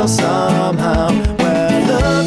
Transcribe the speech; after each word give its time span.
world 0.00 0.10
somehow. 0.10 1.08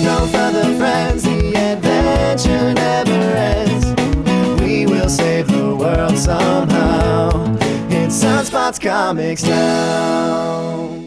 No 0.04 0.28
further, 0.32 0.78
friends, 0.78 1.24
the 1.24 1.56
adventure 1.56 2.74
never 2.74 3.12
ends. 3.12 4.62
We 4.62 4.86
will 4.86 5.10
save 5.10 5.48
the 5.48 5.76
world 5.76 6.18
somehow. 6.18 7.56
It's 7.90 8.24
Sunspots 8.24 8.80
Comics 8.80 9.44
now. 9.44 11.02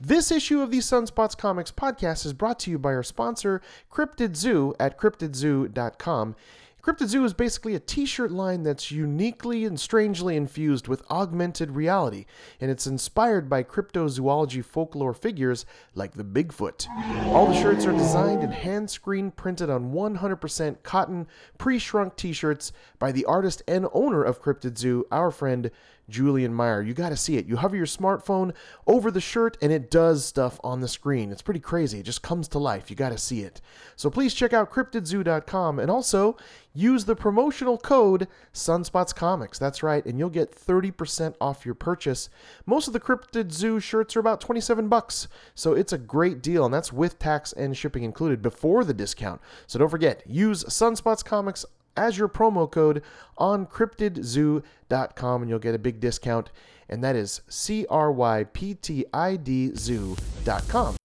This 0.00 0.30
issue 0.30 0.60
of 0.62 0.70
the 0.70 0.78
Sunspots 0.78 1.36
Comics 1.36 1.70
podcast 1.70 2.24
is 2.24 2.32
brought 2.32 2.58
to 2.60 2.70
you 2.70 2.78
by 2.78 2.94
our 2.94 3.02
sponsor, 3.02 3.60
Cryptid 3.92 4.36
Zoo 4.36 4.74
at 4.80 4.98
cryptidzoo.com. 4.98 6.36
Cryptid 6.84 7.06
Zoo 7.06 7.24
is 7.24 7.32
basically 7.32 7.74
a 7.74 7.80
t 7.80 8.04
shirt 8.04 8.30
line 8.30 8.62
that's 8.62 8.90
uniquely 8.90 9.64
and 9.64 9.80
strangely 9.80 10.36
infused 10.36 10.86
with 10.86 11.02
augmented 11.10 11.70
reality, 11.70 12.26
and 12.60 12.70
it's 12.70 12.86
inspired 12.86 13.48
by 13.48 13.62
cryptozoology 13.62 14.62
folklore 14.62 15.14
figures 15.14 15.64
like 15.94 16.12
the 16.12 16.22
Bigfoot. 16.22 16.86
All 17.28 17.46
the 17.46 17.58
shirts 17.58 17.86
are 17.86 17.92
designed 17.92 18.42
and 18.42 18.52
hand 18.52 18.90
screen 18.90 19.30
printed 19.30 19.70
on 19.70 19.94
100% 19.94 20.82
cotton, 20.82 21.26
pre 21.56 21.78
shrunk 21.78 22.16
t 22.16 22.34
shirts 22.34 22.70
by 22.98 23.12
the 23.12 23.24
artist 23.24 23.62
and 23.66 23.86
owner 23.94 24.22
of 24.22 24.42
Cryptid 24.42 24.76
Zoo, 24.76 25.06
our 25.10 25.30
friend 25.30 25.70
Julian 26.08 26.54
Meyer. 26.54 26.82
You 26.82 26.94
got 26.94 27.10
to 27.10 27.16
see 27.16 27.36
it. 27.36 27.46
You 27.46 27.56
hover 27.56 27.76
your 27.76 27.86
smartphone 27.86 28.54
over 28.86 29.10
the 29.10 29.20
shirt 29.20 29.56
and 29.62 29.72
it 29.72 29.90
does 29.90 30.24
stuff 30.24 30.60
on 30.62 30.80
the 30.80 30.88
screen. 30.88 31.30
It's 31.30 31.42
pretty 31.42 31.60
crazy. 31.60 32.00
It 32.00 32.04
just 32.04 32.22
comes 32.22 32.48
to 32.48 32.58
life. 32.58 32.90
You 32.90 32.96
got 32.96 33.10
to 33.10 33.18
see 33.18 33.40
it. 33.40 33.60
So 33.96 34.10
please 34.10 34.34
check 34.34 34.52
out 34.52 34.70
cryptidzoo.com 34.72 35.78
and 35.78 35.90
also 35.90 36.36
use 36.72 37.04
the 37.04 37.16
promotional 37.16 37.78
code 37.78 38.28
Sunspots 38.52 39.14
Comics. 39.14 39.58
That's 39.58 39.82
right, 39.82 40.04
and 40.04 40.18
you'll 40.18 40.28
get 40.30 40.54
30% 40.54 41.34
off 41.40 41.64
your 41.64 41.74
purchase. 41.74 42.28
Most 42.66 42.86
of 42.86 42.92
the 42.92 43.00
Cryptid 43.00 43.52
Zoo 43.52 43.78
shirts 43.78 44.16
are 44.16 44.20
about 44.20 44.40
27 44.40 44.88
bucks. 44.88 45.28
So 45.54 45.72
it's 45.74 45.92
a 45.92 45.98
great 45.98 46.42
deal 46.42 46.64
and 46.64 46.74
that's 46.74 46.92
with 46.92 47.18
tax 47.18 47.52
and 47.52 47.76
shipping 47.76 48.02
included 48.02 48.42
before 48.42 48.84
the 48.84 48.94
discount. 48.94 49.40
So 49.66 49.78
don't 49.78 49.88
forget, 49.88 50.22
use 50.26 50.64
Sunspots 50.64 51.24
Comics 51.24 51.64
as 51.96 52.18
your 52.18 52.28
promo 52.28 52.70
code 52.70 53.02
on 53.38 53.66
cryptidzoo.com 53.66 55.42
and 55.42 55.50
you'll 55.50 55.58
get 55.58 55.74
a 55.74 55.78
big 55.78 56.00
discount. 56.00 56.50
And 56.88 57.02
that 57.02 57.16
is 57.16 57.40
C 57.48 57.86
R 57.88 58.12
Y 58.12 58.44
P 58.44 58.74
T 58.74 59.04
I 59.12 59.36
D 59.36 59.72
zoo.com. 59.74 60.96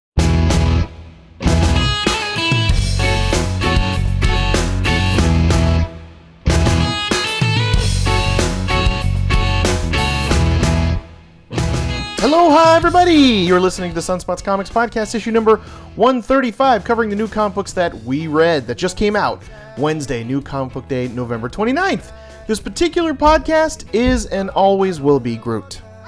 Aloha, 12.22 12.76
everybody! 12.76 13.14
You're 13.14 13.62
listening 13.62 13.92
to 13.92 13.96
the 13.96 14.02
Sunspots 14.02 14.44
Comics 14.44 14.70
Podcast, 14.70 15.16
issue 15.16 15.32
number 15.32 15.56
135, 15.96 16.84
covering 16.84 17.10
the 17.10 17.16
new 17.16 17.30
comic 17.30 17.56
books 17.56 17.72
that 17.72 17.94
we 18.04 18.28
read 18.28 18.68
that 18.68 18.78
just 18.78 18.98
came 18.98 19.16
out 19.16 19.42
Wednesday, 19.78 20.26
New 20.26 20.42
Comic 20.42 20.74
Book 20.74 20.88
Day, 20.90 21.08
November 21.08 21.48
29th. 21.48 22.12
This 22.46 22.60
particular 22.60 23.14
podcast 23.14 23.86
is 23.94 24.26
and 24.26 24.50
always 24.50 25.00
will 25.00 25.22
be 25.22 25.38
Groot. 25.38 25.82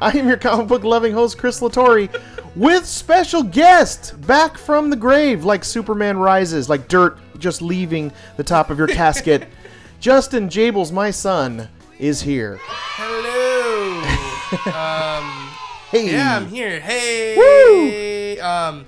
I 0.00 0.10
am 0.16 0.26
your 0.26 0.36
comic 0.36 0.66
book 0.66 0.82
loving 0.82 1.12
host, 1.12 1.38
Chris 1.38 1.60
Latore, 1.60 2.12
with 2.56 2.84
special 2.84 3.44
guest 3.44 4.20
back 4.26 4.58
from 4.58 4.90
the 4.90 4.96
grave, 4.96 5.44
like 5.44 5.62
Superman 5.62 6.16
rises, 6.16 6.68
like 6.68 6.88
dirt 6.88 7.18
just 7.38 7.62
leaving 7.62 8.10
the 8.36 8.42
top 8.42 8.68
of 8.68 8.78
your 8.78 8.88
casket. 8.88 9.46
Justin 10.00 10.48
Jables, 10.48 10.90
my 10.90 11.12
son, 11.12 11.68
is 12.00 12.20
here. 12.20 12.58
Hello. 12.64 13.61
Um, 14.66 15.48
Hey, 15.90 16.10
yeah, 16.10 16.36
I'm 16.36 16.48
here. 16.48 16.80
Hey. 16.80 18.38
Um, 18.40 18.86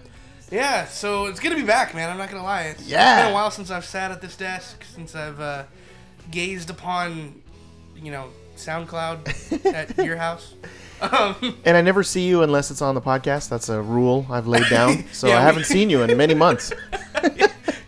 yeah. 0.51 0.87
So 0.87 1.27
it's 1.27 1.39
good 1.39 1.51
to 1.51 1.57
be 1.57 1.63
back, 1.63 1.95
man. 1.95 2.09
I'm 2.09 2.17
not 2.17 2.31
gonna 2.31 2.43
lie. 2.43 2.63
It's, 2.63 2.87
Yeah. 2.87 3.17
It's 3.17 3.23
been 3.25 3.33
a 3.33 3.35
while 3.35 3.51
since 3.51 3.71
I've 3.71 3.85
sat 3.85 4.11
at 4.11 4.21
this 4.23 4.37
desk, 4.37 4.83
since 4.95 5.15
I've 5.15 5.39
uh, 5.41 5.65
gazed 6.31 6.71
upon, 6.71 7.43
you 7.97 8.11
know, 8.11 8.31
SoundCloud 8.57 9.67
at 9.99 10.05
your 10.05 10.17
house. 10.17 10.55
Um, 11.03 11.59
and 11.65 11.77
I 11.77 11.83
never 11.83 12.03
see 12.03 12.27
you 12.27 12.43
unless 12.43 12.71
it's 12.71 12.81
on 12.81 12.95
the 12.95 13.03
podcast. 13.03 13.51
That's 13.51 13.69
a 13.69 13.83
rule 13.83 14.27
I've 14.31 14.47
laid 14.47 14.69
down. 14.71 15.05
So 15.13 15.29
Yeah, 15.29 15.39
I 15.39 15.43
haven't 15.43 15.67
seen 15.67 15.91
you 15.91 16.03
in 16.03 16.17
many 16.17 16.35
months. 16.35 16.73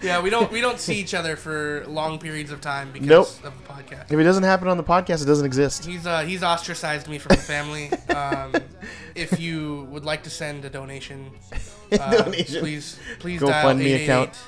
Yeah, 0.07 0.21
we 0.23 0.31
don't 0.31 0.51
we 0.51 0.61
don't 0.61 0.79
see 0.81 0.95
each 0.95 1.13
other 1.15 1.37
for 1.37 1.85
long 1.87 2.19
periods 2.19 2.51
of 2.53 2.61
time 2.61 2.91
because 2.93 3.09
Nope. 3.09 3.27
of 3.27 3.43
the 3.43 3.73
podcast. 3.73 4.11
If 4.13 4.19
it 4.19 4.23
doesn't 4.25 4.45
happen 4.45 4.69
on 4.69 4.77
the 4.77 4.85
podcast, 4.85 5.23
it 5.23 5.27
doesn't 5.27 5.47
exist. 5.47 5.85
He's 5.85 6.07
uh, 6.07 6.21
he's 6.21 6.43
ostracized 6.43 7.09
me 7.09 7.19
from 7.19 7.37
the 7.37 7.43
family. 7.43 7.91
Um, 8.15 8.55
if 9.15 9.39
you 9.41 9.87
would 9.91 10.05
like 10.05 10.23
to 10.25 10.31
send 10.31 10.65
a 10.65 10.71
donation, 10.71 11.31
uh, 11.93 12.23
Donation. 12.23 12.61
please 12.61 12.99
please 13.19 13.41
Go 13.41 13.49
dial 13.49 13.63
fund 13.69 13.79
me 13.81 13.93
account. 14.05 14.39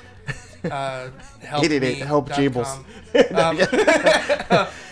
Uh, 0.63 1.09
help 1.41 1.63
888 1.63 1.81
me 1.81 2.05
help 2.05 2.29
Jables. 2.29 2.83
Um, 3.33 3.57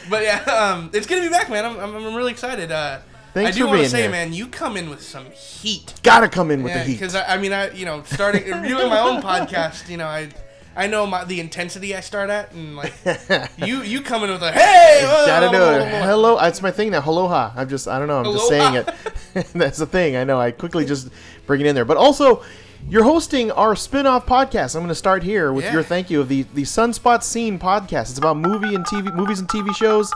but 0.09 0.23
yeah, 0.23 0.41
um, 0.44 0.89
it's 0.94 1.06
gonna 1.07 1.22
be 1.22 1.29
back, 1.29 1.50
man. 1.50 1.66
I'm, 1.66 1.79
I'm, 1.79 1.95
I'm 1.95 2.16
really 2.16 2.31
excited. 2.31 2.72
Uh, 2.72 3.00
Thanks 3.33 3.56
I 3.56 3.59
do 3.59 3.67
want 3.67 3.81
to 3.81 3.89
say, 3.89 4.01
here. 4.03 4.09
man, 4.09 4.33
you 4.33 4.47
come 4.47 4.77
in 4.77 4.89
with 4.89 5.01
some 5.03 5.25
heat. 5.31 5.94
Gotta 6.01 6.27
come 6.29 6.50
in 6.50 6.63
with 6.63 6.72
Yeah, 6.72 6.79
the 6.79 6.89
heat. 6.89 6.94
because 6.94 7.13
I, 7.13 7.35
I 7.35 7.38
mean, 7.38 7.53
I 7.53 7.69
you 7.72 7.85
know, 7.85 8.01
starting 8.03 8.44
doing 8.45 8.89
my 8.89 9.00
own 9.00 9.22
podcast, 9.22 9.89
you 9.89 9.97
know, 9.97 10.07
I 10.07 10.29
I 10.77 10.85
know 10.85 11.07
my, 11.07 11.23
the 11.25 11.39
intensity 11.39 11.95
I 11.95 12.01
start 12.01 12.29
at, 12.29 12.51
and 12.53 12.75
like 12.75 12.93
you 13.57 13.81
you 13.81 14.01
come 14.01 14.23
in 14.23 14.29
with 14.29 14.43
a 14.43 14.51
hey, 14.51 14.99
Gotta 15.25 15.49
do 15.49 15.63
it. 15.63 15.88
Hello, 16.05 16.38
that's 16.39 16.61
my 16.61 16.69
thing 16.69 16.91
now. 16.91 17.01
Aloha. 17.03 17.51
I'm 17.55 17.67
just, 17.67 17.88
I 17.88 17.97
don't 17.97 18.07
know. 18.07 18.19
I'm 18.19 18.25
just 18.31 18.47
saying 18.47 18.75
Aloha. 18.77 18.91
it. 19.35 19.45
that's 19.55 19.79
the 19.79 19.88
thing. 19.88 20.15
I 20.15 20.23
know. 20.23 20.39
I 20.39 20.51
quickly 20.51 20.85
just 20.85 21.09
bring 21.47 21.61
it 21.61 21.65
in 21.67 21.73
there. 21.73 21.83
But 21.83 21.97
also, 21.97 22.43
you're 22.88 23.03
hosting 23.03 23.49
our 23.51 23.75
spin-off 23.75 24.27
podcast. 24.27 24.75
I'm 24.75 24.81
going 24.81 24.89
to 24.89 24.95
start 24.95 25.23
here 25.23 25.51
with 25.51 25.65
Yeah. 25.65 25.73
your 25.73 25.83
thank 25.83 26.11
you 26.11 26.21
of 26.21 26.29
the 26.29 26.43
the 26.53 26.61
Sunspot 26.61 27.23
Scene 27.23 27.57
podcast. 27.57 28.11
It's 28.11 28.19
about 28.19 28.38
movie 28.38 28.75
and 28.75 28.85
TV, 28.85 29.11
movies 29.15 29.39
and 29.39 29.49
TV 29.49 29.75
shows. 29.75 30.13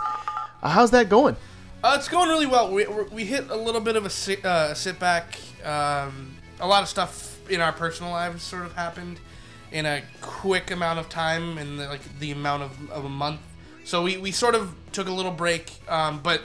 Uh, 0.62 0.70
how's 0.70 0.92
that 0.92 1.10
going? 1.10 1.36
Uh, 1.84 1.96
it's 1.98 2.08
going 2.08 2.30
really 2.30 2.46
well. 2.46 2.72
We, 2.72 2.86
we 3.12 3.26
hit 3.26 3.50
a 3.50 3.56
little 3.56 3.82
bit 3.82 3.96
of 3.96 4.06
a 4.06 4.10
sit, 4.12 4.46
uh, 4.46 4.76
sit 4.76 5.00
back. 5.00 5.40
Um, 5.66 6.38
a 6.60 6.68
lot 6.68 6.84
of 6.84 6.88
stuff 6.88 7.40
in 7.50 7.60
our 7.62 7.72
personal 7.74 8.12
lives 8.12 8.44
sort 8.44 8.64
of 8.66 8.74
happened 8.76 9.20
in 9.72 9.86
a 9.86 10.02
quick 10.22 10.72
amount 10.72 11.00
of 11.00 11.10
time, 11.10 11.58
in 11.58 11.78
the, 11.78 11.88
like 11.88 12.02
the 12.20 12.32
amount 12.32 12.64
of, 12.64 12.92
of 12.92 13.06
a 13.06 13.10
month. 13.10 13.40
So 13.84 14.04
we, 14.04 14.18
we 14.18 14.32
sort 14.32 14.56
of 14.56 14.74
took 14.92 15.08
a 15.08 15.12
little 15.12 15.32
break, 15.32 15.72
um, 15.90 16.20
but 16.22 16.42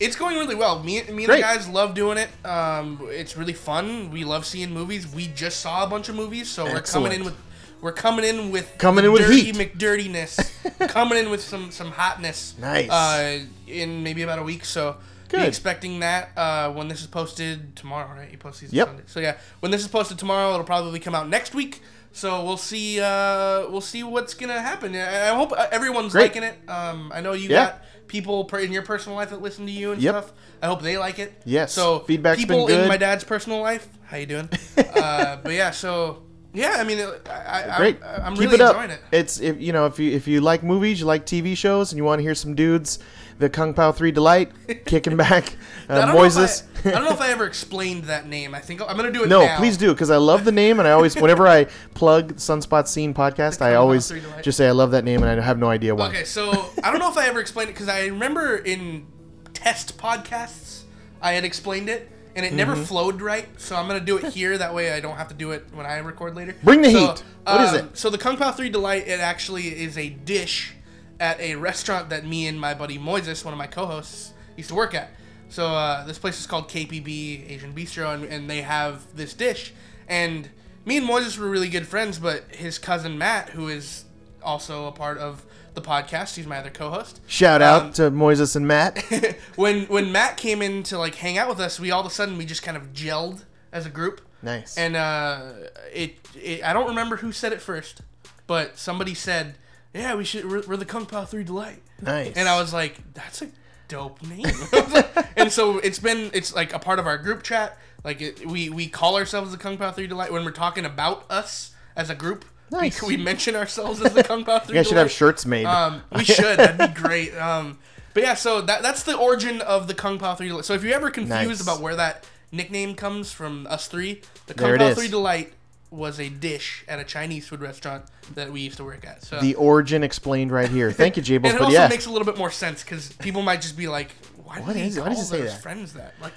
it's 0.00 0.16
going 0.16 0.36
really 0.36 0.54
well. 0.54 0.82
Me, 0.82 0.94
me 0.94 0.98
and 0.98 1.08
Great. 1.26 1.26
the 1.36 1.40
guys 1.42 1.68
love 1.68 1.94
doing 1.94 2.18
it. 2.18 2.28
Um, 2.44 3.00
it's 3.10 3.36
really 3.36 3.52
fun. 3.52 4.10
We 4.10 4.24
love 4.24 4.44
seeing 4.44 4.72
movies. 4.72 5.06
We 5.12 5.28
just 5.28 5.60
saw 5.60 5.84
a 5.84 5.86
bunch 5.86 6.08
of 6.08 6.16
movies, 6.16 6.48
so 6.50 6.64
we're 6.64 6.80
coming 6.82 7.12
in 7.12 7.24
with 7.24 7.36
we're 7.80 7.92
coming 7.92 8.24
in 8.24 8.50
with 8.52 8.72
Coming 8.78 9.04
in 9.04 9.12
with 9.12 9.22
dirty 9.22 9.42
heat. 9.52 9.54
McDirtiness, 9.56 10.88
coming 10.88 11.18
in 11.18 11.30
with 11.30 11.40
some 11.42 11.70
some 11.70 11.90
hotness. 11.90 12.54
Nice. 12.58 12.88
Uh, 12.90 13.40
in 13.66 14.02
maybe 14.02 14.22
about 14.22 14.38
a 14.38 14.42
week, 14.42 14.64
so 14.64 14.96
Good. 15.28 15.40
be 15.40 15.46
expecting 15.48 16.00
that 16.00 16.30
uh, 16.36 16.70
when 16.72 16.88
this 16.88 17.00
is 17.00 17.06
posted 17.08 17.74
tomorrow, 17.74 18.08
right? 18.16 18.30
You 18.30 18.38
post 18.38 18.60
these 18.60 18.72
Yep. 18.72 18.86
Sunday. 18.88 19.02
So 19.06 19.20
yeah, 19.20 19.36
when 19.60 19.72
this 19.72 19.80
is 19.82 19.88
posted 19.88 20.18
tomorrow, 20.18 20.52
it'll 20.52 20.64
probably 20.64 21.00
come 21.00 21.14
out 21.14 21.28
next 21.28 21.54
week. 21.54 21.80
So 22.12 22.44
we'll 22.44 22.56
see. 22.56 23.00
Uh, 23.00 23.68
we'll 23.70 23.80
see 23.80 24.02
what's 24.02 24.34
gonna 24.34 24.60
happen. 24.60 24.94
I, 24.94 25.28
hope 25.28 25.52
uh, 25.52 25.66
everyone's 25.70 26.12
Great. 26.12 26.24
liking 26.34 26.42
it. 26.42 26.56
Um, 26.68 27.10
I 27.14 27.20
know 27.20 27.32
you 27.32 27.48
Yeah. 27.48 27.64
got 27.66 27.82
people 28.06 28.46
in 28.56 28.70
your 28.72 28.82
personal 28.82 29.16
life 29.16 29.30
that 29.30 29.40
listen 29.40 29.64
to 29.66 29.72
you 29.72 29.92
and 29.92 30.02
Yep. 30.02 30.12
stuff. 30.14 30.32
I 30.62 30.66
hope 30.66 30.82
they 30.82 30.98
like 30.98 31.18
it. 31.18 31.32
Yes. 31.44 31.72
So 31.72 32.00
Feedback's 32.00 32.38
been 32.44 32.48
people 32.48 32.68
in 32.68 32.86
my 32.86 32.98
dad's 32.98 33.24
personal 33.24 33.60
life. 33.60 33.88
How 34.04 34.18
you 34.18 34.26
doing? 34.26 34.48
uh, 34.94 35.36
but 35.42 35.52
yeah. 35.54 35.70
So 35.70 36.22
yeah. 36.52 36.76
I 36.78 36.84
mean, 36.84 36.98
I, 37.28 37.72
I, 37.72 37.76
Great. 37.76 38.02
I, 38.02 38.16
I'm 38.26 38.32
Keep 38.34 38.40
really 38.40 38.54
it 38.56 38.60
up. 38.60 38.76
enjoying 38.76 38.90
it. 38.90 39.00
It's 39.12 39.40
if 39.40 39.60
you 39.60 39.72
know 39.72 39.86
if 39.86 39.98
you 39.98 40.10
if 40.12 40.26
you 40.26 40.40
like 40.40 40.62
movies, 40.62 41.00
you 41.00 41.06
like 41.06 41.26
TV 41.26 41.56
shows, 41.56 41.92
and 41.92 41.96
you 41.96 42.04
want 42.04 42.18
to 42.18 42.22
hear 42.22 42.34
some 42.34 42.54
dudes, 42.54 42.98
the 43.38 43.48
Kung 43.50 43.74
Pao 43.74 43.92
Three 43.92 44.12
Delight 44.12 44.52
kicking 44.84 45.16
back, 45.16 45.56
I 45.88 45.94
uh, 45.94 46.06
don't, 46.06 46.16
Moises. 46.16 46.64
I, 46.84 46.90
I 46.90 46.92
don't 46.92 47.04
know 47.04 47.12
if 47.12 47.20
I 47.20 47.30
ever 47.32 47.46
explained 47.46 48.04
that 48.04 48.26
name. 48.26 48.54
I 48.54 48.60
think 48.60 48.80
I'm 48.82 48.96
gonna 48.96 49.10
do 49.12 49.24
it 49.24 49.28
No, 49.28 49.44
now. 49.46 49.56
please 49.56 49.76
do 49.76 49.92
because 49.92 50.10
I 50.10 50.16
love 50.16 50.44
the 50.44 50.52
name, 50.52 50.78
and 50.78 50.86
I 50.88 50.92
always, 50.92 51.14
whenever 51.16 51.46
I 51.46 51.64
plug 51.94 52.34
Sunspot 52.34 52.86
Scene 52.88 53.14
podcast, 53.14 53.62
I 53.62 53.74
always 53.74 54.12
just 54.42 54.58
say 54.58 54.68
I 54.68 54.72
love 54.72 54.90
that 54.92 55.04
name, 55.04 55.22
and 55.22 55.40
I 55.40 55.44
have 55.44 55.58
no 55.58 55.68
idea 55.68 55.94
why. 55.94 56.08
Okay, 56.08 56.24
so 56.24 56.70
I 56.82 56.90
don't 56.90 56.98
know 57.00 57.10
if 57.10 57.16
I 57.16 57.26
ever 57.28 57.40
explained 57.40 57.70
it 57.70 57.74
because 57.74 57.88
I 57.88 58.06
remember 58.06 58.56
in 58.56 59.06
test 59.54 59.96
podcasts 59.96 60.82
I 61.20 61.32
had 61.32 61.44
explained 61.44 61.88
it 61.88 62.10
and 62.34 62.44
it 62.46 62.52
never 62.52 62.72
Mm-hmm. 62.74 62.84
flowed 62.84 63.20
right. 63.20 63.48
So 63.60 63.76
I'm 63.76 63.86
gonna 63.86 64.00
do 64.00 64.16
it 64.18 64.32
here. 64.32 64.56
That 64.58 64.74
way 64.74 64.92
I 64.92 65.00
don't 65.00 65.16
have 65.16 65.28
to 65.28 65.34
do 65.34 65.52
it 65.52 65.66
when 65.72 65.86
I 65.86 65.98
record 65.98 66.34
later. 66.34 66.54
Bring 66.62 66.82
the 66.82 66.90
So, 66.90 66.98
heat. 66.98 67.24
What 67.44 67.60
is 67.62 67.70
um, 67.72 67.76
it? 67.88 67.98
So 67.98 68.10
the 68.10 68.18
Kung 68.18 68.36
Pao 68.36 68.52
Three 68.52 68.70
Delight 68.70 69.06
it 69.08 69.20
actually 69.20 69.68
is 69.68 69.98
a 69.98 70.08
dish 70.08 70.74
at 71.20 71.38
a 71.40 71.54
restaurant 71.56 72.10
that 72.10 72.26
me 72.26 72.46
and 72.46 72.60
my 72.60 72.74
buddy 72.74 72.98
Moises, 72.98 73.44
one 73.44 73.52
of 73.54 73.58
my 73.58 73.66
co-hosts, 73.66 74.32
used 74.56 74.68
to 74.70 74.74
work 74.74 74.94
at. 74.94 75.10
So 75.48 75.66
uh, 75.68 76.04
this 76.06 76.18
place 76.18 76.40
is 76.40 76.46
called 76.46 76.68
KPB 76.68 77.50
Asian 77.50 77.72
Bistro, 77.74 78.14
and, 78.14 78.24
and 78.24 78.48
they 78.50 78.62
have 78.62 79.14
this 79.14 79.34
dish. 79.34 79.72
And 80.08 80.48
me 80.84 80.96
and 80.96 81.06
Moises 81.08 81.38
were 81.38 81.48
really 81.48 81.68
good 81.68 81.86
friends, 81.86 82.18
but 82.18 82.44
his 82.54 82.78
cousin 82.78 83.18
Matt, 83.18 83.50
who 83.50 83.68
is 83.68 84.04
also 84.42 84.86
a 84.86 84.92
part 84.92 85.18
of 85.18 85.44
the 85.74 85.80
podcast. 85.82 86.36
He's 86.36 86.46
my 86.46 86.58
other 86.58 86.70
co-host. 86.70 87.20
Shout 87.26 87.62
out 87.62 87.82
Um, 87.82 87.92
to 87.94 88.02
Moises 88.10 88.56
and 88.56 88.66
Matt. 88.66 89.02
when 89.56 89.84
when 89.86 90.12
Matt 90.12 90.36
came 90.36 90.62
in 90.62 90.82
to 90.84 90.98
like 90.98 91.14
hang 91.16 91.38
out 91.38 91.48
with 91.48 91.60
us, 91.60 91.78
we 91.80 91.90
all 91.90 92.00
of 92.00 92.06
a 92.06 92.10
sudden 92.10 92.36
we 92.38 92.44
just 92.44 92.62
kind 92.62 92.76
of 92.76 92.92
gelled 92.92 93.44
as 93.72 93.86
a 93.86 93.90
group. 93.90 94.20
Nice. 94.42 94.76
And 94.76 94.96
uh, 94.96 95.52
it, 95.92 96.16
it 96.34 96.64
I 96.64 96.72
don't 96.72 96.88
remember 96.88 97.16
who 97.16 97.32
said 97.32 97.52
it 97.52 97.60
first, 97.60 98.02
but 98.46 98.76
somebody 98.78 99.14
said, 99.14 99.56
"Yeah, 99.94 100.14
we 100.14 100.24
should. 100.24 100.50
We're, 100.50 100.62
we're 100.66 100.76
the 100.76 100.84
Kung 100.84 101.06
Pao 101.06 101.24
Three 101.24 101.44
Delight." 101.44 101.80
Nice. 102.00 102.34
And 102.36 102.48
I 102.48 102.60
was 102.60 102.72
like, 102.72 102.96
"That's 103.14 103.42
a 103.42 103.48
dope 103.88 104.20
name." 104.22 104.44
and 105.36 105.52
so 105.52 105.78
it's 105.78 105.98
been 106.00 106.30
it's 106.34 106.54
like 106.54 106.72
a 106.72 106.78
part 106.78 106.98
of 106.98 107.06
our 107.06 107.18
group 107.18 107.42
chat. 107.44 107.78
Like 108.04 108.20
it, 108.20 108.44
we 108.44 108.68
we 108.68 108.88
call 108.88 109.16
ourselves 109.16 109.52
the 109.52 109.58
Kung 109.58 109.78
Pao 109.78 109.92
Three 109.92 110.08
Delight 110.08 110.32
when 110.32 110.44
we're 110.44 110.50
talking 110.50 110.84
about 110.84 111.24
us 111.30 111.72
as 111.94 112.10
a 112.10 112.14
group. 112.16 112.44
Nice. 112.72 113.02
We, 113.02 113.16
we 113.16 113.22
mention 113.22 113.54
ourselves 113.54 114.00
as 114.02 114.12
the 114.14 114.24
Kung 114.24 114.44
Pao 114.44 114.58
Three. 114.60 114.74
you 114.74 114.78
guys 114.80 114.88
should 114.88 114.96
have 114.96 115.10
shirts 115.10 115.46
made. 115.46 115.66
Um, 115.66 116.02
we 116.14 116.24
should. 116.24 116.58
That'd 116.58 116.94
be 116.94 117.00
great. 117.00 117.34
Um, 117.36 117.78
but 118.14 118.22
yeah, 118.22 118.34
so 118.34 118.60
that 118.62 118.82
that's 118.82 119.02
the 119.04 119.16
origin 119.16 119.60
of 119.60 119.86
the 119.86 119.94
Kung 119.94 120.18
Pao 120.18 120.34
Three 120.34 120.48
Delight. 120.48 120.64
So 120.64 120.74
if 120.74 120.82
you're 120.82 120.94
ever 120.94 121.10
confused 121.10 121.48
Nice. 121.48 121.62
about 121.62 121.80
where 121.80 121.96
that 121.96 122.26
nickname 122.50 122.94
comes 122.94 123.32
from, 123.32 123.66
us 123.68 123.86
three, 123.88 124.22
the 124.46 124.54
Kung 124.54 124.74
it 124.74 124.78
Pao. 124.78 124.94
Three 124.94 125.08
Delight 125.08 125.52
was 125.90 126.18
a 126.18 126.28
dish 126.30 126.84
at 126.88 126.98
a 126.98 127.04
Chinese 127.04 127.46
food 127.46 127.60
restaurant 127.60 128.04
that 128.34 128.50
we 128.50 128.62
used 128.62 128.78
to 128.78 128.84
work 128.84 129.06
at. 129.06 129.22
So 129.22 129.38
the 129.40 129.54
origin 129.56 130.02
explained 130.02 130.50
right 130.50 130.68
here. 130.70 130.90
Thank 130.90 131.16
you, 131.18 131.22
Jables. 131.22 131.36
and 131.36 131.46
it 131.46 131.52
But 131.58 131.60
also 131.62 131.72
yeah, 131.74 131.88
makes 131.88 132.06
a 132.06 132.10
little 132.10 132.24
bit 132.26 132.38
more 132.38 132.50
sense 132.50 132.82
because 132.82 133.12
people 133.14 133.42
might 133.42 133.60
just 133.60 133.76
be 133.76 133.88
like, 133.88 134.10
"Why 134.42 134.56
did 134.56 134.66
What 134.66 134.76
he 134.76 134.82
is 134.82 134.96
it? 134.96 135.00
call 135.00 135.08
Why 135.08 135.14
does 135.14 135.24
it 135.24 135.26
say 135.28 135.38
their 135.38 135.48
that?" 135.48 135.62
friends 135.62 135.92
that?" 135.94 136.14
Like, 136.20 136.32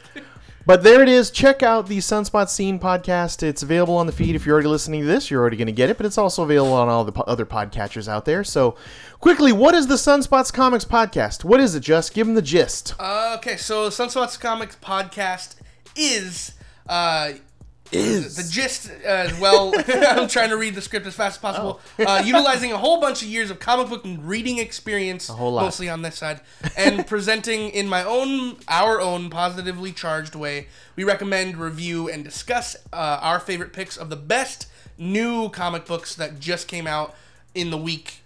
But 0.67 0.81
there 0.81 1.03
it 1.03 1.09
is. 1.09 1.29
Check 1.29 1.61
out 1.61 1.87
the 1.87 1.99
Sunspot 1.99 2.49
Scene 2.49 2.79
podcast. 2.79 3.43
It's 3.43 3.61
available 3.61 3.97
on 3.97 4.07
the 4.07 4.11
feed. 4.11 4.35
If 4.35 4.47
you're 4.47 4.53
already 4.53 4.67
listening 4.67 5.01
to 5.01 5.05
this, 5.05 5.29
you're 5.29 5.39
already 5.39 5.57
going 5.57 5.67
to 5.67 5.71
get 5.71 5.91
it, 5.91 5.97
but 5.97 6.07
it's 6.07 6.17
also 6.17 6.41
available 6.41 6.73
on 6.73 6.89
all 6.89 7.03
the 7.03 7.11
po- 7.11 7.23
other 7.27 7.45
podcatchers 7.45 8.07
out 8.07 8.25
there. 8.25 8.43
So, 8.43 8.75
quickly, 9.19 9.51
what 9.51 9.75
is 9.75 9.85
the 9.85 9.93
Sunspots 9.95 10.51
Comics 10.51 10.83
podcast? 10.83 11.43
What 11.43 11.59
is 11.59 11.75
it, 11.75 11.81
Just? 11.81 12.15
Give 12.15 12.25
them 12.25 12.35
the 12.35 12.41
gist. 12.41 12.95
Uh, 12.99 13.35
okay, 13.37 13.57
so 13.57 13.89
Sunspots 13.89 14.39
Comics 14.39 14.75
podcast 14.77 15.55
is 15.95 16.53
uh, 16.89 17.33
Is. 17.91 18.35
the 18.35 18.43
gist. 18.43 18.89
Uh, 18.89 19.29
well, 19.39 19.73
I'm 19.87 20.27
trying 20.27 20.49
to 20.49 20.57
read 20.57 20.75
the 20.75 20.81
script 20.81 21.05
as 21.05 21.13
fast 21.15 21.37
as 21.37 21.41
possible, 21.41 21.79
uh, 21.99 22.21
utilizing 22.25 22.71
a 22.71 22.77
whole 22.77 22.99
bunch 22.99 23.21
of 23.21 23.27
years 23.27 23.51
of 23.51 23.59
comic 23.59 23.89
book 23.89 24.03
and 24.05 24.27
reading 24.27 24.57
experience, 24.57 25.27
whole 25.27 25.53
lot. 25.53 25.63
mostly 25.63 25.87
on 25.89 26.01
this 26.01 26.15
side, 26.15 26.41
and 26.75 27.05
presenting 27.07 27.69
in 27.69 27.87
my 27.87 28.03
own, 28.03 28.57
our 28.67 28.99
own 28.99 29.29
positively 29.29 29.91
charged 29.91 30.35
way. 30.35 30.67
We 30.95 31.03
recommend, 31.03 31.57
review, 31.57 32.09
and 32.09 32.23
discuss 32.23 32.75
uh, 32.91 33.19
our 33.21 33.39
favorite 33.39 33.71
picks 33.71 33.97
of 33.97 34.09
the 34.09 34.15
best 34.15 34.67
new 34.97 35.49
comic 35.49 35.85
books 35.85 36.15
that 36.15 36.39
just 36.39 36.67
came 36.67 36.87
out 36.87 37.13
in 37.53 37.69
the 37.69 37.77
week 37.77 38.21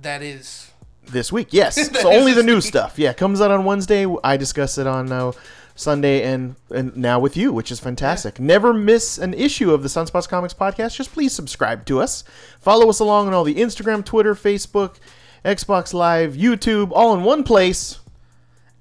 that 0.00 0.22
is. 0.22 0.70
This 1.04 1.30
week, 1.30 1.48
yes. 1.50 1.90
So 2.00 2.12
only 2.12 2.32
the 2.32 2.42
new 2.42 2.56
week. 2.56 2.64
stuff. 2.64 2.98
Yeah, 2.98 3.12
comes 3.12 3.40
out 3.40 3.50
on 3.50 3.64
Wednesday. 3.64 4.06
I 4.24 4.36
discuss 4.36 4.78
it 4.78 4.86
on 4.86 5.12
uh, 5.12 5.32
Sunday 5.76 6.22
and 6.22 6.56
and 6.74 6.96
now 6.96 7.18
with 7.20 7.36
you, 7.36 7.52
which 7.52 7.70
is 7.70 7.78
fantastic. 7.78 8.40
Never 8.40 8.72
miss 8.72 9.18
an 9.18 9.34
issue 9.34 9.72
of 9.72 9.82
the 9.82 9.88
Sunspots 9.88 10.28
Comics 10.28 10.54
podcast. 10.54 10.96
Just 10.96 11.12
please 11.12 11.32
subscribe 11.32 11.84
to 11.86 12.00
us. 12.00 12.24
Follow 12.60 12.88
us 12.88 12.98
along 12.98 13.28
on 13.28 13.34
all 13.34 13.44
the 13.44 13.56
Instagram, 13.56 14.04
Twitter, 14.04 14.34
Facebook, 14.34 14.96
Xbox 15.44 15.92
Live, 15.94 16.32
YouTube, 16.34 16.90
all 16.92 17.14
in 17.14 17.22
one 17.22 17.44
place. 17.44 18.00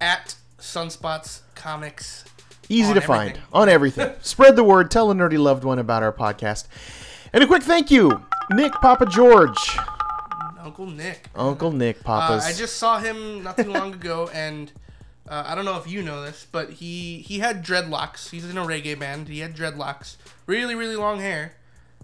At 0.02 0.36
Sunspots 0.58 1.42
Comics. 1.54 2.24
Easy 2.70 2.94
to 2.96 3.02
find 3.02 3.40
on 3.54 3.70
everything. 3.70 4.12
Spread 4.22 4.56
the 4.56 4.64
word. 4.64 4.90
Tell 4.90 5.12
a 5.12 5.14
nerdy 5.14 5.38
loved 5.38 5.64
one 5.64 5.78
about 5.78 6.02
our 6.02 6.12
podcast. 6.14 6.66
And 7.32 7.44
a 7.44 7.48
quick 7.48 7.62
thank 7.64 7.92
you, 7.92 8.24
Nick 8.52 8.72
Papa 8.74 9.06
George, 9.06 9.78
Uncle 10.60 10.88
Nick. 10.88 11.28
Uncle 11.36 11.72
Nick 11.72 11.98
Uh, 12.00 12.04
Papa's. 12.04 12.46
I 12.46 12.54
just 12.54 12.78
saw 12.78 12.98
him 13.00 13.44
not 13.44 13.58
too 13.58 13.72
long 13.72 13.94
ago, 13.94 14.30
and 14.34 14.72
uh, 15.28 15.44
I 15.46 15.56
don't 15.56 15.66
know 15.66 15.78
if 15.78 15.88
you 15.90 16.02
know 16.02 16.22
this, 16.22 16.46
but 16.52 16.72
he 16.74 17.20
he 17.20 17.40
had 17.40 17.66
dreadlocks. 17.66 18.30
He's 18.30 18.48
in 18.50 18.58
a 18.58 18.66
reggae 18.66 18.98
band. 18.98 19.28
He 19.28 19.40
had 19.40 19.56
dreadlocks, 19.56 20.18
really 20.46 20.76
really 20.76 20.96
long 20.96 21.20
hair, 21.20 21.54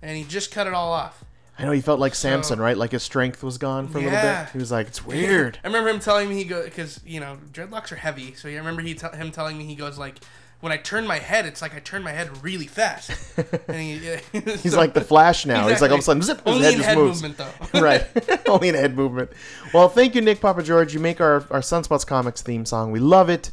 and 0.01 0.17
he 0.17 0.23
just 0.23 0.51
cut 0.51 0.67
it 0.67 0.73
all 0.73 0.91
off. 0.91 1.23
I 1.59 1.65
know 1.65 1.71
he 1.71 1.81
felt 1.81 1.99
like 1.99 2.15
Samson, 2.15 2.59
right? 2.59 2.75
Like 2.75 2.91
his 2.91 3.03
strength 3.03 3.43
was 3.43 3.59
gone 3.59 3.87
for 3.87 3.99
a 3.99 4.01
little 4.01 4.19
bit. 4.19 4.49
He 4.51 4.57
was 4.57 4.71
like, 4.71 4.87
"It's 4.87 5.05
weird." 5.05 5.59
I 5.63 5.67
remember 5.67 5.89
him 5.89 5.99
telling 5.99 6.27
me 6.29 6.35
he 6.35 6.43
goes 6.45 6.65
because 6.65 6.99
you 7.05 7.19
know 7.19 7.37
dreadlocks 7.51 7.91
are 7.91 7.97
heavy, 7.97 8.33
so 8.33 8.49
I 8.49 8.55
remember 8.55 8.81
he 8.81 8.95
te- 8.95 9.15
him 9.15 9.31
telling 9.31 9.57
me 9.57 9.65
he 9.65 9.75
goes 9.75 9.97
like. 9.97 10.17
When 10.61 10.71
I 10.71 10.77
turn 10.77 11.05
my 11.07 11.17
head, 11.17 11.45
it's 11.45 11.61
like 11.61 11.75
I 11.75 11.79
turn 11.79 12.03
my 12.03 12.11
head 12.11 12.43
really 12.43 12.67
fast. 12.67 13.11
And 13.67 13.77
he, 13.77 14.39
He's 14.57 14.75
like 14.75 14.93
the 14.93 15.01
Flash 15.01 15.45
now. 15.45 15.67
He's 15.67 15.81
like 15.81 15.91
all 15.91 15.95
of 15.95 16.01
a 16.01 16.03
sudden, 16.03 16.21
zip, 16.21 16.37
his 16.45 16.53
Only 16.53 16.63
head 16.63 16.73
in 16.73 16.77
just 16.79 16.89
head 16.89 16.97
moves. 16.97 17.23
movement 17.23 17.51
though. 17.71 17.79
right, 17.81 18.47
only 18.47 18.69
in 18.69 18.75
head 18.75 18.95
movement. 18.95 19.31
Well, 19.73 19.89
thank 19.89 20.13
you, 20.15 20.21
Nick 20.21 20.39
Papa 20.39 20.61
George. 20.63 20.93
You 20.93 20.99
make 20.99 21.19
our 21.19 21.35
our 21.51 21.61
Sunspots 21.61 22.05
Comics 22.05 22.41
theme 22.41 22.65
song. 22.65 22.91
We 22.91 22.99
love 22.99 23.29
it. 23.29 23.51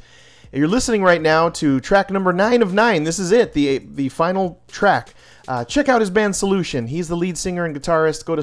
You're 0.53 0.69
listening 0.69 1.03
right 1.03 1.21
now 1.21 1.51
to 1.51 1.79
track 1.81 2.11
number 2.11 2.33
nine 2.33 2.63
of 2.63 2.73
nine. 2.73 3.05
This 3.05 3.19
is 3.19 3.33
it, 3.33 3.53
the 3.53 3.79
the 3.79 4.09
final 4.09 4.63
track. 4.69 5.15
Uh, 5.47 5.65
check 5.65 5.89
out 5.89 6.01
his 6.01 6.11
band 6.11 6.37
Solution. 6.37 6.87
He's 6.89 7.09
the 7.09 7.17
lead 7.17 7.39
singer 7.39 7.65
and 7.65 7.75
guitarist. 7.75 8.25
Go 8.25 8.37
to 8.37 8.43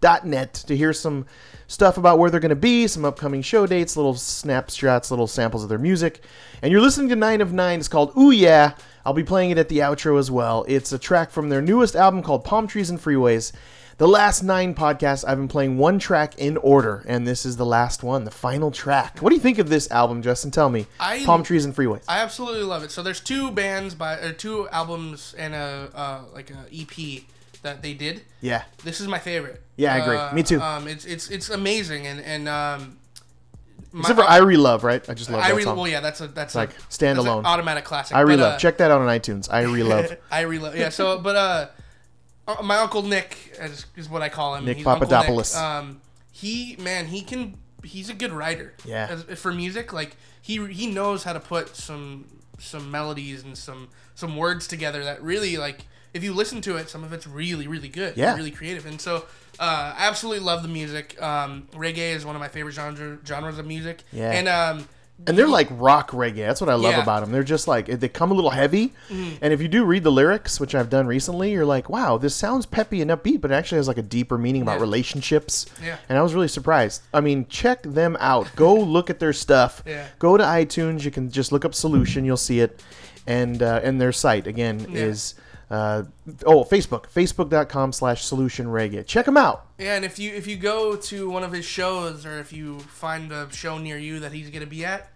solutionmusic.net 0.00 0.54
to 0.54 0.76
hear 0.76 0.92
some 0.92 1.26
stuff 1.66 1.98
about 1.98 2.18
where 2.18 2.30
they're 2.30 2.40
going 2.40 2.50
to 2.50 2.56
be, 2.56 2.86
some 2.86 3.04
upcoming 3.04 3.42
show 3.42 3.66
dates, 3.66 3.96
little 3.96 4.14
snapshots, 4.14 5.10
little 5.10 5.26
samples 5.26 5.62
of 5.62 5.68
their 5.68 5.78
music. 5.78 6.22
And 6.62 6.72
you're 6.72 6.80
listening 6.80 7.08
to 7.10 7.16
Nine 7.16 7.40
of 7.40 7.52
Nine. 7.52 7.78
It's 7.78 7.88
called 7.88 8.16
Ooh 8.16 8.30
Yeah. 8.30 8.74
I'll 9.04 9.14
be 9.14 9.24
playing 9.24 9.50
it 9.50 9.58
at 9.58 9.68
the 9.70 9.78
outro 9.78 10.18
as 10.18 10.30
well. 10.30 10.64
It's 10.68 10.92
a 10.92 10.98
track 10.98 11.30
from 11.30 11.48
their 11.48 11.62
newest 11.62 11.96
album 11.96 12.22
called 12.22 12.44
Palm 12.44 12.66
Trees 12.66 12.90
and 12.90 12.98
Freeways. 13.00 13.52
The 13.96 14.06
last 14.06 14.42
nine 14.44 14.74
podcasts, 14.74 15.24
I've 15.26 15.38
been 15.38 15.48
playing 15.48 15.76
one 15.78 15.98
track 15.98 16.38
in 16.38 16.56
order, 16.58 17.04
and 17.08 17.26
this 17.26 17.44
is 17.44 17.56
the 17.56 17.66
last 17.66 18.04
one, 18.04 18.24
the 18.24 18.30
final 18.30 18.70
track. 18.70 19.18
What 19.18 19.30
do 19.30 19.34
you 19.34 19.40
think 19.40 19.58
of 19.58 19.70
this 19.70 19.90
album, 19.90 20.22
Justin? 20.22 20.50
Tell 20.52 20.68
me. 20.68 20.86
I- 21.00 21.24
Palm 21.24 21.42
Trees 21.42 21.64
and 21.64 21.74
Freeways. 21.74 22.04
I 22.06 22.18
absolutely 22.20 22.62
love 22.64 22.84
it. 22.84 22.90
So 22.92 23.02
there's 23.02 23.18
two 23.20 23.50
bands 23.50 23.94
by 23.94 24.14
or 24.18 24.32
two 24.32 24.68
albums 24.68 25.34
and 25.38 25.54
a 25.54 25.90
uh, 25.94 26.20
like 26.34 26.50
a 26.50 26.66
EP 26.72 27.22
that 27.62 27.82
they 27.82 27.94
did. 27.94 28.22
yeah. 28.40 28.64
This 28.84 29.00
is 29.00 29.08
my 29.08 29.18
favorite. 29.18 29.62
Yeah, 29.76 29.94
I 29.94 29.98
agree. 29.98 30.36
Me 30.36 30.42
too. 30.42 30.60
Um, 30.60 30.88
it's 30.88 31.04
it's 31.04 31.30
it's 31.30 31.50
amazing 31.50 32.06
and 32.06 32.20
and 32.20 32.48
um. 32.48 32.98
my- 33.92 34.00
Except 34.00 34.18
for 34.18 34.24
I 34.24 34.38
Re 34.38 34.56
Love, 34.56 34.84
right? 34.84 35.08
I 35.08 35.14
just 35.14 35.30
love 35.30 35.42
that 35.42 35.62
song. 35.62 35.76
well, 35.76 35.88
yeah, 35.88 36.00
that's 36.00 36.20
a 36.20 36.28
that's 36.28 36.54
like 36.54 36.70
a, 36.70 36.72
that's 36.74 36.96
standalone. 36.98 37.40
an 37.40 37.46
automatic 37.46 37.84
classic. 37.84 38.16
I 38.16 38.20
Re 38.20 38.36
but, 38.36 38.42
Love. 38.42 38.52
uh, 38.54 38.58
Check 38.58 38.78
that 38.78 38.90
out 38.90 39.00
on 39.00 39.08
iTunes. 39.08 39.48
I 39.52 39.62
Re 39.62 39.82
Love. 39.82 40.16
I 40.30 40.40
Re- 40.42 40.58
yeah. 40.78 40.88
So, 40.88 41.18
but 41.22 41.36
uh, 41.36 41.66
uh, 42.48 42.62
my 42.62 42.76
uncle 42.78 43.02
Nick 43.02 43.56
is, 43.60 43.86
is 43.96 44.08
what 44.08 44.22
I 44.22 44.28
call 44.28 44.54
him. 44.56 44.64
Nick 44.64 44.78
He's 44.78 44.84
Papadopoulos. 44.86 45.54
Um, 45.56 46.00
he 46.32 46.76
man, 46.80 47.06
he 47.06 47.22
can. 47.22 47.56
He's 47.84 48.10
a 48.10 48.14
good 48.14 48.32
writer. 48.32 48.74
Yeah. 48.84 49.06
As, 49.28 49.38
for 49.38 49.52
music, 49.52 49.92
like 49.92 50.16
he 50.42 50.66
he 50.66 50.86
knows 50.88 51.22
how 51.24 51.32
to 51.32 51.40
put 51.40 51.76
some 51.76 52.26
some 52.58 52.90
melodies 52.90 53.44
and 53.44 53.56
some 53.56 53.88
some 54.16 54.36
words 54.36 54.66
together 54.66 55.04
that 55.04 55.22
really 55.22 55.56
like 55.56 55.86
if 56.14 56.22
you 56.24 56.32
listen 56.32 56.60
to 56.62 56.76
it, 56.76 56.88
some 56.90 57.04
of 57.04 57.12
it's 57.12 57.26
really 57.26 57.66
really 57.68 57.88
good. 57.88 58.16
Yeah. 58.16 58.34
Really 58.36 58.50
creative, 58.50 58.86
and 58.86 59.00
so. 59.00 59.24
Uh, 59.60 59.92
I 59.98 60.06
absolutely 60.06 60.44
love 60.44 60.62
the 60.62 60.68
music. 60.68 61.20
Um, 61.20 61.66
reggae 61.72 62.14
is 62.14 62.24
one 62.24 62.36
of 62.36 62.40
my 62.40 62.46
favorite 62.46 62.74
genre, 62.74 63.18
genres 63.26 63.58
of 63.58 63.66
music. 63.66 64.04
Yeah. 64.12 64.30
And 64.30 64.46
um, 64.46 64.88
And 65.26 65.36
they're 65.36 65.48
like 65.48 65.66
rock 65.72 66.12
reggae. 66.12 66.46
That's 66.46 66.60
what 66.60 66.70
I 66.70 66.74
love 66.74 66.92
Yeah. 66.92 67.02
about 67.02 67.22
them. 67.22 67.32
They're 67.32 67.42
just 67.42 67.66
like 67.66 67.86
they 67.86 68.08
come 68.08 68.30
a 68.30 68.34
little 68.34 68.50
heavy, 68.52 68.92
and 69.10 69.52
if 69.52 69.60
you 69.60 69.66
do 69.66 69.84
read 69.84 70.04
the 70.04 70.12
lyrics, 70.12 70.60
which 70.60 70.76
I've 70.76 70.88
done 70.90 71.08
recently, 71.08 71.50
you're 71.50 71.64
like, 71.64 71.90
wow, 71.90 72.18
this 72.18 72.36
sounds 72.36 72.66
peppy 72.66 73.02
and 73.02 73.10
upbeat, 73.10 73.40
but 73.40 73.50
it 73.50 73.54
actually 73.54 73.78
has 73.78 73.88
like 73.88 73.98
a 73.98 74.02
deeper 74.02 74.38
meaning 74.38 74.62
about 74.62 74.76
Yeah. 74.76 74.82
relationships. 74.82 75.66
Yeah. 75.84 75.96
And 76.08 76.16
I 76.16 76.22
was 76.22 76.34
really 76.34 76.46
surprised. 76.46 77.02
I 77.12 77.20
mean, 77.20 77.46
check 77.48 77.82
them 77.82 78.16
out. 78.20 78.48
Go 78.54 78.74
look 78.94 79.10
at 79.10 79.18
their 79.18 79.32
stuff. 79.32 79.82
Yeah. 79.84 80.06
Go 80.20 80.36
to 80.36 80.44
iTunes. 80.44 81.02
You 81.04 81.10
can 81.10 81.32
just 81.32 81.50
look 81.50 81.64
up 81.64 81.74
Solution. 81.74 82.24
You'll 82.24 82.36
see 82.36 82.60
it, 82.60 82.80
and 83.26 83.60
uh, 83.60 83.80
and 83.82 84.00
their 84.00 84.12
site 84.12 84.46
again 84.46 84.86
Yeah. 84.88 85.00
is. 85.00 85.34
Uh, 85.70 86.04
oh, 86.46 86.64
Facebook, 86.64 87.04
facebook.com 87.14 87.92
slash 87.92 88.24
solution 88.24 88.66
reggae. 88.66 89.06
Check 89.06 89.28
him 89.28 89.36
out. 89.36 89.66
Yeah, 89.78 89.96
and 89.96 90.04
if 90.04 90.18
you 90.18 90.32
if 90.34 90.46
you 90.46 90.56
go 90.56 90.96
to 90.96 91.28
one 91.28 91.44
of 91.44 91.52
his 91.52 91.64
shows 91.66 92.24
or 92.24 92.38
if 92.38 92.52
you 92.52 92.78
find 92.80 93.30
a 93.32 93.52
show 93.52 93.76
near 93.78 93.98
you 93.98 94.20
that 94.20 94.32
he's 94.32 94.48
gonna 94.50 94.64
be 94.66 94.84
at, 94.84 95.10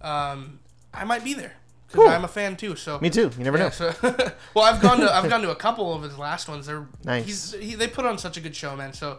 um, 0.00 0.60
I 0.94 1.04
might 1.04 1.24
be 1.24 1.34
there 1.34 1.52
because 1.86 2.04
Cool. 2.04 2.08
I'm 2.08 2.24
a 2.24 2.28
fan 2.28 2.56
too. 2.56 2.74
So 2.74 2.98
Me 3.00 3.10
too. 3.10 3.30
You 3.36 3.44
never 3.44 3.58
Yeah, 3.58 3.64
know. 3.64 3.70
so, 3.70 3.94
well, 4.54 4.64
I've 4.64 4.80
gone 4.80 5.00
to 5.00 5.14
I've 5.14 5.28
gone 5.30 5.42
to 5.42 5.50
a 5.50 5.56
couple 5.56 5.92
of 5.94 6.02
his 6.02 6.16
last 6.16 6.48
ones. 6.48 6.66
They're 6.66 6.86
Nice. 7.04 7.24
He's, 7.26 7.52
he, 7.52 7.74
they 7.74 7.86
put 7.86 8.06
on 8.06 8.16
such 8.16 8.36
a 8.38 8.40
good 8.40 8.56
show, 8.56 8.74
man. 8.76 8.94
So 8.94 9.18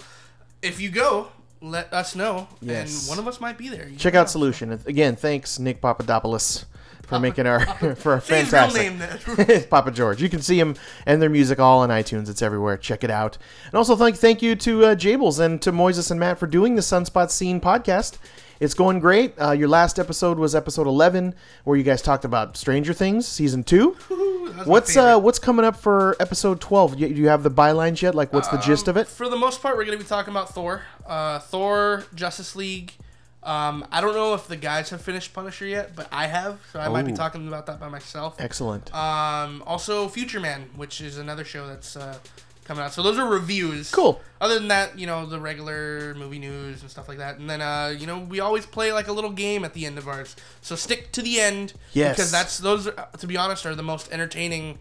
if 0.63 0.81
you 0.81 0.89
go, 0.89 1.27
let 1.61 1.93
us 1.93 2.15
know, 2.15 2.47
Yes. 2.61 3.01
and 3.03 3.09
one 3.09 3.19
of 3.19 3.27
us 3.27 3.39
might 3.39 3.57
be 3.59 3.69
there. 3.69 3.87
You 3.87 3.95
Check 3.97 4.15
out 4.15 4.23
know. 4.23 4.27
Solution. 4.27 4.71
Again, 4.87 5.15
thanks, 5.15 5.59
Nick 5.59 5.81
Papadopoulos. 5.81 6.65
For 7.09 7.19
making 7.19 7.47
our 7.47 7.59
for 7.95 8.13
our 8.13 8.21
Say 8.21 8.45
fantastic 8.45 9.47
name. 9.47 9.63
Papa 9.69 9.91
George. 9.91 10.21
You 10.21 10.29
can 10.29 10.41
see 10.41 10.59
him 10.59 10.75
and 11.05 11.21
their 11.21 11.29
music 11.29 11.59
all 11.59 11.79
on 11.79 11.89
iTunes. 11.89 12.29
It's 12.29 12.41
everywhere. 12.41 12.77
Check 12.77 13.03
it 13.03 13.11
out. 13.11 13.37
And 13.65 13.75
also 13.75 13.95
thank 13.95 14.15
thank 14.15 14.41
you 14.41 14.55
to 14.55 14.85
uh, 14.85 14.95
Jables 14.95 15.39
and 15.39 15.61
to 15.61 15.71
Moises 15.71 16.11
and 16.11 16.19
Matt 16.19 16.39
for 16.39 16.47
doing 16.47 16.75
the 16.75 16.81
Sunspot 16.81 17.31
Scene 17.31 17.59
podcast. 17.59 18.17
It's 18.59 18.73
going 18.73 18.99
great. 18.99 19.33
Uh, 19.41 19.51
your 19.51 19.69
last 19.69 19.99
episode 19.99 20.37
was 20.37 20.53
episode 20.53 20.85
11, 20.85 21.33
where 21.63 21.77
you 21.77 21.83
guys 21.83 22.01
talked 22.01 22.25
about 22.25 22.57
Stranger 22.57 22.91
Things 22.91 23.25
season 23.25 23.63
two. 23.63 23.91
What's 24.65 24.97
uh 24.97 25.17
what's 25.17 25.39
coming 25.39 25.63
up 25.63 25.77
for 25.77 26.17
episode 26.19 26.59
12? 26.59 26.97
Do 26.97 27.07
you 27.07 27.29
have 27.29 27.43
the 27.43 27.51
bylines 27.51 28.01
yet? 28.01 28.15
Like, 28.15 28.33
what's 28.33 28.49
the 28.49 28.57
gist 28.57 28.89
of 28.89 28.97
it? 28.97 29.07
For 29.07 29.29
the 29.29 29.37
most 29.37 29.61
part, 29.61 29.77
we're 29.77 29.85
going 29.85 29.97
to 29.97 30.03
be 30.03 30.07
talking 30.07 30.31
about 30.31 30.53
Thor, 30.53 30.83
uh, 31.07 31.39
Thor, 31.39 32.03
Justice 32.13 32.55
League. 32.55 32.93
Um, 33.41 33.85
I 33.91 34.01
don't 34.01 34.13
know 34.13 34.33
if 34.33 34.47
the 34.47 34.57
guys 34.57 34.89
have 34.89 35.01
finished 35.01 35.33
Punisher 35.33 35.65
yet, 35.65 35.95
but 35.95 36.09
I 36.11 36.27
have, 36.27 36.59
so 36.73 36.79
I 36.79 36.89
might 36.89 37.05
be 37.05 37.13
talking 37.13 37.47
about 37.47 37.67
that 37.67 37.79
by 37.79 37.87
myself. 37.87 38.35
Excellent. 38.37 38.93
Um, 38.93 39.63
also, 39.65 40.09
Future 40.09 40.41
Man, 40.41 40.69
which 40.75 40.99
is 40.99 41.17
another 41.17 41.45
show 41.45 41.65
that's 41.65 41.95
uh, 41.95 42.17
coming 42.69 42.83
out. 42.83 42.93
So 42.93 43.01
those 43.01 43.17
are 43.17 43.27
reviews. 43.27 43.91
Cool. 43.91 44.21
Other 44.39 44.59
than 44.59 44.67
that, 44.67 44.99
you 44.99 45.07
know, 45.07 45.25
the 45.25 45.39
regular 45.39 46.13
movie 46.15 46.37
news 46.37 46.81
and 46.81 46.91
stuff 46.91 47.07
like 47.07 47.17
that. 47.17 47.39
And 47.39 47.49
then, 47.49 47.61
uh, 47.61 47.95
you 47.97 48.05
know, 48.05 48.19
we 48.19 48.41
always 48.41 48.65
play 48.65 48.93
like 48.93 49.07
a 49.07 49.11
little 49.11 49.31
game 49.31 49.65
at 49.65 49.73
the 49.73 49.85
end 49.85 49.97
of 49.97 50.07
ours. 50.07 50.35
So 50.61 50.75
stick 50.75 51.11
to 51.13 51.21
the 51.21 51.39
end. 51.39 51.73
Yes. 51.93 52.15
Because 52.15 52.31
that's 52.31 52.59
those, 52.59 52.87
are, 52.87 53.07
to 53.17 53.25
be 53.25 53.37
honest, 53.37 53.65
are 53.65 53.73
the 53.73 53.81
most 53.83 54.11
entertaining 54.11 54.77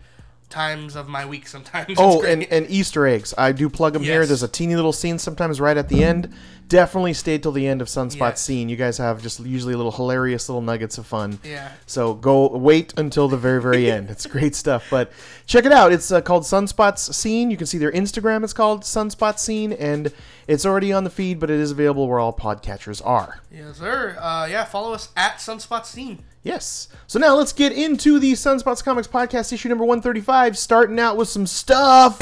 times 0.51 0.97
of 0.97 1.09
my 1.09 1.25
week. 1.25 1.49
Sometimes. 1.49 1.95
Oh, 1.99 2.23
and, 2.23 2.45
and 2.45 2.69
Easter 2.69 3.07
eggs. 3.07 3.33
I 3.39 3.53
do 3.53 3.71
plug 3.71 3.95
them 3.95 4.03
here. 4.03 4.27
There's 4.27 4.43
a 4.43 4.49
teeny 4.49 4.77
little 4.77 4.93
scene 4.93 5.19
sometimes 5.19 5.59
right 5.61 5.77
at 5.77 5.89
the 5.89 6.05
end. 6.05 6.35
Definitely 6.69 7.15
stay 7.15 7.39
till 7.39 7.53
the 7.53 7.67
end 7.67 7.81
of 7.81 7.89
Sunspot 7.89 8.19
Yes. 8.21 8.43
scene. 8.43 8.69
You 8.69 8.77
guys 8.77 8.99
have 8.99 9.23
just 9.23 9.41
usually 9.41 9.75
little 9.75 9.91
hilarious 9.93 10.49
little 10.49 10.61
nuggets 10.61 10.99
of 10.99 11.07
fun. 11.07 11.39
yeah. 11.43 11.73
So 11.87 12.13
go 12.15 12.49
wait 12.49 12.93
until 12.99 13.27
the 13.29 13.37
very 13.39 13.61
very 13.61 13.91
end. 13.91 14.11
It's 14.11 14.27
great 14.37 14.55
stuff. 14.55 14.85
But 14.91 15.11
check 15.47 15.65
it 15.65 15.73
out. 15.73 15.93
It's 15.93 16.13
uh, 16.13 16.21
called 16.21 16.43
Sunspots 16.43 17.13
Scene. 17.15 17.51
You 17.51 17.57
can 17.57 17.67
see 17.67 17.79
their 17.79 17.93
Instagram. 17.93 18.45
It's 18.45 18.53
called 18.53 18.83
Sunspot 18.83 19.39
Scene, 19.39 19.73
and 19.73 20.13
it's 20.47 20.67
already 20.67 20.93
on 20.93 21.05
the 21.05 21.11
feed, 21.11 21.41
but 21.41 21.51
it 21.51 21.59
is 21.59 21.71
available 21.71 22.07
where 22.07 22.19
all 22.19 22.33
podcatchers 22.35 23.01
are. 23.05 23.41
Yes, 23.51 23.79
sir. 23.79 24.17
Uh, 24.21 24.47
yeah, 24.51 24.65
follow 24.65 24.93
us 24.93 25.09
at 25.17 25.37
Sunspot 25.39 25.87
Scene. 25.87 26.23
Yes. 26.43 26.89
So 27.07 27.19
now 27.19 27.35
let's 27.35 27.53
get 27.53 27.73
into 27.73 28.19
the 28.19 28.33
Sunspots 28.33 28.85
Comics 28.85 29.09
podcast 29.09 29.53
issue 29.53 29.69
number 29.71 29.85
135, 29.85 30.57
starting 30.59 30.99
out 31.01 31.17
with 31.17 31.29
some 31.29 31.47
stuff. 31.47 32.17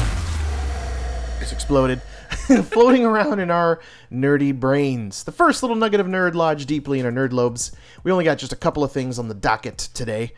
It's 1.41 1.51
exploded. 1.51 2.01
Floating 2.65 3.05
around 3.05 3.39
in 3.39 3.49
our 3.51 3.79
nerdy 4.11 4.57
brains. 4.57 5.23
The 5.23 5.31
first 5.31 5.61
little 5.63 5.75
nugget 5.75 5.99
of 5.99 6.07
nerd 6.07 6.33
lodged 6.33 6.67
deeply 6.67 6.99
in 6.99 7.05
our 7.05 7.11
nerd 7.11 7.31
lobes. 7.33 7.71
We 8.03 8.11
only 8.11 8.23
got 8.25 8.37
just 8.37 8.53
a 8.53 8.57
couple 8.57 8.83
of 8.83 8.91
things 8.91 9.17
on 9.19 9.27
the 9.27 9.33
docket 9.35 9.77
today. 9.93 10.33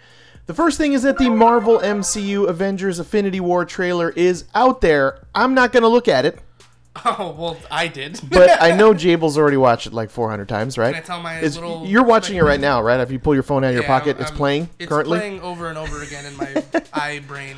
The 0.45 0.53
first 0.53 0.77
thing 0.79 0.93
is 0.93 1.03
that 1.03 1.17
the 1.19 1.29
Marvel 1.29 1.77
MCU 1.79 2.47
Avengers 2.49 2.97
Infinity 2.99 3.39
War 3.39 3.65
trailer 3.65 4.09
is 4.09 4.45
out 4.55 4.81
there. 4.81 5.23
I'm 5.35 5.53
not 5.53 5.71
going 5.71 5.83
to 5.83 5.89
look 5.89 6.07
at 6.07 6.25
it, 6.25 6.39
Oh 7.05 7.35
well, 7.37 7.57
I 7.69 7.87
did. 7.87 8.19
but 8.29 8.61
I 8.61 8.75
know 8.75 8.93
Jables 8.95 9.37
already 9.37 9.57
watched 9.57 9.85
it 9.85 9.93
like 9.93 10.09
400 10.09 10.49
times, 10.49 10.75
right? 10.77 10.93
Can 10.95 11.03
I 11.03 11.05
tell 11.05 11.21
my 11.21 11.37
It's- 11.37 11.53
little- 11.55 11.85
you're 11.85 12.03
watching 12.03 12.35
it 12.35 12.41
right 12.43 12.59
now, 12.59 12.81
right? 12.81 12.99
If 12.99 13.11
you 13.11 13.19
pull 13.19 13.35
your 13.35 13.43
phone 13.43 13.63
out 13.63 13.69
of 13.69 13.75
your 13.75 13.83
pocket, 13.83 14.15
I'm- 14.17 14.23
it's 14.23 14.31
playing 14.31 14.69
It's 14.79 14.89
currently. 14.89 15.19
playing 15.19 15.41
over 15.41 15.69
and 15.69 15.77
over 15.77 16.01
again 16.01 16.25
in 16.25 16.35
my 16.35 16.63
eye 16.93 17.21
brain 17.27 17.55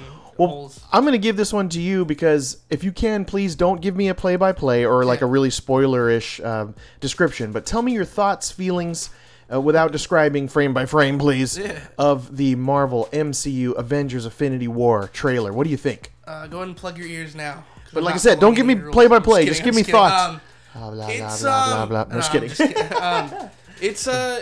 Well. 0.49 0.71
I'm 0.91 1.03
going 1.03 1.13
to 1.13 1.17
give 1.19 1.37
this 1.37 1.53
one 1.53 1.69
to 1.69 1.81
you 1.81 2.05
because 2.05 2.57
if 2.69 2.83
you 2.83 2.91
can, 2.91 3.25
please 3.25 3.55
don't 3.55 3.81
give 3.81 3.95
me 3.95 4.07
a 4.09 4.15
play 4.15 4.35
by 4.35 4.51
play 4.51 4.85
or 4.85 5.05
like 5.05 5.21
a 5.21 5.25
really 5.25 5.49
spoiler 5.49 6.09
ish 6.09 6.39
um, 6.41 6.75
description, 6.99 7.51
but 7.51 7.65
tell 7.65 7.81
me 7.81 7.93
your 7.93 8.05
thoughts, 8.05 8.51
feelings, 8.51 9.09
uh, 9.53 9.59
without 9.59 9.91
describing 9.91 10.47
frame 10.47 10.73
by 10.73 10.85
frame, 10.85 11.19
please, 11.19 11.59
of 11.97 12.37
the 12.37 12.55
Marvel 12.55 13.09
MCU 13.11 13.77
Avengers 13.77 14.25
Infinity 14.25 14.67
War 14.67 15.09
trailer. 15.13 15.51
What 15.53 15.65
do 15.65 15.69
you 15.69 15.77
think? 15.77 16.11
Uh, 16.25 16.47
go 16.47 16.57
ahead 16.57 16.69
and 16.69 16.77
plug 16.77 16.97
your 16.97 17.07
ears 17.07 17.35
now. 17.35 17.55
'cause 17.83 17.91
But 17.93 17.99
I'm 17.99 18.03
like 18.05 18.11
I 18.13 18.15
not 18.15 18.21
said, 18.21 18.39
don't 18.39 18.55
following 18.55 18.55
give 18.55 18.65
me 18.67 18.73
rules. 18.75 18.93
play 18.93 19.07
by 19.07 19.15
I'm 19.17 19.21
play. 19.23 19.41
kidding, 19.41 19.47
Just 19.53 19.61
I'm 19.61 19.65
give 19.65 19.75
me 19.75 19.81
kidding. 19.81 19.93
thoughts. 19.95 20.29
Um, 20.29 20.41
Blah, 20.73 20.91
blah, 20.91 21.07
it's 21.09 21.41
blah, 21.41 21.67
blah, 21.69 21.81
um, 21.83 21.89
blah, 21.89 22.03
blah. 22.05 22.13
No, 22.15 22.21
just 22.21 22.33
I'm 22.33 22.41
kidding. 22.69 22.97
um, 23.01 23.49
it's 23.81 24.07
uh, 24.07 24.41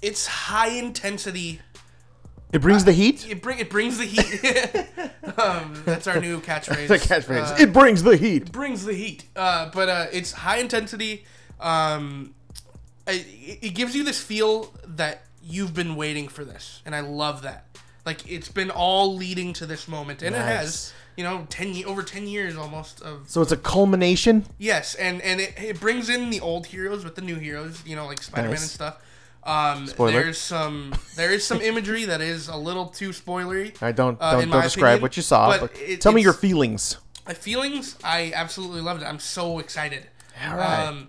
it's 0.00 0.26
high 0.26 0.68
intensity. 0.68 1.60
It 2.54 2.60
brings 2.62 2.84
the 2.84 2.92
heat. 2.92 3.28
It 3.28 3.42
bring 3.42 3.58
it 3.58 3.68
brings 3.68 3.98
the 3.98 4.04
heat. 4.04 4.86
um, 5.38 5.74
that's 5.84 6.06
our 6.06 6.20
new 6.20 6.40
catchphrase. 6.40 6.86
The 6.94 6.98
catchphrase. 6.98 7.52
Uh, 7.52 7.56
it 7.62 7.72
brings 7.72 8.02
the 8.04 8.16
heat. 8.16 8.42
It 8.44 8.52
brings 8.52 8.84
the 8.84 8.94
heat. 8.94 9.24
Uh, 9.34 9.70
but 9.74 9.88
uh, 9.88 10.06
it's 10.12 10.30
high 10.32 10.58
intensity. 10.58 11.24
Um, 11.60 12.34
it, 13.08 13.26
it 13.60 13.74
gives 13.74 13.96
you 13.96 14.04
this 14.04 14.20
feel 14.22 14.72
that 14.86 15.24
you've 15.42 15.74
been 15.74 15.96
waiting 15.96 16.28
for 16.28 16.44
this, 16.44 16.80
and 16.86 16.94
I 16.94 17.00
love 17.00 17.42
that. 17.42 17.66
Like 18.06 18.30
it's 18.30 18.48
been 18.48 18.70
all 18.70 19.14
leading 19.16 19.52
to 19.54 19.66
this 19.66 19.88
moment, 19.88 20.22
and 20.22 20.34
it 20.34 20.38
has. 20.40 20.92
You 21.16 21.22
know, 21.22 21.46
ten 21.48 21.80
over 21.86 22.02
ten 22.02 22.26
years 22.26 22.56
almost 22.56 23.00
of 23.00 23.30
So 23.30 23.40
it's 23.40 23.52
a 23.52 23.56
culmination. 23.56 24.46
yes, 24.58 24.96
and 24.96 25.22
and 25.22 25.40
it, 25.40 25.54
it 25.56 25.78
brings 25.78 26.08
in 26.08 26.30
the 26.30 26.40
old 26.40 26.66
heroes 26.66 27.04
with 27.04 27.14
the 27.14 27.22
new 27.22 27.36
heroes. 27.36 27.80
You 27.86 27.94
know, 27.94 28.06
like 28.06 28.20
Spider 28.20 28.42
Man 28.48 28.50
Nice. 28.50 28.62
and 28.62 28.70
stuff. 28.70 29.00
Um, 29.46 29.86
Spoiler. 29.86 30.12
There's 30.12 30.38
some 30.38 30.94
there 31.16 31.30
is 31.30 31.46
some 31.46 31.60
imagery 31.60 32.04
that 32.06 32.20
is 32.20 32.48
a 32.48 32.56
little 32.56 32.86
too 32.86 33.10
spoilery. 33.10 33.80
I 33.82 33.92
don't 33.92 34.16
Uh, 34.20 34.40
don't, 34.40 34.50
don't 34.50 34.62
describe 34.62 34.84
opinion, 34.94 35.02
what 35.02 35.16
you 35.16 35.22
saw, 35.22 35.48
but 35.50 35.60
but, 35.60 35.80
it- 35.80 36.00
tell 36.00 36.12
me 36.12 36.22
your 36.22 36.32
feelings. 36.32 36.96
My 37.26 37.34
feelings, 37.34 37.96
I 38.04 38.32
absolutely 38.34 38.80
loved 38.82 39.02
it. 39.02 39.06
I'm 39.06 39.18
so 39.18 39.58
excited. 39.58 40.06
All 40.46 40.56
right. 40.56 40.86
Um, 40.86 41.08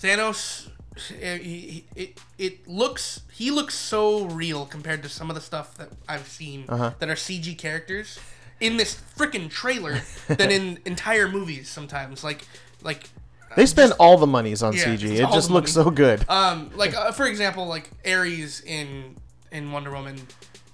Thanos, 0.00 0.68
it, 1.10 1.42
it, 1.42 1.84
it, 1.96 2.20
it 2.38 2.68
looks 2.68 3.20
he 3.32 3.50
looks 3.50 3.74
so 3.74 4.24
real 4.26 4.66
compared 4.66 5.02
to 5.02 5.08
some 5.08 5.28
of 5.30 5.34
the 5.36 5.42
stuff 5.42 5.76
that 5.78 5.90
I've 6.08 6.26
seen 6.28 6.64
Uh-huh. 6.68 6.92
that 6.98 7.08
are 7.08 7.14
CG 7.16 7.56
characters 7.58 8.18
in 8.60 8.76
this 8.78 8.94
freaking 9.16 9.50
trailer 9.50 10.00
than 10.28 10.50
in 10.50 10.78
entire 10.86 11.28
movies. 11.28 11.68
Sometimes, 11.68 12.22
like 12.24 12.46
like 12.82 13.10
They 13.54 13.66
spend 13.66 13.92
all 13.98 14.18
the 14.18 14.26
monies 14.26 14.62
on 14.62 14.74
Yeah, 14.74 14.84
CG. 14.84 15.02
it's 15.04 15.20
It 15.20 15.22
all 15.22 15.32
just 15.32 15.48
the 15.48 15.54
looks 15.54 15.74
money. 15.76 15.84
so 15.86 15.90
good. 15.90 16.28
um 16.28 16.70
like 16.74 16.94
uh, 16.94 17.12
for 17.12 17.26
example 17.26 17.66
like 17.66 17.90
Ares 18.06 18.60
in 18.62 19.16
in 19.52 19.70
Wonder 19.72 19.90
Woman. 19.92 20.16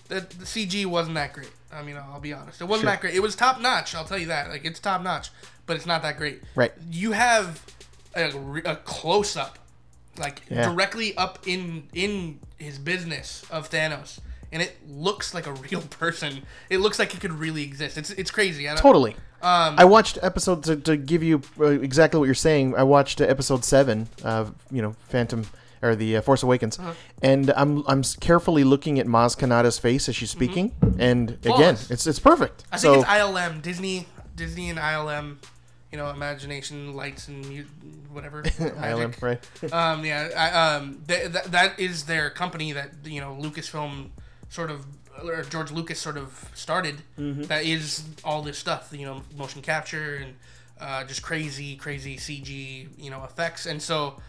The, 0.08 0.20
the 0.20 0.44
CG 0.44 0.84
wasn't 0.86 1.14
that 1.14 1.32
great. 1.32 1.50
I 1.72 1.82
mean, 1.82 1.96
I'll 1.96 2.20
be 2.20 2.32
honest. 2.34 2.60
It 2.60 2.64
wasn't 2.64 2.84
Sure. 2.86 2.92
that 2.92 3.00
great. 3.00 3.14
It 3.14 3.20
was 3.20 3.34
top 3.34 3.60
notch. 3.60 3.94
I'll 3.94 4.04
tell 4.04 4.18
you 4.18 4.26
that. 4.26 4.50
Like 4.50 4.64
it's 4.64 4.78
top 4.80 5.02
notch, 5.02 5.30
but 5.66 5.76
it's 5.76 5.86
not 5.86 6.02
that 6.02 6.16
great. 6.18 6.42
Right. 6.54 6.72
You 6.90 7.12
have 7.12 7.64
a, 8.14 8.30
re- 8.36 8.62
a 8.64 8.76
close 8.76 9.36
up, 9.36 9.58
like 10.18 10.42
Yeah. 10.50 10.68
directly 10.68 11.16
up 11.16 11.38
in 11.46 11.84
in 11.94 12.40
his 12.58 12.78
business 12.78 13.44
of 13.50 13.70
Thanos, 13.70 14.18
and 14.52 14.62
it 14.62 14.76
looks 14.88 15.34
like 15.34 15.46
a 15.46 15.52
real 15.70 15.82
person. 15.82 16.42
It 16.70 16.78
looks 16.78 16.98
like 16.98 17.14
it 17.14 17.20
could 17.20 17.32
really 17.32 17.62
exist. 17.64 17.96
It's 17.98 18.10
it's 18.10 18.30
crazy. 18.30 18.68
I 18.68 18.74
don't, 18.74 18.82
Totally. 18.82 19.14
Um, 19.42 19.74
I 19.76 19.84
watched 19.84 20.18
episode 20.22 20.62
to, 20.64 20.76
to 20.76 20.96
give 20.96 21.22
you 21.22 21.42
uh, 21.58 21.64
exactly 21.66 22.18
what 22.20 22.26
you're 22.26 22.34
saying. 22.34 22.76
I 22.76 22.84
watched 22.84 23.20
episode 23.20 23.64
seven 23.64 24.08
of 24.22 24.54
you 24.70 24.82
know 24.82 24.94
Phantom 25.08 25.46
or 25.84 25.96
the 25.96 26.18
uh, 26.18 26.20
Force 26.22 26.44
Awakens, 26.44 26.78
Uh-huh. 26.78 26.92
and 27.22 27.50
I'm 27.56 27.82
I'm 27.88 28.02
carefully 28.20 28.62
looking 28.62 29.00
at 29.00 29.06
Maz 29.06 29.36
Kanata's 29.36 29.80
face 29.80 30.08
as 30.08 30.14
she's 30.14 30.30
speaking, 30.30 30.70
and 30.98 31.30
again, 31.30 31.38
Mm-hmm. 31.40 31.48
Flawless. 31.48 31.90
it's 31.90 32.06
it's 32.06 32.20
perfect. 32.20 32.62
I 32.70 32.78
think 32.78 32.98
it's 32.98 33.06
ILM, 33.06 33.62
Disney, 33.62 34.06
Disney 34.36 34.70
and 34.70 34.78
ILM. 34.78 35.38
You 35.90 35.98
know, 35.98 36.08
imagination, 36.08 36.94
lights, 36.94 37.28
and 37.28 37.44
mu- 37.46 37.64
whatever. 38.12 38.42
ILM, 38.90 39.20
right? 39.20 39.40
Um, 39.74 40.04
yeah, 40.06 40.28
I, 40.34 40.76
um, 40.76 41.02
th- 41.06 41.32
th- 41.32 41.44
that 41.46 41.78
is 41.78 42.04
their 42.04 42.30
company 42.30 42.72
that 42.72 42.92
you 43.04 43.20
know 43.20 43.36
Lucasfilm 43.38 44.10
sort 44.52 44.70
of 44.70 44.84
or 45.24 45.42
George 45.42 45.70
Lucas 45.70 45.98
sort 46.00 46.16
of 46.16 46.48
started. 46.54 46.96
Mm-hmm. 47.18 47.42
that 47.44 47.64
is 47.64 48.02
all 48.24 48.42
this 48.42 48.58
stuff, 48.58 48.88
you 48.92 49.04
know, 49.06 49.22
motion 49.36 49.62
capture 49.62 50.16
and 50.16 50.34
uh, 50.80 51.04
just 51.04 51.22
crazy, 51.22 51.76
crazy 51.76 52.16
CG, 52.16 52.88
you 52.98 53.10
know, 53.10 53.22
effects. 53.24 53.66
And 53.66 53.80
so, 53.80 54.20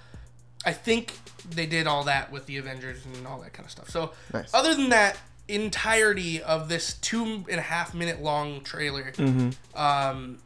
I 0.65 0.71
think 0.73 1.13
they 1.49 1.65
did 1.65 1.87
all 1.87 2.03
that 2.05 2.31
with 2.31 2.45
the 2.45 2.57
Avengers 2.57 3.05
and 3.05 3.25
all 3.27 3.39
that 3.41 3.53
kind 3.53 3.65
of 3.65 3.71
stuff. 3.71 3.89
So, 3.89 4.11
Nice. 4.33 4.53
other 4.53 4.75
than 4.75 4.89
that, 4.89 5.17
entirety 5.47 6.41
of 6.41 6.69
this 6.69 6.93
two 6.95 7.23
and 7.49 7.59
a 7.59 7.61
half 7.61 7.93
minute 7.93 8.21
long 8.21 8.61
trailer, 8.61 9.11
Mm-hmm. 9.13 9.49
um, 9.79 10.37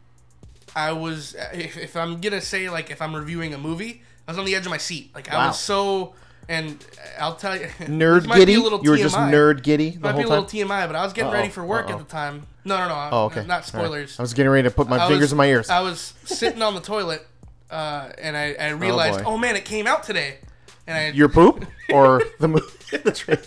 I 0.76 0.92
was 0.92 1.36
if, 1.54 1.78
if 1.78 1.96
I'm 1.96 2.22
gonna 2.22 2.42
say 2.42 2.70
like 2.70 2.92
if 2.92 3.02
I'm 3.02 3.16
reviewing 3.16 3.54
a 3.54 3.58
movie, 3.58 4.04
I 4.28 4.32
was 4.32 4.38
on 4.40 4.46
the 4.46 4.54
edge 4.56 4.66
of 4.66 4.70
my 4.72 4.78
seat. 4.78 5.12
Like 5.16 5.32
I 5.34 5.48
was 5.48 5.60
so, 5.60 6.14
and 6.50 6.84
I'll 7.20 7.36
tell 7.36 7.56
you, 7.56 7.66
Nerd 7.80 8.22
this 8.22 8.28
might 8.28 8.36
be 8.36 8.40
giddy. 8.42 8.54
You 8.54 8.92
were 8.92 8.98
just 8.98 9.16
nerd 9.16 9.64
giddy 9.64 9.92
the 9.92 10.00
Might 10.00 10.12
whole 10.12 10.18
be 10.22 10.24
a 10.24 10.28
time. 10.28 10.44
little 10.44 10.46
TMI, 10.68 10.88
but 10.88 10.96
I 10.96 11.04
was 11.04 11.14
getting 11.14 11.30
Uh-oh, 11.30 11.38
ready 11.38 11.50
for 11.50 11.64
work 11.66 11.88
uh-oh. 11.88 11.94
at 11.94 11.98
the 12.00 12.06
time. 12.06 12.48
No, 12.66 12.78
no, 12.78 12.88
no. 12.88 13.10
Oh, 13.12 13.26
okay. 13.26 13.46
Not 13.46 13.50
All 13.50 13.58
right. 13.58 13.66
spoilers. 13.66 14.20
I 14.20 14.24
was 14.24 14.34
getting 14.34 14.52
ready 14.52 14.68
to 14.68 14.74
put 14.74 14.88
my 14.90 14.98
I 14.98 15.08
fingers 15.08 15.22
was- 15.22 15.32
in 15.34 15.38
my 15.38 15.46
ears. 15.48 15.70
I 15.70 15.82
was 15.82 16.14
sitting 16.26 16.62
on 16.62 16.74
the 16.76 16.82
toilet, 16.82 17.26
uh, 17.72 18.10
and 18.22 18.36
I, 18.38 18.54
I 18.60 18.70
realized, 18.70 19.24
boy. 19.24 19.30
oh, 19.32 19.38
man, 19.38 19.56
it 19.56 19.66
came 19.66 19.88
out 19.88 20.04
today, 20.04 20.40
and 20.86 20.98
I 20.98 21.10
Your 21.10 21.30
poop 21.30 21.66
or 21.94 22.22
the 22.40 22.48
movie? 22.48 22.66
the 23.04 23.12
trailer? 23.12 23.42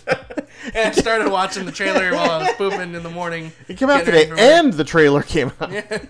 and 0.75 0.89
I 0.89 0.91
started 0.91 1.31
watching 1.31 1.65
the 1.65 1.71
trailer 1.71 2.11
while 2.13 2.29
I 2.29 2.37
was 2.43 2.51
pooping 2.53 2.93
in 2.93 3.01
the 3.03 3.09
morning. 3.09 3.51
It 3.67 3.77
came 3.77 3.89
out 3.89 4.05
today, 4.05 4.29
and 4.37 4.71
the 4.73 4.83
trailer 4.83 5.23
came 5.23 5.51
out. 5.59 5.71
As 5.73 6.07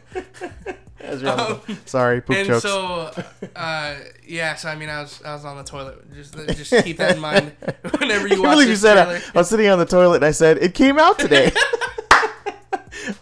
you're 1.04 1.62
Sorry, 1.86 2.22
poop 2.22 2.36
and 2.38 2.48
jokes. 2.48 2.64
so, 2.64 3.12
uh, 3.56 3.96
yeah. 4.26 4.56
So 4.56 4.70
I 4.70 4.76
mean, 4.76 4.90
I 4.90 5.02
was 5.02 5.22
I 5.24 5.34
was 5.34 5.46
on 5.46 5.58
the 5.58 5.64
toilet. 5.64 6.14
Just 6.14 6.34
just 6.58 6.84
keep 6.84 6.98
that 6.98 7.16
in 7.16 7.22
mind 7.22 7.52
whenever 8.00 8.28
you 8.28 8.36
I 8.38 8.40
watch 8.40 8.52
believe 8.56 8.70
you 8.70 8.76
said 8.76 8.96
trailer. 9.04 9.22
I 9.34 9.38
was 9.38 9.50
sitting 9.50 9.68
on 9.68 9.80
the 9.80 9.86
toilet 9.86 10.18
and 10.18 10.26
I 10.26 10.32
said 10.32 10.58
it 10.60 10.74
came 10.74 10.98
out 11.00 11.18
today. 11.20 11.52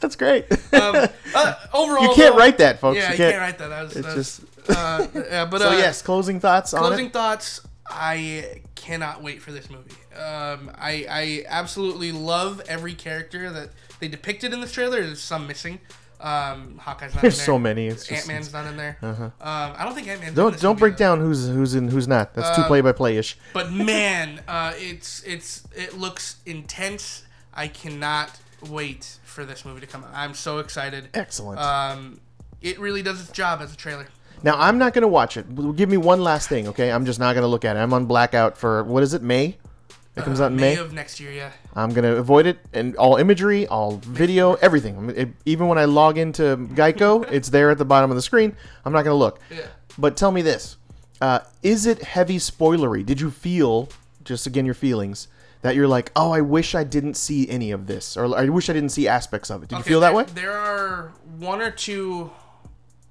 That's 0.01 0.15
great. 0.15 0.51
um, 0.73 1.07
uh, 1.33 1.53
overall, 1.73 2.03
you 2.03 2.13
can't 2.13 2.33
though- 2.33 2.37
write 2.39 2.57
that, 2.57 2.79
folks. 2.79 2.97
Yeah, 2.97 3.07
you 3.07 3.11
you 3.11 3.17
can't. 3.17 3.31
can't 3.33 3.41
write 3.41 3.57
that. 3.59 3.67
That 3.69 3.83
was, 3.83 3.95
It's 3.95 4.07
that 4.07 4.15
just 4.15 4.41
uh, 4.69 5.07
yeah, 5.31 5.45
but 5.45 5.61
so. 5.61 5.69
uh, 5.69 5.73
yes, 5.73 6.01
closing 6.01 6.39
thoughts 6.39 6.73
on 6.73 6.81
closing 6.81 7.09
thoughts. 7.09 7.61
I 7.87 8.61
cannot 8.75 9.23
wait 9.23 9.41
for 9.41 9.51
this 9.51 9.69
movie. 9.69 9.91
Um, 10.15 10.71
I 10.77 11.05
I 11.09 11.45
absolutely 11.47 12.11
love 12.11 12.61
every 12.67 12.93
character 12.93 13.49
that 13.51 13.69
they 13.99 14.07
depicted 14.07 14.53
in 14.53 14.59
this 14.61 14.71
trailer. 14.73 15.01
There's 15.01 15.21
some 15.21 15.47
missing. 15.47 15.79
Um, 16.21 16.77
Hawkeye's 16.83 17.13
not 17.15 17.21
There's 17.21 17.35
in 17.35 17.37
there. 17.39 17.45
so 17.45 17.59
many. 17.59 17.87
It's 17.87 18.11
Ant 18.11 18.27
Man's 18.27 18.51
not 18.51 18.65
in 18.67 18.75
there. 18.77 18.97
Uh-huh. 19.01 19.23
Um, 19.25 19.31
I 19.41 19.83
don't 19.85 19.95
think 19.95 20.07
Ant 20.07 20.19
Man's. 20.21 20.35
don't 20.35 20.59
don't 20.59 20.77
break 20.77 20.97
down 20.97 21.19
who's 21.21 21.47
who's 21.47 21.75
in 21.75 21.87
who's 21.87 22.07
not. 22.07 22.33
That's 22.33 22.55
too 22.55 22.63
Um, 22.63 22.67
play 22.67 22.81
by 22.81 22.91
play 22.91 23.17
ish. 23.17 23.37
But 23.53 23.71
man, 23.71 24.41
uh, 24.47 24.73
it's 24.75 25.23
it's 25.23 25.63
it 25.75 25.97
looks 25.97 26.37
intense. 26.45 27.23
I 27.53 27.67
cannot 27.67 28.31
wait 28.69 29.17
for 29.23 29.45
this 29.45 29.63
movie 29.63 29.79
to 29.81 29.87
come 29.87 30.03
out. 30.03 30.09
I'm 30.13 30.33
so 30.33 30.59
excited. 30.59 31.07
Excellent. 31.13 31.59
Um, 31.59 32.19
it 32.61 32.79
really 32.79 33.01
does 33.01 33.21
its 33.21 33.31
job 33.31 33.61
as 33.61 33.73
a 33.73 33.77
trailer. 33.77 34.07
now 34.43 34.55
I'm 34.59 34.77
not 34.77 34.93
gonna 34.93 35.07
watch 35.07 35.37
it. 35.37 35.45
Give 35.77 35.87
me 35.89 35.95
one 35.97 36.21
last 36.21 36.49
thing, 36.49 36.67
okay? 36.67 36.91
I'm 36.91 37.05
just 37.05 37.19
not 37.19 37.33
gonna 37.35 37.47
look 37.47 37.63
at 37.63 37.77
it. 37.77 37.79
I'm 37.79 37.93
on 37.93 38.05
blackout 38.05 38.57
for 38.57 38.83
what 38.83 39.03
is 39.03 39.13
it? 39.13 39.21
May. 39.21 39.57
It 40.19 40.25
comes 40.25 40.39
Uh, 40.39 40.45
out 40.45 40.51
in 40.51 40.57
May. 40.57 40.75
of 40.75 40.93
next 40.93 41.19
year, 41.19 41.31
yeah. 41.31 41.51
I'm 41.75 41.91
gonna 41.93 42.15
avoid 42.15 42.45
it 42.45 42.59
and 42.73 42.95
all 42.97 43.15
imagery, 43.17 43.65
all 43.67 43.97
video, 44.03 44.53
everything. 44.55 44.97
I 44.97 45.01
mean, 45.01 45.15
it- 45.17 45.29
even 45.45 45.67
when 45.67 45.77
I 45.77 45.85
log 45.85 46.17
into 46.17 46.57
Geico, 46.73 47.25
it's 47.31 47.49
there 47.49 47.69
at 47.71 47.77
the 47.77 47.85
bottom 47.85 48.09
of 48.11 48.15
the 48.15 48.21
screen. 48.21 48.55
I'm 48.85 48.93
not 48.93 49.03
gonna 49.03 49.15
look. 49.15 49.39
Yeah. 49.49 49.61
But 49.97 50.15
tell 50.17 50.31
me 50.31 50.41
this: 50.41 50.77
uh, 51.21 51.39
Is 51.63 51.85
it 51.85 52.03
heavy 52.03 52.37
spoilery? 52.37 53.05
Did 53.05 53.19
you 53.21 53.31
feel, 53.31 53.89
just 54.23 54.45
again 54.47 54.65
your 54.65 54.75
feelings, 54.75 55.27
that 55.61 55.75
you're 55.75 55.87
like, 55.89 56.09
oh, 56.15 56.31
I 56.31 56.39
wish 56.41 56.73
I 56.73 56.83
didn't 56.85 57.15
see 57.15 57.49
any 57.49 57.71
of 57.71 57.87
this, 57.87 58.15
or 58.15 58.33
I 58.37 58.47
wish 58.47 58.69
I 58.69 58.73
didn't 58.73 58.89
see 58.89 59.07
aspects 59.09 59.49
of 59.49 59.61
it? 59.63 59.69
Did 59.69 59.75
you 59.75 59.79
Okay, 59.81 59.89
feel 59.89 59.99
that 60.01 60.09
there, 60.09 60.15
way? 60.17 60.25
There 60.33 60.51
are 60.57 61.11
one 61.37 61.61
or 61.61 61.69
two, 61.71 62.31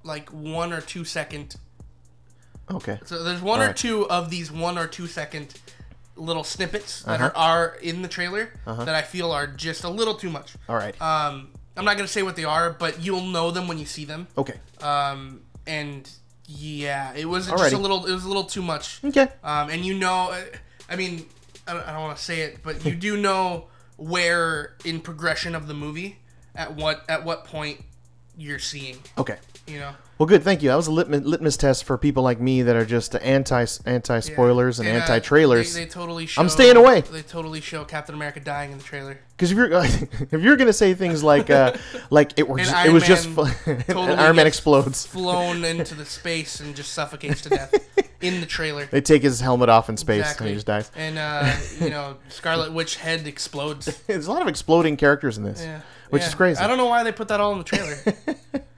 like 0.03 0.29
one 0.29 0.73
or 0.73 0.81
two 0.81 1.05
second. 1.05 1.55
Okay. 2.71 2.99
So 3.05 3.23
there's 3.23 3.41
one 3.41 3.59
or 3.59 3.63
Alright. 3.63 3.77
two 3.77 4.07
of 4.09 4.29
these 4.29 4.51
one 4.51 4.77
or 4.77 4.85
two 4.87 5.07
second 5.07 5.53
little 6.19 6.43
snippets 6.43 7.03
that 7.03 7.19
Uh-huh. 7.21 7.31
are, 7.35 7.65
are 7.71 7.75
in 7.81 8.01
the 8.01 8.07
trailer 8.07 8.51
that 8.65 8.89
I 8.95 9.01
feel 9.01 9.31
are 9.31 9.47
just 9.47 9.83
a 9.83 9.89
little 9.89 10.15
too 10.15 10.29
much. 10.29 10.53
All 10.67 10.75
right. 10.75 10.99
Um, 11.01 11.49
I'm 11.77 11.85
not 11.85 11.95
gonna 11.95 12.07
say 12.07 12.23
what 12.23 12.35
they 12.35 12.43
are, 12.45 12.71
but 12.71 13.01
you'll 13.01 13.25
know 13.25 13.51
them 13.51 13.67
when 13.67 13.77
you 13.79 13.85
see 13.85 14.05
them. 14.05 14.27
Okay. 14.37 14.55
Um, 14.81 15.41
and 15.65 16.09
yeah, 16.45 17.13
it 17.15 17.25
was 17.25 17.47
just 17.47 17.71
a 17.73 17.75
Alrighty. 17.77 17.81
little. 17.81 18.05
It 18.05 18.13
was 18.13 18.25
a 18.25 18.27
little 18.27 18.43
too 18.43 18.61
much. 18.61 18.99
Okay. 19.05 19.27
Um, 19.43 19.69
and 19.69 19.85
you 19.85 19.93
know, 19.93 20.31
uh, 20.31 20.41
I 20.89 20.95
mean, 20.95 21.25
I 21.67 21.73
don't, 21.73 21.87
I 21.87 21.93
don't 21.93 22.01
want 22.01 22.17
to 22.17 22.23
say 22.23 22.41
it, 22.41 22.63
but 22.63 22.83
you 22.83 22.95
do 22.95 23.15
know 23.17 23.67
where 23.97 24.75
in 24.83 24.99
progression 25.01 25.55
of 25.55 25.67
the 25.67 25.73
movie, 25.73 26.17
at 26.55 26.75
what 26.75 27.05
at 27.07 27.23
what 27.23 27.45
point 27.45 27.81
you're 28.37 28.59
seeing. 28.59 28.97
Okay. 29.17 29.37
You 29.69 29.79
know. 29.79 29.91
Well, 30.17 30.27
good. 30.27 30.43
Thank 30.43 30.61
you. 30.61 30.67
That 30.69 30.75
was 30.75 30.87
a 30.87 30.91
litmus, 30.91 31.23
litmus 31.23 31.55
test 31.55 31.85
for 31.85 31.97
people 31.97 32.23
like 32.23 32.41
me 32.41 32.61
that 32.63 32.75
are 32.75 32.83
just 32.85 33.15
anti 33.15 33.65
anti 33.85 34.19
spoilers 34.19 34.79
and, 34.79 34.89
uh, 34.89 34.91
anti 34.91 35.19
trailers. 35.19 35.73
They, 35.73 35.85
they 35.85 35.89
totally 35.89 36.25
show, 36.25 36.41
I'm 36.41 36.49
staying 36.49 36.75
away. 36.75 37.01
They 37.01 37.21
totally 37.21 37.61
show 37.61 37.85
Captain 37.85 38.13
America 38.15 38.41
dying 38.41 38.73
in 38.73 38.77
the 38.79 38.83
trailer. 38.83 39.17
Because 39.37 39.51
if 39.51 39.57
you're 39.57 39.71
if 40.31 40.41
you're 40.41 40.57
gonna 40.57 40.73
say 40.73 40.93
things 40.93 41.23
like 41.23 41.49
uh, 41.49 41.73
like 42.09 42.33
it 42.37 42.49
was 42.49 42.67
it 42.67 42.73
Iron 42.73 42.93
was 42.93 43.03
just 43.03 43.29
Man 43.29 43.47
and 43.65 43.85
totally 43.85 44.13
Iron 44.17 44.35
Man 44.35 44.47
explodes. 44.47 45.05
Flown 45.05 45.63
into 45.63 45.95
the 45.95 46.05
space 46.05 46.59
and 46.59 46.75
just 46.75 46.91
suffocates 46.93 47.41
to 47.43 47.49
death 47.49 47.73
in 48.19 48.41
the 48.41 48.45
trailer. 48.45 48.87
They 48.87 48.99
take 48.99 49.21
his 49.21 49.39
helmet 49.39 49.69
off 49.69 49.87
in 49.87 49.95
space 49.95 50.19
Exactly. 50.21 50.47
and 50.47 50.49
he 50.49 50.55
just 50.55 50.67
dies. 50.67 50.91
And 50.97 51.17
uh, 51.17 51.55
you 51.79 51.91
know, 51.91 52.17
Scarlet 52.27 52.73
Witch 52.73 52.97
head 52.97 53.25
explodes. 53.25 53.85
There's 54.07 54.27
a 54.27 54.31
lot 54.33 54.41
of 54.41 54.49
exploding 54.49 54.97
characters 54.97 55.37
in 55.37 55.45
this, 55.45 55.61
Yeah. 55.63 55.79
which 56.09 56.23
Yeah. 56.23 56.27
is 56.27 56.35
crazy. 56.35 56.59
I 56.59 56.67
don't 56.67 56.77
know 56.77 56.87
why 56.87 57.03
they 57.03 57.13
put 57.13 57.29
that 57.29 57.39
all 57.39 57.53
in 57.53 57.59
the 57.59 57.63
trailer. 57.63 57.95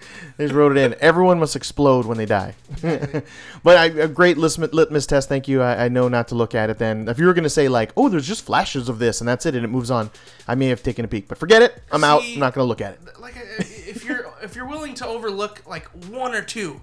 They 0.38 0.46
just 0.46 0.56
wrote 0.56 0.76
it 0.76 0.78
in. 0.80 0.96
Everyone 1.02 1.40
must 1.40 1.56
explode 1.56 2.06
when 2.06 2.18
they 2.18 2.26
die. 2.26 2.56
but 2.82 3.78
I, 3.78 3.86
a 3.86 4.08
great 4.08 4.38
litmus, 4.38 4.74
litmus 4.74 5.06
test. 5.06 5.30
Thank 5.30 5.48
you. 5.48 5.62
I, 5.62 5.86
I 5.86 5.88
know 5.90 6.08
not 6.08 6.28
to 6.30 6.36
look 6.36 6.56
at 6.56 6.70
it. 6.70 6.78
Then, 6.80 7.08
if 7.08 7.20
you 7.20 7.26
were 7.26 7.34
going 7.34 7.44
to 7.44 7.50
say 7.50 7.68
like, 7.68 7.92
"Oh, 7.96 8.10
there's 8.10 8.28
just 8.28 8.44
flashes 8.46 8.90
of 8.90 8.98
this 9.00 9.22
and 9.22 9.28
that's 9.28 9.46
it," 9.46 9.56
and 9.56 9.64
it 9.64 9.68
moves 9.68 9.92
on, 9.92 10.10
I 10.48 10.56
may 10.56 10.68
have 10.68 10.82
taken 10.84 11.06
a 11.06 11.08
peek. 11.08 11.28
But 11.28 11.38
forget 11.38 11.62
it. 11.62 11.82
I'm 11.92 12.04
out. 12.04 12.24
I'm 12.24 12.40
not 12.40 12.54
going 12.54 12.64
to 12.66 12.70
look 12.70 12.82
at 12.82 12.94
it. 12.94 13.20
like 13.20 13.36
if 13.60 14.04
you're 14.06 14.26
if 14.42 14.56
you're 14.56 14.68
willing 14.68 14.94
to 14.96 15.08
overlook 15.08 15.62
like 15.68 15.88
one 16.10 16.34
or 16.34 16.42
two 16.42 16.82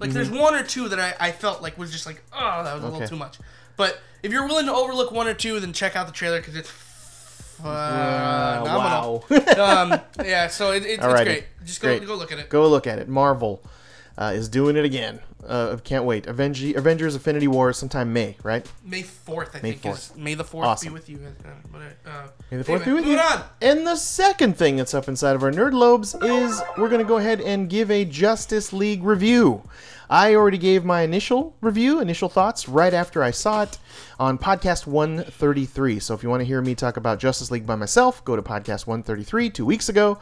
like 0.00 0.10
Mm-hmm. 0.10 0.14
there's 0.16 0.30
one 0.30 0.54
or 0.54 0.62
two 0.62 0.88
that 0.88 0.98
I, 0.98 1.14
I 1.28 1.32
felt 1.32 1.62
like 1.62 1.76
was 1.78 1.92
just 1.92 2.06
like 2.06 2.22
oh 2.32 2.62
that 2.64 2.74
was 2.74 2.82
a 2.82 2.86
Okay. 2.86 2.92
little 2.94 3.08
too 3.08 3.16
much 3.16 3.38
but 3.76 4.00
if 4.22 4.32
you're 4.32 4.46
willing 4.46 4.66
to 4.66 4.72
overlook 4.74 5.10
one 5.12 5.26
or 5.26 5.34
two 5.34 5.60
then 5.60 5.72
check 5.72 5.94
out 5.96 6.06
the 6.06 6.12
trailer 6.12 6.38
because 6.40 6.56
it's 6.56 6.68
phenomenal 7.56 9.24
um, 9.58 10.00
yeah 10.24 10.48
so 10.48 10.72
it, 10.72 10.84
it, 10.84 11.00
it's 11.00 11.06
great 11.06 11.44
just 11.64 11.80
go, 11.80 11.88
Great. 11.88 12.06
go 12.06 12.14
look 12.14 12.32
at 12.32 12.38
it 12.38 12.48
Go 12.48 12.68
look 12.68 12.86
at 12.86 12.98
it. 12.98 13.08
Marvel 13.08 13.62
uh, 14.16 14.32
is 14.34 14.48
doing 14.48 14.76
it 14.76 14.84
again. 14.84 15.18
Uh, 15.44 15.76
can't 15.82 16.04
wait. 16.04 16.26
Avenge- 16.28 16.76
Avengers: 16.76 17.14
Infinity 17.16 17.48
War 17.48 17.72
sometime 17.72 18.12
May, 18.12 18.36
right? 18.44 18.64
May 18.84 19.02
4th 19.02 19.56
I 19.56 19.60
May 19.60 19.72
think 19.72 19.86
is 19.94 20.12
May 20.16 20.34
the 20.34 20.44
4th 20.44 20.62
Awesome. 20.64 20.88
be 20.90 20.94
with 20.94 21.08
you 21.08 21.18
uh, 21.44 21.78
uh, 22.08 22.26
May 22.50 22.58
the 22.58 22.64
fourth 22.64 22.82
anyway, 22.86 23.02
be 23.02 23.08
with 23.08 23.10
you. 23.12 23.18
on. 23.18 23.42
And 23.60 23.84
the 23.86 23.96
second 23.96 24.56
thing 24.56 24.76
that's 24.76 24.94
up 24.94 25.08
inside 25.08 25.34
of 25.34 25.42
our 25.42 25.50
nerd 25.50 25.72
lobes 25.72 26.14
is 26.14 26.62
we're 26.78 26.88
gonna 26.88 27.02
go 27.02 27.16
ahead 27.16 27.40
and 27.40 27.68
give 27.68 27.90
a 27.90 28.04
Justice 28.04 28.72
League 28.72 29.02
review. 29.02 29.62
I 30.08 30.34
already 30.34 30.58
gave 30.58 30.84
my 30.84 31.02
initial 31.02 31.56
review, 31.60 32.00
initial 32.00 32.28
thoughts 32.28 32.68
right 32.68 32.92
after 32.92 33.22
I 33.22 33.30
saw 33.30 33.62
it 33.62 33.78
on 34.18 34.38
podcast 34.38 34.86
133. 34.86 35.98
So 35.98 36.14
if 36.14 36.22
you 36.22 36.28
want 36.28 36.40
to 36.40 36.46
hear 36.46 36.60
me 36.60 36.74
talk 36.74 36.96
about 36.96 37.18
Justice 37.18 37.50
League 37.50 37.66
by 37.66 37.74
myself, 37.74 38.24
go 38.24 38.36
to 38.36 38.42
podcast 38.42 38.86
133 38.86 39.50
two 39.50 39.66
weeks 39.66 39.88
ago. 39.88 40.18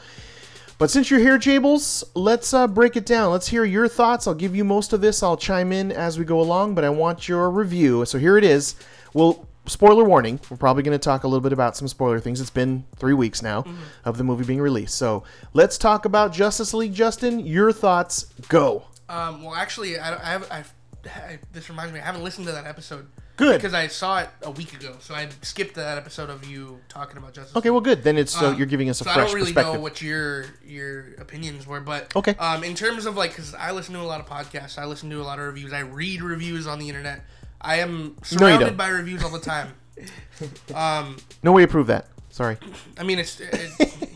But 0.78 0.90
since 0.90 1.10
you're 1.10 1.20
here, 1.20 1.38
Jables, 1.38 2.02
let's 2.14 2.52
uh, 2.52 2.66
break 2.66 2.96
it 2.96 3.06
down. 3.06 3.30
Let's 3.30 3.48
hear 3.48 3.64
your 3.64 3.86
thoughts. 3.86 4.26
I'll 4.26 4.34
give 4.34 4.56
you 4.56 4.64
most 4.64 4.92
of 4.92 5.00
this. 5.00 5.22
I'll 5.22 5.36
chime 5.36 5.70
in 5.72 5.92
as 5.92 6.18
we 6.18 6.24
go 6.24 6.40
along, 6.40 6.74
but 6.74 6.82
I 6.82 6.90
want 6.90 7.28
your 7.28 7.50
review. 7.50 8.04
So 8.04 8.18
here 8.18 8.36
it 8.36 8.42
is. 8.42 8.74
Well, 9.14 9.46
spoiler 9.66 10.04
warning. 10.04 10.40
We're 10.50 10.56
probably 10.56 10.82
going 10.82 10.98
to 10.98 11.02
talk 11.02 11.24
a 11.24 11.28
little 11.28 11.40
bit 11.40 11.52
about 11.52 11.76
some 11.76 11.86
spoiler 11.86 12.18
things. 12.18 12.40
It's 12.40 12.50
been 12.50 12.84
three 12.96 13.14
weeks 13.14 13.42
now 13.42 13.64
of 14.04 14.18
the 14.18 14.24
movie 14.24 14.44
being 14.44 14.60
released. 14.60 14.96
So 14.96 15.22
let's 15.52 15.78
talk 15.78 16.04
about 16.04 16.32
Justice 16.32 16.74
League. 16.74 16.94
Justin, 16.94 17.40
your 17.40 17.72
thoughts. 17.72 18.24
Go. 18.48 18.84
Um, 19.12 19.44
well, 19.44 19.54
actually, 19.54 19.98
I, 19.98 20.14
I 20.14 20.30
have. 20.30 20.48
I've, 20.50 20.74
I, 21.04 21.38
this 21.52 21.68
reminds 21.68 21.92
me, 21.92 22.00
I 22.00 22.04
haven't 22.04 22.22
listened 22.22 22.46
to 22.46 22.52
that 22.52 22.66
episode. 22.66 23.06
Good. 23.36 23.56
Because 23.56 23.74
I 23.74 23.88
saw 23.88 24.20
it 24.20 24.28
a 24.42 24.50
week 24.50 24.72
ago, 24.74 24.96
so 25.00 25.14
I 25.14 25.28
skipped 25.40 25.74
that 25.74 25.98
episode 25.98 26.30
of 26.30 26.44
you 26.48 26.80
talking 26.88 27.16
about 27.16 27.32
Justice. 27.32 27.56
Okay, 27.56 27.70
well, 27.70 27.80
good. 27.80 28.04
Then 28.04 28.16
it's 28.18 28.32
so 28.32 28.48
Um, 28.48 28.56
you're 28.56 28.66
giving 28.66 28.88
us 28.88 29.00
a 29.00 29.04
so 29.04 29.10
I 29.10 29.14
fresh 29.14 29.26
don't 29.32 29.34
really 29.34 29.52
know 29.52 29.80
what 29.80 30.02
your 30.02 30.44
your 30.64 31.14
opinions 31.18 31.66
were, 31.66 31.80
but 31.80 32.14
Okay. 32.14 32.34
Um, 32.36 32.62
in 32.62 32.74
terms 32.74 33.06
of 33.06 33.16
like, 33.16 33.30
because 33.30 33.54
I 33.54 33.72
listen 33.72 33.94
to 33.94 34.00
a 34.00 34.02
lot 34.02 34.20
of 34.20 34.26
podcasts, 34.26 34.78
I 34.78 34.84
listen 34.84 35.08
to 35.10 35.20
a 35.20 35.24
lot 35.24 35.38
of 35.38 35.46
reviews, 35.46 35.72
I 35.72 35.80
read 35.80 36.22
reviews 36.22 36.66
on 36.66 36.78
the 36.78 36.88
internet. 36.88 37.24
I 37.60 37.76
am 37.76 38.16
surrounded 38.22 38.66
don't. 38.66 38.76
by 38.76 38.88
reviews 38.88 39.24
all 39.24 39.30
the 39.30 39.40
time. 39.40 39.74
um, 40.74 41.16
no 41.42 41.52
way 41.52 41.62
to 41.62 41.68
prove 41.68 41.86
that. 41.86 42.06
Sorry. 42.32 42.56
I 42.98 43.02
mean, 43.04 43.18
it's 43.18 43.38
it, 43.40 43.70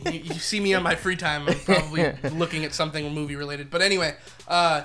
you, 0.07 0.21
you 0.21 0.35
see 0.35 0.59
me 0.59 0.75
on 0.75 0.83
my 0.83 0.95
free 0.97 1.17
time. 1.17 1.47
I'm 1.47 1.59
probably 1.61 2.13
looking 2.33 2.65
at 2.65 2.73
something 2.75 3.13
movie 3.15 3.37
related. 3.37 3.71
But 3.71 3.83
anyway, 3.83 4.17
uh, 4.49 4.83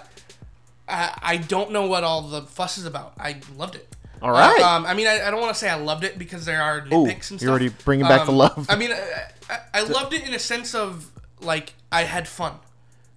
I, 0.87 1.17
I 1.23 1.37
don't 1.37 1.71
know 1.71 1.87
what 1.87 2.03
all 2.03 2.21
the 2.23 2.41
fuss 2.43 2.77
is 2.77 2.85
about. 2.85 3.13
I 3.17 3.39
loved 3.57 3.75
it. 3.75 3.87
All 4.21 4.31
right. 4.31 4.61
Uh, 4.61 4.67
um, 4.67 4.85
I 4.85 4.93
mean, 4.93 5.07
I, 5.07 5.25
I 5.27 5.31
don't 5.31 5.39
want 5.41 5.53
to 5.53 5.59
say 5.59 5.69
I 5.69 5.75
loved 5.75 6.03
it 6.03 6.19
because 6.19 6.45
there 6.45 6.61
are 6.61 6.79
Ooh, 6.79 6.89
nitpicks 6.89 7.07
and 7.09 7.23
stuff. 7.23 7.41
you're 7.41 7.49
already 7.51 7.69
bringing 7.69 8.05
back 8.07 8.25
the 8.25 8.31
Um, 8.33 8.37
love. 8.37 8.67
I 8.69 8.75
mean, 8.75 8.91
I, 8.91 9.31
I, 9.49 9.59
I 9.75 9.81
loved 9.83 10.13
it 10.13 10.27
in 10.27 10.33
a 10.33 10.39
sense 10.39 10.75
of 10.75 11.09
like 11.39 11.73
I 11.91 12.03
had 12.03 12.27
fun. 12.27 12.55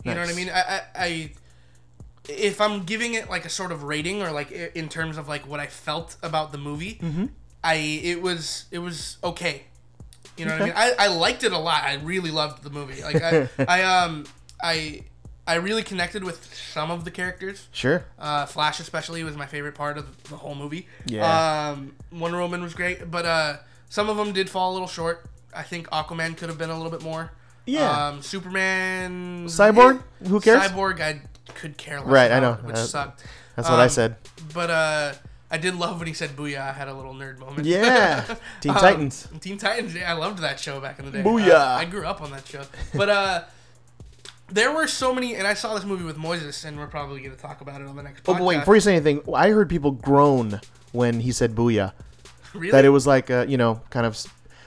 You 0.05 0.15
know 0.15 0.21
what 0.21 0.31
I 0.31 0.35
mean? 0.35 0.49
I, 0.51 0.61
I, 0.61 0.81
I 0.95 1.31
if 2.29 2.61
I'm 2.61 2.85
giving 2.85 3.15
it 3.15 3.29
like 3.29 3.45
a 3.45 3.49
sort 3.51 3.73
of 3.73 3.83
rating 3.83 4.23
or 4.23 4.31
like 4.31 4.53
in 4.53 4.89
terms 4.89 5.17
of 5.19 5.29
like 5.29 5.47
what 5.49 5.61
I 5.61 5.67
felt 5.67 6.17
about 6.23 6.53
the 6.53 6.59
movie, 6.59 6.99
Mm-hmm. 7.03 7.27
I 7.65 7.75
it 7.75 8.23
was 8.23 8.67
it 8.71 8.79
was 8.79 9.17
okay. 9.25 9.65
You 10.37 10.47
know 10.47 10.53
what 10.53 10.63
I 10.63 10.65
mean? 10.65 10.75
I, 10.77 10.93
I 10.99 11.07
liked 11.09 11.45
it 11.45 11.53
a 11.53 11.59
lot. 11.59 11.83
I 11.85 11.95
really 11.97 12.31
loved 12.31 12.63
the 12.63 12.71
movie. 12.71 13.03
Like 13.03 13.23
I, 13.23 13.49
I 13.69 13.83
um 13.83 14.25
I 14.63 15.03
I 15.47 15.55
really 15.57 15.83
connected 15.83 16.25
with 16.25 16.53
some 16.55 16.91
of 16.91 17.05
the 17.05 17.11
characters. 17.11 17.69
Sure. 17.73 18.05
Uh, 18.19 18.47
Flash 18.47 18.81
especially 18.81 19.23
was 19.25 19.37
my 19.37 19.47
favorite 19.47 19.75
part 19.75 19.99
of 19.99 20.23
the 20.25 20.37
whole 20.37 20.55
movie. 20.55 20.89
Yeah. 21.07 21.71
Um, 21.73 21.95
Wonder 22.11 22.39
Woman 22.41 22.63
was 22.63 22.73
great, 22.75 23.11
but 23.11 23.27
uh, 23.27 23.57
some 23.91 24.09
of 24.09 24.17
them 24.17 24.33
did 24.33 24.49
fall 24.49 24.73
a 24.73 24.75
little 24.75 24.89
short. 24.89 25.27
I 25.55 25.63
think 25.63 25.89
Aquaman 25.91 26.37
could 26.37 26.49
have 26.49 26.57
been 26.59 26.71
a 26.71 26.77
little 26.77 26.91
bit 26.91 27.03
more. 27.03 27.31
Yeah. 27.67 28.07
Um, 28.09 28.23
Superman. 28.23 29.47
Cyborg? 29.47 30.03
Who 30.27 30.41
cares? 30.41 30.63
Cyborg, 30.63 31.01
I 31.01 31.21
could 31.55 31.77
care 31.77 32.01
less. 32.01 32.09
Right, 32.09 32.33
I 32.33 32.41
know. 32.41 32.55
which 32.63 32.77
Uh, 32.77 32.87
sucked. 32.87 33.25
That's 33.57 33.69
what 33.69 33.79
I 33.81 33.85
Um, 33.85 33.89
said. 33.91 34.17
But 34.53 34.71
uh, 34.71 35.13
I 35.51 35.59
did 35.59 35.75
love 35.77 35.99
when 35.99 36.09
he 36.09 36.15
said 36.15 36.31
"Booyah." 36.31 36.61
I 36.61 36.73
had 36.73 36.89
a 36.89 36.95
little 36.95 37.15
nerd 37.15 37.39
moment. 37.39 37.67
Yeah. 37.67 38.25
Teen 38.61 38.73
Um, 38.73 38.79
Titans. 38.79 39.29
Teen 39.41 39.59
Titans. 39.59 39.95
Yeah, 39.95 40.11
I 40.11 40.17
loved 40.17 40.39
that 40.41 40.59
show 40.59 40.81
back 40.81 40.99
in 40.99 41.05
the 41.05 41.11
day. 41.11 41.23
Booyah. 41.23 41.51
Uh, 41.51 41.77
I 41.81 41.85
grew 41.85 42.07
up 42.07 42.21
on 42.23 42.31
that 42.33 42.47
show. 42.47 42.63
But 42.95 43.09
uh, 43.09 43.45
there 44.49 44.73
were 44.73 44.87
so 44.87 45.15
many, 45.15 45.35
and 45.37 45.47
I 45.47 45.55
saw 45.55 45.75
this 45.75 45.85
movie 45.85 46.05
with 46.05 46.17
Moises, 46.17 46.65
and 46.65 46.77
we're 46.79 46.87
probably 46.87 47.21
going 47.21 47.35
to 47.35 47.41
talk 47.41 47.61
about 47.61 47.81
it 47.81 47.87
on 47.87 47.97
the 47.97 48.03
next. 48.03 48.23
Oh, 48.29 48.33
podcast. 48.33 48.39
but 48.39 48.45
wait, 48.45 48.59
before 48.61 48.75
you 48.75 48.81
say 48.81 48.95
anything, 48.97 49.23
I 49.35 49.51
heard 49.51 49.69
people 49.69 49.91
groan 49.93 50.61
when 50.93 51.21
he 51.21 51.31
said 51.33 51.55
"booyah." 51.55 51.93
really? 52.55 52.71
That 52.73 52.85
it 52.85 52.91
was 52.91 53.07
like 53.07 53.31
a, 53.31 53.47
you 53.49 53.57
know, 53.57 53.81
kind 53.91 54.07
of 54.07 54.21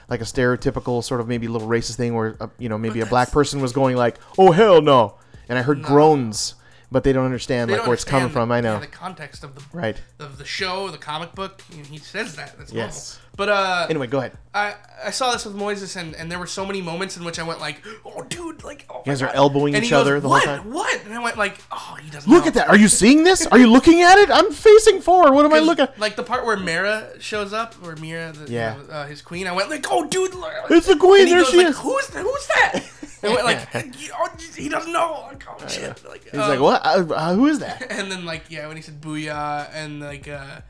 like 0.08 0.20
a 0.20 0.24
stereotypical 0.24 1.04
sort 1.04 1.20
of 1.20 1.28
maybe 1.28 1.46
a 1.46 1.50
little 1.50 1.68
racist 1.68 1.96
thing 1.96 2.14
where 2.14 2.36
uh, 2.40 2.48
you 2.58 2.68
know 2.68 2.78
maybe 2.78 3.00
a 3.00 3.06
black 3.14 3.30
person 3.30 3.60
was 3.60 3.72
going 3.72 3.96
like, 3.96 4.16
"Oh 4.38 4.52
hell 4.52 4.80
no," 4.80 5.16
and 5.48 5.58
I 5.58 5.62
heard 5.62 5.82
groans, 5.82 6.54
but 6.90 7.04
they 7.04 7.12
don't 7.12 7.24
understand 7.24 7.68
They 7.68 7.74
like 7.74 7.80
don't 7.80 7.88
where 7.88 7.94
it's 7.94 8.04
coming 8.04 8.24
understand, 8.24 8.32
from. 8.48 8.52
I 8.52 8.60
know, 8.60 8.74
yeah, 8.74 8.80
the 8.80 8.86
context 8.86 9.44
of 9.44 9.54
the 9.54 9.62
right? 9.76 10.00
of 10.18 10.38
the 10.38 10.44
show, 10.44 10.88
the 10.88 10.98
comic 10.98 11.34
book. 11.34 11.62
and 11.72 11.86
he 11.86 11.98
says 11.98 12.36
that. 12.36 12.56
That's 12.58 12.72
Yes. 12.72 13.14
normal. 13.18 13.27
But 13.38 13.48
uh, 13.48 13.86
Anyway, 13.88 14.08
go 14.08 14.18
ahead. 14.18 14.32
I 14.52 14.74
I 15.04 15.10
saw 15.12 15.30
this 15.32 15.44
with 15.46 15.54
Moises, 15.54 15.94
and, 15.94 16.14
and 16.16 16.28
there 16.30 16.40
were 16.40 16.48
so 16.48 16.66
many 16.66 16.82
moments 16.82 17.16
in 17.16 17.24
which 17.24 17.38
I 17.38 17.44
went 17.44 17.60
like, 17.60 17.80
"Oh, 18.04 18.22
dude!" 18.24 18.64
Like, 18.64 18.84
oh, 18.90 18.98
You 19.06 19.12
guys 19.12 19.22
my 19.22 19.28
are 19.28 19.32
elbowing 19.32 19.76
and 19.76 19.84
each 19.84 19.90
goes, 19.90 20.00
other 20.00 20.18
the 20.18 20.26
whole 20.26 20.38
what? 20.38 20.44
time? 20.44 20.72
What? 20.72 21.04
And 21.04 21.14
I 21.14 21.22
went 21.22 21.36
like, 21.38 21.56
"Oh, 21.70 21.96
he 22.02 22.10
doesn't." 22.10 22.28
Look 22.28 22.42
know." 22.42 22.48
at 22.48 22.54
that. 22.54 22.68
Are 22.68 22.76
you 22.76 22.88
seeing 22.88 23.22
this? 23.22 23.46
Are 23.46 23.58
you 23.58 23.68
looking 23.68 24.02
at 24.02 24.18
it? 24.18 24.28
I'm 24.28 24.50
facing 24.50 25.00
forward. 25.00 25.34
What 25.34 25.44
am 25.44 25.54
I 25.54 25.60
looking? 25.60 25.84
at? 25.84 26.00
Like 26.00 26.16
the 26.16 26.24
part 26.24 26.44
where 26.44 26.56
Mara 26.56 27.12
shows 27.20 27.52
up, 27.52 27.76
or 27.86 27.94
Mira, 27.94 28.32
the, 28.32 28.52
Yeah. 28.52 28.76
uh, 28.90 29.06
his 29.06 29.22
queen. 29.22 29.46
I 29.46 29.52
went 29.52 29.70
like, 29.70 29.86
"Oh, 29.88 30.04
dude!" 30.08 30.34
look." 30.34 30.52
It's 30.70 30.88
the 30.88 30.96
queen. 30.96 31.20
And 31.20 31.28
he 31.28 31.34
There 31.36 31.44
goes 31.44 31.50
she 31.52 31.58
like, 31.58 31.68
is. 31.68 31.78
Who's 31.78 32.06
that? 32.08 32.22
Who's 32.22 32.46
that? 32.48 32.84
I 33.22 33.28
went 33.28 33.44
like, 33.44 34.00
"You- 34.00 34.12
oh, 34.18 34.28
he 34.56 34.68
doesn't 34.68 34.92
know. 34.92 35.26
Like, 35.28 35.44
oh 35.48 35.66
shit. 35.68 36.04
Like, 36.08 36.24
He's 36.24 36.34
um, 36.40 36.48
like, 36.48 36.60
what? 36.60 36.84
Uh, 36.84 37.14
uh, 37.14 37.34
who 37.34 37.46
is 37.46 37.60
that? 37.60 37.86
and 37.90 38.10
then 38.10 38.24
like 38.24 38.46
yeah, 38.48 38.66
when 38.66 38.74
he 38.76 38.82
said 38.82 39.00
booyah, 39.00 39.68
and 39.72 40.00
like 40.00 40.26
uh, 40.26 40.60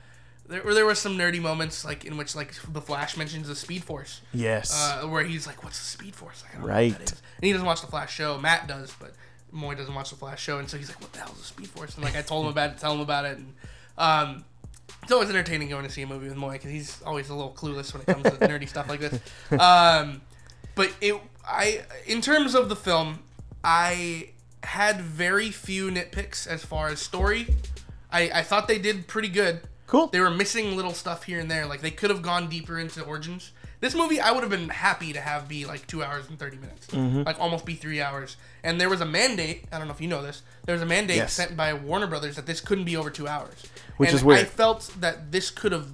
there 0.49 0.63
there 0.75 0.87
were 0.87 0.95
some 0.95 1.17
nerdy 1.19 1.41
moments 1.41 1.85
like 1.85 2.05
in 2.05 2.17
which 2.17 2.35
like 2.35 2.55
the 2.73 2.81
Flash 2.81 3.17
mentions 3.17 3.49
the 3.49 3.55
Speed 3.55 3.85
Force, 3.85 4.21
Yes. 4.33 4.73
uh, 4.75 5.07
where 5.07 5.23
he's 5.25 5.47
like, 5.47 5.63
"What's 5.63 5.79
the 5.79 5.85
Speed 5.85 6.15
Force?" 6.15 6.43
Like, 6.43 6.53
I 6.53 6.59
don't 6.59 6.67
know 6.67 6.73
Right. 6.75 6.91
what 6.93 6.99
that 7.01 7.13
is. 7.13 7.23
And 7.37 7.45
he 7.45 7.53
doesn't 7.53 7.67
watch 7.67 7.81
the 7.81 7.87
Flash 7.87 8.15
show. 8.15 8.39
Matt 8.39 8.67
does, 8.67 8.93
but 8.99 9.13
Moy 9.53 9.75
doesn't 9.75 9.95
watch 9.95 10.11
the 10.11 10.17
Flash 10.17 10.43
show, 10.43 10.59
and 10.59 10.69
so 10.69 10.77
he's 10.79 10.89
like, 10.89 11.01
"What 11.01 11.13
the 11.13 11.21
hell 11.21 11.31
is 11.33 11.39
the 11.39 11.45
Speed 11.45 11.69
Force?" 11.69 11.95
And 11.95 12.05
like 12.05 12.17
I 12.17 12.23
told 12.23 12.47
him 12.47 12.51
about 12.53 12.71
it, 12.73 12.79
tell 12.79 12.95
him 12.95 13.01
about 13.01 13.25
it, 13.25 13.39
and 13.39 13.55
um. 13.97 14.45
It's 15.03 15.13
always 15.13 15.29
entertaining 15.31 15.69
going 15.71 15.85
to 15.87 15.91
see 15.91 16.03
a 16.03 16.07
movie 16.07 16.29
with 16.29 16.37
Moy 16.37 16.53
because 16.53 16.71
he's 16.71 17.01
always 17.03 17.29
a 17.31 17.35
little 17.35 17.53
clueless 17.53 17.93
when 17.95 18.03
it 18.03 18.07
comes 18.07 18.25
to 18.25 18.31
nerdy 18.47 18.69
stuff 18.69 18.89
like 18.91 19.01
this. 19.01 19.19
Um, 19.59 20.21
but 20.75 20.91
it, 21.01 21.15
I, 21.47 21.83
in 22.07 22.21
terms 22.21 22.55
of 22.55 22.69
the 22.69 22.77
film, 22.77 23.21
I 23.65 24.31
had 24.63 25.01
very 25.01 25.51
few 25.51 25.91
nitpicks 25.91 26.47
as 26.47 26.65
far 26.65 26.89
as 26.89 27.01
story. 27.01 27.47
I, 28.11 28.31
I 28.35 28.43
thought 28.43 28.67
they 28.69 28.79
did 28.79 29.07
pretty 29.07 29.29
good. 29.29 29.61
Cool. 29.89 30.07
They 30.07 30.21
were 30.21 30.31
missing 30.31 30.77
little 30.77 30.95
stuff 30.95 31.25
here 31.25 31.41
and 31.41 31.51
there. 31.51 31.67
Like 31.67 31.81
they 31.81 31.91
could 31.91 32.11
have 32.11 32.23
gone 32.23 32.49
deeper 32.49 32.79
into 32.79 33.03
origins. 33.03 33.51
This 33.81 33.95
movie, 33.95 34.21
I 34.21 34.33
would 34.33 34.41
have 34.43 34.51
been 34.51 34.69
happy 34.71 35.13
to 35.13 35.21
have 35.21 35.47
be 35.49 35.65
like 35.65 35.87
two 35.87 36.03
hours 36.03 36.29
and 36.29 36.39
thirty 36.39 36.57
minutes, 36.57 36.87
Mm-hmm. 36.89 37.23
like 37.23 37.39
almost 37.41 37.65
be 37.65 37.75
three 37.75 38.01
hours. 38.01 38.37
And 38.65 38.81
there 38.81 38.89
was 38.89 39.01
a 39.01 39.07
mandate. 39.07 39.65
I 39.73 39.79
don't 39.79 39.87
know 39.89 39.95
if 39.95 40.01
you 40.01 40.09
know 40.09 40.23
this. 40.23 40.43
There 40.67 40.73
was 40.75 40.83
a 40.83 40.87
mandate 40.87 41.17
Yes. 41.17 41.33
sent 41.33 41.57
by 41.57 41.73
Warner 41.75 42.07
Brothers 42.09 42.37
that 42.37 42.47
this 42.47 42.61
couldn't 42.61 42.85
be 42.85 42.97
over 42.97 43.11
two 43.11 43.27
hours. 43.29 43.65
Which 43.97 44.11
And 44.11 44.19
is 44.19 44.25
weird. 44.25 44.41
I 44.41 44.45
felt 44.45 44.93
that 45.01 45.31
this 45.33 45.51
could 45.51 45.73
have 45.73 45.89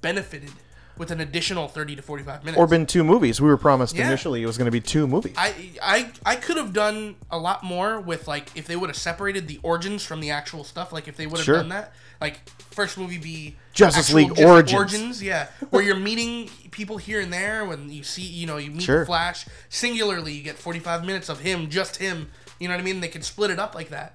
benefited 0.00 0.50
with 0.96 1.10
an 1.10 1.20
additional 1.20 1.68
thirty 1.68 1.94
to 1.94 2.00
forty-five 2.00 2.42
minutes. 2.42 2.58
or 2.58 2.66
been 2.66 2.86
two 2.86 3.04
movies. 3.04 3.38
We 3.38 3.48
were 3.48 3.58
promised 3.58 3.94
Yeah. 3.94 4.06
initially 4.06 4.42
it 4.42 4.46
was 4.46 4.56
going 4.56 4.64
to 4.64 4.70
be 4.72 4.80
two 4.80 5.06
movies. 5.06 5.34
I 5.36 5.52
I 5.82 6.10
I 6.24 6.36
could 6.36 6.56
have 6.56 6.72
done 6.72 7.16
a 7.30 7.38
lot 7.38 7.62
more 7.62 8.00
with 8.00 8.26
like 8.26 8.48
if 8.54 8.66
they 8.66 8.76
would 8.76 8.88
have 8.88 8.96
separated 8.96 9.46
the 9.46 9.60
origins 9.62 10.04
from 10.04 10.20
the 10.20 10.30
actual 10.30 10.64
stuff. 10.64 10.92
Like 10.92 11.06
if 11.06 11.16
they 11.18 11.26
would 11.26 11.36
have 11.36 11.44
Sure. 11.44 11.56
done 11.58 11.68
that, 11.68 11.92
like 12.20 12.48
first 12.72 12.98
movie 12.98 13.18
be 13.18 13.56
Justice 13.72 14.12
League 14.12 14.34
just 14.34 14.74
Origins. 14.74 15.22
yeah, 15.22 15.48
where 15.70 15.82
you're 15.82 15.96
meeting 15.96 16.48
people 16.70 16.96
here 16.96 17.20
and 17.20 17.32
there. 17.32 17.64
When 17.64 17.90
you 17.90 18.02
see, 18.02 18.22
you 18.22 18.46
know, 18.46 18.56
you 18.56 18.70
meet 18.70 18.82
Sure. 18.82 19.04
Flash 19.06 19.46
singularly, 19.68 20.32
you 20.32 20.42
get 20.42 20.56
45 20.58 21.04
minutes 21.04 21.28
of 21.28 21.40
him, 21.40 21.68
just 21.70 21.96
him. 21.96 22.28
You 22.58 22.68
know 22.68 22.74
what 22.74 22.80
I 22.80 22.84
mean? 22.84 23.00
They 23.00 23.08
could 23.08 23.24
split 23.24 23.50
it 23.50 23.58
up 23.58 23.74
like 23.74 23.90
that, 23.90 24.14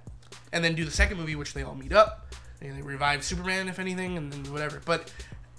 and 0.52 0.64
then 0.64 0.74
do 0.76 0.84
the 0.86 0.92
second 0.92 1.18
movie, 1.18 1.36
which 1.36 1.54
they 1.54 1.64
all 1.64 1.76
meet 1.76 1.94
up. 1.94 2.34
And 2.62 2.78
they 2.78 2.82
revive 2.82 3.24
Superman, 3.24 3.68
if 3.68 3.80
anything, 3.80 4.18
and 4.18 4.32
then 4.32 4.52
whatever. 4.52 4.82
But 4.86 5.12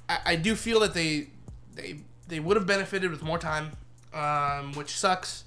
I, 0.08 0.18
I 0.26 0.36
do 0.36 0.54
feel 0.54 0.80
that 0.80 0.94
they 0.94 1.28
they 1.74 1.98
they 2.28 2.38
would 2.40 2.56
have 2.56 2.66
benefited 2.66 3.10
with 3.10 3.22
more 3.22 3.38
time, 3.38 3.72
um, 4.14 4.72
which 4.74 4.96
sucks, 4.96 5.44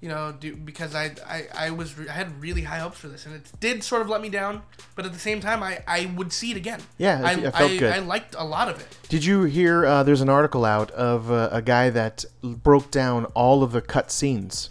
you 0.00 0.08
know, 0.08 0.32
do, 0.38 0.54
because 0.54 0.94
I, 0.94 1.10
I 1.26 1.46
I 1.56 1.70
was 1.70 1.98
re- 1.98 2.08
I 2.08 2.12
had 2.12 2.40
really 2.40 2.62
high 2.62 2.78
hopes 2.78 2.98
for 2.98 3.08
this, 3.08 3.26
and 3.26 3.34
it 3.34 3.50
did 3.58 3.82
sort 3.82 4.00
of 4.02 4.08
let 4.08 4.20
me 4.20 4.28
down. 4.28 4.62
But 4.94 5.06
at 5.06 5.12
the 5.12 5.18
same 5.18 5.40
time, 5.40 5.62
I, 5.62 5.82
I 5.88 6.06
would 6.16 6.32
see 6.32 6.50
it 6.52 6.56
again. 6.56 6.80
Yeah, 6.98 7.20
I, 7.24 7.32
it- 7.34 7.40
felt 7.54 7.70
I, 7.72 7.76
good. 7.76 7.92
I 7.92 7.98
liked 7.98 8.34
a 8.38 8.44
lot 8.44 8.68
of 8.68 8.80
it. 8.80 8.86
Did 9.08 9.24
you 9.24 9.42
hear? 9.44 9.84
Uh, 9.84 10.02
there's 10.04 10.20
an 10.20 10.28
article 10.28 10.64
out 10.64 10.90
of 10.92 11.30
uh, 11.30 11.48
a 11.50 11.62
guy 11.62 11.90
that 11.90 12.24
broke 12.42 12.90
down 12.90 13.24
all 13.34 13.62
of 13.64 13.72
the 13.72 13.80
cut 13.80 14.10
scenes, 14.12 14.68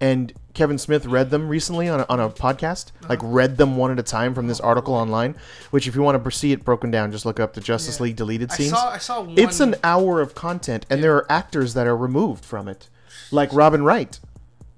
and 0.00 0.32
Kevin 0.54 0.78
Smith 0.78 1.04
read 1.06 1.28
them 1.30 1.48
recently 1.48 1.88
on 1.88 2.00
a, 2.00 2.06
on 2.08 2.18
a 2.18 2.28
podcast. 2.30 2.90
Like 3.08 3.20
read 3.22 3.58
them 3.58 3.76
one 3.76 3.90
at 3.90 3.98
a 3.98 4.02
time 4.02 4.34
from 4.34 4.46
this 4.48 4.60
article 4.60 4.94
online. 4.94 5.34
Which, 5.70 5.86
if 5.88 5.94
you 5.94 6.00
want 6.02 6.22
to 6.24 6.30
see 6.30 6.52
it 6.52 6.64
broken 6.64 6.90
down, 6.90 7.12
just 7.12 7.26
look 7.26 7.38
up 7.38 7.52
the 7.52 7.60
Justice 7.60 7.98
Yeah. 7.98 8.04
League 8.04 8.16
deleted 8.16 8.50
scenes. 8.52 8.72
I 8.72 8.76
saw 8.76 8.90
I 8.92 8.98
saw 8.98 9.20
one. 9.20 9.38
it's 9.38 9.60
an 9.60 9.74
hour 9.84 10.22
of 10.22 10.34
content, 10.34 10.86
and 10.88 11.02
there 11.04 11.14
are 11.16 11.30
actors 11.30 11.74
that 11.74 11.86
are 11.86 11.96
removed 11.96 12.44
from 12.46 12.66
it, 12.66 12.88
like 13.30 13.52
Robin 13.52 13.84
Wright, 13.84 14.18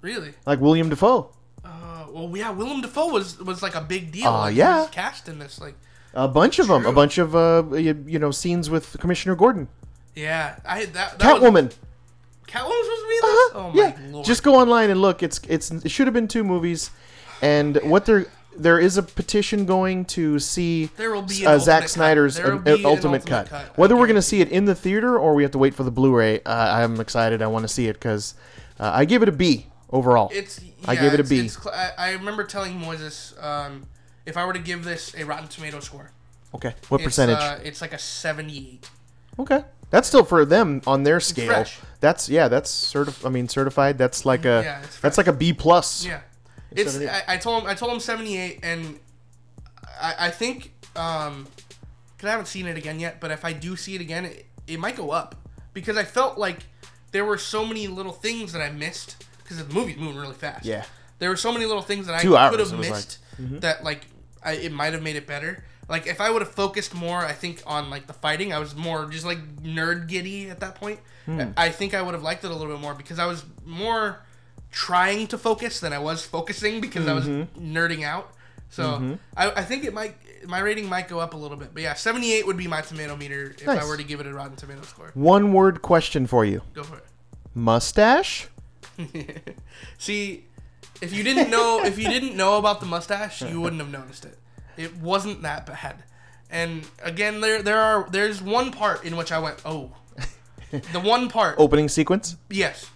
really. 0.02 0.34
like 0.44 0.60
William 0.60 0.90
Dafoe, 0.90 1.30
Uh, 1.64 2.06
well, 2.12 2.36
yeah, 2.36 2.50
William 2.50 2.82
Dafoe 2.82 3.08
was 3.08 3.38
was 3.40 3.62
like 3.62 3.74
a 3.74 3.80
big 3.80 4.12
deal. 4.12 4.26
Aw, 4.26 4.40
like, 4.42 4.52
he 4.52 4.58
yeah. 4.58 4.80
was 4.82 4.90
cast 4.90 5.28
in 5.28 5.38
this. 5.38 5.60
Like, 5.60 5.74
a 6.12 6.28
bunch 6.28 6.58
of 6.58 6.68
them, 6.68 6.84
a 6.84 6.92
bunch 6.92 7.16
of 7.18 7.34
uh, 7.34 7.64
you, 7.72 8.04
you 8.06 8.18
know 8.18 8.30
scenes 8.30 8.68
with 8.68 8.98
Commissioner 9.00 9.34
Gordon, 9.34 9.68
yeah, 10.14 10.56
I 10.66 10.84
that, 10.86 11.18
that 11.18 11.40
was, 11.40 11.42
Catwoman. 11.42 11.74
Catwoman 12.46 12.68
was 12.68 12.86
supposed 12.86 13.02
to 13.02 13.08
be 13.08 13.14
in 13.14 13.22
this. 13.22 13.24
Uh-huh, 13.24 13.58
Oh 13.58 13.72
yeah. 13.74 13.96
my 13.98 14.12
lord! 14.12 14.26
Just 14.26 14.42
go 14.42 14.56
online 14.56 14.90
and 14.90 15.00
look. 15.00 15.22
It's 15.22 15.40
it's 15.48 15.70
it 15.70 15.90
should 15.90 16.06
have 16.06 16.14
been 16.14 16.28
two 16.28 16.44
movies, 16.44 16.90
and 17.40 17.76
what 17.84 18.04
there 18.04 18.26
there 18.56 18.78
is 18.78 18.98
a 18.98 19.02
petition 19.02 19.64
going 19.64 20.04
to 20.04 20.38
see 20.38 20.86
There 20.98 21.14
will 21.14 21.22
be 21.22 21.44
an 21.44 21.52
uh, 21.52 21.58
Zack. 21.58 21.88
Snyder's 21.88 22.38
uh, 22.38 22.52
ultimate, 22.52 22.84
ultimate 22.84 23.26
cut. 23.26 23.48
cut, 23.48 23.78
Whether 23.78 23.96
we're 23.96 24.06
going 24.06 24.16
to 24.16 24.22
see 24.22 24.42
it 24.42 24.50
in 24.50 24.66
the 24.66 24.74
theater 24.74 25.18
or 25.18 25.34
we 25.34 25.42
have 25.42 25.52
to 25.52 25.58
wait 25.58 25.74
for 25.74 25.84
the 25.84 25.90
Blu-ray, 25.90 26.40
uh, 26.40 26.76
I'm 26.76 27.00
excited. 27.00 27.40
I 27.40 27.46
want 27.46 27.62
to 27.62 27.68
see 27.68 27.88
it 27.88 27.94
because 27.94 28.34
uh, 28.78 28.90
I 28.92 29.06
give 29.06 29.22
it 29.22 29.30
a 29.30 29.32
B 29.32 29.68
overall. 29.92 30.30
It's. 30.32 30.60
I 30.86 30.96
gave 30.96 31.14
it 31.14 31.20
a 31.20 31.34
it's- 31.34 31.62
cl- 31.62 31.74
I, 31.74 31.90
I 31.98 32.12
remember 32.12 32.44
telling 32.44 32.80
Moises, 32.80 33.40
um, 33.42 33.86
if 34.26 34.36
I 34.36 34.44
were 34.46 34.52
to 34.52 34.58
give 34.58 34.84
this 34.84 35.14
a 35.16 35.24
Rotten 35.24 35.48
Tomato 35.48 35.80
score, 35.80 36.10
okay, 36.54 36.74
what 36.88 37.00
it's, 37.00 37.04
percentage? 37.04 37.36
Uh, 37.38 37.58
it's 37.62 37.80
like 37.80 37.92
a 37.92 37.98
seventy-eight. 37.98 38.88
okay, 39.38 39.64
that's 39.90 40.08
still 40.08 40.24
for 40.24 40.44
them 40.44 40.82
on 40.86 41.04
their 41.04 41.20
scale. 41.20 41.46
fresh. 41.46 41.78
That's 42.00 42.28
yeah, 42.28 42.48
that's 42.48 42.70
certi- 42.70 43.24
I 43.24 43.28
mean 43.28 43.48
certified. 43.48 43.98
That's 43.98 44.24
like 44.24 44.44
a 44.44 44.62
Yeah, 44.64 44.82
that's 45.00 45.18
like 45.18 45.28
a 45.28 45.32
B 45.32 45.52
plus. 45.52 46.04
Yeah, 46.04 46.20
it's. 46.72 46.92
78. 46.92 47.10
I, 47.28 47.34
I 47.34 47.36
told 47.36 47.62
him. 47.62 47.68
I 47.68 47.74
told 47.74 47.92
him 47.92 48.00
seventy-eight, 48.00 48.60
and 48.62 48.98
I, 50.00 50.14
I 50.18 50.30
think 50.30 50.72
um, 50.96 51.46
because 52.16 52.28
I 52.28 52.30
haven't 52.32 52.46
seen 52.46 52.66
it 52.66 52.76
again 52.76 52.98
yet. 52.98 53.20
But 53.20 53.30
if 53.30 53.44
I 53.44 53.52
do 53.52 53.76
see 53.76 53.94
it 53.94 54.00
again, 54.00 54.24
it, 54.24 54.46
it 54.66 54.80
might 54.80 54.96
go 54.96 55.10
up 55.10 55.36
because 55.74 55.96
I 55.96 56.04
felt 56.04 56.38
like 56.38 56.60
there 57.12 57.24
were 57.24 57.38
so 57.38 57.64
many 57.66 57.86
little 57.86 58.12
things 58.12 58.52
that 58.52 58.62
I 58.62 58.70
missed 58.70 59.24
because 59.52 59.68
the 59.68 59.74
movie's 59.74 59.96
moving 59.96 60.20
really 60.20 60.34
fast. 60.34 60.64
Yeah. 60.64 60.84
there 61.18 61.30
were 61.30 61.36
so 61.36 61.52
many 61.52 61.66
little 61.66 61.82
things 61.82 62.06
that 62.06 62.20
Two 62.20 62.36
I 62.36 62.44
hours, 62.44 62.50
could 62.50 62.60
have 62.60 62.72
it 62.72 62.76
was 62.78 62.88
like- 62.90 62.96
missed 62.96 63.18
that 63.62 63.84
like 63.84 64.06
I, 64.42 64.52
it 64.54 64.72
might 64.72 64.92
have 64.92 65.02
made 65.02 65.16
it 65.16 65.26
better. 65.26 65.64
Like 65.88 66.06
if 66.06 66.20
I 66.20 66.30
would 66.30 66.42
have 66.42 66.52
focused 66.52 66.94
more, 66.94 67.18
I 67.18 67.32
think 67.32 67.62
on 67.66 67.90
like 67.90 68.06
the 68.06 68.12
fighting, 68.12 68.52
I 68.52 68.58
was 68.58 68.74
more 68.74 69.06
just 69.06 69.24
like 69.26 69.38
nerd 69.62 70.08
giddy 70.08 70.48
at 70.50 70.60
that 70.60 70.74
point. 70.76 71.00
Hmm. 71.26 71.50
I 71.56 71.68
think 71.70 71.94
I 71.94 72.02
would 72.02 72.14
have 72.14 72.22
liked 72.22 72.44
it 72.44 72.50
a 72.50 72.54
little 72.54 72.72
bit 72.72 72.80
more 72.80 72.94
because 72.94 73.18
I 73.18 73.26
was 73.26 73.44
more 73.64 74.20
trying 74.70 75.26
to 75.28 75.38
focus 75.38 75.80
than 75.80 75.92
I 75.92 75.98
was 75.98 76.24
focusing 76.24 76.80
because 76.80 77.06
I 77.06 77.12
was 77.12 77.26
Mm-hmm. 77.26 77.76
nerding 77.76 78.02
out. 78.04 78.32
So 78.70 79.18
I, 79.36 79.50
I 79.50 79.62
think 79.64 79.84
it 79.84 79.92
might 79.92 80.14
my 80.46 80.58
rating 80.60 80.88
might 80.88 81.06
go 81.08 81.18
up 81.20 81.34
a 81.34 81.36
little 81.36 81.56
bit. 81.58 81.70
But 81.74 81.82
yeah, 81.82 81.94
seventy 81.94 82.32
eight 82.32 82.46
would 82.46 82.56
be 82.56 82.66
my 82.66 82.80
tomato 82.80 83.14
meter 83.16 83.54
if 83.58 83.66
Nice. 83.66 83.82
I 83.82 83.86
were 83.86 83.96
to 83.98 84.04
give 84.04 84.18
it 84.20 84.26
a 84.26 84.32
Rotten 84.32 84.56
Tomato 84.56 84.82
score. 84.82 85.10
One 85.14 85.52
word 85.52 85.82
question 85.82 86.26
for 86.26 86.44
you: 86.44 86.62
Go 86.74 86.82
for 86.84 86.96
it. 86.96 87.04
mustache. 87.54 88.48
See, 89.98 90.44
if 91.00 91.12
you 91.12 91.22
didn't 91.22 91.50
know 91.50 91.82
if 91.84 91.98
you 91.98 92.08
didn't 92.08 92.36
know 92.36 92.58
about 92.58 92.80
the 92.80 92.86
mustache, 92.86 93.42
you 93.42 93.60
wouldn't 93.60 93.80
have 93.80 93.90
noticed 93.90 94.24
it. 94.24 94.38
It 94.76 94.96
wasn't 94.96 95.42
that 95.42 95.66
bad. 95.66 96.04
And 96.50 96.86
again, 97.02 97.40
there 97.40 97.62
there 97.62 97.78
are 97.80 98.08
there's 98.10 98.42
one 98.42 98.70
part 98.72 99.04
in 99.04 99.16
which 99.16 99.32
I 99.32 99.38
went, 99.38 99.60
oh, 99.64 99.92
the 100.70 101.00
one 101.00 101.28
part. 101.28 101.56
Opening 101.58 101.88
sequence. 101.88 102.36
Yes. 102.50 102.88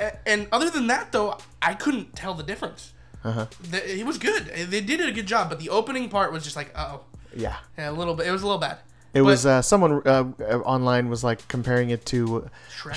A- 0.00 0.16
And 0.28 0.48
other 0.52 0.70
than 0.70 0.86
that, 0.88 1.12
though, 1.12 1.38
I 1.60 1.74
couldn't 1.74 2.14
tell 2.14 2.34
the 2.34 2.42
difference. 2.42 2.92
Uh-huh. 3.24 3.46
The, 3.70 3.98
it 3.98 4.06
was 4.06 4.16
good. 4.18 4.46
They 4.46 4.80
did 4.80 5.00
a 5.00 5.10
good 5.10 5.26
job, 5.26 5.48
but 5.48 5.58
the 5.58 5.70
opening 5.70 6.08
part 6.08 6.32
was 6.32 6.44
just 6.44 6.54
like, 6.56 6.70
oh, 6.78 7.00
Yeah. 7.34 7.56
a 7.76 7.90
little 7.92 8.14
bit. 8.14 8.26
It 8.26 8.30
was 8.30 8.42
a 8.42 8.46
little 8.46 8.60
bad. 8.60 8.78
It 9.18 9.22
But- 9.22 9.26
was 9.26 9.46
uh, 9.46 9.62
someone 9.62 10.02
uh, 10.06 10.24
uh, 10.40 10.58
online 10.64 11.08
was 11.08 11.22
like 11.24 11.46
comparing 11.48 11.90
it 11.90 12.06
to 12.06 12.48
Shrek. 12.70 12.92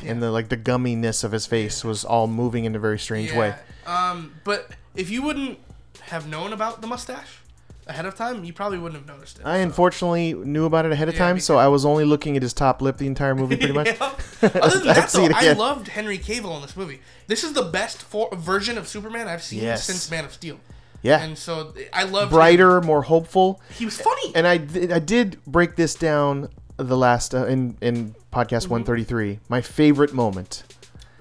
Shrek, 0.00 0.08
and 0.10 0.22
the 0.22 0.30
like 0.30 0.48
the 0.48 0.56
gumminess 0.56 1.24
of 1.24 1.32
his 1.32 1.46
face 1.46 1.84
was 1.84 2.04
all 2.04 2.26
moving 2.26 2.64
in 2.64 2.74
a 2.74 2.78
very 2.78 2.98
strange 2.98 3.32
way. 3.32 3.54
Um, 3.86 4.34
but 4.44 4.70
if 4.94 5.10
you 5.10 5.22
wouldn't 5.22 5.58
have 6.02 6.28
known 6.28 6.52
about 6.52 6.80
the 6.80 6.86
mustache, 6.86 7.38
ahead 7.86 8.06
of 8.06 8.14
time, 8.14 8.44
you 8.44 8.52
probably 8.52 8.78
wouldn't 8.78 8.98
have 9.06 9.08
noticed 9.16 9.38
it. 9.40 9.44
I 9.44 9.58
unfortunately 9.58 10.32
knew 10.32 10.64
about 10.64 10.86
it 10.86 10.92
ahead 10.92 11.08
of 11.08 11.14
Yeah, 11.14 11.26
time, 11.26 11.40
so 11.40 11.56
I 11.58 11.68
was 11.68 11.84
only 11.84 12.04
looking 12.04 12.36
at 12.36 12.42
his 12.42 12.52
top 12.54 12.80
lip 12.80 12.96
the 12.96 13.06
entire 13.06 13.34
movie, 13.34 13.56
pretty 13.56 13.74
much. 13.74 13.88
Other 14.00 14.78
than 14.78 14.86
that, 14.86 15.10
though, 15.12 15.28
I 15.34 15.52
loved 15.52 15.88
Henry 15.88 16.18
Cavill 16.18 16.56
in 16.56 16.62
this 16.62 16.76
movie. 16.76 17.00
This 17.26 17.44
is 17.44 17.52
the 17.52 17.62
best 17.62 18.00
for- 18.02 18.30
version 18.34 18.78
of 18.78 18.86
Superman 18.88 19.28
I've 19.28 19.42
seen 19.42 19.62
Yes. 19.62 19.84
since 19.84 20.10
Man 20.10 20.24
of 20.24 20.32
Steel, 20.32 20.58
Yeah, 21.04 21.22
and 21.22 21.36
so 21.38 21.72
I 21.92 22.04
love 22.04 22.30
brighter, 22.30 22.80
more 22.80 23.02
hopeful. 23.02 23.60
He 23.78 23.84
was 23.84 24.00
funny. 24.00 24.34
And 24.34 24.46
I, 24.46 24.54
I 24.54 24.98
did 24.98 25.38
break 25.46 25.76
this 25.76 25.94
down 25.94 26.48
the 26.78 26.96
last 26.96 27.34
uh, 27.34 27.46
in 27.46 27.76
in 27.80 28.14
podcast 28.32 28.64
Mm-hmm. 28.64 28.70
133. 28.70 29.38
My 29.48 29.60
favorite 29.60 30.12
moment, 30.14 30.64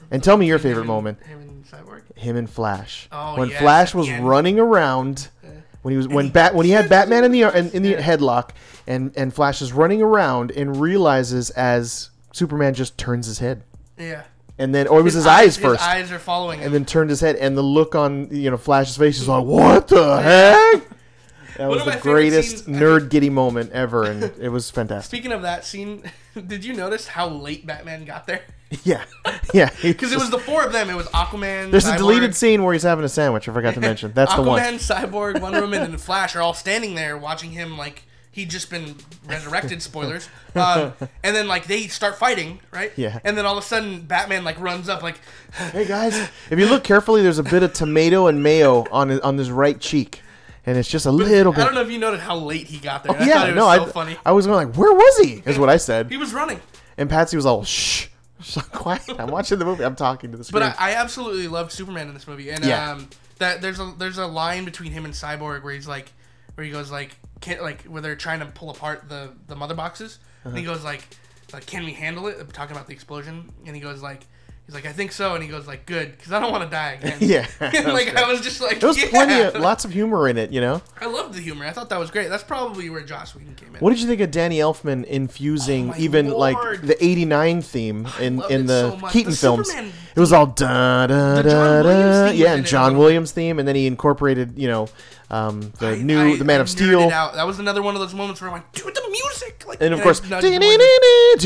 and 0.10 0.24
tell 0.24 0.38
me 0.38 0.48
your 0.48 0.58
favorite 0.58 0.84
Him 0.86 0.90
and- 0.90 0.96
moment. 0.96 1.24
Him 1.24 1.40
and 1.42 1.66
Cyborg. 1.66 2.02
Him 2.18 2.36
and 2.38 2.50
Flash. 2.50 3.08
Oh, 3.12 3.38
when 3.38 3.50
yes, 3.50 3.60
Flash 3.60 3.94
was 3.94 4.08
again. 4.08 4.24
running 4.24 4.58
around, 4.58 5.28
when 5.82 5.92
he 5.92 5.98
was 5.98 6.08
when 6.08 6.26
he 6.26 6.32
bat 6.32 6.56
when 6.56 6.66
he 6.66 6.72
had 6.72 6.88
Batman 6.90 7.26
in 7.26 7.32
the 7.34 7.42
in, 7.56 7.70
in 7.72 7.84
the 7.84 7.96
headlock, 7.96 8.52
and 8.88 9.12
and 9.18 9.34
Flash 9.34 9.62
is 9.62 9.74
running 9.74 10.02
around 10.02 10.52
and 10.52 10.78
realizes 10.80 11.50
as 11.52 12.10
Superman 12.32 12.74
just 12.74 12.98
turns 12.98 13.28
his 13.28 13.40
head, 13.40 13.64
Yeah. 13.98 14.24
And 14.58 14.74
then 14.74 14.88
or 14.88 15.00
it 15.00 15.04
was 15.04 15.14
his, 15.14 15.26
eyes 15.26 15.58
first. 15.58 15.82
His 15.82 15.88
eyes 15.88 16.12
are 16.12 16.20
following 16.20 16.60
him. 16.60 16.66
and 16.68 16.74
then 16.74 16.86
turned 16.86 17.10
his 17.10 17.22
head, 17.22 17.36
and 17.38 17.58
the 17.58 17.62
look 17.62 17.96
on 17.96 18.30
you 18.32 18.50
know 18.52 18.58
Flash's 18.58 18.98
face 18.98 19.20
is 19.20 19.28
like, 19.28 19.44
"What 19.44 19.88
the 19.88 20.22
heck?" 20.22 20.90
That 21.58 21.70
One 21.70 21.86
was 21.86 21.86
the 21.86 22.02
greatest 22.02 22.66
scenes, 22.66 22.78
I 22.78 22.82
nerd 22.82 23.10
giddy 23.10 23.30
moment 23.30 23.72
ever, 23.74 24.06
and 24.06 24.24
it 24.40 24.50
was 24.50 24.72
fantastic. 24.72 25.06
Speaking 25.08 25.32
of 25.32 25.44
that 25.44 25.66
scene, 25.66 26.04
did 26.48 26.66
you 26.66 26.74
notice 26.74 27.08
how 27.08 27.28
late 27.30 27.66
Batman 27.66 28.06
got 28.06 28.28
there? 28.28 28.42
Yeah, 28.84 29.04
yeah. 29.54 29.70
Because 29.84 30.12
it 30.12 30.18
was 30.18 30.32
the 30.32 30.40
four 30.40 30.64
of 30.66 30.74
them. 30.74 30.90
It 30.90 30.96
was 30.96 31.06
Aquaman. 31.10 31.70
There's 31.70 31.86
a 31.86 31.96
deleted 31.96 32.36
scene 32.36 32.64
where 32.64 32.74
he's 32.74 32.82
having 32.82 33.06
a 33.06 33.10
sandwich. 33.10 33.48
I 33.48 33.54
forgot 33.54 33.76
to 33.76 33.80
mention. 33.80 34.14
That's 34.14 34.34
the 34.34 34.42
one. 34.42 34.60
Aquaman, 34.60 34.80
Cyborg, 34.80 35.40
Wonder 35.40 35.62
Woman, 35.62 35.84
and 35.84 36.02
Flash 36.02 36.36
are 36.36 36.42
all 36.42 36.56
standing 36.56 36.96
there 36.96 37.16
watching 37.16 37.52
him 37.52 37.78
like 37.78 38.02
he'd 38.34 38.50
just 38.50 38.70
been 38.70 38.96
resurrected. 39.26 39.82
Spoilers. 39.82 40.28
Um, 40.56 40.94
and 41.24 41.34
then 41.36 41.48
like 41.48 41.66
they 41.68 41.88
start 41.88 42.18
fighting, 42.18 42.60
right? 42.72 42.92
Yeah. 42.98 43.20
And 43.24 43.38
then 43.38 43.46
all 43.46 43.58
of 43.58 43.64
a 43.64 43.66
sudden 43.66 44.02
Batman 44.02 44.44
like 44.44 44.60
runs 44.60 44.90
up 44.90 45.02
like, 45.02 45.20
Hey 45.72 45.86
guys, 45.86 46.18
if 46.50 46.60
you 46.60 46.66
look 46.68 46.84
carefully, 46.84 47.22
there's 47.24 47.40
a 47.40 47.44
bit 47.44 47.64
of 47.64 47.72
tomato 47.74 48.28
and 48.28 48.44
mayo 48.44 48.86
on 48.92 49.10
his, 49.10 49.20
on 49.22 49.38
his 49.38 49.50
right 49.50 49.80
cheek, 49.80 50.22
and 50.66 50.78
it's 50.78 50.90
just 50.90 51.06
a 51.06 51.12
little 51.12 51.54
bit. 51.54 51.62
I 51.62 51.66
don't 51.66 51.76
know 51.76 51.82
if 51.82 51.90
you 51.92 52.00
noticed 52.00 52.24
how 52.24 52.36
late 52.36 52.68
he 52.68 52.78
got 52.80 53.04
there. 53.04 53.16
I 53.16 53.26
yeah, 53.26 53.34
thought 53.34 53.48
it 53.50 53.56
was 53.56 53.56
no, 53.56 53.76
so 53.78 53.84
I, 53.90 53.92
funny. 53.92 54.18
I 54.26 54.32
was 54.34 54.46
going 54.48 54.68
like, 54.68 54.76
where 54.78 54.92
was 54.94 55.18
he? 55.20 55.42
Is 55.46 55.58
what 55.58 55.70
I 55.70 55.78
said, 55.78 56.10
He 56.12 56.18
was 56.18 56.34
running. 56.34 56.60
and 56.98 57.10
Patsy 57.10 57.36
was 57.38 57.46
all 57.46 57.64
shh, 57.64 58.08
shh 58.42 58.58
quiet. 58.74 59.04
I'm 59.20 59.30
watching 59.30 59.60
the 59.60 59.66
movie. 59.66 59.84
I'm 59.86 59.96
talking 59.96 60.32
to 60.32 60.38
the 60.38 60.44
screen. 60.44 60.62
But 60.64 60.76
I, 60.80 60.92
I 60.92 60.96
absolutely 60.96 61.48
loved 61.48 61.72
Superman 61.72 62.08
in 62.08 62.14
this 62.14 62.28
movie, 62.28 62.50
and 62.50 62.64
Yeah. 62.66 62.92
um, 62.94 63.10
that 63.40 63.62
there's 63.62 63.80
a 63.80 63.94
there's 63.98 64.18
a 64.18 64.28
line 64.28 64.64
between 64.66 64.92
him 64.92 65.06
and 65.06 65.14
Cyborg 65.14 65.64
where 65.64 65.74
he's 65.74 65.88
like, 65.88 66.12
where 66.56 66.64
he 66.66 66.72
goes 66.72 66.92
like, 66.92 67.16
can 67.44 67.62
like 67.62 67.84
where 67.84 68.02
they're 68.02 68.16
trying 68.16 68.40
to 68.40 68.46
pull 68.48 68.70
apart 68.70 69.10
the 69.10 69.32
the 69.48 69.56
mother 69.56 69.76
boxes, 69.76 70.20
and 70.44 70.54
Uh-huh. 70.54 70.60
he 70.60 70.66
goes 70.66 70.84
like, 70.84 71.04
like 71.52 71.66
can 71.66 71.84
we 71.86 71.94
handle 71.94 72.28
it? 72.28 72.38
talking 72.54 72.76
about 72.76 72.88
the 72.88 72.94
explosion, 72.94 73.52
and 73.66 73.76
he 73.76 73.82
goes 73.82 74.02
like. 74.02 74.22
He's 74.66 74.74
like, 74.76 74.86
I 74.86 74.94
think 74.94 75.12
so, 75.12 75.34
and 75.36 75.44
he 75.44 75.50
goes 75.50 75.68
like, 75.68 75.86
"Good, 75.86 76.12
because 76.18 76.32
I 76.32 76.40
don't 76.40 76.52
want 76.52 76.64
to 76.64 76.70
die 76.70 76.94
again." 76.94 77.18
Yeah, 77.22 77.46
and 77.60 77.74
that 77.74 77.86
was 77.86 77.94
like. 77.94 78.16
I 78.16 78.32
was 78.32 78.40
just 78.40 78.62
like, 78.62 78.80
there 78.80 78.88
was 78.88 78.98
yeah. 78.98 79.10
plenty 79.10 79.42
of 79.42 79.56
lots 79.62 79.84
of 79.84 79.92
humor 79.92 80.30
in 80.30 80.38
it, 80.38 80.52
you 80.52 80.62
know. 80.62 80.82
I 81.02 81.06
loved 81.08 81.34
the 81.34 81.42
humor. 81.42 81.66
I 81.66 81.72
thought 81.72 81.90
that 81.90 82.00
was 82.00 82.10
great. 82.12 82.30
That's 82.30 82.46
probably 82.46 82.90
where 82.90 83.02
Joss 83.04 83.36
Whedon 83.36 83.56
came 83.56 83.76
in. 83.76 83.82
What 83.82 83.90
did 83.90 84.00
you 84.00 84.08
think 84.08 84.22
of 84.22 84.32
Danny 84.32 84.60
Elfman 84.60 85.04
infusing 85.04 85.90
Oh 85.92 85.96
even 85.98 86.30
lord. 86.30 86.40
like 86.40 86.82
the 86.82 87.04
'89 87.04 87.62
theme 87.62 88.08
in 88.22 88.42
in 88.50 88.66
the 88.68 88.98
so. 88.98 89.08
Keaton 89.10 89.32
The 89.32 89.38
films? 89.38 89.68
Superman 89.68 89.92
It 90.16 90.20
was 90.20 90.32
all 90.32 90.46
da 90.46 91.08
da 91.08 91.42
da 91.42 91.82
da. 91.84 92.30
Yeah, 92.32 92.54
and 92.54 92.66
it 92.66 92.70
John 92.70 92.98
Williams 92.98 93.34
theme, 93.34 93.60
and 93.60 93.68
then 93.68 93.76
he 93.76 93.86
incorporated 93.86 94.58
you 94.58 94.70
know 94.70 94.88
um, 95.30 95.74
the 95.80 95.88
I- 95.88 96.02
new 96.02 96.34
I- 96.34 96.38
the 96.38 96.46
Man 96.46 96.60
I 96.60 96.62
of 96.62 96.70
Steel. 96.70 97.10
That 97.10 97.46
was 97.48 97.60
another 97.60 97.82
one 97.82 97.96
of 97.96 98.02
those 98.02 98.14
moments 98.14 98.40
where 98.40 98.50
I'm 98.50 98.56
like, 98.58 98.72
dude, 98.72 98.94
the 98.96 99.10
music, 99.10 99.66
like, 99.68 99.82
and 99.82 99.94
of 99.94 100.02
course, 100.02 100.22
nudged 100.30 100.46
the 100.46 100.60
boys. 100.60 101.44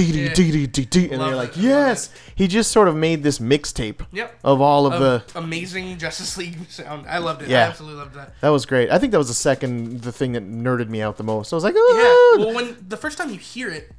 and 1.11 1.21
you're 1.21 1.35
like, 1.35 1.55
yes. 1.55 2.09
He 2.35 2.47
just 2.47 2.71
sort 2.71 2.87
of 2.87 2.95
made 2.95 3.06
this 3.15 3.39
mixtape 3.39 4.05
Yep. 4.11 4.39
of 4.43 4.61
all 4.61 4.85
of 4.85 4.93
Of 4.93 4.99
the. 5.33 5.39
amazing 5.39 5.97
Justice 5.97 6.37
League 6.37 6.57
sound. 6.69 7.07
I 7.07 7.17
loved 7.19 7.41
it. 7.41 7.49
Yeah. 7.49 7.59
I 7.65 7.67
absolutely 7.69 7.99
loved 7.99 8.15
that. 8.15 8.33
That 8.41 8.49
was 8.49 8.65
great. 8.65 8.89
I 8.91 8.99
think 8.99 9.11
that 9.13 9.17
was 9.17 9.27
the 9.29 9.33
second 9.33 10.01
the 10.01 10.11
thing 10.11 10.33
that 10.33 10.43
nerded 10.47 10.89
me 10.89 11.01
out 11.01 11.17
the 11.17 11.23
most. 11.23 11.49
So 11.49 11.55
I 11.55 11.57
was 11.57 11.63
like, 11.63 11.75
Yeah. 11.75 12.45
Well, 12.45 12.53
when 12.55 12.77
the 12.87 12.97
first 12.97 13.17
time 13.17 13.29
you 13.31 13.37
hear 13.39 13.69
it 13.69 13.91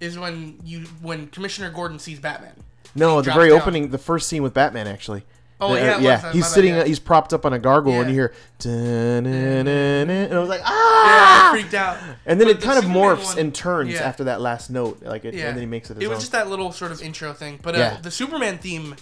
is 0.00 0.18
when 0.18 0.58
you 0.64 0.80
when 1.02 1.26
Commissioner 1.28 1.70
Gordon 1.70 1.98
sees 1.98 2.18
Batman. 2.18 2.54
No, 2.94 3.20
the 3.22 3.32
very 3.32 3.50
down. 3.50 3.60
open 3.60 3.90
the 3.90 3.98
first 3.98 4.28
scene 4.28 4.42
with 4.42 4.54
Batman 4.54 4.86
actually. 4.86 5.24
Oh, 5.68 5.74
yeah, 5.74 5.98
yeah. 5.98 6.32
He's 6.32 6.46
sitting, 6.46 6.74
yeah. 6.74 6.84
he's 6.84 6.98
propped 6.98 7.32
up 7.32 7.44
on 7.46 7.52
a 7.52 7.58
gargoyle, 7.58 8.00
and 8.00 8.08
you 8.10 8.14
hear, 8.14 8.34
and 8.64 10.32
I 10.32 10.38
was 10.38 10.48
like, 10.48 10.60
Yeah, 10.60 10.66
ah! 10.68 11.48
I 11.48 11.52
freaked 11.52 11.74
out. 11.74 11.98
And 12.26 12.40
then 12.40 12.48
it 12.48 12.60
kind 12.60 12.78
of 12.78 12.84
morphs 12.84 13.36
and 13.36 13.54
turns 13.54 13.94
after 13.94 14.24
that 14.24 14.40
last 14.40 14.70
note, 14.70 15.02
like 15.02 15.24
it, 15.24 15.34
Yeah. 15.34 15.48
and 15.48 15.56
then 15.56 15.62
he 15.62 15.66
makes 15.66 15.90
it 15.90 16.02
It 16.02 16.08
was 16.08 16.18
just 16.20 16.32
that 16.32 16.48
little 16.48 16.72
sort 16.72 16.92
of 16.92 17.02
intro 17.02 17.32
thing, 17.32 17.58
but 17.62 17.74
uh, 17.74 17.96
the 18.02 18.10
Superman 18.10 18.58
theme 18.58 18.94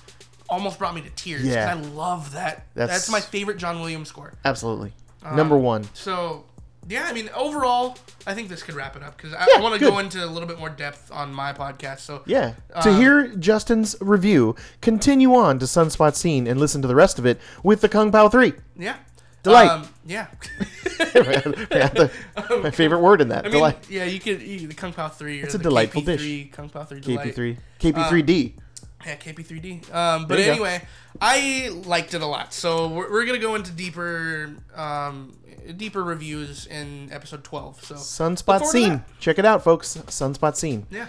almost 0.48 0.78
brought 0.78 0.94
me 0.94 1.00
to 1.02 1.10
tears. 1.10 1.44
Yeah. 1.44 1.70
I 1.70 1.74
love 1.80 2.32
that. 2.32 2.66
That's- 2.74 2.98
That's, 3.06 3.10
my 3.10 3.20
favorite 3.20 3.56
John 3.58 3.80
Williams 3.80 4.08
score. 4.08 4.34
Absolutely, 4.44 4.92
Um, 5.24 5.36
number 5.36 5.56
one. 5.56 5.88
So, 5.94 6.44
yeah, 6.88 7.04
I 7.08 7.12
mean, 7.12 7.28
overall, 7.34 7.96
I 8.26 8.34
think 8.34 8.48
this 8.48 8.62
could 8.62 8.74
wrap 8.74 8.96
it 8.96 9.02
up 9.02 9.16
because 9.16 9.32
I, 9.34 9.46
Yeah, 9.54 9.60
want 9.60 9.74
to 9.74 9.80
go 9.80 9.98
into 9.98 10.24
a 10.24 10.26
little 10.26 10.48
bit 10.48 10.58
more 10.58 10.68
depth 10.70 11.10
on 11.12 11.32
my 11.32 11.52
podcast. 11.52 12.00
So, 12.00 12.22
Yeah. 12.26 12.54
to 12.82 12.90
um, 12.90 12.96
hear 13.00 13.28
Justin's 13.36 13.96
review, 14.00 14.56
continue 14.80 15.34
on 15.34 15.58
to 15.60 15.66
Sunspot 15.66 16.14
Scene 16.16 16.46
and 16.46 16.58
listen 16.60 16.82
to 16.82 16.88
the 16.88 16.94
rest 16.94 17.18
of 17.18 17.26
it 17.26 17.40
with 17.62 17.80
the 17.80 17.88
Kung 17.88 18.10
Pao 18.12 18.28
Three. 18.28 18.54
yeah. 18.76 18.96
Delight. 19.42 19.70
Um, 19.70 19.88
yeah. 20.06 20.28
My 22.62 22.70
favorite 22.70 23.00
word 23.00 23.20
in 23.20 23.28
that. 23.30 23.40
I 23.40 23.48
mean, 23.48 23.52
Delight. 23.52 23.90
yeah, 23.90 24.04
you 24.04 24.20
could 24.20 24.40
you, 24.40 24.68
the 24.68 24.74
Kung 24.74 24.92
Pao 24.92 25.08
three. 25.08 25.42
Or 25.42 25.44
It's 25.46 25.54
a 25.54 25.58
delightful 25.58 26.02
KP3, 26.02 26.52
Kung 26.52 26.68
Pao 26.68 26.84
three. 26.84 27.00
Delight. 27.00 27.34
KP3, 27.34 27.56
KP3D. 27.80 28.52
Yeah, 29.04 29.16
KP3D. 29.16 29.92
Um, 29.92 30.26
but 30.26 30.38
you 30.38 30.44
go. 30.44 30.50
anyway, 30.52 30.82
I 31.20 31.70
liked 31.84 32.14
it 32.14 32.22
a 32.22 32.26
lot. 32.26 32.54
So 32.54 32.86
we're, 32.88 33.10
we're 33.10 33.24
gonna 33.26 33.40
go 33.40 33.56
into 33.56 33.72
deeper, 33.72 34.54
um, 34.76 35.36
deeper 35.76 36.02
reviews 36.02 36.66
in 36.66 37.10
episode 37.12 37.44
twelve. 37.44 37.82
So 37.84 37.94
Sunspot 37.96 38.64
Scene. 38.66 39.04
Check 39.20 39.38
it 39.38 39.44
out, 39.44 39.62
folks. 39.64 39.96
Sunspot 40.06 40.56
Scene. 40.56 40.86
yeah, 40.90 41.06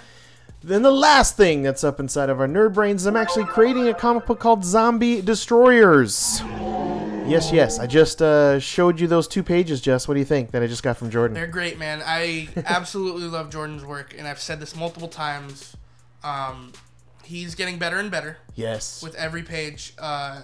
Then 0.63 0.82
the 0.82 0.92
last 0.92 1.36
thing 1.38 1.62
that's 1.63 1.84
up 1.84 2.00
inside 2.00 2.30
of 2.30 2.39
our 2.39 2.48
nerd 2.48 2.74
brains 2.74 3.02
is 3.02 3.08
I'm 3.08 3.16
actually 3.16 3.46
creating 3.46 3.88
a 3.88 3.94
comic 3.94 4.26
book 4.26 4.39
called 4.39 4.63
Zombie 4.66 5.22
Destroyers. 5.22 6.42
Yes, 7.26 7.54
yes. 7.54 7.80
I 7.80 7.88
just 7.88 8.22
uh, 8.22 8.60
showed 8.60 9.00
you 9.00 9.08
those 9.08 9.30
two 9.30 9.44
pages, 9.44 9.80
Jess. 9.80 10.08
What 10.10 10.16
do 10.16 10.20
you 10.20 10.26
think 10.26 10.52
that 10.52 10.62
I 10.62 10.68
just 10.68 10.84
got 10.84 10.98
from 10.98 11.10
Jordan? 11.10 11.34
they're 11.36 11.48
great, 11.48 11.80
man. 11.80 12.02
I 12.06 12.50
absolutely 12.66 13.24
love 13.30 13.50
Jordan's 13.50 13.86
work, 13.86 14.13
and 14.18 14.28
I've 14.28 14.42
said 14.42 14.60
this 14.60 14.76
multiple 14.76 15.08
times. 15.08 15.78
Um, 16.22 16.74
he's 17.24 17.56
getting 17.56 17.78
better 17.78 17.98
and 17.98 18.12
better. 18.12 18.38
yes. 18.56 19.02
with 19.02 19.16
every 19.16 19.42
page. 19.44 19.94
Uh, 19.98 20.42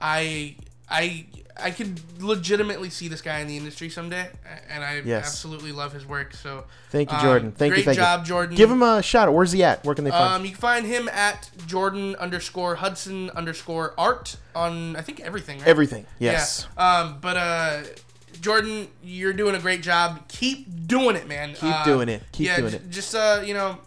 I 0.00 0.56
I 0.90 1.26
I 1.60 1.72
could 1.72 2.00
legitimately 2.22 2.88
see 2.88 3.08
this 3.08 3.20
guy 3.20 3.40
in 3.40 3.48
the 3.48 3.56
industry 3.56 3.88
someday, 3.90 4.28
and 4.70 4.84
I 4.84 5.02
Yes. 5.04 5.26
absolutely 5.26 5.72
love 5.72 5.92
his 5.92 6.06
work. 6.06 6.32
So 6.34 6.64
Thank 6.90 7.10
you, 7.10 7.16
um, 7.16 7.22
Jordan. 7.24 7.52
Thank 7.52 7.72
great 7.72 7.78
you, 7.80 7.84
thank 7.84 7.96
job, 7.98 8.20
you. 8.20 8.26
Jordan. 8.26 8.56
Give 8.56 8.70
him 8.70 8.80
a 8.82 9.02
shout 9.02 9.26
out. 9.28 9.34
Where's 9.34 9.50
he 9.50 9.64
at? 9.64 9.84
Where 9.84 9.94
can 9.96 10.04
they 10.04 10.10
find 10.12 10.34
Um, 10.34 10.44
you 10.44 10.52
can 10.52 10.60
find 10.60 10.86
him 10.86 11.08
at 11.08 11.50
Jordan 11.66 12.14
underscore 12.16 12.76
Hudson 12.76 13.30
underscore 13.30 13.92
Art 13.98 14.36
on 14.54 14.94
I 14.94 15.00
think 15.02 15.18
everything. 15.20 15.58
Right? 15.58 15.66
everything? 15.68 16.06
Yes. 16.20 16.66
Yeah. 16.76 17.00
Um, 17.00 17.18
but 17.20 17.36
uh, 17.36 17.80
Jordan, 18.40 18.86
you're 19.02 19.32
doing 19.32 19.56
a 19.56 19.58
great 19.58 19.82
job. 19.82 20.28
Keep 20.28 20.86
doing 20.86 21.16
it, 21.16 21.26
man. 21.26 21.54
Keep 21.54 21.62
Uh, 21.64 21.84
doing 21.84 22.08
it. 22.08 22.22
Keep 22.30 22.46
yeah, 22.46 22.56
doing 22.58 22.70
j- 22.70 22.76
it. 22.76 22.90
Just 22.90 23.14
uh, 23.16 23.42
you 23.44 23.54
know, 23.54 23.78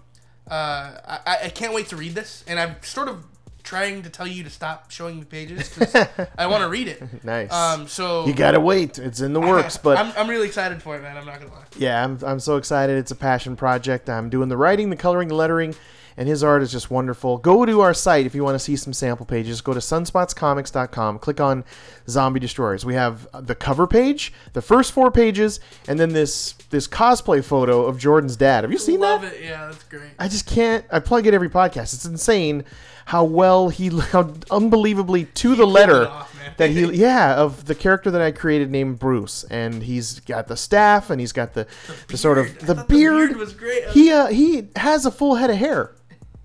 uh, 0.50 0.92
I, 1.26 1.38
I 1.46 1.50
can't 1.50 1.74
wait 1.74 1.88
to 1.90 1.96
read 1.96 2.16
this, 2.16 2.44
and 2.48 2.60
I'm 2.60 2.76
sort 2.82 3.08
of 3.08 3.24
trying 3.64 4.04
to 4.04 4.10
tell 4.10 4.28
you 4.28 4.44
to 4.44 4.50
stop 4.50 4.92
showing 4.92 5.20
me 5.20 5.26
pages 5.26 5.70
because 5.70 5.96
I 6.38 6.48
want 6.48 6.64
to 6.64 6.70
read 6.70 6.88
it. 6.88 7.24
Nice. 7.24 7.52
Um, 7.52 7.88
so 7.88 8.26
you 8.26 8.34
gotta 8.34 8.60
wait. 8.60 8.98
It's 9.00 9.22
in 9.22 9.34
the 9.34 9.40
works, 9.42 9.78
but 9.78 9.98
I'm, 9.98 10.12
I'm 10.18 10.30
really 10.30 10.48
excited 10.48 10.82
for 10.82 10.96
it, 10.96 11.02
man. 11.02 11.18
I'm 11.18 11.26
not 11.26 11.40
gonna 11.40 11.52
lie. 11.54 11.64
yeah, 11.78 12.04
I'm, 12.04 12.20
I'm 12.26 12.40
so 12.40 12.58
excited. 12.58 12.98
It's 12.98 13.12
a 13.12 13.16
passion 13.16 13.56
project. 13.56 14.10
I'm 14.10 14.30
doing 14.30 14.50
the 14.50 14.58
writing, 14.58 14.90
the 14.90 14.96
coloring, 14.96 15.28
the 15.28 15.36
lettering, 15.36 15.76
and 16.18 16.28
his 16.28 16.44
art 16.44 16.62
is 16.62 16.72
just 16.72 16.92
wonderful. 16.92 17.38
Go 17.38 17.66
to 17.66 17.82
our 17.82 17.94
site 17.94 18.26
if 18.26 18.36
you 18.36 18.44
want 18.44 18.56
to 18.56 18.60
see 18.60 18.76
some 18.76 18.94
sample 18.94 19.26
pages. 19.26 19.62
Go 19.62 19.74
to 19.74 19.80
sunspotscomics.com. 19.80 21.20
Click 21.20 21.40
on 21.40 21.64
Zombie 22.08 22.40
Destroyers. 22.40 22.86
We 22.86 22.96
have 22.96 23.28
the 23.46 23.56
cover 23.56 23.88
page, 23.88 24.34
the 24.54 24.62
first 24.62 24.92
four 24.92 25.12
pages, 25.12 25.60
and 25.88 26.00
then 26.00 26.14
this 26.14 26.54
this 26.70 26.88
cosplay 26.88 27.44
photo 27.44 27.86
of 27.86 27.98
Jordan's 27.98 28.36
dad. 28.36 28.64
Have 28.64 28.72
you 28.72 28.78
seen 28.78 29.00
Love 29.00 29.22
that? 29.22 29.28
Love 29.34 29.36
it. 29.36 29.44
Yeah, 29.44 29.68
that's 29.68 29.84
great. 29.84 30.12
I 30.20 30.28
just 30.28 30.46
can't. 30.48 30.86
I 30.92 31.00
plug 31.00 31.28
it 31.28 31.34
every 31.34 31.50
podcast. 31.50 31.94
It's 31.94 32.06
insane 32.06 32.64
how 33.12 33.26
well 33.26 33.68
he, 33.68 33.90
how 33.90 34.34
unbelievably 34.50 35.26
to 35.26 35.54
the 35.54 35.68
letter 35.68 36.08
off, 36.08 36.34
that 36.56 36.70
he, 36.70 36.86
yeah, 36.94 37.36
of 37.36 37.66
the 37.66 37.76
character 37.76 38.10
that 38.10 38.22
I 38.22 38.32
created 38.32 38.72
named 38.72 39.00
Bruce, 39.00 39.44
and 39.52 39.84
he's 39.84 40.22
got 40.22 40.48
the 40.48 40.56
staff, 40.56 41.10
and 41.10 41.20
he's 41.20 41.34
got 41.34 41.54
the, 41.54 41.68
the, 42.08 42.16
sort 42.16 42.38
beard. 42.38 42.48
of 42.48 42.60
the 42.60 42.74
thought 42.76 42.88
the 42.88 42.94
beard. 42.94 43.28
beard 43.32 43.38
was 43.38 43.52
great. 43.54 43.90
He 43.90 44.14
uh, 44.14 44.28
he 44.28 44.70
has 44.78 45.06
a 45.06 45.12
full 45.12 45.36
head 45.36 45.50
of 45.50 45.58
hair. 45.58 45.92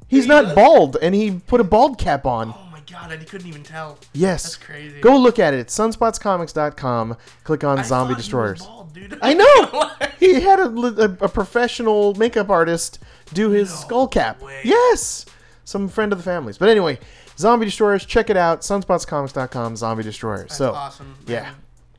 He's 0.08 0.24
he 0.24 0.28
not 0.28 0.42
does? 0.42 0.54
bald, 0.56 0.96
and 1.00 1.14
he 1.14 1.30
put 1.46 1.60
a 1.60 1.64
bald 1.64 1.98
cap 1.98 2.26
on. 2.26 2.48
Oh 2.48 2.68
my 2.72 2.80
god, 2.90 3.12
I 3.12 3.16
couldn't 3.18 3.46
even 3.46 3.62
tell. 3.62 4.00
Yes. 4.12 4.42
That's 4.42 4.56
crazy. 4.56 5.00
Go 5.00 5.16
look 5.16 5.38
at 5.38 5.54
it. 5.54 5.60
It's 5.60 5.78
sunspotscomics.com. 5.78 7.16
Click 7.44 7.62
on 7.62 7.78
I 7.78 7.82
Zombie 7.82 8.14
he 8.14 8.16
Destroyers. 8.16 8.66
bald, 8.66 8.92
dude. 8.92 9.16
I 9.22 9.34
know. 9.40 9.90
he 10.18 10.40
had 10.40 10.58
a, 10.58 10.68
a, 10.68 11.26
a 11.26 11.28
professional 11.28 12.14
makeup 12.14 12.50
artist 12.50 12.98
do 13.32 13.50
his 13.50 13.72
skull 13.72 14.08
cap. 14.08 14.42
way. 14.42 14.62
Yes. 14.64 15.26
Some 15.66 15.88
friend 15.88 16.12
of 16.12 16.18
the 16.18 16.22
family's. 16.24 16.58
But 16.58 16.68
anyway, 16.68 16.96
Zombie 17.36 17.66
Destroyers, 17.66 18.06
check 18.06 18.30
it 18.30 18.36
out. 18.36 18.60
Sunspotscomics.com, 18.60 19.74
Zombie 19.74 20.04
Destroyers. 20.04 20.42
That's 20.42 20.58
so, 20.58 20.72
awesome. 20.72 21.16
yeah. 21.26 21.42
man. 21.42 21.54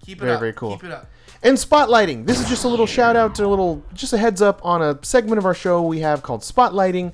Keep 0.06 0.20
it 0.20 0.22
Very, 0.22 0.34
up. 0.34 0.40
very 0.40 0.54
cool. 0.54 0.78
Keep 0.78 0.86
it 0.86 0.92
up. 0.92 1.10
And 1.44 1.58
spotlighting. 1.58 2.26
This 2.26 2.40
is 2.40 2.48
just 2.48 2.64
a 2.64 2.68
little 2.70 2.86
shout 2.86 3.18
out 3.18 3.36
to 3.36 3.46
a 3.46 3.48
little, 3.50 3.84
just 3.94 4.14
a 4.14 4.18
heads 4.18 4.42
up 4.42 4.66
on 4.66 4.82
a 4.82 4.98
segment 5.04 5.38
of 5.38 5.46
our 5.46 5.54
show 5.54 5.82
we 5.82 6.00
have 6.00 6.24
called 6.24 6.42
Spotlighting. 6.42 7.12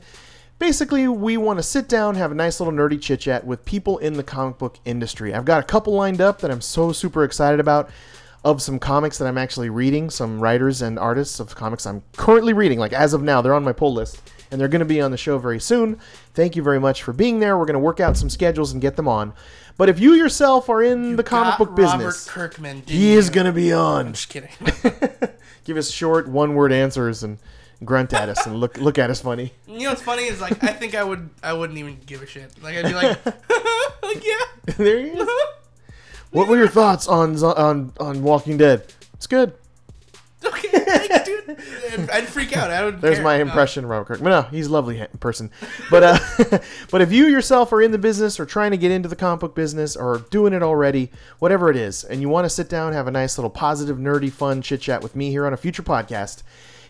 Basically, 0.59 1.07
we 1.07 1.37
want 1.37 1.57
to 1.57 1.63
sit 1.63 1.89
down, 1.89 2.13
have 2.15 2.31
a 2.31 2.35
nice 2.35 2.59
little 2.59 2.71
nerdy 2.71 3.01
chit 3.01 3.21
chat 3.21 3.45
with 3.47 3.65
people 3.65 3.97
in 3.97 4.13
the 4.13 4.23
comic 4.23 4.59
book 4.59 4.77
industry. 4.85 5.33
I've 5.33 5.43
got 5.45 5.59
a 5.59 5.65
couple 5.65 5.93
lined 5.93 6.21
up 6.21 6.39
that 6.41 6.51
I'm 6.51 6.61
so 6.61 6.91
super 6.91 7.23
excited 7.23 7.59
about 7.59 7.89
of 8.45 8.61
some 8.61 8.77
comics 8.77 9.17
that 9.17 9.25
I'm 9.25 9.39
actually 9.39 9.69
reading, 9.71 10.11
some 10.11 10.39
writers 10.39 10.83
and 10.83 10.99
artists 10.99 11.39
of 11.39 11.55
comics 11.55 11.87
I'm 11.87 12.03
currently 12.15 12.53
reading. 12.53 12.77
Like 12.77 12.93
as 12.93 13.13
of 13.13 13.23
now, 13.23 13.41
they're 13.41 13.55
on 13.55 13.63
my 13.63 13.73
pull 13.73 13.93
list 13.93 14.21
and 14.53 14.61
they're 14.61 14.67
going 14.67 14.79
to 14.79 14.85
be 14.85 15.01
on 15.01 15.09
the 15.09 15.17
show 15.17 15.39
very 15.39 15.59
soon. 15.59 15.99
Thank 16.35 16.55
you 16.55 16.61
very 16.61 16.79
much 16.79 17.01
for 17.01 17.11
being 17.11 17.39
there. 17.39 17.57
We're 17.57 17.65
going 17.65 17.73
to 17.73 17.79
work 17.79 17.99
out 17.99 18.15
some 18.15 18.29
schedules 18.29 18.71
and 18.71 18.79
get 18.79 18.95
them 18.95 19.07
on. 19.07 19.33
But 19.77 19.89
if 19.89 19.99
you 19.99 20.13
yourself 20.13 20.69
are 20.69 20.83
in 20.83 21.15
the 21.15 21.23
comic 21.23 21.57
book 21.57 21.69
Robert 21.69 21.97
business, 21.97 22.29
Kirkman. 22.29 22.83
he 22.85 23.13
is 23.13 23.31
going 23.31 23.47
to 23.47 23.51
be 23.51 23.73
on 23.73 24.13
Just 24.13 24.29
kidding. 24.29 24.51
give 25.65 25.75
us 25.75 25.89
short 25.89 26.27
one 26.27 26.53
word 26.53 26.71
answers 26.71 27.23
and 27.23 27.39
grunt 27.83 28.13
at 28.13 28.29
us 28.29 28.45
and 28.45 28.59
look 28.59 28.77
look 28.77 28.97
at 28.99 29.09
us 29.09 29.21
funny. 29.21 29.51
you 29.67 29.79
know 29.79 29.89
what's 29.89 30.03
funny 30.03 30.23
is 30.23 30.39
like 30.39 30.63
I 30.63 30.71
think 30.71 30.93
I 30.93 31.03
would 31.03 31.31
I 31.41 31.53
wouldn't 31.53 31.79
even 31.79 31.97
give 32.05 32.21
a 32.21 32.27
shit. 32.27 32.51
Like 32.61 32.77
I'd 32.77 32.85
be 32.85 32.93
like, 32.93 33.25
like 34.03 34.23
yeah. 34.23 34.73
there 34.77 34.99
he 34.99 35.07
is. 35.07 35.27
What 36.29 36.47
were 36.47 36.57
your 36.57 36.67
thoughts 36.67 37.07
on 37.07 37.35
on 37.43 37.93
on 37.99 38.21
Walking 38.21 38.57
Dead? 38.57 38.85
It's 39.15 39.25
good. 39.25 39.53
Okay, 40.53 40.79
thanks, 40.79 41.25
dude. 41.25 41.49
I'd- 41.93 42.11
I'd 42.11 42.27
freak 42.27 42.55
out. 42.55 42.69
I 42.71 42.83
would. 42.85 42.99
There's 43.01 43.19
my 43.19 43.35
impression 43.35 43.83
of 43.85 43.89
Robert 43.89 44.05
Kirk. 44.05 44.19
But 44.23 44.29
no, 44.29 44.41
he's 44.43 44.67
a 44.67 44.71
lovely 44.71 45.05
person. 45.19 45.51
But 45.89 46.03
uh, 46.03 46.59
but 46.91 47.01
if 47.01 47.11
you 47.11 47.25
yourself 47.27 47.71
are 47.73 47.81
in 47.81 47.91
the 47.91 47.97
business 47.97 48.39
or 48.39 48.45
trying 48.45 48.71
to 48.71 48.77
get 48.77 48.91
into 48.91 49.07
the 49.09 49.15
comic 49.15 49.39
book 49.41 49.55
business 49.55 49.95
or 49.95 50.19
doing 50.29 50.53
it 50.53 50.63
already, 50.63 51.11
whatever 51.39 51.69
it 51.69 51.75
is, 51.77 52.03
and 52.03 52.21
you 52.21 52.29
want 52.29 52.45
to 52.45 52.49
sit 52.49 52.69
down, 52.69 52.93
have 52.93 53.07
a 53.07 53.11
nice 53.11 53.37
little 53.37 53.49
positive, 53.49 53.97
nerdy, 53.97 54.31
fun 54.31 54.61
chit 54.61 54.81
chat 54.81 55.01
with 55.03 55.15
me 55.15 55.29
here 55.29 55.45
on 55.45 55.53
a 55.53 55.57
future 55.57 55.83
podcast, 55.83 56.43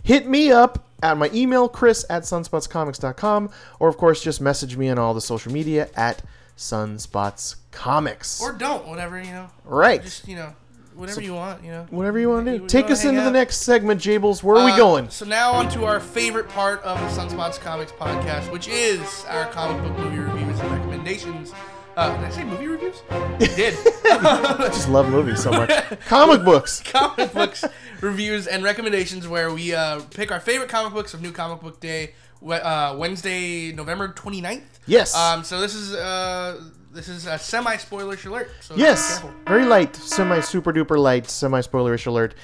hit 0.03 0.27
me 0.27 0.51
up 0.51 0.87
at 1.01 1.17
my 1.17 1.29
email, 1.33 1.67
chris 1.69 2.05
at 2.09 2.23
sunspotscomics.com, 2.23 3.49
or 3.79 3.87
of 3.89 3.97
course 3.97 4.21
just 4.23 4.39
message 4.41 4.77
me 4.77 4.89
on 4.89 4.97
all 4.97 5.13
the 5.13 5.21
social 5.21 5.51
media 5.51 5.89
at 5.95 6.21
sunspotscomics. 6.57 8.41
Or 8.41 8.53
don't. 8.53 8.87
Whatever 8.87 9.19
you 9.21 9.31
know. 9.31 9.49
right. 9.65 10.01
Just 10.01 10.27
you 10.27 10.35
know, 10.35 10.53
whatever 10.95 11.21
you 11.21 11.33
want. 11.33 11.63
You 11.63 11.71
know. 11.71 11.87
Whatever 11.89 12.19
you 12.19 12.29
want 12.29 12.45
to 12.45 12.59
do. 12.59 12.67
Take 12.67 12.89
us 12.91 13.05
into 13.05 13.21
the 13.21 13.31
next 13.31 13.57
segment, 13.57 14.01
Jables. 14.01 14.43
Where 14.43 14.57
are 14.57 14.65
we 14.65 14.71
Uh, 14.71 14.77
going? 14.77 15.09
So 15.09 15.25
now 15.25 15.51
on 15.53 15.69
to 15.69 15.85
our 15.85 15.99
favorite 15.99 16.49
part 16.49 16.81
of 16.83 16.99
the 16.99 17.07
Sunspots 17.21 17.59
Comics 17.59 17.91
podcast, 17.91 18.51
which 18.51 18.67
is 18.67 19.25
our 19.29 19.45
comic 19.47 19.81
book 19.83 19.97
movie 19.99 20.19
reviews 20.19 20.59
and 20.59 20.71
recommendations. 20.71 21.51
Uh, 21.95 22.15
did 22.17 22.25
I 22.25 22.29
say 22.31 22.43
movie 22.43 22.67
reviews? 22.67 23.03
I 23.11 23.37
did. 23.55 23.75
I 24.05 24.69
just 24.73 24.89
love 24.89 25.09
movies 25.09 25.43
so 25.43 25.51
much. 25.51 25.69
Comic 26.07 26.43
books. 26.43 26.79
comic 26.85 27.31
books 27.33 27.63
reviews 28.01 28.47
and 28.47 28.63
recommendations 28.63 29.27
where 29.27 29.53
we 29.53 29.75
uh, 29.75 30.01
pick 30.09 30.31
our 30.31 30.39
favorite 30.39 30.69
comic 30.69 30.93
books 30.93 31.13
of 31.13 31.21
New 31.21 31.31
Comic 31.31 31.61
Book 31.61 31.79
Day, 31.79 32.13
we- 32.41 32.55
uh, 32.55 32.95
Wednesday, 32.97 33.71
November 33.73 34.07
29th. 34.09 34.63
Yes. 34.87 35.15
Um, 35.15 35.43
so 35.43 35.61
this 35.61 35.75
is 35.75 35.93
uh, 35.93 36.61
this 36.93 37.07
is 37.07 37.25
a 37.25 37.39
semi 37.39 37.77
spoiler 37.77 38.17
alert. 38.25 38.51
So 38.61 38.75
Yes, 38.75 39.23
very 39.47 39.65
light, 39.65 39.95
semi 39.95 40.39
super 40.41 40.71
duper 40.71 40.97
light, 40.97 41.29
semi 41.29 41.61
spoilerish 41.61 42.05
alert. 42.05 42.35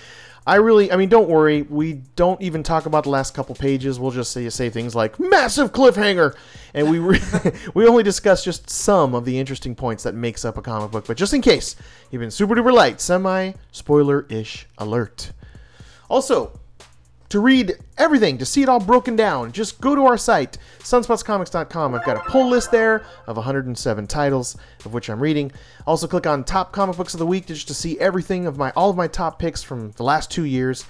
I 0.47 0.55
really, 0.55 0.91
I 0.91 0.95
mean, 0.95 1.09
don't 1.09 1.29
worry. 1.29 1.61
We 1.61 2.01
don't 2.15 2.41
even 2.41 2.63
talk 2.63 2.87
about 2.87 3.03
the 3.03 3.11
last 3.11 3.35
couple 3.35 3.53
pages. 3.53 3.99
We'll 3.99 4.09
just 4.09 4.31
say 4.31 4.49
say 4.49 4.69
things 4.71 4.95
like 4.95 5.19
massive 5.19 5.71
cliffhanger, 5.71 6.35
and 6.73 6.89
we 6.89 6.97
re- 6.97 7.21
we 7.75 7.87
only 7.87 8.01
discuss 8.01 8.43
just 8.43 8.69
some 8.69 9.13
of 9.13 9.25
the 9.25 9.37
interesting 9.37 9.75
points 9.75 10.03
that 10.03 10.15
makes 10.15 10.43
up 10.43 10.57
a 10.57 10.61
comic 10.63 10.89
book. 10.89 11.05
But 11.05 11.17
just 11.17 11.33
in 11.33 11.41
case, 11.41 11.75
you've 12.09 12.21
been 12.21 12.31
super 12.31 12.55
duper 12.55 12.73
light, 12.73 12.99
semi 12.99 13.53
spoiler 13.71 14.25
ish 14.29 14.67
alert. 14.79 15.31
Also, 16.09 16.59
to 17.29 17.39
read 17.39 17.77
everything, 17.97 18.37
to 18.39 18.45
see 18.45 18.63
it 18.63 18.69
all 18.69 18.79
broken 18.79 19.15
down, 19.15 19.51
just 19.51 19.79
go 19.79 19.95
to 19.95 20.05
our 20.05 20.17
site, 20.17 20.57
sunspotscomics.com. 20.79 21.93
I've 21.93 22.05
got 22.05 22.17
a 22.17 22.29
pull 22.29 22.49
list 22.49 22.71
there 22.71 23.05
of 23.27 23.35
107 23.35 24.07
titles, 24.07 24.57
of 24.83 24.93
which 24.93 25.09
I'm 25.09 25.19
reading. 25.19 25.51
Also, 25.85 26.07
click 26.07 26.25
on 26.25 26.43
top 26.43 26.71
comic 26.71 26.97
books 26.97 27.13
of 27.13 27.19
the 27.19 27.27
week 27.27 27.45
just 27.45 27.67
to 27.67 27.73
see 27.73 27.99
everything 27.99 28.47
of 28.47 28.57
my 28.57 28.71
all 28.71 28.89
of 28.89 28.97
my 28.97 29.07
top 29.07 29.39
picks 29.39 29.61
from 29.61 29.91
the 29.91 30.03
last 30.03 30.31
two 30.31 30.45
years. 30.45 30.85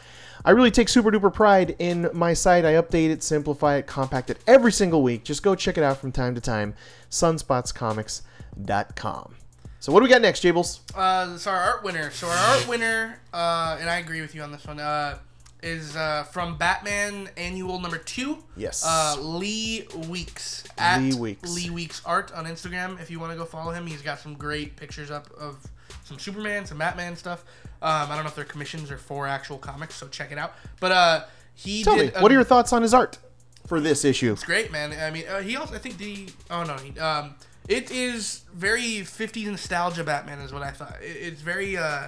I 0.46 0.52
really 0.52 0.72
take 0.72 0.88
super 0.88 1.12
duper 1.12 1.34
pride 1.34 1.76
in 1.80 2.10
my 2.14 2.34
site. 2.34 2.64
I 2.64 2.74
update 2.74 3.10
it, 3.10 3.24
simplify 3.24 3.76
it, 3.76 3.88
compact 3.88 4.30
it 4.30 4.38
every 4.48 4.72
single 4.72 5.04
week. 5.04 5.26
Just 5.26 5.44
go 5.44 5.56
check 5.56 5.78
it 5.78 5.84
out 5.84 5.98
from 5.98 6.14
time 6.14 6.34
to 6.36 6.42
time. 6.42 6.76
Sunspotscomics.com. 7.10 9.36
So 9.82 9.94
what 9.94 10.00
do 10.00 10.04
we 10.04 10.10
got 10.10 10.22
next, 10.22 10.44
Jables? 10.44 10.80
Uh, 10.96 11.38
so 11.38 11.52
our 11.52 11.60
art 11.60 11.84
winner. 11.84 12.10
So 12.12 12.28
our 12.28 12.36
art 12.36 12.68
winner, 12.68 13.20
uh, 13.34 13.78
and 13.80 13.90
I 13.90 13.98
agree 13.98 14.22
with 14.22 14.36
you 14.36 14.42
on 14.42 14.52
this 14.54 14.66
one. 14.66 14.80
Uh, 14.80 15.18
is 15.62 15.96
uh, 15.96 16.24
from 16.24 16.58
Batman 16.58 17.30
Annual 17.38 17.80
Number 17.80 17.98
Two. 17.98 18.38
Yes. 18.56 18.84
Uh, 18.86 19.16
Lee 19.20 19.88
Weeks 20.08 20.64
at 20.78 21.02
Lee 21.02 21.14
Weeks. 21.16 21.54
Lee 21.56 21.70
Weeks 21.70 22.02
Art 22.06 22.32
on 22.34 22.46
Instagram. 22.46 23.02
If 23.02 23.12
you 23.12 23.20
want 23.20 23.32
to 23.34 23.38
go 23.38 23.46
follow 23.46 23.72
him, 23.72 23.86
he's 23.86 24.02
got 24.02 24.20
some 24.20 24.34
great 24.36 24.76
pictures 24.76 25.12
up 25.12 25.30
of 25.40 25.58
some 26.06 26.18
Superman, 26.20 26.66
some 26.66 26.78
Batman 26.78 27.16
stuff. 27.16 27.44
Um, 27.82 28.12
I 28.12 28.16
don't 28.16 28.24
know 28.24 28.30
if 28.30 28.36
they're 28.36 28.46
commissions 28.46 28.92
or 28.92 28.98
for 28.98 29.28
actual 29.28 29.58
comics, 29.58 29.96
so 29.96 30.08
check 30.08 30.32
it 30.32 30.38
out. 30.38 30.54
But 30.80 30.92
uh, 30.92 31.24
he 31.56 31.84
Tell 31.84 31.96
me, 31.96 32.12
a- 32.14 32.22
what 32.22 32.32
are 32.32 32.36
your 32.36 32.44
thoughts 32.44 32.74
on 32.74 32.82
his 32.82 32.94
art 32.94 33.18
for 33.68 33.80
this 33.80 34.04
issue? 34.04 34.32
it's 34.34 34.44
great, 34.44 34.72
man. 34.72 34.94
I 35.00 35.12
mean, 35.12 35.26
uh, 35.28 35.40
he 35.42 35.56
also, 35.56 35.76
I 35.76 35.78
think 35.78 35.98
the, 35.98 36.30
oh 36.50 36.64
no, 36.64 36.76
he, 36.78 36.98
um, 37.00 37.36
it 37.68 37.92
is 37.92 38.44
very 38.54 39.02
50s 39.02 39.46
nostalgia 39.46 40.04
Batman, 40.04 40.40
is 40.40 40.52
what 40.52 40.64
I 40.64 40.72
thought. 40.72 40.98
It, 41.02 41.16
it's 41.18 41.42
very, 41.42 41.78
uh, 41.78 42.08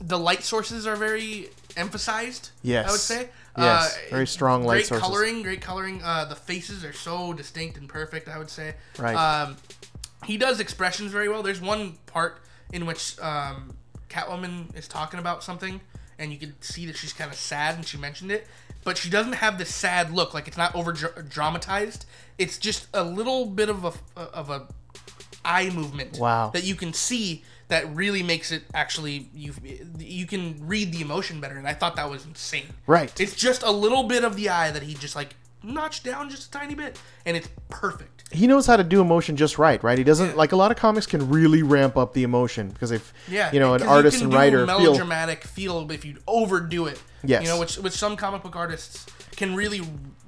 the 0.00 0.18
light 0.18 0.42
sources 0.42 0.86
are 0.86 0.96
very 0.96 1.50
emphasized. 1.76 2.50
Yes. 2.62 2.88
I 2.88 2.90
would 2.90 3.00
say. 3.00 3.28
Yes, 3.56 3.96
Uh, 3.96 4.10
very 4.10 4.26
strong 4.26 4.64
light 4.64 4.74
great 4.74 4.86
sources. 4.86 5.02
coloring, 5.06 5.42
great 5.42 5.60
coloring. 5.60 6.02
Uh, 6.02 6.24
the 6.24 6.34
faces 6.34 6.84
are 6.84 6.92
so 6.92 7.32
distinct 7.32 7.76
and 7.76 7.88
perfect. 7.88 8.28
I 8.28 8.38
would 8.38 8.50
say. 8.50 8.74
Right. 8.98 9.14
Um, 9.14 9.56
he 10.24 10.36
does 10.36 10.58
expressions 10.60 11.12
very 11.12 11.28
well. 11.28 11.42
There's 11.42 11.60
one 11.60 11.98
part 12.06 12.40
in 12.72 12.86
which 12.86 13.18
um, 13.20 13.76
Catwoman 14.08 14.74
is 14.76 14.88
talking 14.88 15.20
about 15.20 15.44
something, 15.44 15.80
and 16.18 16.32
you 16.32 16.38
can 16.38 16.60
see 16.62 16.86
that 16.86 16.96
she's 16.96 17.12
kind 17.12 17.30
of 17.30 17.36
sad, 17.36 17.76
and 17.76 17.86
she 17.86 17.96
mentioned 17.98 18.32
it, 18.32 18.46
but 18.82 18.96
she 18.98 19.08
doesn't 19.10 19.34
have 19.34 19.58
this 19.58 19.72
sad 19.72 20.10
look. 20.12 20.34
Like 20.34 20.48
it's 20.48 20.56
not 20.56 20.74
over 20.74 20.92
dramatized. 20.92 22.06
It's 22.38 22.58
just 22.58 22.88
a 22.92 23.04
little 23.04 23.46
bit 23.46 23.68
of 23.68 23.84
a 23.84 24.20
of 24.20 24.50
a 24.50 24.66
eye 25.44 25.70
movement. 25.70 26.18
Wow. 26.18 26.50
That 26.50 26.64
you 26.64 26.74
can 26.74 26.92
see 26.92 27.44
that 27.74 27.92
really 27.94 28.22
makes 28.22 28.52
it 28.52 28.62
actually 28.72 29.28
you 29.34 29.52
you 29.98 30.26
can 30.26 30.56
read 30.64 30.92
the 30.92 31.00
emotion 31.00 31.40
better, 31.40 31.56
and 31.58 31.66
I 31.66 31.74
thought 31.74 31.96
that 31.96 32.08
was 32.08 32.24
insane. 32.24 32.66
Right. 32.86 33.12
It's 33.20 33.34
just 33.34 33.64
a 33.64 33.70
little 33.72 34.04
bit 34.04 34.22
of 34.22 34.36
the 34.36 34.48
eye 34.48 34.70
that 34.70 34.84
he 34.84 34.94
just 34.94 35.16
like 35.16 35.34
notched 35.62 36.04
down 36.04 36.30
just 36.30 36.48
a 36.48 36.50
tiny 36.52 36.74
bit, 36.76 37.00
and 37.26 37.36
it's 37.36 37.48
perfect. 37.68 38.10
he 38.32 38.46
knows 38.46 38.66
how 38.66 38.76
to 38.76 38.84
do 38.84 39.00
emotion 39.00 39.36
just 39.36 39.58
right, 39.58 39.82
right? 39.82 39.98
He 39.98 40.04
doesn't 40.04 40.30
Yeah. 40.30 40.34
like 40.42 40.52
a 40.52 40.56
lot 40.56 40.70
of 40.70 40.76
comics 40.76 41.06
can 41.06 41.28
really 41.30 41.62
ramp 41.62 41.96
up 41.96 42.14
the 42.14 42.22
emotion 42.22 42.68
because 42.68 42.90
if 42.92 43.12
Yeah, 43.28 43.50
you 43.52 43.58
know 43.60 43.74
an 43.74 43.82
artist 43.82 44.22
and 44.22 44.32
writer 44.32 44.66
feel 44.66 44.78
melodramatic 44.78 45.42
feel 45.44 45.90
if 45.90 46.04
you 46.04 46.18
overdo 46.28 46.86
it. 46.86 47.00
Yes. 47.24 47.42
you 47.42 47.48
know, 47.48 47.58
which 47.58 47.76
which 47.78 47.94
some 47.94 48.16
comic 48.16 48.42
book 48.44 48.54
artists 48.54 49.04
can 49.36 49.56
really 49.56 49.80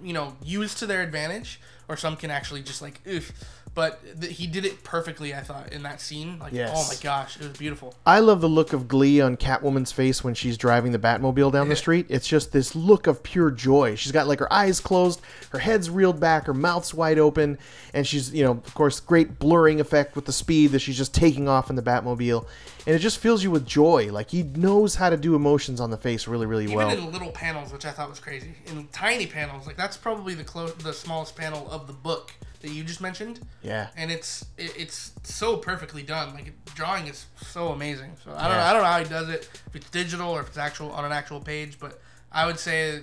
you 0.02 0.12
know 0.12 0.36
use 0.42 0.74
to 0.80 0.86
their 0.86 1.02
advantage, 1.02 1.60
or 1.88 1.96
some 1.96 2.16
can 2.16 2.30
actually 2.30 2.62
just 2.62 2.82
like, 2.82 3.00
oof. 3.06 3.30
But 3.76 4.00
th- 4.22 4.34
he 4.38 4.46
did 4.46 4.64
it 4.64 4.82
perfectly, 4.84 5.34
I 5.34 5.40
thought, 5.42 5.70
in 5.70 5.82
that 5.82 6.00
scene. 6.00 6.38
Like, 6.38 6.54
oh 6.54 6.56
Yes. 6.56 6.72
oh 6.74 6.88
my 6.88 6.94
gosh, 7.02 7.36
it 7.36 7.42
was 7.46 7.58
beautiful. 7.58 7.94
I 8.06 8.20
love 8.20 8.40
the 8.40 8.48
look 8.48 8.72
of 8.72 8.88
glee 8.88 9.20
on 9.20 9.36
Catwoman's 9.36 9.92
face 9.92 10.24
when 10.24 10.32
she's 10.32 10.56
driving 10.56 10.92
the 10.92 10.98
Batmobile 10.98 11.52
down 11.52 11.68
the 11.68 11.76
street. 11.76 12.06
It's 12.08 12.26
just 12.26 12.52
this 12.52 12.74
look 12.74 13.06
of 13.06 13.22
pure 13.22 13.50
joy. 13.50 13.94
She's 13.94 14.12
got 14.12 14.26
like 14.26 14.38
her 14.38 14.50
eyes 14.50 14.80
closed, 14.80 15.20
her 15.50 15.58
head's 15.58 15.90
reeled 15.90 16.18
back, 16.18 16.46
her 16.46 16.54
mouth's 16.54 16.94
wide 16.94 17.18
open, 17.18 17.58
and 17.92 18.06
she's, 18.06 18.32
you 18.32 18.42
know, 18.44 18.52
of 18.52 18.72
course, 18.74 18.98
great 18.98 19.38
blurring 19.38 19.78
effect 19.78 20.16
with 20.16 20.24
the 20.24 20.32
speed 20.32 20.68
that 20.72 20.78
she's 20.78 20.96
just 20.96 21.12
taking 21.14 21.46
off 21.46 21.68
in 21.68 21.76
the 21.76 21.82
Batmobile. 21.82 22.46
And 22.86 22.94
it 22.94 23.00
just 23.00 23.18
fills 23.18 23.44
you 23.44 23.50
with 23.50 23.66
joy. 23.66 24.10
Like 24.10 24.30
he 24.30 24.42
knows 24.42 24.94
how 24.94 25.10
to 25.10 25.18
do 25.18 25.34
emotions 25.34 25.82
on 25.82 25.90
the 25.90 25.98
face 25.98 26.26
really, 26.26 26.46
really 26.46 26.64
Even 26.64 26.76
well. 26.76 26.88
in 26.90 27.12
little 27.12 27.30
panels, 27.32 27.74
which 27.74 27.84
I 27.84 27.90
thought 27.90 28.08
was 28.08 28.20
crazy. 28.20 28.54
In 28.68 28.88
tiny 28.88 29.26
panels, 29.26 29.66
like 29.66 29.76
that's 29.76 29.98
probably 29.98 30.34
the 30.34 30.44
clo- 30.44 30.68
the 30.68 30.94
smallest 30.94 31.36
panel 31.36 31.70
of 31.70 31.86
the 31.88 31.92
book 31.92 32.32
that 32.60 32.70
you 32.70 32.84
just 32.84 33.00
mentioned. 33.00 33.40
Yeah. 33.62 33.88
and 33.96 34.10
it's 34.10 34.46
it, 34.58 34.72
it's 34.76 35.12
so 35.22 35.56
perfectly 35.56 36.02
done. 36.02 36.34
Like 36.34 36.52
drawing 36.74 37.06
is 37.06 37.26
so 37.36 37.68
amazing. 37.68 38.12
So 38.24 38.30
I 38.32 38.42
don't 38.48 38.50
Yeah. 38.52 38.56
know, 38.56 38.62
I 38.62 38.72
don't 38.72 38.82
know 38.82 38.88
how 38.88 38.98
he 38.98 39.08
does 39.08 39.28
it. 39.28 39.48
If 39.66 39.76
it's 39.76 39.90
digital 39.90 40.30
or 40.30 40.40
if 40.40 40.48
it's 40.48 40.58
actual 40.58 40.90
on 40.92 41.04
an 41.04 41.12
actual 41.12 41.40
page, 41.40 41.78
but 41.78 42.00
I 42.32 42.46
would 42.46 42.58
say 42.58 43.00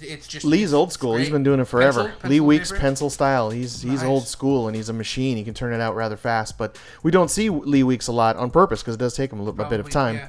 it's 0.00 0.26
just 0.26 0.44
Lee's 0.44 0.74
old 0.74 0.92
school. 0.92 1.14
He's 1.16 1.30
been 1.30 1.44
doing 1.44 1.60
it 1.60 1.66
forever. 1.68 2.08
Pencil? 2.08 2.30
Lee 2.30 2.40
Weeks 2.40 2.72
pencil 2.72 3.10
style. 3.10 3.50
He's 3.50 3.82
he's 3.82 4.00
Nice. 4.00 4.02
old 4.02 4.26
school 4.26 4.66
and 4.66 4.74
he's 4.76 4.88
a 4.88 4.92
machine. 4.92 5.36
He 5.36 5.44
can 5.44 5.54
turn 5.54 5.72
it 5.72 5.80
out 5.80 5.94
rather 5.94 6.16
fast. 6.16 6.58
But 6.58 6.76
we 7.02 7.10
don't 7.10 7.30
see 7.30 7.48
Lee 7.48 7.82
Weeks 7.84 8.08
a 8.08 8.12
lot 8.12 8.36
on 8.36 8.50
purpose 8.50 8.82
because 8.82 8.96
it 8.96 8.98
does 8.98 9.14
take 9.14 9.32
him 9.32 9.38
a, 9.38 9.42
little, 9.44 9.60
a 9.60 9.66
oh, 9.66 9.70
bit 9.70 9.80
of 9.80 9.88
time. 9.90 10.16
yeah. 10.16 10.28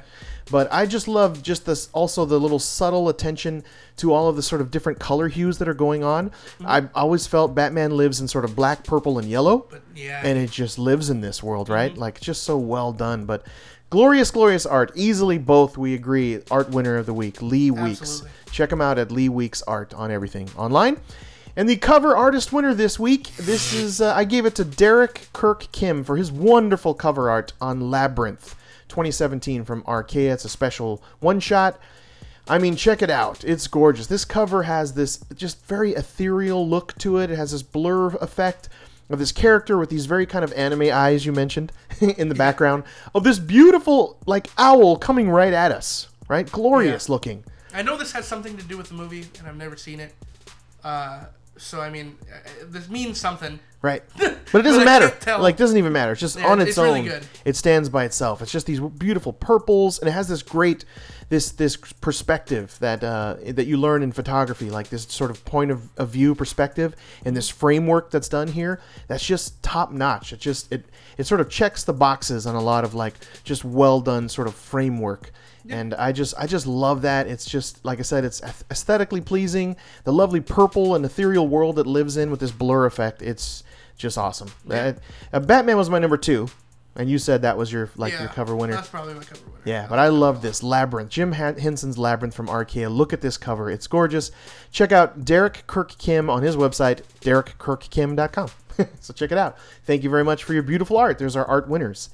But 0.50 0.68
I 0.72 0.86
just 0.86 1.08
love 1.08 1.42
just 1.42 1.66
this 1.66 1.88
also 1.92 2.24
the 2.24 2.38
little 2.38 2.58
subtle 2.58 3.08
attention 3.08 3.64
to 3.96 4.12
all 4.12 4.28
of 4.28 4.36
the 4.36 4.42
sort 4.42 4.60
of 4.60 4.70
different 4.70 5.00
color 5.00 5.28
hues 5.28 5.58
that 5.58 5.68
are 5.68 5.74
going 5.74 6.04
on. 6.04 6.30
Mm-hmm. 6.30 6.64
I've 6.66 6.88
always 6.94 7.26
felt 7.26 7.54
Batman 7.54 7.96
lives 7.96 8.20
in 8.20 8.28
sort 8.28 8.44
of 8.44 8.54
black, 8.54 8.84
purple, 8.84 9.18
and 9.18 9.28
yellow 9.28 9.66
But 9.70 9.82
yeah, 9.94 10.22
and 10.24 10.38
it 10.38 10.50
just 10.50 10.78
lives 10.78 11.10
in 11.10 11.20
this 11.20 11.42
world, 11.42 11.68
right? 11.68 11.90
Mm-hmm. 11.90 12.00
Like 12.00 12.20
just 12.20 12.44
so 12.44 12.58
well 12.58 12.92
done. 12.92 13.24
But 13.24 13.44
glorious, 13.90 14.30
glorious 14.30 14.66
art. 14.66 14.92
Easily 14.94 15.38
both 15.38 15.76
we 15.76 15.94
agree. 15.94 16.40
Art 16.50 16.70
winner 16.70 16.96
of 16.96 17.06
the 17.06 17.14
week, 17.14 17.42
Lee 17.42 17.70
Weeks. 17.70 18.00
Absolutely. 18.00 18.30
Check 18.52 18.72
him 18.72 18.80
out 18.80 18.98
at 18.98 19.10
Lee 19.10 19.28
Weeks 19.28 19.62
Art 19.62 19.94
on 19.94 20.10
everything 20.10 20.48
online. 20.56 21.00
And 21.58 21.68
the 21.68 21.76
cover 21.76 22.14
artist 22.16 22.52
winner 22.52 22.74
this 22.74 22.98
week, 22.98 23.34
this 23.36 23.72
is 23.72 24.00
uh, 24.00 24.12
I 24.14 24.24
gave 24.24 24.44
it 24.44 24.54
to 24.56 24.64
Derek 24.64 25.28
Kirk 25.32 25.70
Kim 25.72 26.04
for 26.04 26.16
his 26.16 26.30
wonderful 26.30 26.92
cover 26.92 27.30
art 27.30 27.54
on 27.62 27.90
Labyrinth 27.90 28.54
2017 28.88 29.64
from 29.64 29.82
Archaia. 29.86 30.34
It's 30.34 30.44
a 30.44 30.50
special 30.50 31.02
one 31.20 31.40
shot. 31.40 31.78
I 32.48 32.58
mean, 32.58 32.76
check 32.76 33.00
it 33.00 33.10
out. 33.10 33.42
It's 33.42 33.66
gorgeous. 33.68 34.06
This 34.06 34.24
cover 34.26 34.64
has 34.64 34.92
this 34.92 35.18
just 35.34 35.64
very 35.66 35.92
ethereal 35.94 36.68
look 36.68 36.96
to 36.98 37.16
it. 37.18 37.30
It 37.30 37.36
has 37.36 37.52
this 37.52 37.62
blur 37.62 38.08
effect 38.16 38.68
of 39.08 39.18
this 39.18 39.32
character 39.32 39.78
with 39.78 39.88
these 39.88 40.04
very 40.06 40.26
kind 40.26 40.44
of 40.44 40.52
anime 40.52 40.90
eyes 40.92 41.24
you 41.24 41.32
mentioned 41.32 41.72
in 42.00 42.28
the 42.28 42.34
background 42.34 42.84
of 43.14 43.24
this 43.24 43.38
beautiful 43.38 44.18
like 44.26 44.48
owl 44.58 44.96
coming 44.96 45.30
right 45.30 45.54
at 45.54 45.72
us, 45.72 46.08
right? 46.28 46.50
Glorious 46.52 47.08
Yeah. 47.08 47.12
looking. 47.12 47.44
I 47.72 47.80
know 47.82 47.96
this 47.96 48.12
has 48.12 48.26
something 48.26 48.56
to 48.58 48.62
do 48.64 48.76
with 48.76 48.88
the 48.88 48.94
movie, 48.94 49.26
and 49.38 49.48
I've 49.48 49.56
never 49.56 49.76
seen 49.76 50.00
it. 50.00 50.14
Uh, 50.84 51.24
so 51.58 51.80
I 51.80 51.90
mean, 51.90 52.16
uh, 52.32 52.64
this 52.66 52.88
means 52.88 53.20
something. 53.20 53.58
Right. 53.82 54.02
But 54.52 54.60
it 54.60 54.62
doesn't 54.62 54.84
matter. 54.84 55.12
Like, 55.38 55.56
it 55.56 55.58
doesn't 55.58 55.76
even 55.76 55.92
matter. 55.92 56.12
It's 56.12 56.20
just 56.20 56.38
Yeah, 56.38 56.46
on 56.46 56.60
its, 56.60 56.70
it's 56.70 56.78
own. 56.78 57.04
really. 57.04 57.20
It 57.44 57.56
stands 57.56 57.88
by 57.88 58.04
itself. 58.04 58.40
It's 58.40 58.52
just 58.52 58.64
these 58.64 58.78
beautiful 58.78 59.32
purples, 59.32 59.98
and 59.98 60.08
it 60.08 60.12
has 60.12 60.28
this 60.28 60.42
great, 60.42 60.84
this 61.28 61.50
this 61.50 61.76
perspective 61.76 62.76
that 62.78 63.02
uh, 63.02 63.36
that 63.44 63.66
you 63.66 63.76
learn 63.76 64.04
in 64.04 64.12
photography, 64.12 64.70
like 64.70 64.88
this 64.88 65.02
sort 65.02 65.32
of 65.32 65.44
point 65.44 65.72
of, 65.72 65.88
of 65.98 66.10
view 66.10 66.34
perspective, 66.36 66.94
and 67.24 67.36
this 67.36 67.48
framework 67.48 68.10
that's 68.12 68.28
done 68.28 68.48
here. 68.48 68.80
That's 69.08 69.26
just 69.26 69.60
top 69.64 69.90
notch. 69.90 70.32
It 70.32 70.38
just 70.38 70.70
it 70.72 70.86
it 71.18 71.26
sort 71.26 71.40
of 71.40 71.50
checks 71.50 71.82
the 71.82 71.92
boxes 71.92 72.46
on 72.46 72.54
a 72.54 72.62
lot 72.62 72.84
of 72.84 72.94
like 72.94 73.14
just 73.42 73.64
well 73.64 74.00
done 74.00 74.28
sort 74.28 74.46
of 74.46 74.54
framework. 74.54 75.32
And 75.70 75.94
I 75.94 76.12
just 76.12 76.34
I 76.38 76.46
just 76.46 76.66
love 76.66 77.02
that. 77.02 77.26
It's 77.26 77.44
just 77.44 77.84
like 77.84 77.98
I 77.98 78.02
said, 78.02 78.24
it's 78.24 78.42
aesthetically 78.70 79.20
pleasing. 79.20 79.76
The 80.04 80.12
lovely 80.12 80.40
purple 80.40 80.94
and 80.94 81.04
ethereal 81.04 81.48
world 81.48 81.78
it 81.78 81.86
lives 81.86 82.16
in 82.16 82.30
with 82.30 82.40
this 82.40 82.50
blur 82.50 82.86
effect. 82.86 83.22
It's 83.22 83.64
just 83.96 84.18
awesome. 84.18 84.50
Uh, 84.70 84.92
uh, 85.32 85.40
Batman 85.40 85.76
was 85.76 85.90
my 85.90 85.98
number 85.98 86.16
two, 86.16 86.48
and 86.94 87.10
you 87.10 87.18
said 87.18 87.42
that 87.42 87.56
was 87.56 87.72
your 87.72 87.90
like 87.96 88.12
yeah, 88.12 88.20
your 88.20 88.28
cover 88.28 88.54
winner. 88.54 88.74
That's 88.74 88.88
probably 88.88 89.14
my 89.14 89.24
cover 89.24 89.40
winner. 89.46 89.62
Yeah, 89.64 89.86
but 89.88 89.98
I 89.98 90.08
love 90.08 90.42
this 90.42 90.62
Labyrinth. 90.62 91.10
Jim 91.10 91.32
Henson's 91.32 91.98
Labyrinth 91.98 92.34
from 92.34 92.48
Archaia. 92.48 92.88
Look 92.90 93.12
at 93.12 93.20
this 93.20 93.36
cover; 93.36 93.70
it's 93.70 93.86
gorgeous. 93.86 94.30
Check 94.70 94.92
out 94.92 95.24
Derek 95.24 95.66
Kirk 95.66 95.96
Kim 95.98 96.28
on 96.28 96.42
his 96.42 96.56
website, 96.56 97.02
derekkirkkim.com. 97.20 98.50
so 99.00 99.12
check 99.14 99.32
it 99.32 99.38
out. 99.38 99.56
Thank 99.84 100.02
you 100.02 100.10
very 100.10 100.24
much 100.24 100.44
for 100.44 100.52
your 100.52 100.62
beautiful 100.62 100.96
art. 100.96 101.18
There's 101.18 101.36
our 101.36 101.46
art 101.46 101.68
winners. 101.68 102.10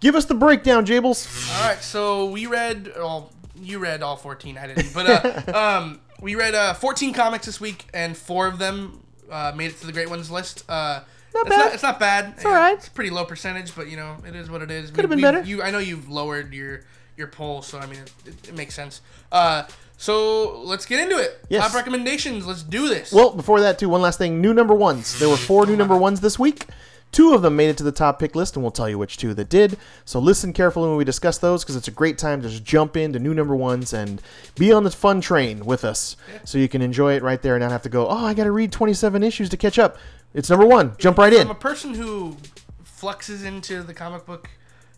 Give 0.00 0.14
us 0.14 0.26
the 0.26 0.34
breakdown, 0.34 0.86
Jables. 0.86 1.50
All 1.56 1.68
right, 1.68 1.82
so 1.82 2.26
we 2.26 2.46
read. 2.46 2.92
Well, 2.96 3.32
you 3.60 3.78
read 3.78 4.02
all 4.02 4.16
14. 4.16 4.56
I 4.56 4.68
didn't, 4.68 4.94
but 4.94 5.52
uh, 5.54 5.56
um, 5.80 6.00
we 6.20 6.34
read 6.34 6.54
uh, 6.54 6.74
14 6.74 7.12
comics 7.12 7.46
this 7.46 7.60
week, 7.60 7.86
and 7.92 8.16
four 8.16 8.46
of 8.46 8.58
them 8.58 9.02
uh, 9.30 9.52
made 9.56 9.72
it 9.72 9.78
to 9.80 9.86
the 9.86 9.92
great 9.92 10.08
ones 10.08 10.30
list. 10.30 10.64
Uh, 10.68 11.00
Not 11.34 11.46
it's 11.46 11.48
bad. 11.50 11.58
Not, 11.64 11.74
it's 11.74 11.82
not 11.82 12.00
bad. 12.00 12.34
It's 12.36 12.44
all 12.44 12.52
right. 12.52 12.74
It's 12.76 12.88
a 12.88 12.90
pretty 12.92 13.10
low 13.10 13.24
percentage, 13.24 13.74
but 13.74 13.88
you 13.88 13.96
know 13.96 14.16
it 14.26 14.34
is 14.36 14.50
what 14.50 14.62
it 14.62 14.70
is. 14.70 14.90
Could've 14.90 15.10
been 15.10 15.18
we- 15.18 15.22
better. 15.22 15.42
You, 15.42 15.62
I 15.62 15.70
know 15.70 15.78
you've 15.78 16.08
lowered 16.08 16.52
your 16.54 16.82
your 17.16 17.26
poll, 17.26 17.62
so 17.62 17.78
I 17.78 17.86
mean 17.86 18.00
it, 18.00 18.12
it, 18.26 18.48
it 18.50 18.54
makes 18.56 18.74
sense. 18.74 19.00
Uh, 19.32 19.64
so 19.96 20.60
let's 20.60 20.86
get 20.86 21.00
into 21.00 21.18
it. 21.18 21.44
Yes. 21.48 21.66
Top 21.66 21.74
recommendations. 21.74 22.46
Let's 22.46 22.62
do 22.62 22.88
this. 22.88 23.12
Well, 23.12 23.30
before 23.34 23.60
that, 23.62 23.80
too, 23.80 23.88
one 23.88 24.00
last 24.00 24.16
thing. 24.16 24.40
New 24.40 24.54
number 24.54 24.72
ones. 24.72 25.18
There 25.18 25.28
were 25.28 25.36
four 25.36 25.66
new 25.66 25.74
number 25.74 25.96
ones 25.96 26.20
this 26.20 26.38
week. 26.38 26.66
Two 27.10 27.32
of 27.34 27.42
them 27.42 27.56
made 27.56 27.68
it 27.70 27.76
to 27.78 27.82
the 27.82 27.92
top 27.92 28.18
pick 28.18 28.34
list, 28.36 28.54
and 28.54 28.62
we'll 28.62 28.70
tell 28.70 28.88
you 28.88 28.98
which 28.98 29.16
two 29.16 29.32
that 29.34 29.48
did. 29.48 29.78
So 30.04 30.18
listen 30.18 30.52
carefully 30.52 30.88
when 30.88 30.98
we 30.98 31.04
discuss 31.04 31.38
those, 31.38 31.64
because 31.64 31.74
it's 31.74 31.88
a 31.88 31.92
great 31.92 32.18
time 32.18 32.42
to 32.42 32.48
just 32.48 32.64
jump 32.64 32.96
into 32.96 33.18
new 33.18 33.32
number 33.34 33.56
ones 33.56 33.92
and 33.92 34.20
be 34.56 34.70
on 34.72 34.84
the 34.84 34.90
fun 34.90 35.20
train 35.20 35.64
with 35.64 35.84
us, 35.84 36.16
so 36.44 36.58
you 36.58 36.68
can 36.68 36.82
enjoy 36.82 37.14
it 37.14 37.22
right 37.22 37.40
there 37.40 37.54
and 37.56 37.62
not 37.62 37.70
have 37.72 37.82
to 37.82 37.88
go. 37.88 38.06
Oh, 38.08 38.24
I 38.26 38.34
got 38.34 38.44
to 38.44 38.52
read 38.52 38.72
27 38.72 39.22
issues 39.22 39.48
to 39.48 39.56
catch 39.56 39.78
up. 39.78 39.96
It's 40.34 40.50
number 40.50 40.66
one. 40.66 40.94
Jump 40.98 41.16
right 41.18 41.32
in. 41.32 41.40
I'm 41.40 41.50
a 41.50 41.54
person 41.54 41.94
who 41.94 42.36
fluxes 42.84 43.42
into 43.42 43.82
the 43.82 43.94
comic 43.94 44.26
book, 44.26 44.50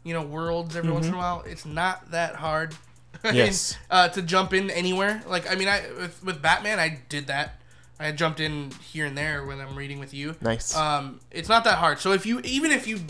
you 0.02 0.12
know, 0.12 0.22
worlds 0.22 0.74
every 0.76 0.90
once 0.90 1.06
in 1.06 1.14
a 1.14 1.16
while. 1.18 1.44
It's 1.46 1.64
not 1.64 2.10
that 2.10 2.34
hard. 2.36 2.74
I 3.24 3.28
mean, 3.28 3.36
Yes. 3.36 3.76
uh, 3.90 4.08
to 4.08 4.22
jump 4.22 4.52
in 4.52 4.70
anywhere. 4.70 5.22
Like 5.26 5.50
I 5.50 5.54
mean, 5.54 5.68
I 5.68 5.82
with, 5.98 6.24
with 6.24 6.42
Batman, 6.42 6.78
I 6.80 6.98
did 7.08 7.26
that. 7.28 7.59
I 8.00 8.12
jumped 8.12 8.40
in 8.40 8.70
here 8.90 9.04
and 9.04 9.16
there 9.16 9.44
when 9.44 9.60
I'm 9.60 9.76
reading 9.76 10.00
with 10.00 10.14
you. 10.14 10.34
Nice. 10.40 10.74
Um, 10.74 11.20
it's 11.30 11.48
not 11.48 11.64
that 11.64 11.78
hard. 11.78 11.98
So 11.98 12.12
if 12.12 12.24
you 12.24 12.40
even 12.40 12.70
if 12.70 12.86
you 12.86 13.00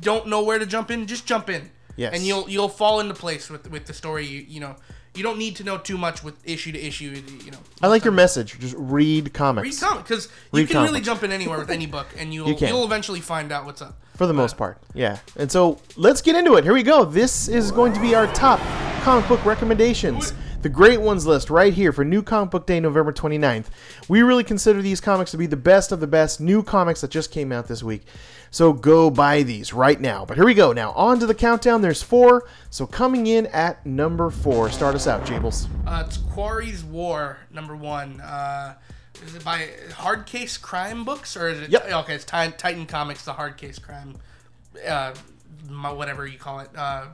don't 0.00 0.28
know 0.28 0.42
where 0.42 0.58
to 0.58 0.66
jump 0.66 0.90
in, 0.90 1.06
just 1.06 1.26
jump 1.26 1.48
in. 1.48 1.70
Yes. 1.96 2.14
And 2.14 2.24
you'll 2.24 2.48
you'll 2.48 2.68
fall 2.68 3.00
into 3.00 3.14
place 3.14 3.48
with 3.48 3.70
with 3.70 3.86
the 3.86 3.94
story. 3.94 4.26
You, 4.26 4.44
you 4.46 4.60
know, 4.60 4.76
you 5.14 5.22
don't 5.22 5.38
need 5.38 5.56
to 5.56 5.64
know 5.64 5.78
too 5.78 5.96
much 5.96 6.22
with 6.22 6.36
issue 6.46 6.72
to 6.72 6.78
issue. 6.78 7.22
You 7.44 7.52
know. 7.52 7.58
I 7.80 7.86
like 7.86 8.04
your 8.04 8.12
message. 8.12 8.58
Just 8.58 8.74
read 8.76 9.32
comics. 9.32 9.64
Read 9.64 9.80
comic 9.80 10.04
because 10.04 10.28
you 10.52 10.66
can 10.66 10.74
comic 10.74 10.90
really 10.90 11.00
jump 11.00 11.22
in 11.22 11.32
anywhere 11.32 11.58
with 11.58 11.70
any 11.70 11.86
book, 11.96 12.08
and 12.18 12.34
you'll 12.34 12.50
You 12.50 12.66
you'll 12.66 12.84
eventually 12.84 13.20
find 13.20 13.50
out 13.50 13.64
what's 13.64 13.80
up. 13.80 14.00
For 14.16 14.26
the 14.26 14.34
most 14.34 14.56
part, 14.56 14.80
yeah. 14.92 15.18
And 15.36 15.50
so 15.50 15.80
let's 15.96 16.20
get 16.20 16.36
into 16.36 16.54
it. 16.54 16.64
Here 16.64 16.74
we 16.74 16.82
go. 16.82 17.04
This 17.04 17.48
is 17.48 17.72
going 17.72 17.92
to 17.94 18.00
be 18.00 18.14
our 18.14 18.26
top 18.28 18.60
comic 19.02 19.26
book 19.26 19.44
recommendations. 19.44 20.32
The 20.64 20.70
great 20.70 21.02
ones 21.02 21.26
list 21.26 21.50
right 21.50 21.74
here 21.74 21.92
for 21.92 22.06
New 22.06 22.22
Comic 22.22 22.50
Book 22.50 22.66
Day, 22.66 22.80
November 22.80 23.12
29th. 23.12 23.66
We 24.08 24.22
really 24.22 24.44
consider 24.44 24.80
these 24.80 24.98
comics 24.98 25.30
to 25.32 25.36
be 25.36 25.44
the 25.44 25.58
best 25.58 25.92
of 25.92 26.00
the 26.00 26.06
best 26.06 26.40
new 26.40 26.62
comics 26.62 27.02
that 27.02 27.10
just 27.10 27.30
came 27.30 27.52
out 27.52 27.68
this 27.68 27.82
week. 27.82 28.06
So 28.50 28.72
go 28.72 29.10
buy 29.10 29.42
these 29.42 29.74
right 29.74 30.00
now. 30.00 30.24
But 30.24 30.38
here 30.38 30.46
we 30.46 30.54
go. 30.54 30.72
Now, 30.72 30.92
on 30.92 31.18
to 31.18 31.26
the 31.26 31.34
countdown. 31.34 31.82
There's 31.82 32.02
four. 32.02 32.48
So 32.70 32.86
coming 32.86 33.26
in 33.26 33.44
at 33.48 33.84
number 33.84 34.30
four. 34.30 34.70
Start 34.70 34.94
us 34.94 35.06
out, 35.06 35.26
Jables. 35.26 35.66
Uh, 35.86 36.04
it's 36.06 36.16
Quarry's 36.16 36.82
War, 36.82 37.36
number 37.52 37.76
one. 37.76 38.22
Uh, 38.22 38.76
is 39.22 39.34
it 39.34 39.44
by 39.44 39.68
Hard 39.92 40.24
Case 40.24 40.56
Crime 40.56 41.04
Books 41.04 41.36
or 41.36 41.48
is 41.50 41.60
it? 41.60 41.68
Yep. 41.68 41.92
Okay, 41.92 42.14
it's 42.14 42.24
Titan, 42.24 42.56
Titan 42.56 42.86
Comics, 42.86 43.22
the 43.26 43.34
Hard 43.34 43.58
Case 43.58 43.78
Crime, 43.78 44.16
uh, 44.88 45.12
whatever 45.68 46.26
you 46.26 46.38
call 46.38 46.60
it. 46.60 46.70
Uh, 46.74 47.08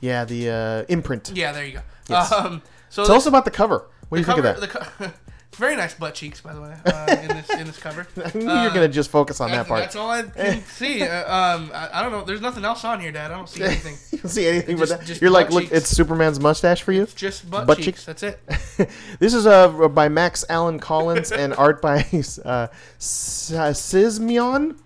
Yeah, 0.00 0.24
the 0.24 0.50
uh, 0.50 0.84
imprint. 0.88 1.32
yeah, 1.34 1.50
there 1.50 1.66
you 1.66 1.72
go. 1.72 1.80
Yes. 2.08 2.30
Um, 2.30 2.62
so 2.92 3.04
Tell 3.06 3.16
us 3.16 3.26
about 3.26 3.44
the 3.46 3.50
cover. 3.50 3.88
What 4.08 4.18
do 4.18 4.20
you 4.20 4.26
cover, 4.26 4.42
think 4.42 4.74
of 4.74 4.88
that? 4.98 4.98
The 4.98 5.06
co- 5.06 5.12
very 5.56 5.76
nice 5.76 5.94
butt 5.94 6.14
cheeks, 6.14 6.40
by 6.42 6.52
the 6.52 6.60
way, 6.60 6.74
uh, 6.86 7.16
in 7.22 7.28
this 7.28 7.50
in 7.50 7.66
this 7.66 7.78
cover. 7.78 8.06
I 8.24 8.30
knew 8.36 8.40
you 8.40 8.46
were 8.64 8.68
going 8.74 8.86
to 8.86 8.88
just 8.88 9.10
focus 9.10 9.40
on 9.40 9.50
that 9.50 9.66
part. 9.66 9.80
that's 9.80 9.96
all 9.96 10.10
I 10.10 10.22
can 10.22 10.62
see. 10.66 11.02
Uh, 11.02 11.20
um, 11.34 11.70
I, 11.74 11.88
I 11.94 12.02
don't 12.02 12.12
know. 12.12 12.22
There's 12.24 12.40
nothing 12.42 12.64
else 12.64 12.84
on 12.84 13.00
here, 13.00 13.10
Dad. 13.10 13.30
I 13.30 13.36
don't 13.36 13.48
see 13.48 13.62
anything. 13.64 13.96
you 14.12 14.18
don't 14.18 14.30
see 14.30 14.46
anything 14.46 14.76
Just- 14.76 14.90
but 14.92 14.98
that. 15.00 15.06
just 15.06 15.20
You're 15.22 15.30
like, 15.30 15.50
look, 15.50 15.62
cheeks. 15.64 15.72
it's 15.74 15.88
Superman's 15.88 16.38
mustache 16.40 16.82
for 16.82 16.92
you. 16.92 17.06
Just 17.16 17.50
butt, 17.50 17.66
Butt 17.66 17.78
cheeks. 17.78 18.04
cheeks? 18.04 18.04
That's 18.04 18.22
it. 18.22 18.40
this 19.18 19.32
is 19.34 19.46
uh, 19.46 19.68
by 19.88 20.08
Max 20.10 20.44
Allan 20.50 20.78
Collins 20.78 21.32
and 21.32 21.54
art 21.54 21.80
by 21.80 22.00
uh, 22.44 22.48
uh, 22.48 22.68
Sismion. 23.72 24.76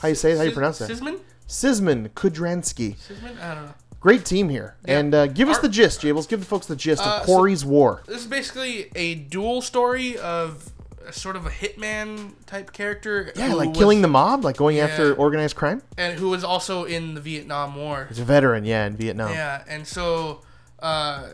How 0.00 0.08
you 0.08 0.14
say 0.14 0.32
it? 0.32 0.36
How 0.36 0.42
you 0.44 0.52
pronounce 0.52 0.78
that? 0.80 0.90
Sisman? 0.90 1.20
Sisman 1.48 2.10
Kudranski. 2.10 2.96
Sisman? 2.96 3.40
I 3.40 3.54
don't 3.54 3.64
know. 3.66 3.74
Great 4.06 4.24
team 4.24 4.48
here. 4.48 4.76
Yeah. 4.86 4.98
And 5.00 5.14
uh, 5.16 5.26
give 5.26 5.48
us 5.48 5.58
the 5.58 5.68
gist, 5.68 6.02
Jables. 6.02 6.28
Give 6.28 6.38
the 6.38 6.46
folks 6.46 6.66
the 6.66 6.76
gist 6.76 7.02
Uh, 7.04 7.06
of 7.10 7.20
so- 7.22 7.26
Quarry's 7.26 7.64
War. 7.64 8.02
This 8.06 8.20
is 8.20 8.28
basically 8.28 8.88
a 8.94 9.16
dual 9.16 9.60
story 9.62 10.16
of 10.16 10.70
a 11.04 11.12
sort 11.12 11.34
of 11.34 11.44
a 11.44 11.50
hitman 11.50 12.34
type 12.46 12.72
character. 12.72 13.32
Yeah, 13.34 13.54
like 13.54 13.70
was- 13.70 13.78
killing 13.78 14.02
the 14.02 14.08
mob, 14.08 14.44
like 14.44 14.56
going 14.56 14.78
after 14.78 15.12
organized 15.14 15.56
crime. 15.56 15.82
and 15.98 16.20
who 16.20 16.28
was 16.28 16.44
also 16.44 16.84
in 16.84 17.14
the 17.14 17.20
Vietnam 17.20 17.74
War. 17.74 18.06
He's 18.08 18.20
a 18.20 18.24
veteran, 18.24 18.64
yeah, 18.64 18.86
in 18.86 18.96
Vietnam. 18.96 19.32
Yeah, 19.32 19.64
and 19.68 19.84
so 19.88 20.42
uh, 20.78 21.30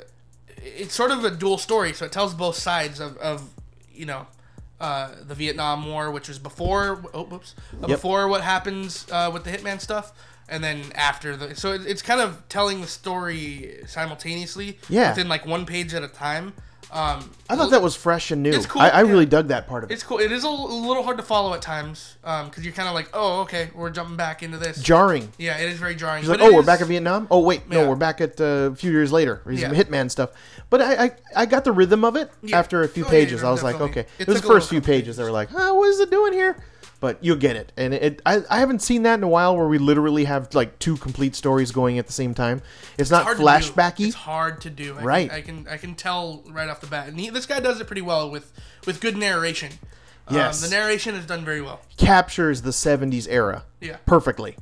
it's 0.56 0.94
sort 0.94 1.10
of 1.10 1.24
a 1.26 1.30
dual 1.30 1.58
story. 1.58 1.92
So 1.92 2.06
it 2.06 2.12
tells 2.12 2.32
both 2.32 2.56
sides 2.56 3.00
of, 3.00 3.18
of 3.18 3.50
you 3.92 4.06
know 4.06 4.28
uh, 4.80 5.10
the 5.26 5.34
Vietnam 5.34 5.84
War, 5.86 6.10
which 6.10 6.26
was 6.28 6.38
before 6.38 7.04
oh 7.12 7.24
whoops 7.24 7.54
uh, 7.74 7.80
Yep. 7.82 7.88
before 7.88 8.28
what 8.28 8.40
happens 8.40 9.06
uh, 9.12 9.30
with 9.30 9.44
the 9.44 9.50
hitman 9.50 9.78
stuff, 9.78 10.12
and 10.52 10.62
then 10.62 10.82
after 10.94 11.36
the. 11.36 11.56
So 11.56 11.72
it, 11.72 11.82
it's 11.86 12.02
kind 12.02 12.20
of 12.20 12.42
telling 12.48 12.80
the 12.80 12.86
story 12.86 13.80
simultaneously 13.86 14.78
Yeah. 14.88 15.10
within 15.10 15.28
like 15.28 15.46
one 15.46 15.66
page 15.66 15.94
at 15.94 16.02
a 16.02 16.08
time. 16.08 16.52
Um, 16.92 17.30
I 17.48 17.56
thought 17.56 17.70
that 17.70 17.80
was 17.80 17.96
fresh 17.96 18.30
and 18.32 18.42
new. 18.42 18.50
It's 18.52 18.66
cool, 18.66 18.82
I, 18.82 18.90
I 18.90 19.00
really 19.00 19.24
dug 19.24 19.48
that 19.48 19.66
part 19.66 19.82
of 19.82 19.90
it. 19.90 19.94
it's 19.94 20.02
cool. 20.02 20.18
It 20.18 20.30
is 20.30 20.44
a, 20.44 20.50
little 20.50 21.02
hard 21.02 21.16
to 21.16 21.22
follow 21.22 21.54
at 21.54 21.62
times 21.62 22.18
because 22.20 22.64
you're 22.64 22.74
kind 22.74 22.86
of 22.86 22.94
like, 22.94 23.08
oh, 23.14 23.40
okay, 23.42 23.70
we're 23.74 23.88
jumping 23.88 24.16
back 24.16 24.42
into 24.42 24.58
this. 24.58 24.82
Jarring. 24.82 25.32
yeah, 25.38 25.56
it 25.56 25.70
is 25.70 25.78
very 25.78 25.94
jarring. 25.94 26.26
Like, 26.26 26.40
oh, 26.42 26.52
we're 26.52 26.60
is- 26.60 26.66
back 26.66 26.82
in 26.82 26.88
Vietnam. 26.88 27.28
Oh, 27.30 27.40
wait, 27.40 27.66
no, 27.66 27.80
Yeah. 27.80 27.88
we're 27.88 27.96
back 27.96 28.20
at 28.20 28.38
uh, 28.38 28.44
a 28.44 28.74
few 28.76 28.90
years 28.90 29.10
later. 29.10 29.40
He's 29.48 29.62
Yeah. 29.62 29.70
Hitman 29.70 30.10
stuff. 30.10 30.32
But 30.68 30.82
I, 30.82 31.04
I, 31.04 31.10
I 31.34 31.46
got 31.46 31.64
the 31.64 31.72
rhythm 31.72 32.04
of 32.04 32.14
it 32.14 32.30
Yeah. 32.42 32.58
after 32.58 32.82
a 32.82 32.88
few 32.88 33.06
Oh, 33.06 33.08
pages. 33.08 33.42
I 33.42 33.50
was 33.50 33.62
like, 33.62 33.80
okay. 33.80 34.00
It 34.00 34.08
It 34.18 34.28
was 34.28 34.42
the 34.42 34.46
first 34.46 34.68
few 34.68 34.82
pages 34.82 35.16
that 35.16 35.22
were 35.24 35.30
like, 35.30 35.48
oh, 35.56 35.74
what 35.76 35.88
is 35.88 35.98
it 35.98 36.10
doing 36.10 36.34
here? 36.34 36.62
But 37.02 37.18
you'll 37.20 37.34
get 37.36 37.56
it. 37.56 37.72
And 37.76 37.92
it, 37.92 38.22
I, 38.24 38.42
I 38.48 38.60
haven't 38.60 38.80
seen 38.80 39.02
that 39.02 39.14
in 39.18 39.24
a 39.24 39.28
while 39.28 39.56
where 39.56 39.66
we 39.66 39.76
literally 39.78 40.22
have 40.22 40.54
like 40.54 40.78
two 40.78 40.96
complete 40.96 41.34
stories 41.34 41.72
going 41.72 41.98
at 41.98 42.06
the 42.06 42.12
same 42.12 42.32
time. 42.32 42.62
It's 42.96 43.10
not 43.10 43.24
hard 43.24 43.38
flashbacky. 43.38 44.06
It's 44.06 44.14
hard 44.14 44.60
to 44.60 44.70
do. 44.70 44.96
I 44.96 45.02
Right. 45.02 45.28
Can, 45.28 45.36
I 45.36 45.40
can 45.42 45.68
I 45.72 45.76
can 45.78 45.94
tell 45.96 46.44
right 46.48 46.68
off 46.68 46.80
the 46.80 46.86
bat, 46.86 47.08
and 47.08 47.18
he, 47.18 47.28
this 47.28 47.44
guy 47.44 47.58
does 47.58 47.80
it 47.80 47.88
pretty 47.88 48.02
well 48.02 48.30
with 48.30 48.52
with 48.86 49.00
good 49.00 49.16
narration. 49.16 49.72
Yes. 50.30 50.62
um, 50.62 50.70
the 50.70 50.76
narration 50.76 51.16
is 51.16 51.26
done 51.26 51.44
very 51.44 51.60
well. 51.60 51.80
captures 51.96 52.62
the 52.62 52.70
70s 52.70 53.26
era 53.28 53.64
Yeah. 53.80 53.96
perfectly. 54.06 54.56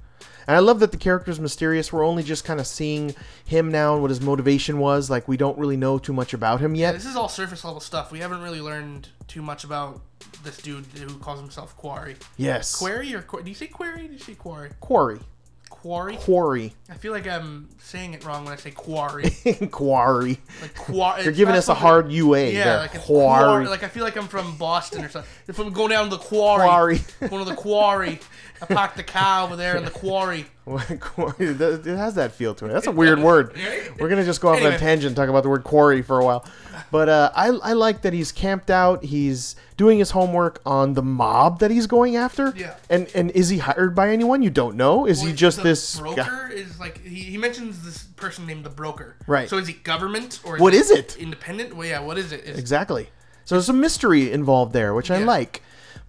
And 0.47 0.57
I 0.57 0.61
love 0.61 0.80
that 0.80 0.91
the 0.91 0.97
character's 0.97 1.38
mysterious. 1.41 1.93
We're 1.93 2.05
only 2.05 2.22
just 2.22 2.45
kind 2.45 2.61
of 2.61 2.66
seeing 2.66 3.14
him 3.45 3.70
now 3.70 3.93
and 3.95 4.03
what 4.03 4.11
his 4.11 4.20
motivation 4.20 4.78
was. 4.78 5.11
Like, 5.11 5.28
we 5.28 5.36
don't 5.36 5.59
really 5.59 5.76
know 5.76 5.99
too 5.99 6.12
much 6.12 6.34
about 6.34 6.61
him 6.61 6.74
yet. 6.74 6.93
This 6.93 7.07
is 7.07 7.16
all 7.16 7.28
surface 7.28 7.64
level 7.64 7.80
stuff. 7.80 8.11
We 8.11 8.18
haven't 8.20 8.41
really 8.43 8.61
learned 8.61 9.09
too 9.28 9.43
much 9.43 9.64
about 9.64 10.01
this 10.43 10.59
dude 10.59 10.84
who 10.97 11.14
calls 11.18 11.41
himself 11.41 11.76
Quarry. 11.76 12.16
Yes. 12.36 12.76
Query 12.76 13.14
or 13.14 13.22
Qu- 13.22 13.43
do 13.43 13.49
you 13.49 13.55
say 13.55 13.66
Query? 13.66 14.07
Do 14.07 14.12
you 14.14 14.18
say 14.18 14.34
Quarry? 14.34 14.70
Quarry. 14.80 15.20
Quarry. 15.68 16.16
Quarry. 16.16 16.74
I 16.91 16.95
feel 16.95 17.12
like 17.12 17.26
I'm 17.26 17.68
saying 17.78 18.12
it 18.12 18.24
wrong 18.24 18.45
when 18.45 18.53
I 18.53 18.57
say 18.57 18.70
Quarry. 18.70 19.30
Quarry. 19.70 20.38
Like 20.61 20.74
Quarry. 20.74 21.22
You're 21.24 21.32
giving 21.32 21.55
us 21.55 21.68
a 21.68 21.74
hard 21.74 22.12
UA 22.12 22.51
Yeah, 22.51 22.64
there. 22.64 22.76
like 22.80 22.91
Quarry. 23.01 23.45
quarry. 23.45 23.66
Like 23.68 23.82
I 23.82 23.88
feel 23.88 24.05
like 24.05 24.16
I'm 24.16 24.28
from 24.28 24.57
Boston 24.59 25.05
or 25.05 25.09
something. 25.09 25.30
If 25.49 25.59
I'm 25.59 25.72
going 25.72 25.91
down 25.91 26.11
to 26.11 26.16
the 26.16 26.22
quarry, 26.22 26.66
Quarry. 26.68 26.99
one 27.30 27.41
of 27.41 27.47
the 27.47 27.55
quarry. 27.55 28.20
I 28.63 28.67
parked 28.67 28.97
the 28.97 29.03
cow 29.03 29.45
over 29.45 29.57
there 29.57 29.77
in 29.77 29.85
the 29.85 29.91
quarry. 29.91 30.47
Quarry. 31.01 31.35
It 31.39 31.85
has 31.85 32.15
that 32.15 32.31
feel 32.33 32.55
to 32.55 32.67
it. 32.67 32.69
That's 32.73 32.87
a 32.87 32.93
weird 32.93 33.19
word. 33.19 33.57
We're 33.99 34.09
gonna 34.09 34.25
just 34.25 34.41
go 34.41 34.51
off 34.51 34.61
on 34.61 34.73
a 34.73 34.79
tangent 34.79 35.09
and 35.09 35.17
talk 35.17 35.29
about 35.29 35.43
the 35.43 35.49
word 35.49 35.65
quarry 35.65 36.01
for 36.03 36.21
a 36.21 36.25
while. 36.25 36.45
But 36.93 37.09
uh, 37.09 37.33
I, 37.35 37.49
I 37.49 37.73
like 37.73 38.03
that 38.03 38.13
he's 38.13 38.31
camped 38.31 38.71
out. 38.71 39.05
He's 39.05 39.57
doing 39.77 39.99
his 39.99 40.13
homework 40.13 40.61
on 40.65 40.95
the 40.95 41.03
mob 41.03 41.59
that 41.61 41.73
he's 41.73 41.89
going 41.89 42.15
after. 42.15 42.53
Yeah. 42.57 42.77
And 42.89 43.11
and 43.17 43.33
is 43.33 43.49
he 43.49 43.59
hired 43.59 43.97
by 43.97 44.11
anyone? 44.11 44.43
You 44.43 44.51
don't 44.51 44.77
know. 44.77 45.07
Is 45.07 45.21
he 45.23 45.33
just 45.33 45.63
this 45.63 45.99
broker? 45.99 46.23
guy? 46.23 46.51
Is 46.53 46.79
like 46.79 47.03
he, 47.03 47.17
he 47.23 47.39
mentions 47.39 47.85
this 47.85 48.05
person 48.05 48.47
named 48.47 48.65
the 48.65 48.71
broker. 48.71 49.17
Right. 49.27 49.49
So 49.49 49.59
is 49.59 49.67
he 49.67 49.75
government 49.75 50.41
or 50.45 50.59
What 50.59 50.75
is 50.75 50.91
it? 50.93 51.17
Independent? 51.17 51.75
Well, 51.75 51.89
yeah. 51.89 52.01
What 52.01 52.17
is 52.17 52.31
it? 52.31 52.45
Is, 52.45 52.59
Exactly. 52.59 53.11
So 53.45 53.57
there's 53.57 53.67
some 53.67 53.81
mystery 53.81 54.31
involved 54.31 54.73
there, 54.73 54.95
which 54.95 55.11
I 55.11 55.19
like. 55.19 55.63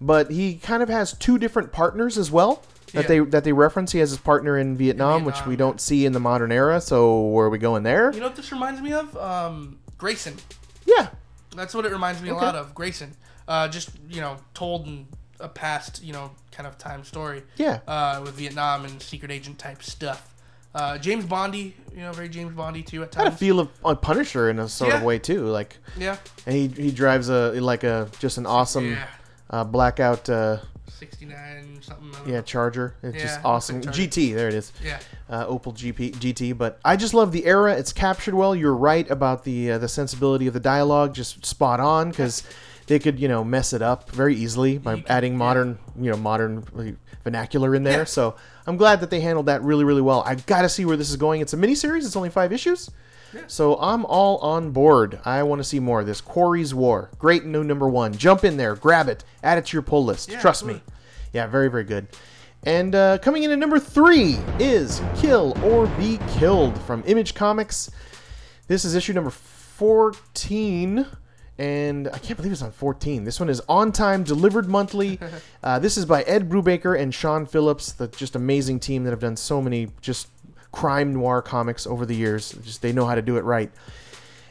But 0.04 0.30
he 0.30 0.56
kind 0.56 0.82
of 0.82 0.88
has 0.88 1.12
two 1.14 1.38
different 1.38 1.72
partners 1.72 2.18
as 2.18 2.30
well 2.30 2.62
that 2.92 3.02
Yeah. 3.02 3.08
they 3.08 3.18
that 3.20 3.44
they 3.44 3.52
reference. 3.52 3.92
He 3.92 4.00
has 4.00 4.10
his 4.10 4.18
partner 4.18 4.58
in 4.58 4.76
Vietnam, 4.76 5.24
which 5.24 5.36
Vietnam, 5.36 5.48
we 5.50 5.56
don't 5.56 5.80
see 5.80 6.04
in 6.04 6.12
the 6.12 6.20
modern 6.20 6.50
era. 6.52 6.80
So 6.80 7.20
where 7.28 7.46
are 7.46 7.50
we 7.50 7.58
going 7.58 7.84
there? 7.84 8.12
You 8.12 8.20
know 8.20 8.26
what 8.26 8.36
this 8.36 8.50
reminds 8.52 8.80
me 8.80 8.92
of? 8.92 9.16
Um, 9.16 9.78
Grayson. 9.98 10.34
Yeah. 10.84 11.08
That's 11.54 11.74
what 11.74 11.84
it 11.86 11.92
reminds 11.92 12.20
me 12.20 12.30
Okay. 12.30 12.38
a 12.40 12.42
lot 12.42 12.56
of. 12.56 12.74
Grayson. 12.74 13.14
Uh, 13.46 13.68
just 13.68 13.90
you 14.08 14.20
know, 14.20 14.38
told 14.54 14.86
in 14.86 15.06
a 15.40 15.48
past 15.48 16.02
you 16.02 16.12
know 16.12 16.32
kind 16.50 16.66
of 16.66 16.76
time 16.78 17.04
story. 17.04 17.42
Yeah. 17.56 17.78
Uh, 17.86 18.20
with 18.24 18.34
Vietnam 18.34 18.84
and 18.84 19.00
secret 19.00 19.30
agent 19.30 19.58
type 19.58 19.82
stuff. 19.82 20.28
Uh, 20.74 20.96
James 20.96 21.26
Bondy, 21.26 21.76
you 21.94 22.00
know, 22.00 22.12
very 22.12 22.30
James 22.30 22.54
Bondy 22.54 22.82
too 22.82 23.02
at 23.02 23.14
Had 23.14 23.26
a 23.26 23.28
times. 23.30 23.38
feel 23.38 23.60
of 23.60 23.68
on 23.84 23.96
Punisher 23.98 24.48
in 24.48 24.58
a 24.58 24.68
sort 24.68 24.94
of 24.94 25.02
way 25.02 25.18
too. 25.18 25.44
Like, 25.44 25.76
yeah. 25.98 26.16
and 26.46 26.56
he 26.56 26.66
he 26.68 26.90
drives 26.90 27.28
a 27.28 27.52
like 27.60 27.84
a 27.84 28.08
just 28.18 28.38
an 28.38 28.46
awesome 28.46 28.92
Yeah. 28.92 29.06
Uh, 29.52 29.64
blackout 29.64 30.28
uh, 30.28 30.58
69 30.88 31.80
something. 31.82 32.32
Yeah. 32.32 32.42
Charger. 32.42 32.94
It's 33.02 33.16
Yeah, 33.16 33.22
just 33.22 33.40
awesome. 33.44 33.80
GT. 33.82 34.34
There 34.34 34.48
it 34.48 34.54
is. 34.54 34.72
Yeah. 34.84 34.98
uh, 35.28 35.46
Opel 35.46 35.74
GP 35.74 36.12
GT. 36.16 36.56
But 36.56 36.78
I 36.84 36.96
just 36.96 37.14
love 37.14 37.32
the 37.32 37.44
era. 37.46 37.74
It's 37.74 37.92
captured 37.92 38.34
well. 38.34 38.54
You're 38.54 38.74
right 38.74 39.08
about 39.10 39.44
the 39.44 39.72
uh, 39.72 39.78
the 39.78 39.88
sensibility 39.88 40.46
of 40.46 40.54
the 40.54 40.60
dialogue, 40.60 41.14
just 41.14 41.44
spot 41.44 41.80
on 41.80 42.10
because 42.10 42.42
they 42.86 42.98
could 42.98 43.18
you 43.18 43.28
know 43.28 43.42
mess 43.44 43.72
it 43.72 43.82
up 43.82 44.10
very 44.10 44.34
easily 44.36 44.78
by 44.78 45.02
adding 45.08 45.36
modern 45.36 45.78
you 45.98 46.10
know 46.10 46.16
modern 46.16 46.94
vernacular 47.24 47.74
in 47.74 47.82
there. 47.84 47.98
Yeah. 47.98 48.04
So 48.04 48.36
I'm 48.66 48.76
glad 48.76 49.00
that 49.00 49.10
they 49.10 49.20
handled 49.20 49.46
that 49.46 49.62
really 49.62 49.84
really 49.84 50.02
well. 50.02 50.22
I 50.26 50.34
got 50.36 50.62
to 50.62 50.68
see 50.68 50.84
where 50.84 50.96
this 50.96 51.10
is 51.10 51.16
going. 51.16 51.40
It's 51.40 51.52
a 51.52 51.56
miniseries. 51.56 52.04
It's 52.06 52.16
only 52.16 52.30
five 52.30 52.52
issues. 52.52 52.90
So 53.46 53.76
I'm 53.76 54.04
all 54.06 54.38
on 54.38 54.70
board. 54.70 55.20
I 55.24 55.42
want 55.42 55.60
to 55.60 55.64
see 55.64 55.80
more 55.80 56.00
of 56.00 56.06
this. 56.06 56.20
Quarry's 56.20 56.74
War. 56.74 57.10
Great 57.18 57.44
new 57.44 57.64
number 57.64 57.88
one. 57.88 58.12
Jump 58.16 58.44
in 58.44 58.56
there, 58.56 58.74
grab 58.74 59.08
it, 59.08 59.24
add 59.42 59.58
it 59.58 59.66
to 59.66 59.76
your 59.76 59.82
pull 59.82 60.04
list. 60.04 60.30
Yeah, 60.30 60.40
Trust 60.40 60.64
me. 60.64 60.82
Yeah, 61.32 61.46
very, 61.46 61.68
very 61.68 61.84
good. 61.84 62.08
And 62.64 62.94
uh, 62.94 63.18
coming 63.18 63.42
in 63.42 63.50
at 63.50 63.58
number 63.58 63.78
three 63.80 64.38
is 64.60 65.02
Kill 65.16 65.56
or 65.64 65.86
Be 65.98 66.18
Killed 66.28 66.78
from 66.82 67.02
Image 67.06 67.34
Comics. 67.34 67.90
This 68.68 68.84
is 68.84 68.94
issue 68.94 69.12
number 69.12 69.30
14. 69.30 71.06
And 71.58 72.08
I 72.08 72.18
can't 72.18 72.36
believe 72.36 72.52
it's 72.52 72.62
on 72.62 72.72
14. 72.72 73.24
This 73.24 73.38
one 73.40 73.48
is 73.48 73.60
on 73.68 73.92
time, 73.92 74.22
delivered 74.24 74.68
monthly. 74.68 75.18
Uh, 75.64 75.78
this 75.78 75.96
is 75.96 76.04
by 76.04 76.22
Ed 76.22 76.48
Brubaker 76.48 76.98
and 76.98 77.14
Sean 77.14 77.46
Phillips, 77.46 77.92
the 77.92 78.08
just 78.08 78.34
amazing 78.34 78.80
team 78.80 79.04
that 79.04 79.10
have 79.10 79.20
done 79.20 79.36
so 79.36 79.62
many 79.62 79.90
just 80.00 80.26
crime 80.72 81.12
noir 81.12 81.42
comics 81.42 81.86
over 81.86 82.04
the 82.06 82.14
years. 82.16 82.52
Just 82.64 82.82
they 82.82 82.92
know 82.92 83.06
how 83.06 83.14
to 83.14 83.22
do 83.22 83.36
it 83.36 83.44
right. 83.44 83.70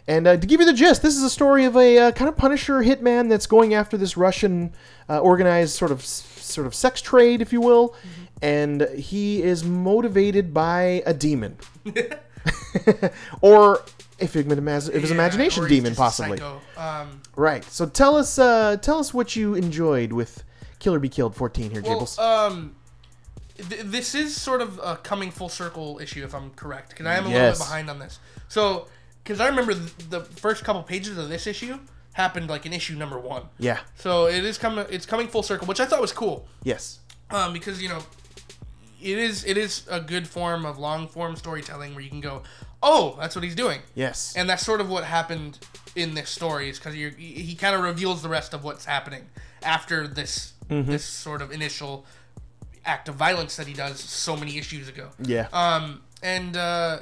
And 0.08 0.26
uh, 0.28 0.38
to 0.38 0.48
give 0.48 0.60
you 0.60 0.66
the 0.66 0.74
gist, 0.74 1.02
this 1.04 1.16
is 1.16 1.24
a 1.24 1.30
story 1.30 1.66
of 1.66 1.76
a 1.78 1.98
uh, 1.98 2.12
kind 2.12 2.28
of 2.30 2.36
Punisher 2.36 2.82
hitman 2.84 3.30
that's 3.30 3.46
going 3.46 3.74
after 3.74 3.98
this 3.98 4.18
Russian 4.18 4.74
uh, 5.10 5.20
organized 5.20 5.74
sort 5.76 5.92
of 5.92 6.04
sort 6.04 6.66
of 6.68 6.74
sex 6.76 7.02
trade, 7.02 7.42
if 7.42 7.54
you 7.54 7.62
will, 7.62 7.96
and 8.42 8.82
he 8.98 9.42
is 9.44 9.64
motivated 9.64 10.54
by 10.54 11.04
a 11.06 11.14
demon, 11.14 11.58
or 13.42 13.82
a 14.20 14.28
figment 14.28 14.58
of 14.58 14.64
mas- 14.64 14.88
his 14.88 15.10
Yeah, 15.10 15.16
imagination 15.16 15.68
demon, 15.68 15.96
possibly. 15.96 16.40
Um, 16.78 17.22
Right. 17.36 17.64
So 17.66 17.86
tell 17.88 18.18
us, 18.18 18.38
uh, 18.38 18.78
tell 18.78 19.00
us 19.00 19.14
what 19.14 19.36
you 19.36 19.56
enjoyed 19.56 20.12
with 20.12 20.44
Kill 20.80 20.94
or 20.94 21.00
Be 21.00 21.10
Killed 21.10 21.36
14 21.36 21.72
here, 21.72 21.82
well, 21.82 22.02
Jables. 22.02 22.20
um, 22.20 22.76
th- 23.58 23.82
this 23.86 24.16
is 24.16 24.36
sort 24.36 24.62
of 24.62 24.80
a 24.84 24.98
coming 24.98 25.32
full 25.32 25.50
circle 25.50 26.00
issue, 26.02 26.24
if 26.24 26.34
I'm 26.36 26.52
correct, 26.52 26.90
because 26.90 27.06
I 27.06 27.16
am 27.16 27.26
a 27.26 27.30
little 27.30 27.50
bit 27.52 27.58
behind 27.58 27.90
on 27.90 28.00
this. 28.00 28.20
So, 28.48 28.88
because 29.24 29.40
I 29.40 29.48
remember 29.48 29.74
th- 29.74 30.10
the 30.10 30.22
first 30.22 30.64
couple 30.64 30.84
pages 30.84 31.18
of 31.18 31.30
this 31.30 31.48
issue 31.48 31.80
happened 32.14 32.50
like 32.50 32.66
in 32.66 32.74
issue 32.74 32.96
number 32.96 33.18
one. 33.20 33.44
yeah. 33.58 33.80
So 33.96 34.28
it 34.28 34.44
is 34.44 34.58
coming. 34.58 34.86
It's 34.90 35.06
coming 35.06 35.28
full 35.28 35.44
circle, 35.44 35.68
which 35.68 35.80
I 35.80 35.86
thought 35.86 36.02
was 36.02 36.12
cool. 36.12 36.48
Yes. 36.64 37.00
um, 37.30 37.54
because 37.54 37.82
you 37.82 37.88
know 37.90 38.00
it 39.02 39.18
is 39.18 39.46
it 39.46 39.58
is 39.58 39.86
a 39.90 40.00
good 40.00 40.28
form 40.28 40.66
of 40.66 40.78
long 40.78 41.08
form 41.08 41.36
storytelling 41.36 41.96
where 41.96 42.04
you 42.04 42.10
can 42.10 42.22
go 42.22 42.44
oh 42.84 43.16
that's 43.20 43.36
what 43.36 43.44
he's 43.44 43.56
doing 43.56 43.80
Yes. 43.96 44.36
and 44.38 44.48
that's 44.50 44.64
sort 44.64 44.80
of 44.82 44.90
what 44.90 45.06
happened 45.06 45.58
in 45.96 46.14
this 46.14 46.30
story 46.30 46.70
is 46.70 46.78
because 46.78 46.94
he, 46.94 47.10
he 47.10 47.56
kind 47.56 47.74
of 47.76 47.82
reveals 47.82 48.22
the 48.22 48.30
rest 48.30 48.54
of 48.54 48.64
what's 48.64 48.86
happening 48.86 49.24
after 49.64 50.08
this 50.08 50.54
Mm-hmm. 50.70 50.90
this 50.92 51.04
sort 51.04 51.42
of 51.42 51.52
initial 51.52 52.06
act 52.86 53.08
of 53.08 53.16
violence 53.16 53.56
that 53.56 53.68
he 53.68 53.74
does 53.74 54.00
so 54.00 54.36
many 54.36 54.58
issues 54.58 54.88
ago 54.88 55.10
yeah. 55.20 55.48
um, 55.54 56.02
and 56.24 56.58
uh, 56.58 57.00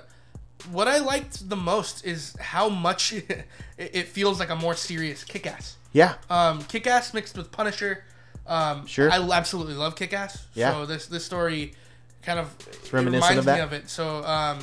what 0.72 0.88
I 0.88 1.00
liked 1.00 1.50
the 1.50 1.56
most 1.56 2.06
is 2.06 2.36
how 2.40 2.70
much 2.70 3.14
it, 3.14 3.46
it 3.78 4.08
feels 4.08 4.40
like 4.40 4.50
a 4.50 4.56
more 4.56 4.76
serious 4.76 5.24
kick-ass 5.24 5.78
yeah. 5.92 6.16
um, 6.30 6.64
Kick-Ass 6.64 7.14
mixed 7.14 7.38
with 7.38 7.52
Punisher. 7.52 8.04
Um, 8.48 8.86
Sure. 8.86 9.12
I 9.12 9.18
absolutely 9.32 9.76
love 9.76 9.96
Kick-Ass. 9.96 10.46
Yeah. 10.54 10.72
So 10.72 10.86
this 10.86 11.08
this 11.08 11.26
story 11.26 11.74
kind 12.22 12.40
of 12.40 12.54
reminds 12.92 13.38
of 13.38 13.46
that. 13.46 13.56
me 13.56 13.62
of 13.62 13.74
it. 13.74 13.90
So 13.90 14.18
um, 14.24 14.60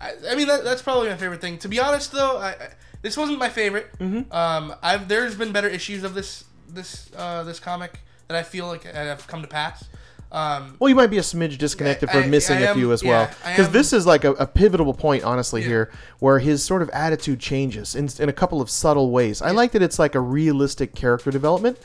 I, 0.00 0.12
I 0.30 0.34
mean 0.34 0.46
that, 0.48 0.64
that's 0.64 0.82
probably 0.82 1.08
my 1.08 1.16
favorite 1.16 1.40
thing. 1.40 1.58
To 1.58 1.68
be 1.68 1.80
honest 1.80 2.12
though, 2.12 2.38
I, 2.38 2.50
I 2.50 2.68
this 3.02 3.16
wasn't 3.16 3.38
my 3.38 3.48
favorite. 3.48 3.86
Mm-hmm. 3.98 4.32
Um, 4.32 4.74
I've 4.82 5.08
there's 5.08 5.34
been 5.34 5.52
better 5.52 5.68
issues 5.68 6.04
of 6.04 6.14
this 6.14 6.44
this 6.68 7.10
uh, 7.16 7.42
this 7.44 7.60
comic 7.60 8.00
that 8.28 8.36
I 8.36 8.42
feel 8.42 8.66
like 8.66 8.84
have 8.84 9.26
come 9.26 9.42
to 9.42 9.48
pass. 9.48 9.84
Um, 10.30 10.76
Well, 10.78 10.88
you 10.90 10.94
might 10.94 11.06
be 11.08 11.18
a 11.18 11.22
smidge 11.22 11.56
disconnected 11.58 12.10
for 12.10 12.18
I- 12.18 12.26
missing 12.26 12.58
I 12.58 12.60
a 12.62 12.68
am- 12.70 12.76
few 12.76 12.92
as 12.92 13.02
yeah, 13.02 13.10
well. 13.10 13.30
Because 13.46 13.70
this 13.70 13.92
is 13.92 14.06
like 14.06 14.24
a, 14.24 14.32
a 14.32 14.46
pivotal 14.46 14.92
point, 14.92 15.24
honestly, 15.24 15.62
Yeah. 15.62 15.68
here, 15.68 15.90
where 16.18 16.38
his 16.38 16.62
sort 16.62 16.82
of 16.82 16.90
attitude 16.90 17.40
changes 17.40 17.94
in, 17.94 18.08
in 18.18 18.28
a 18.28 18.32
couple 18.32 18.60
of 18.60 18.68
subtle 18.68 19.10
ways. 19.10 19.40
I 19.40 19.52
like 19.52 19.72
that 19.72 19.82
it's 19.82 19.98
like 19.98 20.14
a 20.14 20.20
realistic 20.20 20.94
character 20.94 21.30
development 21.30 21.78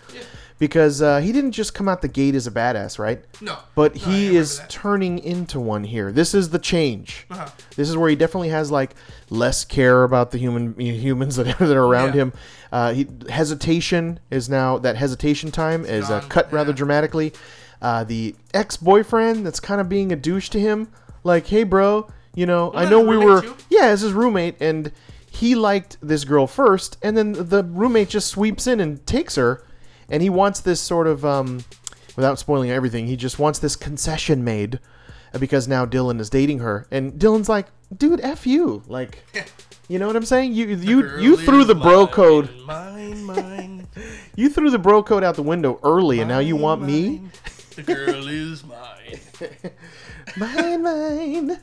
because 0.60 1.02
uh, 1.02 1.20
he 1.20 1.32
didn't 1.32 1.54
just 1.54 1.74
come 1.74 1.88
out 1.89 2.02
the 2.02 2.08
gate 2.08 2.36
as 2.36 2.46
a 2.46 2.52
badass, 2.52 3.00
right? 3.00 3.24
no, 3.41 3.58
But 3.76 3.96
No, 3.96 4.02
he 4.02 4.36
is 4.36 4.60
that. 4.60 4.70
turning 4.70 5.20
into 5.20 5.60
one 5.60 5.84
here. 5.86 6.12
This 6.12 6.34
is 6.34 6.50
the 6.50 6.60
change. 6.60 7.26
Uh-huh. 7.32 7.48
This 7.78 7.89
is 7.89 7.96
where 7.98 8.10
he 8.10 8.16
definitely 8.16 8.50
has 8.50 8.70
like 8.70 8.91
less 9.30 9.64
care 9.66 10.04
about 10.04 10.32
the 10.32 10.38
human 10.38 10.78
humans 10.78 11.36
that, 11.38 11.58
that 11.60 11.76
are 11.78 11.86
around 11.86 12.10
Yeah. 12.16 12.22
him. 12.24 12.34
Uh, 12.74 12.94
he, 12.94 13.08
hesitation 13.30 14.20
is 14.30 14.50
now 14.50 14.78
that 14.80 14.96
hesitation 14.98 15.50
time 15.52 15.86
is 15.86 16.10
uh, 16.10 16.20
cut 16.28 16.52
rather 16.52 16.74
dramatically. 16.74 17.32
Uh, 17.84 18.04
the 18.06 18.34
ex 18.54 18.78
boyfriend 18.78 19.46
that's 19.46 19.60
kind 19.60 19.82
of 19.82 19.90
being 19.90 20.12
a 20.12 20.16
douche 20.16 20.48
to 20.50 20.60
him, 20.60 20.88
like, 21.24 21.48
hey, 21.48 21.64
bro, 21.64 22.10
you 22.34 22.46
know, 22.46 22.72
I 22.74 22.90
know 22.90 23.02
we 23.02 23.18
were, 23.18 23.42
too? 23.42 23.56
yeah, 23.70 23.88
as 23.88 24.02
his 24.02 24.14
roommate, 24.14 24.56
and 24.62 24.92
he 25.30 25.54
liked 25.54 25.98
this 26.02 26.24
girl 26.24 26.48
first, 26.48 26.98
and 27.04 27.18
then 27.18 27.34
the 27.34 27.62
roommate 27.64 28.08
just 28.10 28.30
sweeps 28.30 28.68
in 28.68 28.80
and 28.80 29.06
takes 29.06 29.36
her, 29.36 29.66
and 30.10 30.24
he 30.24 30.30
wants 30.30 30.62
this 30.62 30.80
sort 30.80 31.08
of, 31.08 31.26
um, 31.26 31.66
without 32.16 32.40
spoiling 32.40 32.72
everything, 32.72 33.08
he 33.08 33.18
just 33.18 33.38
wants 33.38 33.60
this 33.60 33.76
concession 33.76 34.44
made 34.46 34.80
uh, 35.34 35.38
because 35.40 35.68
now 35.68 35.86
Dylan 35.86 36.20
is 36.22 36.30
dating 36.30 36.60
her, 36.60 36.88
and 36.90 37.14
Dylan's 37.14 37.50
like, 37.50 37.68
dude, 37.96 38.22
f 38.22 38.48
you, 38.48 38.82
like, 38.88 39.24
you 39.90 40.00
know 40.00 40.08
what 40.08 40.16
I'm 40.16 40.24
saying? 40.26 40.54
You 40.54 40.68
you 40.68 41.20
you 41.20 41.36
threw 41.36 41.66
the 41.66 41.76
bro 41.76 42.08
code, 42.08 42.50
Mine, 42.66 43.24
mine. 43.26 43.88
you 44.36 44.50
threw 44.50 44.70
the 44.70 44.80
bro 44.80 45.04
code 45.04 45.24
out 45.24 45.36
the 45.36 45.44
window 45.44 45.80
early, 45.84 46.20
and 46.22 46.30
now 46.30 46.40
you 46.40 46.56
want 46.56 46.82
me? 46.82 47.22
The 47.76 47.84
girl 47.84 48.28
is 48.28 48.64
mine. 48.64 49.20
mine, 50.38 50.84
mine. 50.84 51.60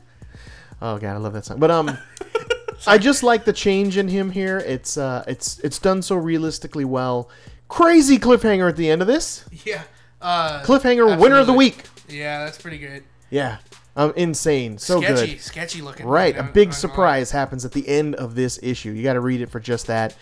Oh 0.81 0.97
god, 0.97 1.13
I 1.13 1.17
love 1.17 1.33
that 1.33 1.45
song. 1.45 1.59
But 1.59 1.71
um, 1.71 1.97
I 2.87 2.97
just 2.97 3.23
like 3.23 3.45
the 3.45 3.53
change 3.53 3.97
in 3.97 4.07
him 4.07 4.31
here. 4.31 4.57
It's 4.57 4.97
uh, 4.97 5.23
it's 5.27 5.59
it's 5.59 5.79
done 5.79 6.01
so 6.01 6.15
realistically 6.15 6.85
well. 6.85 7.29
Crazy 7.67 8.17
cliffhanger 8.17 8.67
at 8.67 8.75
the 8.75 8.89
end 8.89 9.01
of 9.01 9.07
this. 9.07 9.45
Yeah. 9.65 9.83
Uh, 10.21 10.61
Cliffhanger 10.63 11.19
winner 11.19 11.37
of 11.37 11.47
the 11.47 11.53
week. 11.53 11.83
Yeah, 12.07 12.45
that's 12.45 12.61
pretty 12.61 12.77
good. 12.77 13.03
Yeah, 13.29 13.57
um, 13.95 14.13
insane, 14.15 14.77
so 14.77 15.01
sketchy, 15.01 15.31
good. 15.33 15.41
sketchy 15.41 15.81
looking. 15.81 16.05
Right, 16.05 16.35
you 16.35 16.41
a 16.41 16.43
big 16.43 16.47
not 16.47 16.55
gonna 16.55 16.65
lie. 16.65 16.71
surprise 16.71 17.31
happens 17.31 17.65
at 17.65 17.71
the 17.71 17.87
end 17.87 18.15
of 18.15 18.35
this 18.35 18.59
issue. 18.61 18.91
You 18.91 19.03
got 19.03 19.13
to 19.13 19.19
read 19.19 19.41
it 19.41 19.49
for 19.49 19.59
just 19.59 19.87
that. 19.87 20.15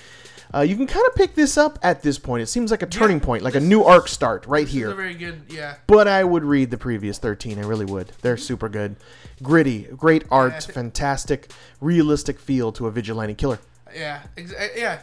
Uh, 0.54 0.62
you 0.62 0.76
can 0.76 0.88
kind 0.88 1.06
of 1.08 1.14
pick 1.16 1.36
this 1.36 1.58
up 1.58 1.78
at 1.84 2.02
this 2.02 2.18
point. 2.18 2.42
It 2.42 2.48
seems 2.48 2.72
like 2.72 2.82
a 2.82 2.88
turning 2.88 3.20
point, 3.20 3.44
like 3.44 3.56
a 3.56 3.60
new 3.60 3.84
arc 3.84 4.08
start 4.08 4.46
right 4.48 4.68
here. 4.68 4.90
a 4.90 4.96
very 4.96 5.14
good. 5.14 5.44
Yeah. 5.50 5.76
but 5.86 6.08
I 6.08 6.24
would 6.24 6.44
read 6.44 6.72
the 6.72 6.78
previous 6.78 7.20
13. 7.20 7.60
I 7.60 7.62
really 7.62 7.86
would. 7.86 8.12
They're 8.22 8.38
super 8.38 8.68
good. 8.68 8.96
Gritty, 9.44 9.84
great 9.96 10.24
art, 10.32 10.64
thi- 10.64 10.74
fantastic, 10.74 11.52
realistic 11.82 12.40
feel 12.40 12.72
to 12.74 12.88
a 12.88 12.92
vigilante 12.92 13.36
killer. 13.36 13.60
Yeah, 13.96 14.22
ex- 14.38 14.54
uh, 14.54 14.68
yeah, 14.76 15.00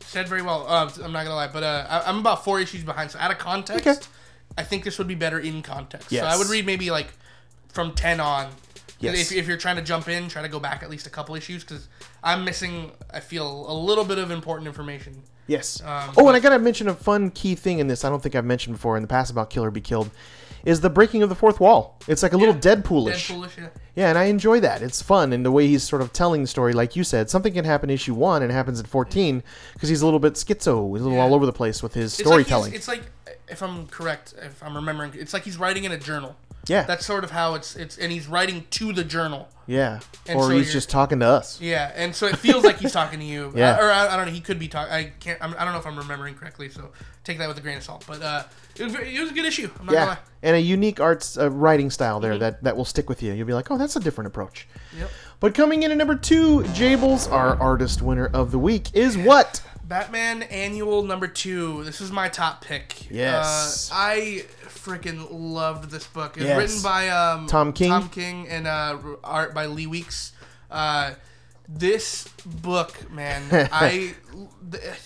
said 0.00 0.28
very 0.28 0.42
well. 0.42 0.64
Uh, 0.68 0.90
I'm 1.02 1.12
not 1.12 1.24
gonna 1.24 1.34
lie, 1.34 1.48
but 1.48 1.62
uh, 1.62 2.02
I'm 2.06 2.18
about 2.18 2.44
four 2.44 2.60
issues 2.60 2.84
behind. 2.84 3.10
So 3.10 3.18
out 3.18 3.30
of 3.30 3.38
context, 3.38 3.86
Okay. 3.86 3.98
I 4.58 4.62
think 4.64 4.84
this 4.84 4.98
would 4.98 5.08
be 5.08 5.14
better 5.14 5.38
in 5.38 5.62
context. 5.62 6.10
So 6.10 6.24
I 6.24 6.36
would 6.36 6.48
read 6.48 6.66
maybe 6.66 6.90
like 6.90 7.08
from 7.68 7.94
ten 7.94 8.20
on. 8.20 8.50
Yes. 8.98 9.30
If, 9.32 9.38
if 9.38 9.48
you're 9.48 9.56
trying 9.56 9.76
to 9.76 9.82
jump 9.82 10.08
in, 10.08 10.28
try 10.28 10.42
to 10.42 10.48
go 10.48 10.60
back 10.60 10.82
at 10.82 10.90
least 10.90 11.06
a 11.06 11.10
couple 11.10 11.34
issues 11.34 11.64
because 11.64 11.88
I'm 12.22 12.44
missing. 12.44 12.92
I 13.12 13.20
feel 13.20 13.70
a 13.70 13.72
little 13.74 14.04
bit 14.04 14.18
of 14.18 14.30
important 14.30 14.66
information. 14.68 15.22
Yes. 15.46 15.82
Um, 15.82 16.12
oh, 16.16 16.28
and 16.28 16.36
I 16.36 16.40
gotta 16.40 16.58
mention 16.58 16.88
a 16.88 16.94
fun 16.94 17.30
key 17.30 17.54
thing 17.54 17.78
in 17.80 17.88
this. 17.88 18.04
I 18.04 18.08
don't 18.08 18.22
think 18.22 18.34
I've 18.34 18.44
mentioned 18.44 18.76
before 18.76 18.96
in 18.96 19.02
the 19.02 19.08
past 19.08 19.30
about 19.30 19.50
Kill 19.50 19.64
or 19.64 19.70
Be 19.72 19.80
Killed, 19.80 20.10
is 20.64 20.80
the 20.80 20.90
breaking 20.90 21.22
of 21.24 21.28
the 21.28 21.34
fourth 21.34 21.58
wall. 21.58 21.98
It's 22.06 22.22
like 22.22 22.32
a 22.32 22.36
little 22.36 22.54
Deadpoolish. 22.54 23.30
Deadpoolish, 23.32 23.56
yeah. 23.58 23.68
Yeah, 23.96 24.08
and 24.10 24.18
I 24.18 24.24
enjoy 24.24 24.60
that. 24.60 24.80
It's 24.80 25.02
fun, 25.02 25.32
and 25.32 25.44
the 25.44 25.50
way 25.50 25.66
he's 25.66 25.82
sort 25.82 26.02
of 26.02 26.12
telling 26.12 26.42
the 26.42 26.46
story, 26.46 26.72
like 26.72 26.94
you 26.94 27.02
said, 27.02 27.28
something 27.30 27.52
can 27.52 27.64
happen 27.64 27.90
issue 27.90 28.14
one 28.14 28.42
and 28.42 28.52
it 28.52 28.54
happens 28.54 28.78
at 28.78 28.86
fourteen 28.86 29.42
because 29.72 29.88
he's 29.88 30.02
a 30.02 30.04
little 30.04 30.20
bit 30.20 30.34
schizo, 30.34 30.92
he's 30.92 31.00
a 31.00 31.04
little 31.04 31.14
Yeah. 31.14 31.22
all 31.24 31.34
over 31.34 31.46
the 31.46 31.52
place 31.52 31.82
with 31.82 31.94
his 31.94 32.12
It's 32.12 32.28
storytelling. 32.28 32.70
Like 32.70 32.78
it's 32.78 32.86
like, 32.88 33.02
if 33.48 33.60
I'm 33.62 33.88
correct, 33.88 34.34
if 34.40 34.62
I'm 34.62 34.76
remembering, 34.76 35.12
it's 35.14 35.32
like 35.34 35.42
he's 35.42 35.56
writing 35.56 35.82
in 35.82 35.90
a 35.90 35.98
journal. 35.98 36.36
Yeah, 36.66 36.82
That's 36.82 37.04
sort 37.06 37.24
of 37.24 37.30
how 37.30 37.54
it's 37.54 37.74
it's, 37.76 37.96
and 37.98 38.12
he's 38.12 38.26
writing 38.28 38.66
to 38.70 38.92
the 38.92 39.02
journal. 39.04 39.48
yeah. 39.66 40.00
and 40.28 40.38
Or 40.38 40.44
so 40.44 40.50
he's 40.50 40.72
just 40.72 40.90
talking 40.90 41.20
to 41.20 41.26
us. 41.26 41.60
Yeah, 41.60 41.90
and 41.94 42.14
so 42.14 42.26
it 42.26 42.36
feels 42.36 42.64
like 42.64 42.78
he's 42.78 42.92
talking 42.92 43.18
to 43.18 43.24
you. 43.24 43.52
Yeah. 43.56 43.72
Uh, 43.76 43.82
or 43.84 43.90
I, 43.90 44.08
I 44.12 44.16
don't 44.16 44.26
know. 44.26 44.32
He 44.32 44.40
could 44.40 44.58
be 44.58 44.68
talking. 44.68 44.92
I 44.92 45.04
can't. 45.20 45.38
I'm, 45.42 45.54
I 45.58 45.64
don't 45.64 45.72
know 45.72 45.78
if 45.80 45.86
I'm 45.86 45.96
remembering 45.98 46.34
correctly. 46.34 46.68
So 46.68 46.90
take 47.24 47.38
that 47.38 47.48
with 47.48 47.58
a 47.58 47.60
grain 47.60 47.76
of 47.78 47.82
salt. 47.82 48.04
But 48.06 48.22
uh, 48.22 48.44
it 48.76 48.84
was 48.84 48.94
it 48.94 49.20
was 49.20 49.30
a 49.30 49.34
good 49.34 49.46
issue. 49.46 49.70
I'm 49.80 49.86
not 49.86 49.92
Yeah, 49.92 49.98
gonna 50.00 50.10
lie. 50.10 50.18
and 50.42 50.56
a 50.56 50.60
unique 50.60 51.00
arts 51.00 51.36
uh, 51.38 51.50
writing 51.50 51.90
style 51.90 52.20
there 52.20 52.36
that 52.38 52.62
that 52.62 52.76
will 52.76 52.84
stick 52.84 53.08
with 53.08 53.22
you. 53.22 53.32
You'll 53.32 53.46
be 53.46 53.54
like, 53.54 53.70
oh, 53.70 53.78
that's 53.78 53.96
a 53.96 54.00
different 54.00 54.28
approach. 54.28 54.68
Yep. 54.98 55.10
But 55.40 55.54
coming 55.54 55.82
in 55.82 55.90
at 55.90 55.96
number 55.96 56.16
two, 56.16 56.60
Jables, 56.74 57.30
our 57.32 57.56
artist 57.60 58.02
winner 58.02 58.26
of 58.26 58.50
the 58.50 58.58
week, 58.58 58.94
is 58.94 59.16
what? 59.16 59.62
Batman 59.84 60.42
Annual 60.44 61.02
number 61.04 61.26
two. 61.26 61.82
This 61.84 62.00
is 62.02 62.12
my 62.12 62.28
top 62.28 62.62
pick. 62.62 63.10
Yes. 63.10 63.90
Uh, 63.90 63.94
I 63.96 64.44
freaking 64.66 65.26
loved 65.30 65.90
this 65.90 66.06
book. 66.06 66.36
It's 66.36 66.44
Yes. 66.46 66.58
written 66.58 66.82
by 66.82 67.08
um, 67.08 67.46
Tom 67.46 67.72
King. 67.72 67.88
Tom 67.90 68.08
King 68.10 68.48
and 68.48 68.66
uh, 68.66 68.98
art 69.24 69.54
by 69.54 69.64
Lee 69.66 69.86
Weeks. 69.86 70.32
Uh, 70.70 71.12
this 71.66 72.28
book, 72.44 73.10
man, 73.10 73.42
I 73.72 74.14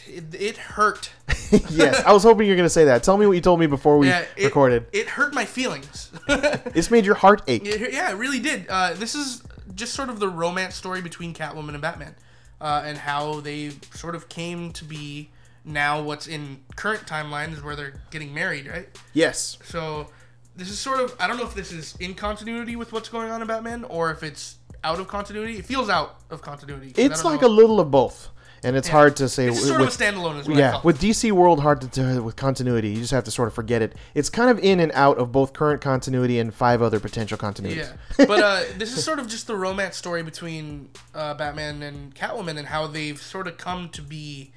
it, 0.09 0.35
it 0.35 0.57
hurt. 0.57 1.11
yes, 1.70 2.03
I 2.05 2.12
was 2.12 2.22
hoping 2.24 2.47
you 2.47 2.53
were 2.53 2.57
going 2.57 2.66
to 2.66 2.70
say 2.70 2.87
that. 2.87 3.03
Tell 3.05 3.16
me 3.16 3.26
what 3.26 3.32
you 3.35 3.41
told 3.41 3.61
me 3.61 3.66
before 3.66 3.99
we 3.99 4.09
Yeah, 4.09 4.24
it, 4.37 4.45
recorded. 4.47 4.87
It 4.93 5.07
hurt 5.09 5.32
my 5.32 5.45
feelings. 5.45 6.11
This 6.72 6.91
made 6.91 7.05
your 7.07 7.14
heart 7.14 7.43
ache. 7.47 7.64
It- 7.66 7.93
yeah, 7.93 8.11
it 8.11 8.14
really 8.16 8.41
did. 8.41 8.66
Uh, 8.68 8.95
this 8.95 9.14
is 9.14 9.43
just 9.74 9.94
sort 9.94 10.08
of 10.08 10.20
the 10.20 10.28
romance 10.28 10.74
story 10.74 11.00
between 11.00 11.34
Catwoman 11.34 11.70
and 11.70 11.82
Batman, 11.82 12.14
uh, 12.60 12.82
and 12.84 12.98
how 12.98 13.40
they 13.40 13.70
sort 13.94 14.14
of 14.14 14.28
came 14.28 14.72
to 14.72 14.84
be. 14.84 15.30
Now, 15.66 16.02
what's 16.02 16.26
in 16.26 16.60
current 16.76 17.06
timeline 17.06 17.52
is 17.54 17.62
where 17.62 17.74
they're 17.74 18.02
getting 18.10 18.34
married, 18.34 18.66
right? 18.66 18.86
Yes. 19.14 19.56
So, 19.64 20.10
this 20.54 20.68
is 20.68 20.78
sort 20.78 21.00
of. 21.00 21.16
I 21.18 21.26
don't 21.26 21.38
know 21.38 21.46
if 21.46 21.54
this 21.54 21.72
is 21.72 21.96
in 22.00 22.14
continuity 22.14 22.76
with 22.76 22.92
what's 22.92 23.08
going 23.08 23.30
on 23.30 23.40
in 23.40 23.48
Batman, 23.48 23.84
or 23.84 24.10
if 24.10 24.22
it's 24.22 24.58
out 24.84 25.00
of 25.00 25.08
continuity. 25.08 25.56
It 25.58 25.64
feels 25.64 25.88
out 25.88 26.20
of 26.30 26.42
continuity. 26.42 26.92
It's 26.96 27.24
like 27.24 27.40
know. 27.40 27.48
a 27.48 27.50
little 27.50 27.80
of 27.80 27.90
both. 27.90 28.28
And 28.64 28.76
it's 28.76 28.88
hard 28.88 29.16
to 29.16 29.28
say 29.28 29.46
It's 29.48 29.56
w- 29.58 29.68
sort 29.68 29.80
with, 29.80 29.94
of 29.94 30.00
a 30.00 30.04
standalone, 30.04 30.40
is 30.40 30.48
what 30.48 30.56
I 30.56 30.60
yeah, 30.60 30.80
with 30.82 31.00
DC 31.00 31.30
World 31.32 31.60
hard 31.60 31.80
to 31.82 31.88
tell 31.88 32.22
with 32.22 32.36
continuity. 32.36 32.88
You 32.90 32.96
just 32.96 33.12
have 33.12 33.24
to 33.24 33.30
sort 33.30 33.48
of 33.48 33.54
forget 33.54 33.82
it. 33.82 33.94
It's 34.14 34.30
kind 34.30 34.50
of 34.50 34.58
in 34.58 34.80
and 34.80 34.90
out 34.94 35.18
of 35.18 35.30
both 35.32 35.52
current 35.52 35.80
continuity 35.80 36.38
and 36.38 36.52
five 36.54 36.80
other 36.82 36.98
potential 37.00 37.36
continuities. 37.38 37.92
Yeah, 38.18 38.24
but 38.26 38.40
uh, 38.42 38.62
this 38.78 38.96
is 38.96 39.04
sort 39.04 39.18
of 39.18 39.28
just 39.28 39.46
the 39.46 39.56
romance 39.56 39.96
story 39.96 40.22
between 40.22 40.88
uh, 41.14 41.34
Batman 41.34 41.82
and 41.82 42.14
Catwoman 42.14 42.56
and 42.56 42.66
how 42.68 42.86
they've 42.86 43.20
sort 43.20 43.46
of 43.46 43.58
come 43.58 43.88
to 43.90 44.02
be 44.02 44.52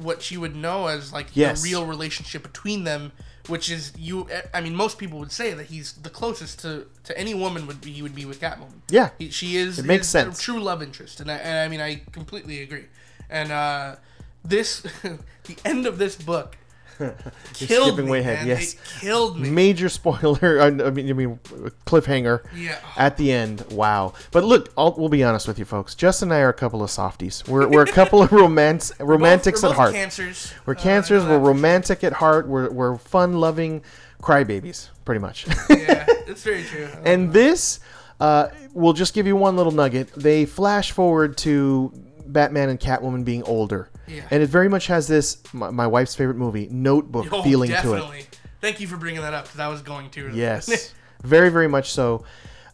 what 0.00 0.30
you 0.30 0.40
would 0.40 0.56
know 0.56 0.88
as 0.88 1.12
like 1.12 1.28
Yes. 1.34 1.62
the 1.62 1.68
real 1.70 1.86
relationship 1.86 2.42
between 2.42 2.82
them, 2.84 3.12
which 3.48 3.70
is 3.70 3.92
you. 3.96 4.28
I 4.52 4.60
mean, 4.60 4.74
most 4.74 4.98
people 4.98 5.18
would 5.20 5.30
say 5.30 5.54
that 5.54 5.66
he's 5.66 5.92
the 5.92 6.10
closest 6.10 6.58
to, 6.62 6.86
to 7.04 7.16
any 7.16 7.32
woman 7.34 7.66
would 7.68 7.80
be 7.80 7.92
he 7.92 8.02
would 8.02 8.14
be 8.14 8.24
with 8.24 8.40
Catwoman. 8.40 8.80
Yeah. 8.90 9.10
he, 9.18 9.30
she 9.30 9.56
is. 9.56 9.78
It 9.78 9.84
makes 9.84 10.08
sense. 10.08 10.40
True 10.42 10.58
love 10.60 10.82
interest, 10.82 11.20
and 11.20 11.30
I, 11.30 11.36
and 11.36 11.58
I 11.58 11.68
mean, 11.68 11.80
I 11.80 12.02
completely 12.10 12.60
agree. 12.62 12.86
And 13.34 13.50
uh, 13.50 13.96
this, 14.44 14.80
the 15.02 15.56
end 15.64 15.86
of 15.86 15.98
this 15.98 16.14
book. 16.14 16.56
Killed 17.54 17.88
skipping 17.88 18.04
me, 18.04 18.10
way 18.12 18.20
ahead, 18.20 18.38
man. 18.38 18.46
yes. 18.46 18.74
It 18.74 18.78
killed 19.00 19.40
me. 19.40 19.50
Major 19.50 19.88
spoiler. 19.88 20.60
I 20.62 20.70
mean, 20.70 21.10
I 21.10 21.12
mean, 21.12 21.40
cliffhanger. 21.84 22.44
Yeah. 22.54 22.78
At 22.96 23.16
the 23.16 23.32
end, 23.32 23.64
wow. 23.72 24.12
But 24.30 24.44
look, 24.44 24.72
I'll, 24.78 24.94
we'll 24.96 25.08
be 25.08 25.24
honest 25.24 25.48
with 25.48 25.58
you, 25.58 25.64
folks. 25.64 25.96
Justin 25.96 26.28
and 26.30 26.38
I 26.38 26.42
are 26.42 26.50
a 26.50 26.52
couple 26.54 26.84
of 26.84 26.90
softies. 26.92 27.42
We're, 27.48 27.66
we're 27.66 27.82
a 27.82 27.90
couple 27.90 28.22
of 28.22 28.30
romance 28.30 28.92
romantics 29.00 29.64
we're 29.64 29.70
at 29.70 29.70
both 29.70 29.76
heart. 29.76 29.94
Cancers. 29.94 30.52
We're 30.66 30.74
Uh, 30.74 30.80
cancers. 30.80 31.24
I 31.24 31.30
We're 31.30 31.38
know 31.38 31.46
romantic 31.48 32.04
at 32.04 32.12
heart. 32.12 32.46
We're 32.46 32.70
we're 32.70 32.96
fun 32.96 33.40
loving 33.40 33.82
crybabies, 34.22 34.90
pretty 35.04 35.18
much. 35.20 35.48
yeah, 35.68 36.06
it's 36.28 36.44
very 36.44 36.62
true. 36.62 36.88
and 37.04 37.32
this, 37.32 37.80
uh, 38.20 38.50
we'll 38.72 38.92
just 38.92 39.14
give 39.14 39.26
you 39.26 39.34
one 39.34 39.56
little 39.56 39.72
nugget. 39.72 40.12
They 40.14 40.44
flash 40.44 40.92
forward 40.92 41.36
to 41.38 41.92
Batman 42.26 42.68
and 42.68 42.78
Catwoman 42.80 43.24
being 43.24 43.42
older, 43.44 43.90
Yeah. 44.06 44.22
and 44.30 44.42
it 44.42 44.48
very 44.48 44.68
much 44.68 44.86
has 44.88 45.06
this 45.06 45.38
my, 45.52 45.70
my 45.70 45.86
wife's 45.86 46.14
favorite 46.14 46.36
movie 46.36 46.68
Notebook 46.70 47.28
Oh, 47.32 47.42
feeling 47.42 47.70
to 47.70 47.74
it. 47.76 47.82
definitely. 47.82 48.26
Thank 48.60 48.80
you 48.80 48.86
for 48.88 48.96
bringing 48.96 49.20
that 49.22 49.34
up 49.34 49.44
because 49.44 49.60
I 49.60 49.68
was 49.68 49.82
going 49.82 50.10
to. 50.10 50.30
Yes, 50.34 50.94
very 51.22 51.48
very 51.50 51.68
much 51.68 51.92
so. 51.92 52.24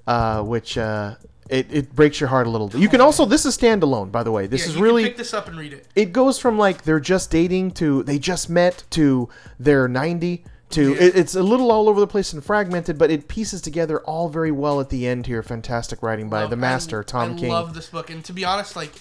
Uh, 0.06 0.42
which 0.42 0.76
uh, 0.78 1.14
it 1.48 1.66
it 1.72 1.94
breaks 1.94 2.18
your 2.20 2.28
heart 2.28 2.46
a 2.46 2.50
little. 2.50 2.68
You 2.74 2.88
can 2.88 3.00
also 3.00 3.24
this 3.26 3.44
is 3.46 3.56
standalone, 3.56 4.10
by 4.10 4.22
the 4.22 4.32
way. 4.32 4.46
This 4.46 4.66
Yeah, 4.66 4.72
is 4.72 4.76
really 4.80 5.04
pick 5.04 5.16
this 5.16 5.34
up 5.34 5.46
and 5.46 5.58
read 5.58 5.72
it. 5.72 5.86
it 5.94 6.12
goes 6.12 6.38
from 6.38 6.58
like 6.58 6.82
they're 6.82 6.98
just 7.00 7.30
dating 7.30 7.72
to 7.72 8.02
they 8.04 8.18
just 8.18 8.48
met 8.50 8.84
to 8.90 9.28
they're 9.58 9.86
90 9.88 10.44
to 10.70 10.92
Yeah. 10.94 11.00
it, 11.02 11.16
it's 11.16 11.34
a 11.34 11.42
little 11.42 11.70
all 11.72 11.88
over 11.88 11.98
the 12.00 12.06
place 12.06 12.32
and 12.32 12.44
fragmented 12.44 12.96
but 12.96 13.10
it 13.10 13.26
pieces 13.28 13.60
together 13.60 13.98
all 14.00 14.28
very 14.28 14.50
well 14.52 14.80
at 14.80 14.88
the 14.88 15.06
end 15.06 15.26
here 15.26 15.42
fantastic 15.42 16.02
writing 16.02 16.28
by 16.28 16.42
Love- 16.42 16.50
the 16.50 16.56
master 16.56 17.00
I, 17.00 17.02
tom 17.04 17.32
I 17.34 17.38
king 17.38 17.50
I 17.50 17.54
love 17.54 17.74
this 17.74 17.88
book, 17.88 18.08
and 18.10 18.24
to 18.24 18.32
be 18.32 18.44
honest, 18.44 18.74
like, 18.76 18.92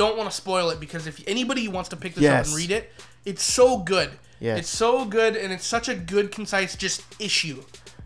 don't 0.00 0.16
want 0.18 0.28
to 0.30 0.34
spoil 0.44 0.70
it 0.70 0.78
because 0.80 1.06
if 1.06 1.16
anybody 1.26 1.68
wants 1.68 1.88
to 1.90 1.96
pick 1.96 2.14
this 2.14 2.22
Yes. 2.22 2.40
up 2.40 2.46
and 2.48 2.56
read 2.56 2.70
it, 2.78 2.90
it's 3.24 3.42
so 3.42 3.66
good. 3.78 4.10
Yes. 4.40 4.58
It's 4.60 4.68
so 4.84 5.04
good, 5.04 5.36
and 5.36 5.52
it's 5.52 5.66
such 5.66 5.88
a 5.88 5.94
good, 5.96 6.30
concise, 6.30 6.76
just 6.76 7.02
issue 7.18 7.58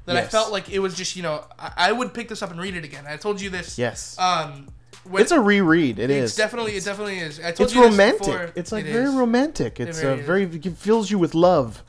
that 0.06 0.16
I 0.16 0.24
felt 0.24 0.50
like 0.50 0.66
it 0.70 0.78
was 0.80 0.94
just 0.96 1.14
you 1.16 1.22
know 1.22 1.44
I, 1.58 1.88
I 1.88 1.92
would 1.92 2.12
pick 2.14 2.26
this 2.28 2.42
up 2.42 2.50
and 2.50 2.58
read 2.60 2.74
it 2.74 2.84
again. 2.84 3.04
I 3.06 3.16
told 3.16 3.40
you 3.40 3.50
this. 3.50 3.78
yes 3.78 4.16
Um, 4.18 4.68
when, 5.04 5.20
it's 5.22 5.30
a 5.32 5.38
reread 5.40 5.98
It 5.98 6.10
is. 6.10 6.30
it's 6.30 6.36
definitely 6.36 6.72
it 6.76 6.84
definitely 6.84 7.18
is. 7.18 7.38
I 7.38 7.52
told 7.52 7.60
it's 7.68 7.74
you 7.74 7.84
romantic 7.84 8.18
before. 8.26 8.52
it's 8.56 8.72
like 8.72 8.84
It 8.86 8.92
very 8.92 9.04
is. 9.12 9.14
romantic 9.14 9.78
it's 9.78 10.00
very 10.00 10.20
uh, 10.20 10.26
very 10.32 10.44
it 10.44 10.76
fills 10.76 11.10
you 11.10 11.18
with 11.20 11.34
love 11.34 11.82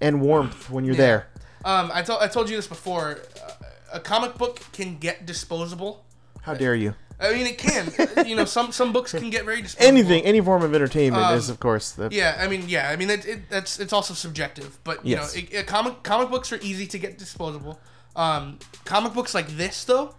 and 0.00 0.20
warmth 0.20 0.70
when 0.74 0.84
you're 0.86 0.94
Yeah. 0.96 1.06
there 1.06 1.20
Um, 1.64 1.90
I 1.92 2.00
told 2.02 2.22
I 2.22 2.28
told 2.28 2.48
you 2.50 2.56
this 2.56 2.66
before. 2.66 3.06
Uh, 3.46 3.98
a 3.98 4.00
comic 4.00 4.32
book 4.38 4.54
can 4.72 4.98
get 4.98 5.26
disposable. 5.26 5.92
how 6.46 6.54
dare 6.54 6.74
you 6.84 6.94
I 7.20 7.32
mean, 7.32 7.46
it 7.46 7.58
can. 7.58 7.92
you 8.26 8.34
know, 8.34 8.44
some 8.44 8.72
some 8.72 8.92
books 8.92 9.12
can 9.12 9.30
get 9.30 9.44
very 9.44 9.62
disposable. 9.62 9.88
anything 9.88 10.24
any 10.24 10.40
form 10.40 10.62
of 10.62 10.74
entertainment 10.74 11.22
Um, 11.24 11.34
is 11.36 11.48
of 11.50 11.60
course 11.60 11.90
the 11.92 12.08
Yeah, 12.10 12.36
I 12.40 12.48
mean, 12.48 12.64
yeah, 12.68 12.88
I 12.88 12.96
mean, 12.96 13.10
it, 13.10 13.26
it, 13.26 13.50
that's 13.50 13.78
it's 13.78 13.92
also 13.92 14.14
subjective, 14.14 14.78
but 14.84 15.04
you 15.04 15.16
Yes. 15.16 15.36
know, 15.36 15.42
it, 15.50 15.66
comic 15.66 16.02
comic 16.02 16.30
books 16.30 16.52
are 16.52 16.58
easy 16.62 16.86
to 16.86 16.98
get 16.98 17.18
disposable. 17.18 17.78
Um, 18.16 18.58
comic 18.84 19.12
books 19.14 19.34
like 19.34 19.48
this 19.48 19.84
though 19.84 20.14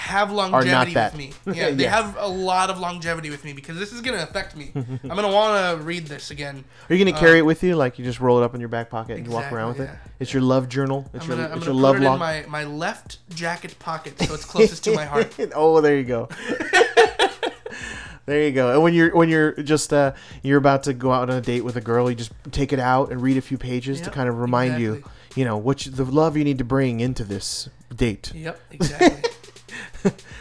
have 0.00 0.32
longevity 0.32 0.94
with 0.94 1.16
me. 1.16 1.32
Yeah, 1.46 1.70
they 1.70 1.84
Yeah. 1.84 1.90
have 1.94 2.16
a 2.18 2.26
lot 2.26 2.70
of 2.70 2.78
longevity 2.78 3.28
with 3.28 3.44
me 3.44 3.52
because 3.52 3.78
this 3.78 3.92
is 3.92 4.00
gonna 4.00 4.22
affect 4.22 4.56
me. 4.56 4.72
I'm 4.74 4.98
gonna 5.08 5.28
want 5.30 5.78
to 5.78 5.84
read 5.84 6.06
this 6.06 6.30
again. 6.30 6.64
Are 6.88 6.94
you 6.94 7.04
gonna 7.04 7.16
carry 7.18 7.38
it 7.38 7.42
with 7.42 7.62
you? 7.62 7.76
Like 7.76 7.98
you 7.98 8.04
just 8.04 8.18
roll 8.18 8.40
it 8.40 8.44
up 8.44 8.54
in 8.54 8.60
your 8.60 8.70
back 8.70 8.88
pocket 8.88 9.18
and 9.18 9.26
you 9.26 9.32
walk 9.32 9.52
around 9.52 9.68
with 9.68 9.80
Exactly, 9.80 10.10
it? 10.10 10.22
It's 10.22 10.32
your 10.32 10.42
love 10.42 10.68
journal. 10.68 11.08
It's 11.12 11.24
I'm 11.24 11.28
your 11.30 11.36
gonna, 11.36 11.48
I'm 11.50 11.58
it's 11.58 11.66
your 11.66 11.74
put 11.74 11.80
love 11.82 11.96
it 11.96 12.00
log. 12.02 12.14
in 12.14 12.18
my, 12.18 12.44
my 12.48 12.64
left 12.64 13.18
jacket 13.30 13.78
pocket 13.78 14.18
so 14.18 14.32
it's 14.32 14.44
closest 14.46 14.82
to 14.84 14.94
my 14.94 15.04
heart. 15.04 15.36
oh, 15.54 15.80
there 15.82 15.96
you 15.98 16.04
go. 16.04 16.28
there 18.26 18.42
you 18.44 18.52
go. 18.52 18.72
And 18.72 18.82
when 18.82 18.94
you're 18.94 19.14
when 19.14 19.28
you're 19.28 19.52
just 19.52 19.92
uh, 19.92 20.12
you're 20.42 20.58
about 20.58 20.84
to 20.84 20.94
go 20.94 21.12
out 21.12 21.28
on 21.28 21.36
a 21.36 21.40
date 21.42 21.62
with 21.62 21.76
a 21.76 21.80
girl, 21.80 22.08
you 22.08 22.16
just 22.16 22.32
take 22.52 22.72
it 22.72 22.78
out 22.80 23.10
and 23.12 23.20
read 23.20 23.36
a 23.36 23.42
few 23.42 23.58
pages 23.58 24.00
to 24.00 24.10
kind 24.10 24.28
of 24.30 24.38
remind 24.38 24.80
you, 24.80 25.02
you 25.34 25.44
know, 25.44 25.56
what 25.58 25.84
you, 25.84 25.92
the 25.92 26.04
love 26.04 26.36
you 26.36 26.44
need 26.44 26.58
to 26.58 26.64
bring 26.64 27.00
into 27.00 27.24
this 27.24 27.68
date. 27.94 28.32
Yep, 28.34 28.60
exactly. 28.70 29.30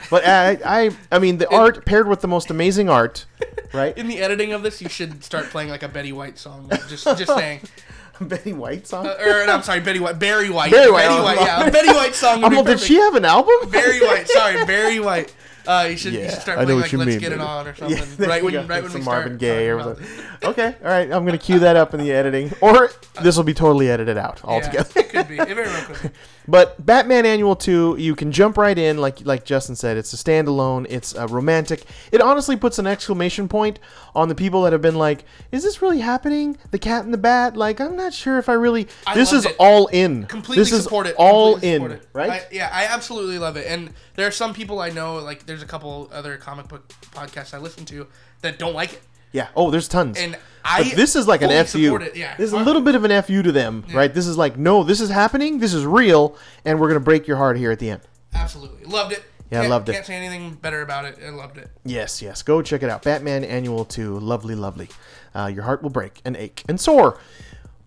But 0.10 0.26
I, 0.26 0.58
I, 0.66 0.92
I 1.12 1.20
mean, 1.20 1.38
the 1.38 1.50
art 1.54 1.86
paired 1.86 2.08
with 2.08 2.22
the 2.22 2.28
most 2.28 2.50
amazing 2.50 2.90
art, 2.90 3.26
right? 3.74 3.98
in 3.98 4.08
the 4.08 4.20
editing 4.20 4.54
of 4.54 4.64
this, 4.64 4.82
you 4.82 4.90
should 4.90 5.24
start 5.24 5.46
playing 5.48 5.70
like 5.70 5.84
a 5.84 5.88
Betty 5.88 6.12
White 6.12 6.38
song. 6.38 6.70
Just 6.88 7.06
just 7.06 7.28
saying. 7.28 7.62
Betty 8.22 8.52
White 8.52 8.86
song. 8.86 9.08
Uh, 9.08 9.16
or 9.22 9.46
no, 9.46 9.54
I'm 9.54 9.64
sorry, 9.64 9.80
Betty 9.80 10.00
White. 10.00 10.20
Barry 10.20 10.50
White. 10.50 10.72
Barry 10.72 10.92
White, 10.92 11.08
Betty 11.08 11.22
White. 11.24 11.40
Yeah, 11.40 11.66
a 11.66 11.72
Betty 11.72 11.88
White 11.88 12.16
song. 12.16 12.42
Would 12.42 12.66
did 12.66 12.80
she 12.82 12.96
have 12.96 13.16
an 13.16 13.24
album? 13.24 13.70
Barry 13.70 14.00
White. 14.06 14.28
Sorry, 14.28 14.66
Barry 14.66 15.00
White. 15.00 15.34
Uh, 15.68 15.88
you 15.92 15.98
should, 15.98 16.14
you 16.14 16.28
should 16.30 16.42
start 16.42 16.58
I 16.58 16.62
know 16.62 16.66
playing 16.66 16.78
what 16.78 16.84
like 16.84 16.92
you 16.92 16.98
"Let's 16.98 17.10
mean, 17.12 17.20
Get 17.20 17.32
It. 17.32 17.40
On" 17.40 17.68
or 17.68 17.76
something. 17.76 18.16
there 18.18 18.28
right 18.28 18.44
when 18.44 18.68
right 18.68 18.82
when 18.82 18.92
we 18.92 19.02
Marvin 19.02 19.38
Gaye 19.38 19.70
or 19.70 19.84
something. 19.84 20.08
Okay, 20.44 20.76
all 20.84 20.88
right. 20.90 21.12
I'm 21.12 21.26
gonna 21.26 21.38
cue 21.38 21.60
that 21.60 21.76
up 21.76 21.94
in 21.94 22.00
the 22.00 22.12
editing, 22.12 22.52
or 22.60 22.92
this 23.22 23.38
will 23.38 23.44
be 23.44 23.54
totally 23.54 23.90
edited 23.90 24.18
out 24.18 24.44
altogether. 24.44 24.90
Yeah, 24.96 25.02
it 25.04 25.10
could 25.10 25.28
be. 25.28 25.38
It 25.38 25.48
very 25.56 25.68
well 25.68 25.86
could 25.86 26.02
be. 26.02 26.10
But 26.50 26.84
Batman 26.84 27.28
Annual 27.28 27.58
2, 27.58 27.98
you 28.00 28.16
can 28.16 28.32
jump 28.32 28.58
right 28.58 28.78
in, 28.78 28.98
like 28.98 29.24
like 29.24 29.46
Justin 29.46 29.76
said. 29.76 29.98
It's 29.98 30.12
a 30.14 30.18
standalone. 30.18 30.88
It's 30.90 31.14
a 31.14 31.28
romantic. 31.28 31.84
It 32.12 32.22
honestly 32.22 32.56
puts 32.58 32.80
an 32.80 32.88
exclamation 32.88 33.48
point 33.48 33.78
on 34.16 34.30
the 34.30 34.36
people 34.36 34.64
that 34.64 34.74
have 34.74 34.82
been 34.82 34.98
like, 34.98 35.26
"Is 35.52 35.64
this 35.64 35.82
really 35.82 36.00
happening? 36.00 36.58
The 36.72 36.80
Cat 36.80 37.06
and 37.06 37.14
the 37.14 37.20
Bat? 37.20 37.56
Like, 37.56 37.80
I'm 37.80 37.96
not 37.96 38.14
sure 38.14 38.40
if 38.40 38.50
I 38.50 38.54
really." 38.54 38.88
I 39.06 39.14
this 39.14 39.32
is 39.32 39.46
it. 39.46 39.56
all 39.60 39.88
in. 39.88 40.26
completely 40.26 40.64
this 40.64 40.72
is 40.72 40.84
support 40.84 41.06
it. 41.06 41.16
all 41.18 41.58
in, 41.58 41.92
it. 41.92 42.08
right? 42.14 42.32
I, 42.32 42.42
yeah, 42.52 42.70
I 42.74 42.86
absolutely 42.86 43.38
love 43.38 43.56
it. 43.56 43.68
And 43.68 43.94
there 44.16 44.26
are 44.26 44.32
some 44.32 44.54
people 44.56 44.80
I 44.80 44.90
know, 44.90 45.18
like 45.18 45.46
there's 45.46 45.62
a 45.62 45.68
couple 45.68 46.10
other 46.12 46.38
comic 46.38 46.68
book 46.68 46.88
podcasts 47.12 47.54
I 47.54 47.60
listen 47.60 47.86
to 47.86 48.08
that 48.42 48.58
don't 48.58 48.74
like 48.74 48.94
it. 48.94 49.02
Yeah. 49.32 49.48
Oh, 49.56 49.72
there's 49.72 49.88
tons. 49.88 50.18
And 50.20 50.38
I 50.64 50.84
But 50.84 50.96
this 50.96 51.16
is 51.16 51.28
like 51.28 51.42
an 51.42 51.66
fu. 51.66 51.80
Yeah, 52.16 52.36
There's 52.38 52.52
a 52.54 52.58
little 52.58 52.82
bit 52.82 52.96
of 52.96 53.04
an 53.06 53.22
fu 53.24 53.42
to 53.42 53.52
them, 53.52 53.86
right? 53.94 54.14
This 54.14 54.28
is 54.28 54.38
like, 54.38 54.58
no, 54.58 54.84
this 54.84 55.00
is 55.02 55.10
happening. 55.10 55.60
This 55.60 55.74
is 55.74 55.86
real, 55.86 56.36
and 56.66 56.80
we're 56.80 56.88
gonna 56.90 57.00
break 57.00 57.28
your 57.28 57.38
heart 57.38 57.58
here 57.58 57.72
at 57.72 57.80
the 57.80 57.90
end. 57.92 58.02
Absolutely 58.34 58.86
loved 58.86 59.14
it. 59.14 59.24
Yeah, 59.52 59.60
I 59.60 59.62
Can't- 59.62 59.70
loved 59.72 59.90
it. 59.90 59.94
Can't 59.94 60.06
say 60.06 60.14
anything 60.16 60.54
better 60.62 60.82
about 60.84 61.06
it. 61.06 61.18
I 61.26 61.30
loved 61.30 61.58
it. 61.58 61.70
Yes, 61.84 62.22
yes. 62.22 62.44
Go 62.44 62.62
check 62.62 62.84
it 62.84 62.90
out. 62.90 63.02
Batman 63.02 63.44
Annual 63.44 63.86
2. 63.86 64.20
Lovely, 64.20 64.54
lovely. 64.54 64.90
Uh, 65.34 65.50
your 65.52 65.64
heart 65.64 65.82
will 65.82 65.90
break 65.90 66.22
and 66.24 66.38
ache 66.38 66.64
and 66.70 66.80
soar. 66.80 67.18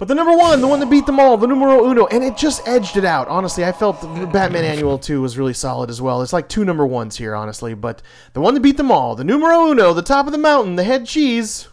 But 0.03 0.09
the 0.09 0.17
number 0.17 0.37
one, 0.37 0.61
the 0.61 0.67
one 0.67 0.81
that 0.81 0.91
beat 0.91 1.07
them 1.07 1.21
all, 1.21 1.37
the 1.37 1.47
numero 1.47 1.89
uno, 1.89 2.09
and 2.09 2.25
it 2.25 2.37
just 2.37 2.67
edged 2.67 2.97
it 2.97 3.05
out. 3.05 3.29
Honestly, 3.29 3.65
I 3.65 3.71
felt 3.71 4.01
the 4.01 4.27
Batman 4.27 4.65
Annual 4.65 4.99
2 4.99 5.23
was 5.23 5.39
really 5.39 5.55
solid 5.55 5.91
as 5.91 6.03
well. 6.03 6.23
It's 6.23 6.33
like 6.33 6.49
two 6.49 6.65
number 6.65 6.85
ones 6.85 7.19
here, 7.19 7.37
honestly. 7.37 7.73
But 7.75 8.03
the 8.33 8.41
one 8.41 8.55
that 8.55 8.65
beat 8.65 8.79
them 8.79 8.91
all, 8.91 9.15
the 9.15 9.23
numero 9.23 9.69
uno, 9.69 9.93
the 9.93 10.03
top 10.03 10.27
of 10.27 10.33
the 10.33 10.39
mountain, 10.39 10.75
the 10.75 10.83
head 10.83 11.07
cheese, 11.07 11.69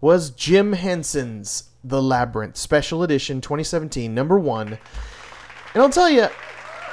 was 0.00 0.30
Jim 0.30 0.72
Henson's 0.72 1.64
The 1.84 2.00
Labyrinth, 2.00 2.56
Special 2.56 3.02
Edition 3.02 3.42
2017, 3.42 4.14
number 4.14 4.38
one. 4.38 4.78
And 5.74 5.82
I'll 5.82 5.90
tell 5.90 6.08
you, 6.08 6.28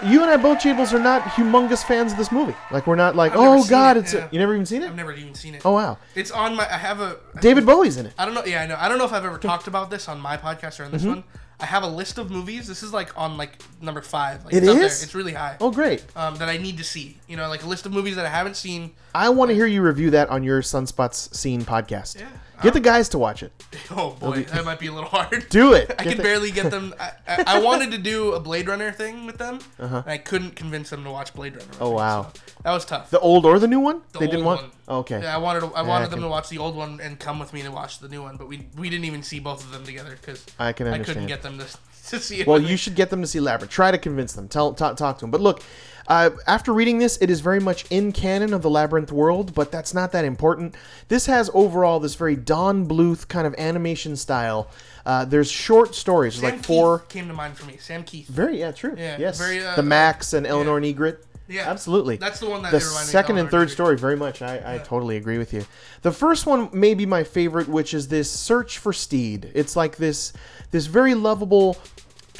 you 0.03 0.21
and 0.21 0.29
I 0.31 0.37
both, 0.37 0.59
Jables, 0.59 0.93
are 0.93 0.99
not 0.99 1.21
humongous 1.23 1.83
fans 1.83 2.11
of 2.11 2.17
this 2.17 2.31
movie. 2.31 2.55
Like, 2.71 2.87
we're 2.87 2.95
not 2.95 3.15
like, 3.15 3.31
I've 3.33 3.39
never 3.39 3.55
oh, 3.55 3.61
seen 3.61 3.69
God, 3.69 3.97
it, 3.97 3.99
it's. 4.01 4.13
yeah. 4.13 4.25
A, 4.25 4.29
you 4.31 4.39
never 4.39 4.53
even 4.53 4.65
seen 4.65 4.81
it? 4.83 4.87
I've 4.87 4.95
never 4.95 5.13
even 5.13 5.33
seen 5.35 5.55
it. 5.55 5.61
Oh, 5.65 5.71
wow. 5.73 5.97
It's 6.15 6.31
on 6.31 6.55
my. 6.55 6.63
I 6.71 6.77
have 6.77 6.99
a. 7.01 7.17
David 7.41 7.65
Bowie's 7.65 7.97
in 7.97 8.05
it. 8.05 8.13
I 8.17 8.25
don't 8.25 8.33
know. 8.33 8.43
Yeah, 8.45 8.61
I 8.63 8.67
know. 8.67 8.75
I 8.79 8.89
don't 8.89 8.97
know 8.97 9.05
if 9.05 9.13
I've 9.13 9.25
ever 9.25 9.37
talked 9.37 9.67
about 9.67 9.89
this 9.89 10.07
on 10.09 10.19
my 10.19 10.37
podcast 10.37 10.79
or 10.79 10.85
on 10.85 10.91
this 10.91 11.01
Mm-hmm. 11.01 11.09
one. 11.11 11.23
I 11.61 11.65
have 11.65 11.83
a 11.83 11.87
list 11.87 12.17
of 12.17 12.31
movies. 12.31 12.69
This 12.69 12.83
is 12.83 12.93
like 12.93 13.17
on 13.17 13.35
like 13.35 13.61
number 13.81 14.01
five. 14.01 14.45
Like, 14.45 14.53
It 14.53 14.57
it's 14.59 14.67
up 14.69 14.75
there. 14.77 14.85
is? 14.85 15.03
It's 15.03 15.13
really 15.13 15.33
high. 15.33 15.57
Oh, 15.59 15.71
great. 15.71 16.05
Um, 16.15 16.37
that 16.37 16.47
I 16.47 16.55
need 16.55 16.77
to 16.77 16.85
see. 16.85 17.17
You 17.27 17.35
know, 17.35 17.49
like 17.49 17.63
a 17.63 17.67
list 17.67 17.85
of 17.85 17.91
movies 17.91 18.15
that 18.15 18.25
I 18.25 18.29
haven't 18.29 18.55
seen. 18.55 18.91
I 19.13 19.27
want 19.27 19.49
to 19.49 19.55
hear 19.55 19.65
you 19.65 19.81
review 19.81 20.09
that 20.11 20.29
on 20.29 20.41
your 20.43 20.61
Sunspots 20.61 21.35
Scene 21.35 21.63
podcast. 21.63 22.17
Yeah. 22.17 22.27
Get 22.61 22.73
the 22.73 22.79
guys 22.79 23.09
to 23.09 23.17
watch 23.17 23.43
it. 23.43 23.51
Oh 23.91 24.11
boy, 24.19 24.43
that 24.43 24.65
might 24.65 24.77
be 24.79 24.85
a 24.87 24.91
little 24.93 25.09
hard. 25.09 25.47
Do 25.49 25.73
it. 25.73 25.91
I 25.99 26.03
Get 26.03 26.09
can 26.09 26.17
the- 26.17 26.23
barely 26.23 26.51
get 26.51 26.69
them. 26.69 26.93
I, 26.99 27.11
I, 27.27 27.43
I 27.47 27.59
wanted 27.59 27.91
to 27.91 27.97
do 27.97 28.33
a 28.33 28.39
Blade 28.39 28.67
Runner 28.67 28.91
thing 28.91 29.25
with 29.25 29.37
them, 29.39 29.59
Uh-huh. 29.79 29.97
and 30.05 30.11
I 30.11 30.17
couldn't 30.19 30.55
convince 30.55 30.89
them 30.91 31.03
to 31.05 31.11
watch 31.11 31.33
Blade 31.33 31.55
Runner. 31.55 31.71
Oh, 31.79 31.89
me, 31.91 31.95
wow. 31.95 32.31
so 32.35 32.41
that 32.63 32.71
was 32.71 32.85
tough. 32.85 33.09
The 33.09 33.19
old 33.19 33.45
or 33.45 33.57
the 33.57 33.67
new 33.67 33.79
one? 33.79 34.01
The 34.11 34.19
they 34.19 34.27
didn't 34.27 34.45
want. 34.45 34.61
one. 34.61 34.99
Okay. 34.99 35.21
Yeah, 35.21 35.33
I 35.35 35.39
wanted 35.39 35.61
to, 35.61 35.67
I 35.73 35.81
wanted 35.81 36.05
I 36.05 36.09
them 36.09 36.21
to 36.21 36.27
watch 36.27 36.49
the 36.49 36.57
old 36.59 36.75
one 36.75 36.99
and 37.01 37.17
come 37.19 37.39
with 37.39 37.51
me 37.53 37.61
to 37.63 37.71
watch 37.71 37.99
the 37.99 38.09
new 38.09 38.21
one, 38.21 38.37
but 38.37 38.47
we 38.47 38.67
we 38.77 38.89
didn't 38.89 39.05
even 39.05 39.23
see 39.23 39.39
both 39.39 39.63
of 39.63 39.71
them 39.71 39.83
together 39.83 40.11
because 40.19 40.45
I 40.59 40.73
can 40.73 40.87
I 40.87 40.99
couldn't 40.99 41.27
get 41.27 41.41
them 41.41 41.57
to, 41.59 41.65
to 42.09 42.19
see 42.19 42.41
it. 42.41 42.47
Well, 42.47 42.59
you 42.61 42.77
should 42.77 42.95
get 42.95 43.09
them 43.09 43.21
to 43.21 43.27
see 43.27 43.39
Labyrinth. 43.39 43.71
Try 43.71 43.89
to 43.91 43.97
convince 43.97 44.33
them. 44.33 44.47
Tell, 44.47 44.73
talk, 44.73 44.97
talk 44.97 45.17
to 45.17 45.21
them. 45.21 45.31
But 45.31 45.41
look, 45.41 45.61
uh, 46.09 46.31
after 46.47 46.73
reading 46.73 46.97
this, 46.97 47.17
it 47.21 47.29
is 47.29 47.39
very 47.39 47.59
much 47.59 47.85
in 47.91 48.11
canon 48.11 48.53
of 48.53 48.63
the 48.63 48.69
Labyrinth 48.69 49.11
world, 49.11 49.53
but 49.53 49.71
that's 49.71 49.93
not 49.93 50.11
that 50.11 50.25
important. 50.25 50.73
This 51.07 51.27
has 51.27 51.51
overall 51.53 51.99
this 51.99 52.15
very 52.15 52.35
Don 52.35 52.87
Bluth 52.87 53.27
kind 53.27 53.45
of 53.45 53.53
animation 53.59 54.15
style. 54.15 54.67
Uh, 55.05 55.23
there's 55.25 55.51
short 55.51 55.93
stories, 55.93 56.35
Sam 56.35 56.43
like 56.43 56.65
four. 56.65 56.99
Came 57.09 57.27
to 57.27 57.33
mind 57.33 57.57
for 57.57 57.65
me. 57.67 57.77
Sam 57.77 58.03
Kieth. 58.03 58.25
Very, 58.25 58.59
yeah, 58.59 58.71
true. 58.71 58.95
Yeah, 58.97 59.17
yes. 59.19 59.37
very, 59.37 59.63
uh, 59.63 59.75
the 59.75 59.83
Max 59.83 60.33
and 60.33 60.47
Eleanor 60.47 60.81
Negrit. 60.81 61.19
Yeah, 61.47 61.67
Absolutely. 61.67 62.17
That's 62.17 62.39
the 62.39 62.47
one 62.47 62.61
that 62.61 62.71
the 62.71 62.77
they 62.77 62.85
reminded 62.85 63.07
me 63.07 63.11
second 63.11 63.37
and 63.39 63.49
third 63.49 63.71
story 63.71 63.97
very 63.97 64.15
much 64.15 64.43
I, 64.43 64.75
I 64.75 64.77
totally 64.77 65.17
agree 65.17 65.39
with 65.39 65.51
you 65.51 65.65
the 66.03 66.11
first 66.11 66.45
one 66.45 66.69
may 66.73 66.93
be 66.93 67.07
my 67.07 67.23
favorite 67.23 67.67
which 67.67 67.95
is 67.95 68.07
this 68.07 68.29
search 68.29 68.77
for 68.77 68.93
steed 68.93 69.51
it's 69.55 69.75
like 69.75 69.97
this 69.97 70.31
this 70.69 70.85
very 70.85 71.15
lovable 71.15 71.75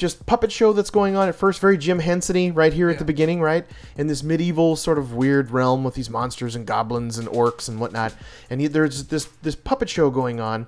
just 0.00 0.24
puppet 0.24 0.50
show 0.50 0.72
that's 0.72 0.88
going 0.88 1.14
on 1.14 1.28
at 1.28 1.34
first 1.34 1.60
very 1.60 1.76
jim 1.76 1.98
henson 1.98 2.54
right 2.54 2.72
here 2.72 2.88
at 2.88 2.98
the 2.98 3.04
beginning 3.04 3.40
right? 3.40 3.66
In 3.96 4.06
this 4.06 4.22
medieval 4.22 4.76
sort 4.76 4.98
of 4.98 5.12
weird 5.12 5.50
realm 5.50 5.84
with 5.84 5.94
these 5.94 6.08
monsters 6.08 6.54
and 6.56 6.66
goblins 6.66 7.18
and 7.18 7.28
orcs 7.28 7.68
and 7.68 7.80
whatnot. 7.80 8.14
And 8.48 8.60
he, 8.60 8.66
there's 8.66 9.04
this 9.04 9.26
this 9.42 9.54
puppet 9.54 9.88
show 9.88 10.10
going 10.10 10.40
on 10.40 10.66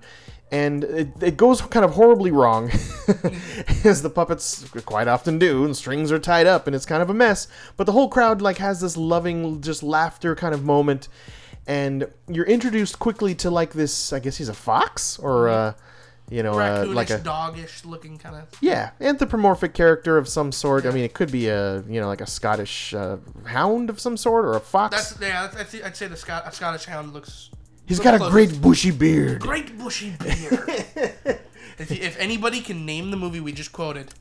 and 0.50 0.84
it, 0.84 1.08
it 1.22 1.36
goes 1.38 1.62
kind 1.62 1.84
of 1.84 1.92
horribly 1.92 2.30
wrong 2.30 2.70
as 3.84 4.02
the 4.02 4.10
puppets 4.14 4.68
quite 4.84 5.08
often 5.08 5.38
do 5.38 5.64
and 5.64 5.74
strings 5.74 6.12
are 6.12 6.18
tied 6.18 6.46
up 6.46 6.66
and 6.66 6.76
it's 6.76 6.86
kind 6.86 7.02
of 7.02 7.08
a 7.08 7.14
mess. 7.14 7.48
But 7.76 7.84
the 7.84 7.92
whole 7.92 8.08
crowd 8.08 8.42
like 8.42 8.58
has 8.58 8.80
this 8.80 8.96
loving 8.96 9.62
just 9.62 9.82
laughter 9.82 10.34
kind 10.34 10.54
of 10.54 10.62
moment. 10.62 11.08
And 11.66 12.08
you're 12.28 12.46
introduced 12.46 12.98
quickly 12.98 13.36
to 13.36 13.48
like 13.48 13.72
this 13.72 14.12
i 14.12 14.18
guess 14.18 14.36
he's 14.36 14.48
a 14.48 14.54
fox 14.54 15.16
or 15.20 15.48
uh 15.48 15.74
you 16.30 16.42
know 16.42 16.52
uh, 16.58 16.84
like 16.88 17.10
a 17.10 17.18
doggish 17.18 17.84
looking 17.84 18.16
kind 18.16 18.36
of. 18.36 18.48
yeah 18.60 18.90
anthropomorphic 19.00 19.74
character 19.74 20.16
of 20.16 20.26
some 20.28 20.50
sort 20.52 20.86
i 20.86 20.90
mean 20.90 21.04
it 21.04 21.12
could 21.14 21.30
be 21.30 21.48
a 21.48 21.82
you 21.82 22.00
know 22.00 22.06
like 22.06 22.20
a 22.20 22.26
scottish 22.26 22.94
uh, 22.94 23.16
hound 23.44 23.90
of 23.90 24.00
some 24.00 24.16
sort 24.16 24.44
or 24.44 24.54
a 24.54 24.60
fox 24.60 24.96
That's 24.96 25.20
yeah. 25.20 25.42
That's, 25.46 25.56
I'd 25.56 25.68
say- 25.68 25.82
I'd 25.82 25.96
say 25.96 26.06
the 26.06 26.16
Scot- 26.16 26.46
a 26.46 26.52
Scottish 26.52 26.84
Hound 26.86 27.12
looks. 27.12 27.50
he's 27.86 27.98
looks 27.98 28.04
got 28.04 28.14
a 28.14 28.18
close. 28.18 28.30
great 28.32 28.62
bushy 28.62 28.90
beard 28.92 29.40
great 29.40 29.76
bushy 29.78 30.10
beard. 30.18 30.68
if, 31.78 31.90
you, 31.90 31.98
if 32.00 32.18
anybody 32.18 32.60
can 32.60 32.86
name 32.86 33.10
the 33.10 33.16
movie 33.16 33.40
we 33.40 33.52
just 33.52 33.72
quoted, 33.72 34.14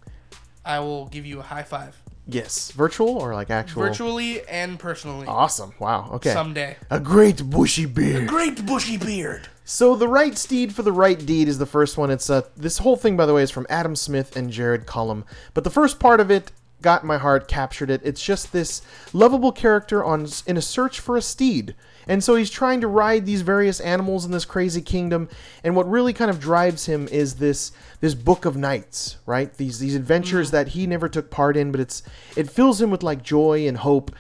I 0.66 0.80
will 0.80 1.06
give 1.08 1.26
you 1.26 1.40
a 1.40 1.44
high 1.44 1.64
five, 1.64 1.96
yes 2.28 2.72
virtual 2.72 3.18
or 3.18 3.34
like 3.34 3.50
actual 3.50 3.84
virtually 3.84 4.42
and 4.48 4.78
personally. 4.80 5.28
awesome 5.28 5.74
wow 5.80 6.10
okay 6.14 6.34
Someday. 6.34 6.76
a 6.90 7.00
great 7.00 7.50
bushy 7.50 7.86
beard 7.86 8.24
A 8.24 8.26
Great 8.26 8.66
bushy 8.66 8.98
beard. 8.98 9.48
So 9.72 9.96
the 9.96 10.10
right 10.10 10.38
steed 10.38 10.76
for 10.76 10.84
the 10.84 10.92
right 10.92 11.26
deed 11.26 11.48
is 11.48 11.58
the 11.58 11.66
first 11.66 11.98
one. 11.98 12.12
It's 12.12 12.30
uh, 12.30 12.42
this 12.58 12.80
whole 12.80 12.98
thing, 12.98 13.16
by 13.16 13.26
the 13.26 13.34
way, 13.34 13.42
is 13.42 13.52
from 13.52 13.66
Adam 13.70 13.96
Smith 13.96 14.36
and 14.36 14.52
Jared 14.52 14.86
Cullum. 14.86 15.24
But 15.54 15.64
the 15.64 15.70
first 15.70 15.98
part 15.98 16.20
of 16.20 16.30
it 16.30 16.52
got 16.82 17.06
my 17.06 17.18
heart, 17.18 17.48
captured 17.48 17.90
it. 17.90 18.02
It's 18.04 18.22
just 18.22 18.52
this 18.52 18.82
lovable 19.14 19.54
character 19.54 20.04
on 20.04 20.28
in 20.46 20.58
a 20.58 20.62
search 20.62 21.00
for 21.00 21.16
a 21.16 21.22
steed, 21.22 21.74
and 22.08 22.24
so 22.24 22.36
he's 22.36 22.50
trying 22.50 22.82
to 22.82 22.88
ride 22.88 23.26
these 23.26 23.42
various 23.42 23.80
animals 23.80 24.26
in 24.26 24.32
this 24.32 24.46
crazy 24.46 24.82
kingdom. 24.82 25.30
And 25.64 25.76
what 25.76 25.90
really 25.90 26.14
kind 26.14 26.30
of 26.30 26.40
drives 26.40 26.86
him 26.86 27.08
is 27.10 27.36
this 27.36 27.72
this 28.00 28.16
book 28.16 28.46
of 28.46 28.58
knights, 28.58 29.18
right? 29.26 29.54
These 29.54 29.80
these 29.80 29.96
adventures 29.96 30.48
mm-hmm. 30.48 30.56
that 30.58 30.68
he 30.70 30.88
never 30.88 31.08
took 31.08 31.30
part 31.30 31.56
in, 31.56 31.72
but 31.72 31.80
it's 31.80 32.04
it 32.36 32.50
fills 32.50 32.82
him 32.82 32.92
with 32.92 33.04
like 33.04 33.24
joy 33.24 33.68
and 33.68 33.78
hope. 33.78 34.12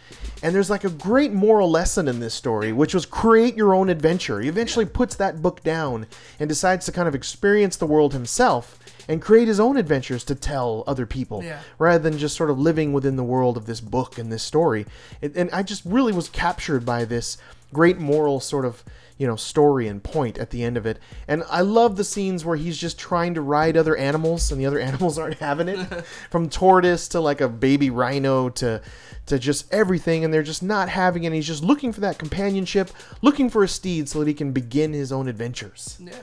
And 0.44 0.56
there's 0.56 0.70
like 0.70 0.84
a 0.84 0.90
great 0.90 1.32
moral 1.34 1.70
lesson 1.70 2.08
in 2.08 2.20
this 2.20 2.34
story, 2.34 2.72
which 2.72 2.94
was 2.94 3.06
create 3.06 3.56
your 3.56 3.74
own 3.76 3.90
adventure. 3.90 4.40
He 4.40 4.50
eventually 4.50 4.86
puts 4.86 5.16
that 5.16 5.42
book 5.42 5.64
down 5.64 6.08
and 6.40 6.50
decides 6.50 6.86
to 6.88 6.92
kind 6.92 7.08
of 7.08 7.14
experience 7.16 7.76
the 7.78 7.86
world 7.86 8.14
himself 8.14 8.80
and 9.08 9.22
create 9.22 9.48
his 9.48 9.60
own 9.60 9.78
adventures 9.78 10.24
to 10.24 10.36
tell 10.36 10.84
other 10.88 11.06
people 11.06 11.44
Yeah. 11.44 11.60
rather 11.78 12.00
than 12.00 12.18
just 12.18 12.36
sort 12.36 12.50
of 12.50 12.60
living 12.60 12.94
within 12.94 13.16
the 13.18 13.24
world 13.24 13.58
of 13.58 13.66
this 13.66 13.82
book 13.82 14.18
and 14.18 14.32
this 14.32 14.44
story. 14.44 14.86
And 15.22 15.50
I 15.52 15.64
just 15.64 15.84
really 15.86 16.14
was 16.14 16.30
captured 16.30 16.86
by 16.86 17.06
this 17.06 17.38
great 17.74 17.98
moral 18.00 18.40
sort 18.40 18.66
of 18.66 18.84
you 19.18 19.28
know 19.28 19.36
story 19.36 19.88
and 19.88 20.04
point 20.04 20.38
at 20.40 20.50
the 20.50 20.64
end 20.64 20.78
of 20.78 20.86
it. 20.86 20.98
And 21.28 21.44
I 21.50 21.62
love 21.62 21.96
the 21.96 22.04
scenes 22.04 22.44
where 22.44 22.58
he's 22.58 22.78
just 22.78 22.98
trying 22.98 23.36
to 23.36 23.42
ride 23.42 23.78
other 23.78 23.96
animals 23.96 24.52
and 24.52 24.60
the 24.60 24.66
other 24.66 24.80
animals 24.90 25.18
aren't 25.20 25.40
having 25.40 25.68
it. 25.68 25.78
From 26.32 26.50
tortoise 26.50 27.08
to 27.10 27.20
like 27.20 27.40
a 27.42 27.48
baby 27.50 27.90
rhino 27.90 28.50
to 28.50 28.82
to 29.28 29.38
just 29.38 29.72
everything 29.72 30.24
and 30.26 30.34
they're 30.34 30.42
just 30.42 30.64
not 30.64 30.90
having 30.90 31.24
it. 31.24 31.28
And 31.28 31.36
he's 31.36 31.46
just 31.48 31.64
looking 31.64 31.94
for 31.94 32.02
that 32.02 32.18
companionship, 32.18 32.90
looking 33.22 33.50
for 33.50 33.64
a 33.64 33.68
steed 33.68 34.10
so 34.10 34.20
that 34.20 34.28
he 34.28 34.34
can 34.34 34.52
begin 34.52 34.92
his 34.94 35.12
own 35.12 35.28
adventures. 35.28 35.98
Yeah. 36.04 36.14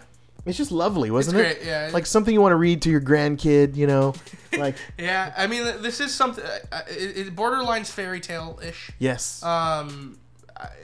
It's 0.44 0.56
just 0.58 0.72
lovely, 0.72 1.10
wasn't 1.10 1.38
it? 1.38 1.60
yeah. 1.64 1.90
Like 1.92 2.06
something 2.06 2.32
you 2.32 2.40
want 2.40 2.52
to 2.52 2.56
read 2.56 2.80
to 2.82 2.90
your 2.90 3.00
grandkid, 3.00 3.76
you 3.76 3.86
know? 3.86 4.14
Like 4.58 4.76
Yeah, 4.98 5.32
I 5.36 5.46
mean, 5.46 5.62
this 5.82 6.00
is 6.00 6.12
something. 6.12 6.42
Uh, 6.44 6.80
it, 6.88 7.28
it 7.28 7.36
borderlines 7.36 7.92
fairy 7.92 8.18
tale 8.18 8.58
ish. 8.64 8.90
yes. 8.98 9.40
Um, 9.42 10.18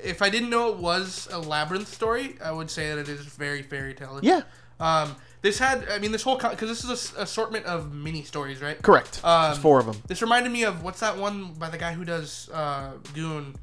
if 0.02 0.22
I 0.22 0.30
didn't 0.30 0.50
know 0.50 0.70
it 0.70 0.76
was 0.78 1.28
a 1.32 1.38
labyrinth 1.38 1.92
story, 1.92 2.36
I 2.42 2.52
would 2.52 2.70
say 2.70 2.90
that 2.90 2.98
it 2.98 3.08
is 3.08 3.24
very 3.26 3.62
fairy 3.62 3.94
tale. 3.94 4.20
yeah, 4.22 4.42
Um, 4.80 5.16
this 5.42 5.58
had, 5.58 5.86
I 5.90 5.98
mean, 5.98 6.12
this 6.12 6.22
whole 6.22 6.36
because 6.38 6.68
this 6.68 6.84
is 6.84 6.90
a 6.90 6.92
s- 6.94 7.12
assortment 7.18 7.66
of 7.66 7.92
mini 7.92 8.22
stories, 8.22 8.62
right? 8.62 8.80
correct. 8.82 9.20
Um, 9.24 9.44
There's 9.50 9.58
four 9.58 9.78
of 9.80 9.86
them. 9.86 9.96
This 10.06 10.22
reminded 10.22 10.50
me 10.52 10.64
of 10.64 10.82
what's 10.82 11.00
that 11.00 11.16
one 11.18 11.52
by 11.54 11.68
the 11.70 11.78
guy 11.78 11.92
who 11.92 12.04
does 12.04 12.48
uh, 12.52 12.92
Dune, 13.14 13.54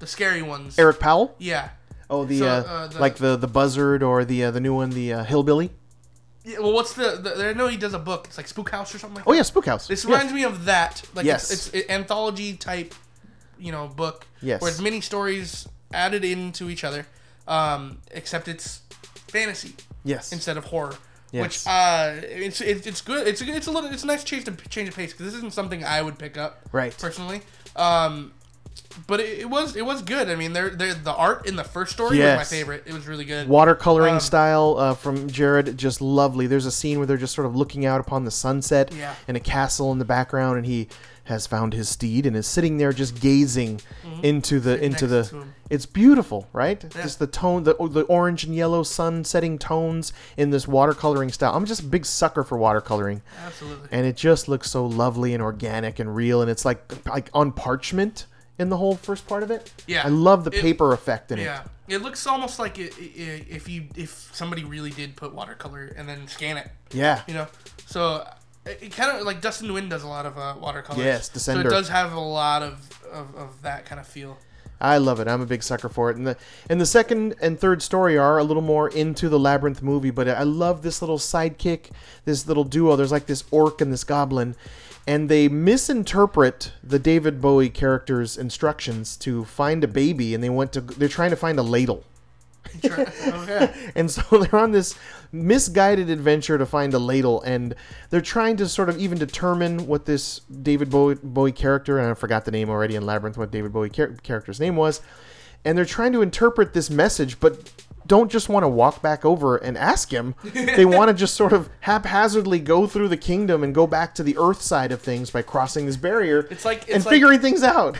the 0.00 0.06
scary 0.06 0.42
ones. 0.42 0.78
Eric 0.78 0.98
Powell? 0.98 1.34
Yeah. 1.38 1.68
Oh, 2.08 2.24
the, 2.24 2.38
So, 2.40 2.46
uh, 2.46 2.50
uh, 2.66 2.86
the- 2.88 2.98
like 3.00 3.16
the 3.16 3.36
the 3.36 3.46
buzzard 3.46 4.02
or 4.02 4.24
the 4.24 4.44
uh, 4.44 4.50
the 4.50 4.60
new 4.60 4.74
one, 4.74 4.90
the 4.90 5.12
uh, 5.12 5.22
hillbilly. 5.24 5.70
yeah. 6.44 6.58
Well, 6.58 6.72
what's 6.72 6.94
the, 6.94 7.20
the? 7.22 7.50
I 7.50 7.52
know 7.52 7.68
he 7.68 7.76
does 7.76 7.94
a 7.94 7.98
book. 8.00 8.26
It's 8.26 8.36
like 8.36 8.48
Spook 8.48 8.70
House 8.70 8.92
or 8.92 8.98
something 8.98 9.16
like 9.18 9.28
Oh 9.28 9.30
that. 9.30 9.36
yeah, 9.36 9.42
Spook 9.44 9.66
House. 9.66 9.86
This 9.86 10.02
Yes. 10.04 10.10
reminds 10.12 10.32
me 10.32 10.42
of 10.42 10.64
that. 10.64 11.02
Like 11.14 11.24
Yes. 11.26 11.52
it's, 11.52 11.68
it's 11.68 11.86
an 11.88 11.94
anthology 11.94 12.54
type, 12.56 12.92
you 13.60 13.72
know, 13.72 13.88
book. 13.88 14.26
Yes. 14.42 14.60
Where 14.60 14.70
it's 14.70 14.80
mini 14.80 15.00
stories 15.00 15.68
added 15.92 16.24
into 16.24 16.70
each 16.70 16.84
other, 16.84 17.06
um, 17.48 17.98
except 18.12 18.48
it's 18.48 18.80
fantasy 19.28 19.74
Yes. 20.04 20.32
instead 20.32 20.56
of 20.56 20.64
horror. 20.66 20.94
Yes. 21.32 21.42
Which 21.44 21.66
uh, 21.72 22.14
it's 22.22 22.60
it's 22.60 22.86
it's 22.86 23.00
good. 23.00 23.26
It's 23.28 23.40
a, 23.40 23.46
it's 23.54 23.66
a 23.68 23.70
little 23.70 23.90
it's 23.92 24.02
a 24.02 24.06
nice 24.06 24.24
change 24.24 24.44
to 24.46 24.52
change 24.68 24.88
of 24.88 24.96
pace 24.96 25.12
because 25.12 25.26
this 25.26 25.34
isn't 25.36 25.52
something 25.52 25.84
I 25.84 26.02
would 26.02 26.18
pick 26.18 26.36
up 26.36 26.60
Right. 26.72 26.96
personally. 26.98 27.42
Um, 27.76 28.32
but 29.06 29.20
it, 29.20 29.40
it 29.40 29.50
was 29.50 29.76
it 29.76 29.86
was 29.86 30.02
good. 30.02 30.28
I 30.28 30.34
mean, 30.34 30.52
they're, 30.52 30.70
they're, 30.70 30.94
the 30.94 31.12
art 31.14 31.46
in 31.46 31.54
the 31.54 31.62
first 31.62 31.92
story 31.92 32.18
was 32.18 32.36
my 32.36 32.42
favorite. 32.44 32.82
It 32.86 32.92
was 32.92 33.06
really 33.06 33.24
good. 33.24 33.46
Watercoloring 33.46 34.14
Um, 34.14 34.20
style 34.20 34.76
uh, 34.78 34.94
from 34.94 35.28
Jared, 35.30 35.76
just 35.76 36.00
lovely. 36.00 36.48
There's 36.48 36.66
a 36.66 36.72
scene 36.72 36.98
where 36.98 37.06
they're 37.06 37.16
just 37.16 37.34
sort 37.34 37.46
of 37.46 37.54
looking 37.54 37.86
out 37.86 38.00
upon 38.00 38.24
the 38.24 38.30
sunset 38.32 38.92
Yeah. 38.92 39.14
and 39.28 39.36
a 39.36 39.40
castle 39.40 39.92
in 39.92 39.98
the 40.00 40.04
background, 40.04 40.56
and 40.56 40.66
he 40.66 40.88
has 41.30 41.46
found 41.46 41.72
his 41.72 41.88
steed 41.88 42.26
and 42.26 42.36
is 42.36 42.46
sitting 42.46 42.76
there 42.76 42.92
just 42.92 43.20
gazing 43.20 43.80
into 44.22 44.60
the 44.60 44.72
Sitting 44.74 44.84
into 44.92 45.06
Mm-hmm. 45.06 45.38
the. 45.40 45.46
It's 45.70 45.86
beautiful, 45.86 46.48
right? 46.52 46.82
Yeah. 46.82 47.02
Just 47.02 47.18
the 47.20 47.26
tone, 47.28 47.62
the 47.62 47.74
the 47.74 48.02
orange 48.02 48.44
and 48.44 48.54
yellow 48.54 48.82
sun 48.82 49.24
setting 49.24 49.56
tones 49.58 50.12
in 50.36 50.50
this 50.50 50.66
watercoloring 50.66 51.32
style. 51.32 51.54
I'm 51.56 51.64
just 51.64 51.80
a 51.80 51.84
big 51.86 52.04
sucker 52.04 52.42
for 52.44 52.58
watercoloring. 52.58 53.20
Absolutely. 53.46 53.88
and 53.92 54.04
it 54.06 54.16
just 54.16 54.48
looks 54.48 54.70
so 54.70 54.84
lovely 54.84 55.32
and 55.32 55.42
organic 55.42 55.98
and 56.00 56.14
real 56.14 56.42
and 56.42 56.50
it's 56.50 56.64
like 56.64 56.82
like 57.06 57.30
on 57.32 57.52
parchment 57.52 58.26
in 58.58 58.68
the 58.68 58.76
whole 58.76 58.94
first 58.96 59.26
part 59.26 59.42
of 59.42 59.50
it 59.50 59.72
Yeah. 59.86 60.02
i 60.04 60.08
love 60.08 60.44
the 60.44 60.50
It- 60.50 60.60
paper 60.60 60.92
effect 60.92 61.32
in 61.32 61.38
Yeah, 61.38 61.44
it 61.62 61.66
yeah 61.88 61.96
it 61.96 62.02
looks 62.02 62.26
almost 62.26 62.58
like 62.58 62.78
it, 62.78 62.92
i 62.98 63.44
if 63.48 63.68
you 63.68 63.84
if 63.96 64.28
somebody 64.34 64.64
really 64.64 64.90
did 64.90 65.16
put 65.16 65.32
watercolor 65.34 65.94
and 65.96 66.06
then 66.08 66.28
scan 66.28 66.56
it, 66.58 66.68
yeah 66.92 67.22
you 67.26 67.34
know. 67.34 67.46
So 67.86 68.26
it, 68.70 68.78
it 68.82 68.92
kind 68.92 69.16
of 69.16 69.24
like 69.26 69.40
Dustin 69.40 69.68
Nguyen 69.68 69.88
does 69.88 70.02
a 70.02 70.08
lot 70.08 70.26
of 70.26 70.38
uh, 70.38 70.54
watercolors. 70.60 71.04
Yes, 71.04 71.30
So 71.42 71.58
it 71.58 71.64
does 71.64 71.88
have 71.88 72.12
a 72.12 72.20
lot 72.20 72.62
of, 72.62 72.90
of, 73.12 73.34
of 73.34 73.62
that 73.62 73.84
kind 73.84 74.00
of 74.00 74.06
feel. 74.06 74.38
i 74.80 74.96
love 74.98 75.20
it. 75.20 75.28
I'm 75.28 75.40
a 75.40 75.46
big 75.46 75.62
sucker 75.62 75.88
for 75.88 76.10
it. 76.10 76.16
And 76.16 76.26
the 76.26 76.36
and 76.68 76.80
the 76.80 76.86
second 76.86 77.34
and 77.42 77.58
third 77.58 77.82
story 77.82 78.16
are 78.16 78.38
a 78.38 78.44
little 78.44 78.62
more 78.62 78.88
into 78.88 79.28
the 79.28 79.38
labyrinth 79.38 79.82
movie 79.82 80.10
but 80.10 80.28
i 80.28 80.42
love 80.42 80.82
this 80.82 81.02
little 81.02 81.18
sidekick 81.18 81.90
this 82.24 82.46
little 82.46 82.64
duo. 82.64 82.96
There's 82.96 83.12
like 83.12 83.26
this 83.26 83.44
orc 83.50 83.80
and 83.80 83.92
this 83.92 84.04
goblin 84.04 84.54
and 85.06 85.28
they 85.28 85.48
misinterpret 85.48 86.72
the 86.82 86.98
david 86.98 87.40
bowie 87.40 87.70
character's 87.70 88.36
instructions 88.36 89.16
to 89.16 89.44
find 89.44 89.82
a 89.82 89.88
baby 89.88 90.34
and 90.34 90.44
they 90.44 90.50
went 90.50 90.72
to 90.72 90.80
they're 90.80 91.08
trying 91.08 91.30
to 91.30 91.36
find 91.36 91.58
a 91.58 91.62
ladle 91.62 92.04
And 93.94 94.10
so 94.10 94.22
they're 94.38 94.56
on 94.60 94.70
this 94.72 94.94
misguided 95.32 96.10
adventure 96.10 96.58
to 96.58 96.66
find 96.66 96.92
a 96.94 96.98
ladle, 96.98 97.42
and 97.42 97.74
they're 98.10 98.20
trying 98.20 98.56
to 98.58 98.68
sort 98.68 98.88
of 98.88 98.98
even 98.98 99.18
determine 99.18 99.86
what 99.86 100.06
this 100.06 100.40
David 100.62 100.90
Bowie, 100.90 101.16
Bowie 101.22 101.52
character, 101.52 101.98
and 101.98 102.08
I 102.10 102.14
forgot 102.14 102.44
the 102.44 102.50
name 102.50 102.70
already 102.70 102.96
in 102.96 103.04
Labyrinth, 103.06 103.36
what 103.38 103.50
David 103.50 103.72
Bowie 103.72 103.90
char- 103.90 104.14
character's 104.22 104.60
name 104.60 104.76
was, 104.76 105.00
and 105.64 105.76
they're 105.76 105.84
trying 105.84 106.12
to 106.12 106.22
interpret 106.22 106.72
this 106.72 106.90
message, 106.90 107.38
but 107.40 107.72
don't 108.06 108.30
just 108.30 108.48
want 108.48 108.64
to 108.64 108.68
walk 108.68 109.02
back 109.02 109.24
over 109.24 109.56
and 109.56 109.78
ask 109.78 110.10
him. 110.12 110.34
they 110.52 110.84
want 110.84 111.08
to 111.08 111.14
just 111.14 111.34
sort 111.34 111.52
of 111.52 111.68
haphazardly 111.80 112.58
go 112.58 112.86
through 112.86 113.08
the 113.08 113.16
kingdom 113.16 113.62
and 113.62 113.72
go 113.74 113.86
back 113.86 114.14
to 114.16 114.22
the 114.24 114.36
Earth 114.38 114.62
side 114.62 114.90
of 114.90 115.00
things 115.00 115.30
by 115.30 115.42
crossing 115.42 115.86
this 115.86 115.96
barrier 115.96 116.48
It's 116.50 116.64
like- 116.64 116.82
it's 116.82 116.90
and 116.90 117.04
like- 117.04 117.12
figuring 117.12 117.40
things 117.40 117.62
out. 117.62 117.98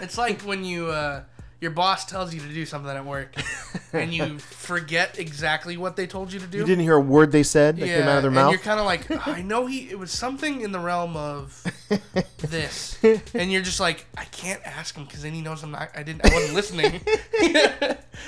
It's 0.00 0.16
like 0.16 0.42
when 0.42 0.64
you 0.64 0.88
uh, 0.88 1.22
your 1.60 1.70
boss 1.72 2.04
tells 2.04 2.32
you 2.32 2.40
to 2.40 2.48
do 2.48 2.64
something 2.64 2.90
at 2.90 3.04
work, 3.04 3.34
and 3.92 4.14
you 4.14 4.38
forget 4.38 5.18
exactly 5.18 5.76
what 5.76 5.96
they 5.96 6.06
told 6.06 6.32
you 6.32 6.38
to 6.38 6.46
do. 6.46 6.58
you 6.58 6.64
didn't 6.64 6.84
hear 6.84 6.94
a 6.94 7.00
word 7.00 7.32
they 7.32 7.42
said 7.42 7.76
that 7.78 7.86
came 7.86 8.02
out 8.02 8.18
of 8.18 8.22
their 8.22 8.28
and 8.28 8.34
mouth. 8.34 8.52
you're 8.52 8.60
kind 8.60 8.78
of 8.78 8.86
like, 8.86 9.10
I 9.26 9.42
know 9.42 9.66
he. 9.66 9.90
It 9.90 9.98
was 9.98 10.10
something 10.12 10.60
in 10.60 10.72
the 10.72 10.78
realm 10.78 11.16
of 11.16 11.64
this, 12.38 12.98
and 13.34 13.50
you're 13.50 13.62
just 13.62 13.80
like, 13.80 14.06
I 14.16 14.24
can't 14.26 14.60
ask 14.64 14.94
him 14.96 15.04
because 15.04 15.22
then 15.22 15.32
he 15.32 15.42
knows 15.42 15.62
I'm 15.62 15.72
not. 15.72 15.90
I 15.96 16.02
didn't. 16.02 16.24
I 16.24 16.32
wasn't 16.32 16.54
listening. 16.54 17.00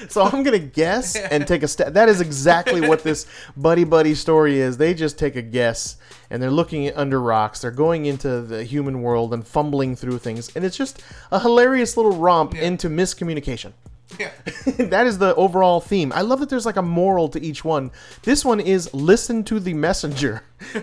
So 0.09 0.23
I'm 0.23 0.43
gonna 0.43 0.59
guess 0.59 1.17
and 1.17 1.47
take 1.47 1.63
a 1.63 1.69
step. 1.69 1.93
That 1.95 2.09
is 2.09 2.21
exactly 2.21 2.81
what 2.81 3.03
this 3.03 3.27
buddy 3.57 3.85
buddy 3.85 4.15
story 4.15 4.59
is. 4.59 4.77
They 4.77 4.95
just 4.95 5.19
take 5.19 5.37
a 5.37 5.43
guess 5.43 5.97
and 6.31 6.43
they're 6.43 6.51
looking 6.51 6.93
under 6.95 7.21
rocks. 7.21 7.61
They're 7.61 7.71
going 7.71 8.07
into 8.07 8.41
the 8.43 8.65
human 8.65 9.03
world 9.03 9.35
and 9.35 9.47
fumbling 9.47 9.97
through 9.97 10.19
things, 10.19 10.51
and 10.55 10.65
it's 10.65 10.77
just 10.77 11.03
a 11.33 11.41
hilarious 11.41 11.97
little 11.97 12.13
romp 12.17 12.55
Yeah. 12.55 12.63
into 12.63 12.89
miscommunication. 12.89 13.73
yeah. 14.19 14.31
that 14.79 15.07
is 15.07 15.19
the 15.19 15.35
overall 15.37 15.81
theme. 15.81 16.13
I 16.15 16.23
love 16.23 16.41
that 16.41 16.49
there's 16.49 16.67
like 16.67 16.77
a 16.77 16.83
moral 16.83 17.29
to 17.29 17.41
each 17.41 17.65
one. 17.65 17.91
This 18.23 18.45
one 18.45 18.59
is 18.59 18.93
listen 18.93 19.45
to 19.45 19.61
the 19.61 19.73
messenger. 19.75 20.43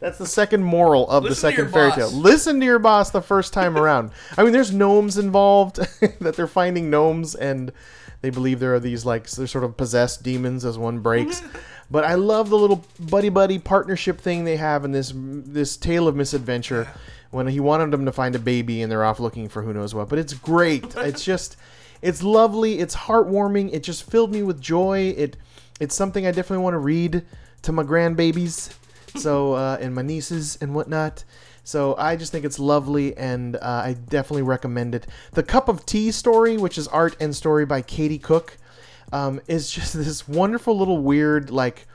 That's 0.00 0.18
the 0.18 0.26
second 0.26 0.62
moral 0.64 1.08
of 1.10 1.22
the 1.24 1.30
Listen 1.30 1.50
to 1.50 1.56
second 1.56 1.72
fairy 1.72 1.88
boss. 1.90 1.96
tale. 1.98 2.10
Listen 2.10 2.58
to 2.60 2.66
your 2.66 2.78
boss 2.78 3.10
the 3.10 3.22
first 3.22 3.52
time 3.52 3.76
around. 3.76 4.10
I 4.36 4.42
mean, 4.44 4.52
there's 4.52 4.72
gnomes 4.72 5.18
involved 5.18 5.76
that 6.20 6.34
they're 6.36 6.46
finding 6.46 6.90
gnomes 6.90 7.34
and 7.34 7.72
they 8.22 8.30
believe 8.30 8.60
there 8.60 8.74
are 8.74 8.80
these 8.80 9.04
like 9.04 9.28
they're 9.28 9.46
sort 9.46 9.64
of 9.64 9.76
possessed 9.76 10.22
demons 10.22 10.64
as 10.64 10.78
one 10.78 11.00
breaks. 11.00 11.42
but 11.90 12.04
I 12.04 12.14
love 12.14 12.48
the 12.48 12.56
little 12.56 12.84
buddy 12.98 13.28
buddy 13.28 13.58
partnership 13.58 14.20
thing 14.20 14.44
they 14.44 14.56
have 14.56 14.84
in 14.84 14.92
this 14.92 15.12
this 15.14 15.76
tale 15.76 16.08
of 16.08 16.16
misadventure. 16.16 16.88
When 17.30 17.46
he 17.46 17.60
wanted 17.60 17.90
them 17.92 18.04
to 18.04 18.12
find 18.12 18.34
a 18.34 18.38
baby 18.38 18.82
and 18.82 18.92
they're 18.92 19.04
off 19.04 19.18
looking 19.18 19.48
for 19.48 19.62
who 19.62 19.72
knows 19.72 19.94
what, 19.94 20.10
but 20.10 20.18
it's 20.18 20.34
great. 20.34 20.94
it's 20.96 21.24
just 21.24 21.56
it's 22.00 22.22
lovely. 22.22 22.78
It's 22.78 22.94
heartwarming. 22.94 23.72
It 23.72 23.82
just 23.82 24.08
filled 24.08 24.32
me 24.32 24.42
with 24.42 24.60
joy. 24.60 25.14
It 25.16 25.36
it's 25.80 25.94
something 25.94 26.26
I 26.26 26.30
definitely 26.30 26.62
want 26.62 26.74
to 26.74 26.78
read 26.78 27.24
to 27.62 27.72
my 27.72 27.82
grandbabies, 27.82 28.74
so 29.16 29.54
uh, 29.54 29.78
and 29.80 29.94
my 29.94 30.02
nieces 30.02 30.58
and 30.60 30.74
whatnot. 30.74 31.24
So 31.64 31.94
I 31.96 32.16
just 32.16 32.32
think 32.32 32.44
it's 32.44 32.58
lovely, 32.58 33.16
and 33.16 33.56
uh, 33.56 33.60
I 33.62 33.96
definitely 34.08 34.42
recommend 34.42 34.94
it. 34.94 35.06
The 35.32 35.42
Cup 35.44 35.68
of 35.68 35.86
Tea 35.86 36.10
story, 36.10 36.56
which 36.56 36.76
is 36.76 36.88
art 36.88 37.16
and 37.20 37.34
story 37.36 37.64
by 37.64 37.82
Katie 37.82 38.18
Cook, 38.18 38.56
um, 39.12 39.40
is 39.46 39.70
just 39.70 39.94
this 39.94 40.26
wonderful 40.28 40.76
little 40.76 40.98
weird 40.98 41.50
like. 41.50 41.86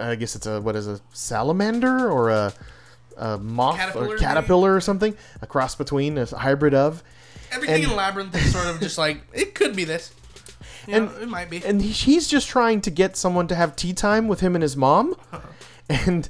I 0.00 0.14
guess 0.14 0.36
it's 0.36 0.46
a 0.46 0.60
what 0.60 0.76
is 0.76 0.86
a 0.86 1.00
salamander 1.12 2.08
or 2.10 2.30
a, 2.30 2.52
a 3.16 3.38
moth 3.38 3.76
Caterpillar, 3.76 4.04
or 4.04 4.08
maybe? 4.10 4.20
caterpillar 4.20 4.74
or 4.76 4.80
something, 4.80 5.16
a 5.42 5.46
cross 5.46 5.74
between 5.74 6.16
a 6.18 6.26
hybrid 6.26 6.74
of. 6.74 7.02
Everything 7.52 7.82
And- 7.82 7.92
in 7.92 7.96
Labyrinth 7.96 8.34
is 8.36 8.52
sort 8.52 8.66
of 8.68 8.80
just 8.80 8.98
like 8.98 9.22
it 9.32 9.54
could 9.56 9.74
be 9.74 9.82
this. 9.84 10.12
You 10.86 10.94
And- 10.94 11.06
know, 11.06 11.18
it 11.22 11.28
might 11.28 11.50
be. 11.50 11.62
and 11.64 11.82
he's 11.82 12.28
just 12.28 12.48
trying 12.48 12.80
to 12.82 12.90
get 12.90 13.16
someone 13.16 13.48
to 13.48 13.54
have 13.56 13.74
tea 13.74 13.92
time 13.92 14.28
with 14.28 14.40
him 14.40 14.54
and 14.54 14.62
his 14.62 14.76
mom 14.76 15.16
and 15.88 16.28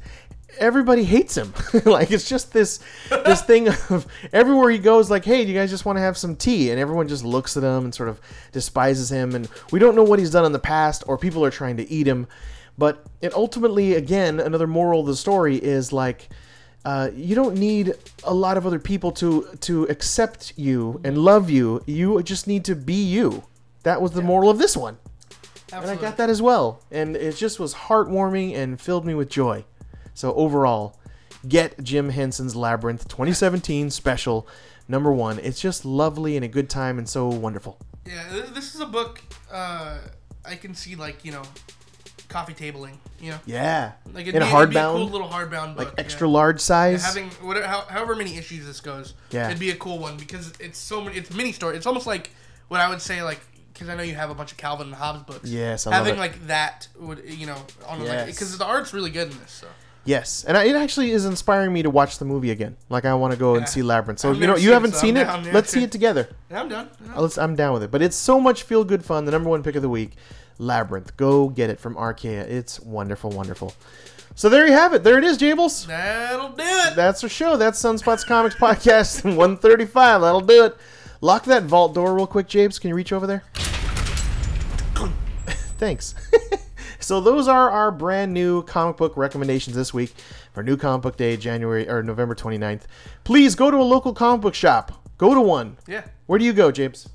everybody 0.60 1.04
hates 1.04 1.36
him. 1.36 1.52
Like 1.84 2.10
it's 2.10 2.28
just 2.28 2.52
this 2.52 2.78
this 3.10 3.42
thing 3.42 3.68
of 3.90 4.06
everywhere 4.32 4.70
he 4.70 4.78
goes 4.78 5.10
like 5.10 5.24
hey 5.24 5.44
do 5.44 5.50
you 5.50 5.58
guys 5.58 5.70
just 5.70 5.84
want 5.84 5.96
to 5.96 6.02
have 6.02 6.16
some 6.16 6.36
tea? 6.36 6.70
And 6.70 6.78
everyone 6.78 7.08
just 7.08 7.24
looks 7.24 7.56
at 7.56 7.62
him 7.62 7.84
and 7.84 7.94
sort 7.94 8.08
of 8.08 8.20
despises 8.52 9.10
him. 9.10 9.34
And 9.34 9.48
we 9.72 9.78
don't 9.78 9.94
know 9.94 10.04
what 10.04 10.18
he's 10.18 10.30
done 10.30 10.44
in 10.44 10.52
the 10.52 10.58
past 10.58 11.02
or 11.06 11.16
people 11.18 11.44
are 11.44 11.50
trying 11.50 11.76
to 11.78 11.90
eat 11.90 12.06
him. 12.06 12.26
But 12.78 13.04
it 13.20 13.32
ultimately 13.34 13.94
again 13.94 14.38
another 14.38 14.66
moral 14.66 15.00
of 15.00 15.06
the 15.06 15.16
story 15.16 15.56
is 15.56 15.92
like 15.92 16.28
uh, 16.84 17.10
you 17.14 17.34
don't 17.34 17.56
need 17.56 17.92
a 18.24 18.32
lot 18.32 18.56
of 18.56 18.66
other 18.66 18.78
people 18.78 19.12
to 19.12 19.48
to 19.60 19.84
accept 19.84 20.52
you 20.56 21.00
and 21.04 21.18
love 21.18 21.50
you. 21.50 21.82
You 21.86 22.22
just 22.22 22.46
need 22.46 22.64
to 22.66 22.74
be 22.74 23.02
you. 23.02 23.44
That 23.82 24.00
was 24.00 24.12
the 24.12 24.22
moral 24.22 24.50
of 24.50 24.58
this 24.58 24.76
one. 24.76 24.98
And 25.72 25.90
I 25.90 25.96
got 25.96 26.16
that 26.16 26.30
as 26.30 26.42
well. 26.42 26.82
And 26.90 27.16
it 27.16 27.36
just 27.36 27.60
was 27.60 27.74
heartwarming 27.74 28.54
and 28.54 28.80
filled 28.80 29.06
me 29.06 29.14
with 29.14 29.28
joy. 29.30 29.64
So 30.20 30.34
overall, 30.34 30.98
get 31.48 31.82
Jim 31.82 32.10
Henson's 32.10 32.54
Labyrinth 32.54 33.08
2017 33.08 33.88
special 33.88 34.46
number 34.86 35.10
one. 35.10 35.38
It's 35.38 35.58
just 35.58 35.86
lovely 35.86 36.36
and 36.36 36.44
a 36.44 36.48
good 36.48 36.68
time 36.68 36.98
and 36.98 37.08
so 37.08 37.26
wonderful. 37.28 37.78
Yeah, 38.04 38.22
this 38.52 38.74
is 38.74 38.82
a 38.82 38.86
book 38.86 39.22
uh, 39.50 39.96
I 40.44 40.56
can 40.56 40.74
see 40.74 40.94
like 40.94 41.24
you 41.24 41.32
know, 41.32 41.40
coffee 42.28 42.52
tabling. 42.52 42.96
You 43.18 43.30
know, 43.30 43.38
Yeah. 43.46 43.92
like 44.12 44.26
In 44.26 44.36
a 44.36 44.40
be, 44.40 44.44
it'd 44.46 44.70
be 44.70 44.76
hardbound, 44.76 44.96
cool 44.96 45.08
little 45.08 45.28
hardbound 45.28 45.76
book, 45.76 45.86
like 45.86 45.94
yeah. 45.96 46.04
extra 46.04 46.28
large 46.28 46.60
size. 46.60 47.02
having 47.02 47.30
whatever, 47.40 47.66
how, 47.66 47.80
however 47.88 48.14
many 48.14 48.36
issues 48.36 48.66
this 48.66 48.80
goes. 48.82 49.14
Yeah. 49.30 49.46
it'd 49.46 49.58
be 49.58 49.70
a 49.70 49.76
cool 49.76 49.98
one 49.98 50.18
because 50.18 50.52
it's 50.60 50.78
so 50.78 51.00
many. 51.00 51.16
It's 51.16 51.32
mini 51.32 51.52
story. 51.52 51.78
It's 51.78 51.86
almost 51.86 52.06
like 52.06 52.28
what 52.68 52.80
I 52.82 52.90
would 52.90 53.00
say 53.00 53.22
like. 53.22 53.40
Because 53.72 53.88
I 53.88 53.94
know 53.94 54.02
you 54.02 54.16
have 54.16 54.28
a 54.28 54.34
bunch 54.34 54.52
of 54.52 54.58
Calvin 54.58 54.88
and 54.88 54.96
Hobbes 54.96 55.22
books. 55.22 55.48
Yes, 55.48 55.86
I 55.86 55.92
love 55.92 56.04
having 56.04 56.18
like 56.20 56.48
that 56.48 56.88
would 56.98 57.22
you 57.24 57.46
know 57.46 57.56
on 57.88 58.02
Yes. 58.02 58.26
because 58.26 58.58
the 58.58 58.66
art's 58.66 58.92
really 58.92 59.08
good 59.08 59.30
in 59.30 59.38
this. 59.38 59.52
So 59.52 59.68
Yes, 60.10 60.44
and 60.44 60.56
I, 60.56 60.64
it 60.64 60.74
actually 60.74 61.12
is 61.12 61.24
inspiring 61.24 61.72
me 61.72 61.82
to 61.84 61.90
watch 61.90 62.18
the 62.18 62.24
movie 62.24 62.50
again. 62.50 62.76
Like 62.88 63.04
I 63.04 63.14
want 63.14 63.32
to 63.32 63.38
go 63.38 63.52
and 63.54 63.62
Yeah. 63.62 63.66
see 63.66 63.82
Labyrinth. 63.82 64.18
So 64.18 64.30
I've 64.30 64.40
you 64.40 64.46
know, 64.48 64.56
you 64.56 64.72
haven't 64.72 64.94
so 64.94 64.98
seen 65.02 65.16
it. 65.16 65.22
down, 65.24 65.44
yeah. 65.44 65.52
Let's 65.52 65.70
see 65.70 65.84
it 65.84 65.92
together. 65.92 66.28
yeah, 66.50 66.62
I'm 66.62 66.88
Let's, 67.16 67.38
I'm 67.38 67.54
down 67.54 67.74
with 67.74 67.84
it. 67.84 67.92
But 67.92 68.02
it's 68.02 68.16
so 68.16 68.40
much 68.40 68.64
feel 68.64 68.82
good 68.82 69.04
fun. 69.04 69.24
The 69.24 69.30
number 69.30 69.48
one 69.48 69.62
pick 69.62 69.76
of 69.76 69.82
the 69.82 69.88
week, 69.88 70.16
Labyrinth. 70.58 71.16
Go 71.16 71.48
get 71.48 71.70
it 71.70 71.78
from 71.78 71.96
Archaia. 71.96 72.42
It's 72.42 72.80
wonderful, 72.80 73.30
wonderful. 73.30 73.72
So 74.34 74.48
there 74.48 74.66
you 74.66 74.72
have 74.72 74.94
it. 74.94 75.04
There 75.04 75.16
it 75.18 75.22
is, 75.24 75.38
Jables. 75.38 75.86
That'll 75.86 76.48
do 76.48 76.62
it. 76.64 76.96
That's 76.96 77.22
our 77.22 77.28
show. 77.30 77.56
That's 77.56 77.80
Sunspots 77.80 78.26
Comics 78.26 78.54
Podcast 78.66 79.22
135. 79.24 80.20
That'll 80.22 80.40
do 80.40 80.64
it. 80.64 80.76
Lock 81.20 81.44
that 81.44 81.64
vault 81.64 81.94
door 81.94 82.14
real 82.14 82.26
quick, 82.26 82.48
Jabes. 82.48 82.80
Can 82.80 82.88
you 82.88 82.96
reach 82.96 83.12
over 83.12 83.26
there? 83.28 83.44
Thanks. 85.78 86.14
so 87.00 87.20
those 87.20 87.48
are 87.48 87.70
our 87.70 87.90
brand 87.90 88.32
new 88.32 88.62
comic 88.62 88.96
book 88.96 89.16
recommendations 89.16 89.74
this 89.76 89.92
week 89.92 90.14
for 90.52 90.62
New 90.62 90.76
Comic 90.76 91.02
Book 91.02 91.16
Day, 91.16 91.36
January 91.36 91.88
or 91.88 92.02
November 92.02 92.34
29th. 92.34 92.82
Please 93.24 93.54
go 93.54 93.70
to 93.70 93.76
a 93.76 93.82
local 93.82 94.12
comic 94.12 94.42
book 94.42 94.54
shop. 94.54 94.92
Go 95.18 95.34
to 95.34 95.40
one. 95.40 95.76
Yeah. 95.86 96.04
Where 96.26 96.38
do 96.38 96.44
you 96.44 96.52
go, 96.52 96.70
James? 96.70 97.08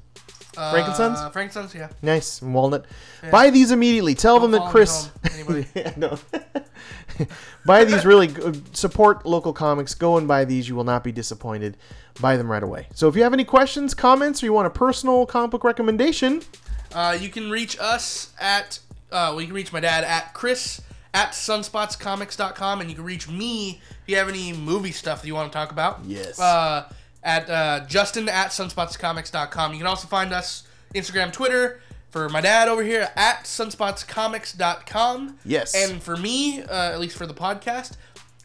Uh, 0.57 0.71
Frankincense? 0.71 1.19
Frankincense, 1.33 1.75
yeah. 1.75 1.89
Nice. 2.01 2.41
and 2.41 2.53
Walnut. 2.53 2.86
Buy 3.29 3.49
these 3.49 3.71
immediately. 3.71 4.15
Tell 4.15 4.39
them 4.39 4.51
that 4.51 4.69
Chris. 4.71 5.07
home, 5.07 5.11
anybody. 5.33 5.67
yeah, 5.75 5.93
no. 5.97 6.17
buy 7.65 7.83
these 7.83 8.05
really 8.05 8.27
good, 8.27 8.75
support 8.75 9.25
local 9.25 9.51
comics. 9.53 9.93
Go 9.95 10.17
and 10.17 10.27
buy 10.27 10.45
these. 10.45 10.69
You 10.69 10.75
will 10.75 10.83
not 10.83 11.03
be 11.03 11.11
disappointed. 11.11 11.77
Buy 12.21 12.38
them 12.38 12.49
right 12.49 12.63
away. 12.63 12.88
So 12.93 13.07
if 13.09 13.15
you 13.15 13.23
have 13.23 13.33
any 13.33 13.43
questions, 13.43 13.93
comments, 13.93 14.41
or 14.41 14.45
you 14.45 14.53
want 14.53 14.67
a 14.67 14.71
personal 14.71 15.25
comic 15.25 15.51
book 15.51 15.63
recommendation, 15.63 16.41
Uh, 16.93 17.17
you 17.19 17.27
can 17.27 17.49
reach 17.51 17.77
us 17.77 18.31
at, 18.39 18.79
uh, 19.12 19.32
well, 19.32 19.41
you 19.41 19.47
can 19.47 19.56
reach 19.56 19.72
my 19.72 19.80
dad 19.80 20.03
at 20.03 20.34
Chris 20.34 20.82
at 21.14 21.32
sunspotscomics.com, 21.32 22.82
and 22.82 22.89
you 22.89 22.95
can 22.95 23.06
reach 23.06 23.30
me 23.30 23.82
if 23.89 24.03
you 24.08 24.18
have 24.18 24.28
any 24.28 24.51
movie 24.53 24.91
stuff 24.91 25.22
that 25.22 25.28
you 25.28 25.34
want 25.34 25.51
to 25.51 25.58
talk 25.58 25.72
about. 25.72 26.01
Yes. 26.06 26.39
Uh, 26.39 26.89
at 27.24 27.49
uh, 27.49 27.86
Justin 27.88 28.30
at 28.30 28.49
sunspotscomics.com. 28.49 29.72
You 29.72 29.80
can 29.80 29.88
also 29.88 30.08
find 30.08 30.32
us 30.34 30.68
Instagram, 30.93 31.32
Twitter. 31.34 31.82
For 32.12 32.30
my 32.30 32.39
dad 32.39 32.70
over 32.70 32.82
here 32.82 33.10
at 33.18 33.43
sunspotscomics.com. 33.43 35.38
Yes. 35.43 35.76
And 35.76 36.01
for 36.01 36.16
me, 36.16 36.62
uh, 36.62 36.91
at 36.93 37.01
least 37.01 37.18
for 37.18 37.28
the 37.28 37.34
podcast, 37.34 37.97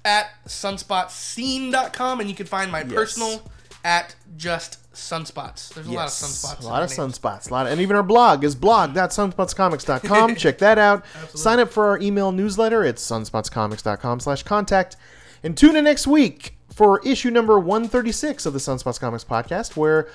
at 0.05 0.27
sunspotscene.com. 0.45 2.19
And 2.19 2.29
you 2.29 2.35
can 2.35 2.47
find 2.47 2.73
my 2.73 2.83
personal 2.83 3.49
at 3.85 4.15
just 4.37 4.79
sunspots. 4.93 5.73
There's 5.75 5.87
a 5.87 5.93
lot 5.93 6.07
of 6.07 6.13
sunspots. 6.13 6.63
A 6.63 6.67
lot 6.67 6.83
of 6.83 6.97
names. 6.97 7.19
sunspots. 7.19 7.51
A 7.51 7.53
lot 7.53 7.67
of, 7.67 7.73
and 7.73 7.81
even 7.81 7.97
our 7.97 8.03
blog 8.03 8.45
is 8.45 8.55
blog.sunspotscomics.com. 8.55 10.35
Check 10.37 10.59
that 10.59 10.79
out. 10.79 11.05
Sign 11.35 11.59
up 11.59 11.71
for 11.71 11.87
our 11.87 11.99
email 12.01 12.33
newsletter. 12.33 12.85
It's 12.85 13.09
sunspotscomics.com 13.09 14.21
slash 14.21 14.43
contact. 14.43 14.97
And 15.43 15.57
tune 15.57 15.77
in 15.77 15.85
next 15.85 16.07
week 16.07 16.55
for 16.73 17.01
issue 17.07 17.31
number 17.31 17.59
136 17.59 18.47
of 18.47 18.53
the 18.53 18.59
Sunspots 18.59 19.01
Comics 19.01 19.25
podcast, 19.25 19.77
where 19.77 20.09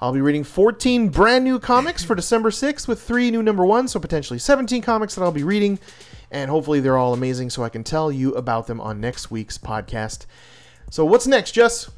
I'll 0.00 0.12
be 0.12 0.20
reading 0.20 0.44
14 0.44 1.08
brand 1.08 1.44
new 1.44 1.58
comics 1.58 2.04
for 2.04 2.14
December 2.14 2.50
6th 2.50 2.88
with 2.88 3.00
three 3.00 3.30
new 3.30 3.42
number 3.42 3.64
ones, 3.64 3.92
so 3.92 4.00
potentially 4.00 4.38
17 4.38 4.82
comics 4.82 5.14
that 5.14 5.22
I'll 5.22 5.32
be 5.32 5.44
reading. 5.44 5.78
And 6.30 6.50
hopefully 6.50 6.80
they're 6.80 6.96
all 6.96 7.12
amazing 7.12 7.50
so 7.50 7.62
I 7.62 7.68
can 7.68 7.84
tell 7.84 8.10
you 8.10 8.32
about 8.34 8.66
them 8.66 8.80
on 8.80 9.00
next 9.00 9.30
week's 9.30 9.58
podcast. 9.58 10.26
So 10.90 11.04
what's 11.04 11.26
next, 11.26 11.52
Jess? 11.52 11.90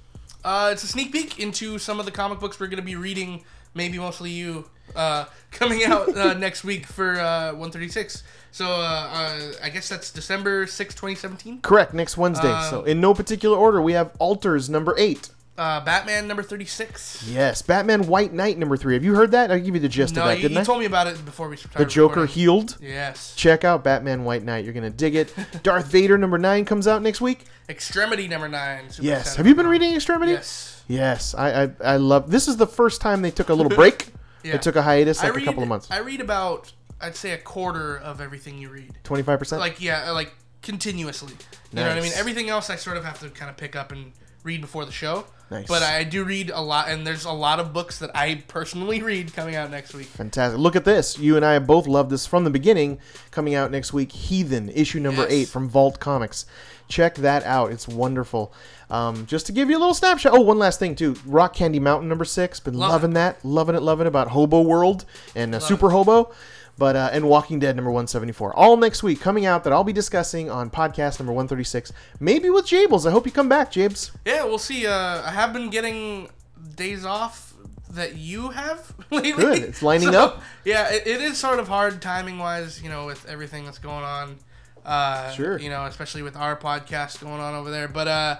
Uh, 0.44 0.70
it's 0.72 0.84
a 0.84 0.86
sneak 0.86 1.10
peek 1.10 1.38
into 1.38 1.78
some 1.78 1.98
of 1.98 2.04
the 2.04 2.12
comic 2.12 2.38
books 2.38 2.60
we're 2.60 2.66
going 2.66 2.76
to 2.80 2.82
be 2.82 2.96
reading, 2.96 3.42
maybe 3.72 3.98
mostly 3.98 4.30
you, 4.30 4.66
uh, 4.94 5.24
coming 5.50 5.84
out 5.84 6.14
uh, 6.16 6.34
next 6.38 6.64
week 6.64 6.86
for 6.86 7.18
uh, 7.18 7.52
136. 7.52 8.22
So 8.52 8.66
uh, 8.66 8.68
uh, 8.68 9.52
I 9.62 9.70
guess 9.70 9.88
that's 9.88 10.10
December 10.10 10.66
6, 10.66 10.94
2017. 10.94 11.62
Correct, 11.62 11.94
next 11.94 12.16
Wednesday. 12.16 12.52
Um, 12.52 12.70
so, 12.70 12.82
in 12.84 13.00
no 13.00 13.14
particular 13.14 13.56
order, 13.56 13.80
we 13.80 13.94
have 13.94 14.12
Alters 14.18 14.68
number 14.68 14.94
eight. 14.98 15.30
Uh, 15.56 15.80
Batman 15.84 16.26
number 16.26 16.42
36. 16.42 17.28
Yes, 17.28 17.62
Batman 17.62 18.08
White 18.08 18.32
Knight 18.32 18.58
number 18.58 18.76
three. 18.76 18.94
Have 18.94 19.04
you 19.04 19.14
heard 19.14 19.30
that? 19.30 19.52
I 19.52 19.60
give 19.60 19.74
you 19.76 19.80
the 19.80 19.88
gist 19.88 20.16
No, 20.16 20.22
of 20.22 20.28
that, 20.28 20.36
you, 20.38 20.42
didn't 20.42 20.54
you 20.56 20.60
I? 20.62 20.64
told 20.64 20.80
me 20.80 20.86
about 20.86 21.06
it 21.06 21.24
before 21.24 21.48
we 21.48 21.56
started. 21.56 21.78
the 21.78 21.84
Joker 21.88 22.22
recording. 22.22 22.34
healed. 22.34 22.76
Yes. 22.80 23.34
Check 23.36 23.62
out 23.62 23.84
Batman 23.84 24.24
White 24.24 24.42
Knight. 24.42 24.64
You're 24.64 24.74
gonna 24.74 24.90
dig 24.90 25.14
it. 25.14 25.32
Darth 25.62 25.86
Vader 25.86 26.18
number 26.18 26.38
nine 26.38 26.64
comes 26.64 26.88
out 26.88 27.02
next 27.02 27.20
week. 27.20 27.44
Extremity 27.68 28.26
number 28.26 28.48
9. 28.48 28.90
Super 28.90 29.06
Yes. 29.06 29.36
Have 29.36 29.46
you 29.46 29.54
been 29.54 29.68
reading 29.68 29.94
Extremity? 29.94 30.32
Yes. 30.32 30.82
Yes. 30.88 31.34
I 31.36 31.62
I, 31.64 31.70
I 31.84 31.96
love. 31.98 32.30
This 32.32 32.48
is 32.48 32.56
the 32.56 32.66
first 32.66 33.00
time 33.00 33.22
they 33.22 33.30
took 33.30 33.48
a 33.48 33.54
little 33.54 33.74
break. 33.74 34.08
Yeah. 34.42 34.52
They 34.52 34.58
took 34.58 34.76
a 34.76 34.82
hiatus, 34.82 35.22
like 35.22 35.34
read, 35.34 35.42
a 35.42 35.46
couple 35.46 35.62
of 35.62 35.70
months. 35.70 35.90
I 35.90 36.00
read 36.00 36.20
about, 36.20 36.70
I'd 37.00 37.16
say, 37.16 37.30
a 37.30 37.38
quarter 37.38 37.96
of 37.96 38.20
everything 38.20 38.58
you 38.58 38.68
read. 38.68 38.92
Twenty 39.02 39.22
five 39.22 39.38
percent. 39.38 39.58
Like, 39.58 39.80
yeah, 39.80 40.10
uh, 40.10 40.12
like 40.12 40.34
continuously. 40.60 41.32
You 41.72 41.76
know 41.76 41.88
what 41.88 41.96
I 41.96 42.00
mean? 42.02 42.12
Everything 42.14 42.50
else 42.50 42.68
I 42.68 42.76
sort 42.76 42.98
of 42.98 43.06
have 43.06 43.18
to 43.20 43.30
kind 43.30 43.50
of 43.50 43.56
pick 43.56 43.74
up 43.74 43.90
and 43.90 44.12
read 44.42 44.60
before 44.60 44.84
the 44.84 44.92
show. 44.92 45.24
Nice. 45.50 45.66
But 45.68 45.82
I 45.82 46.04
do 46.04 46.24
read 46.24 46.50
a 46.50 46.60
lot, 46.60 46.88
and 46.88 47.06
there's 47.06 47.26
a 47.26 47.30
lot 47.32 47.60
of 47.60 47.72
books 47.72 47.98
that 47.98 48.10
I 48.16 48.42
personally 48.48 49.02
read 49.02 49.34
coming 49.34 49.54
out 49.54 49.70
next 49.70 49.92
week. 49.94 50.06
Fantastic. 50.06 50.58
Look 50.58 50.74
at 50.74 50.84
this. 50.84 51.18
You 51.18 51.36
and 51.36 51.44
I 51.44 51.52
have 51.52 51.66
both 51.66 51.86
loved 51.86 52.10
this 52.10 52.26
from 52.26 52.44
the 52.44 52.50
beginning. 52.50 52.98
Coming 53.30 53.54
out 53.54 53.70
next 53.70 53.92
week, 53.92 54.10
Heathen, 54.10 54.70
issue 54.70 55.00
number 55.00 55.22
Yes. 55.22 55.30
eight 55.32 55.48
from 55.48 55.68
Vault 55.68 56.00
Comics. 56.00 56.46
Check 56.88 57.16
that 57.16 57.44
out. 57.44 57.72
It's 57.72 57.86
wonderful. 57.86 58.52
Um, 58.90 59.26
just 59.26 59.46
to 59.46 59.52
give 59.52 59.70
you 59.70 59.76
a 59.76 59.80
little 59.80 59.94
snapshot. 59.94 60.32
Oh, 60.34 60.40
one 60.40 60.58
last 60.58 60.78
thing, 60.78 60.94
too. 60.94 61.16
Rock 61.26 61.54
Candy 61.54 61.78
Mountain 61.80 62.08
number 62.08 62.24
six. 62.24 62.58
Been 62.60 62.74
Love 62.74 62.90
loving 62.90 63.10
it. 63.12 63.14
that. 63.14 63.44
Loving 63.44 63.74
it, 63.74 63.82
loving 63.82 64.06
it 64.06 64.08
about 64.08 64.28
Hobo 64.28 64.62
World 64.62 65.04
and 65.34 65.54
uh, 65.54 65.58
Super 65.60 65.90
Hobo. 65.90 66.32
But 66.76 66.96
uh, 66.96 67.10
and 67.12 67.28
Walking 67.28 67.58
Dead 67.60 67.76
number 67.76 67.90
174. 67.90 68.54
All 68.56 68.76
next 68.76 69.02
week 69.02 69.20
coming 69.20 69.46
out 69.46 69.62
that 69.64 69.72
I'll 69.72 69.84
be 69.84 69.92
discussing 69.92 70.50
on 70.50 70.70
podcast 70.70 71.20
number 71.20 71.32
136. 71.32 71.92
Maybe 72.18 72.50
with 72.50 72.66
Jables. 72.66 73.06
I 73.06 73.12
hope 73.12 73.26
you 73.26 73.32
come 73.32 73.48
back, 73.48 73.70
Jabes. 73.72 74.10
Yeah, 74.24 74.44
we'll 74.44 74.58
see. 74.58 74.86
Uh, 74.86 75.22
I 75.22 75.30
have 75.30 75.52
been 75.52 75.70
getting 75.70 76.30
days 76.74 77.04
off 77.04 77.54
that 77.90 78.16
you 78.16 78.50
have 78.50 78.92
lately. 79.12 79.32
Good. 79.32 79.58
It's 79.62 79.82
lining 79.82 80.10
So, 80.10 80.20
up. 80.24 80.42
Yeah, 80.64 80.90
it, 80.92 81.06
it 81.06 81.20
is 81.20 81.38
sort 81.38 81.60
of 81.60 81.68
hard 81.68 82.02
timing 82.02 82.38
wise, 82.40 82.82
you 82.82 82.88
know, 82.88 83.06
with 83.06 83.24
everything 83.28 83.64
that's 83.64 83.78
going 83.78 84.02
on. 84.04 84.36
Uh, 84.84 85.30
Sure. 85.30 85.58
You 85.60 85.70
know, 85.70 85.84
especially 85.86 86.22
with 86.22 86.36
our 86.36 86.56
podcast 86.56 87.20
going 87.22 87.40
on 87.40 87.54
over 87.54 87.70
there. 87.70 87.86
But 87.86 88.08
uh, 88.08 88.36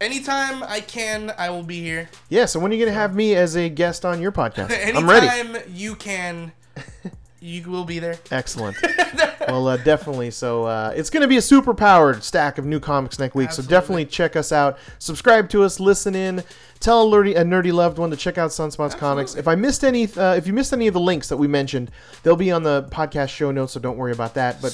anytime 0.00 0.62
I 0.62 0.80
can, 0.80 1.32
I 1.38 1.48
will 1.48 1.62
be 1.62 1.80
here. 1.80 2.10
Yeah, 2.28 2.44
so 2.44 2.60
when 2.60 2.70
are 2.70 2.74
you 2.74 2.84
going 2.84 2.92
to 2.94 3.00
have 3.00 3.14
me 3.14 3.34
as 3.34 3.56
a 3.56 3.70
guest 3.70 4.04
on 4.04 4.20
your 4.20 4.30
podcast? 4.32 4.70
Anytime 4.70 5.08
I'm 5.08 5.52
ready. 5.54 5.70
you 5.72 5.94
can, 5.96 6.52
you 7.42 7.68
will 7.68 7.84
be 7.84 7.98
there. 7.98 8.16
Excellent. 8.30 8.76
well, 9.48 9.66
uh, 9.66 9.76
definitely. 9.78 10.30
So 10.30 10.64
uh, 10.64 10.92
it's 10.94 11.10
going 11.10 11.22
to 11.22 11.28
be 11.28 11.36
a 11.36 11.42
super 11.42 11.74
powered 11.74 12.22
stack 12.22 12.56
of 12.58 12.64
new 12.64 12.78
comics 12.78 13.18
next 13.18 13.34
week. 13.34 13.48
Absolutely. 13.48 13.74
So 13.74 13.80
definitely 13.80 14.04
check 14.06 14.36
us 14.36 14.52
out. 14.52 14.78
Subscribe 15.00 15.48
to 15.50 15.64
us. 15.64 15.80
Listen 15.80 16.14
in. 16.14 16.44
Tell 16.78 17.02
a 17.02 17.10
nerdy, 17.16 17.36
a 17.36 17.42
nerdy 17.44 17.72
loved 17.72 17.98
one 17.98 18.10
to 18.10 18.16
check 18.16 18.38
out 18.38 18.50
Sunspots 18.50 18.96
Comics. 18.96 19.34
If 19.34 19.46
I 19.48 19.54
missed 19.56 19.84
any, 19.84 20.04
uh, 20.14 20.34
if 20.34 20.46
you 20.46 20.52
missed 20.52 20.72
any 20.72 20.86
of 20.86 20.94
the 20.94 21.00
links 21.00 21.28
that 21.28 21.36
we 21.36 21.46
mentioned, 21.48 21.90
they'll 22.22 22.36
be 22.36 22.50
on 22.50 22.62
the 22.62 22.84
podcast 22.90 23.28
show 23.30 23.50
notes. 23.50 23.72
So 23.72 23.80
don't 23.80 23.96
worry 23.96 24.12
about 24.12 24.34
that. 24.34 24.62
But 24.62 24.72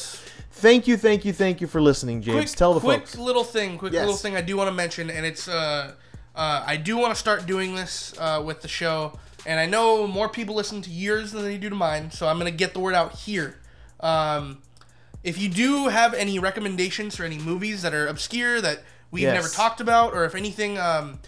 thank 0.53 0.87
you, 0.87 0.97
thank 0.97 1.25
you, 1.25 1.33
thank 1.33 1.61
you 1.61 1.67
for 1.67 1.81
listening, 1.81 2.23
James. 2.23 2.51
quick, 2.51 2.57
Tell 2.59 2.75
the 2.75 2.81
quick 2.81 3.01
folks. 3.01 3.19
little 3.19 3.45
thing, 3.45 3.79
quick 3.79 3.93
Yes. 3.93 4.03
little 4.07 4.17
thing 4.17 4.37
I 4.37 4.41
do 4.43 4.57
want 4.57 4.69
to 4.69 4.75
mention, 4.75 5.11
and 5.11 5.25
it's 5.27 5.49
uh, 5.49 5.93
uh, 6.35 6.63
I 6.67 6.77
do 6.77 6.97
want 6.97 7.13
to 7.13 7.19
start 7.19 7.47
doing 7.47 7.75
this 7.75 8.15
uh, 8.19 8.43
with 8.45 8.63
the 8.63 8.69
show, 8.69 9.19
and 9.47 9.59
I 9.61 9.67
know 9.67 10.07
more 10.07 10.29
people 10.29 10.55
listen 10.55 10.83
to 10.83 10.91
yours 10.91 11.33
than 11.33 11.43
they 11.45 11.59
do 11.59 11.69
to 11.69 11.75
mine, 11.75 12.11
so 12.11 12.29
I'm 12.29 12.39
gonna 12.39 12.51
get 12.51 12.73
the 12.75 12.81
word 12.81 12.95
out 12.95 13.15
here. 13.15 13.59
Um, 14.01 14.63
if 15.25 15.39
you 15.39 15.49
do 15.49 15.89
have 15.89 16.15
any 16.15 16.39
recommendations 16.39 17.17
for 17.17 17.25
any 17.25 17.39
movies 17.39 17.83
that 17.83 17.93
are 17.95 18.07
obscure 18.07 18.61
that 18.61 18.83
we've 19.11 19.23
Yes. 19.25 19.35
never 19.35 19.49
talked 19.49 19.81
about, 19.81 20.13
or 20.15 20.25
if 20.25 20.35
anything, 20.35 20.79
um, 20.79 21.19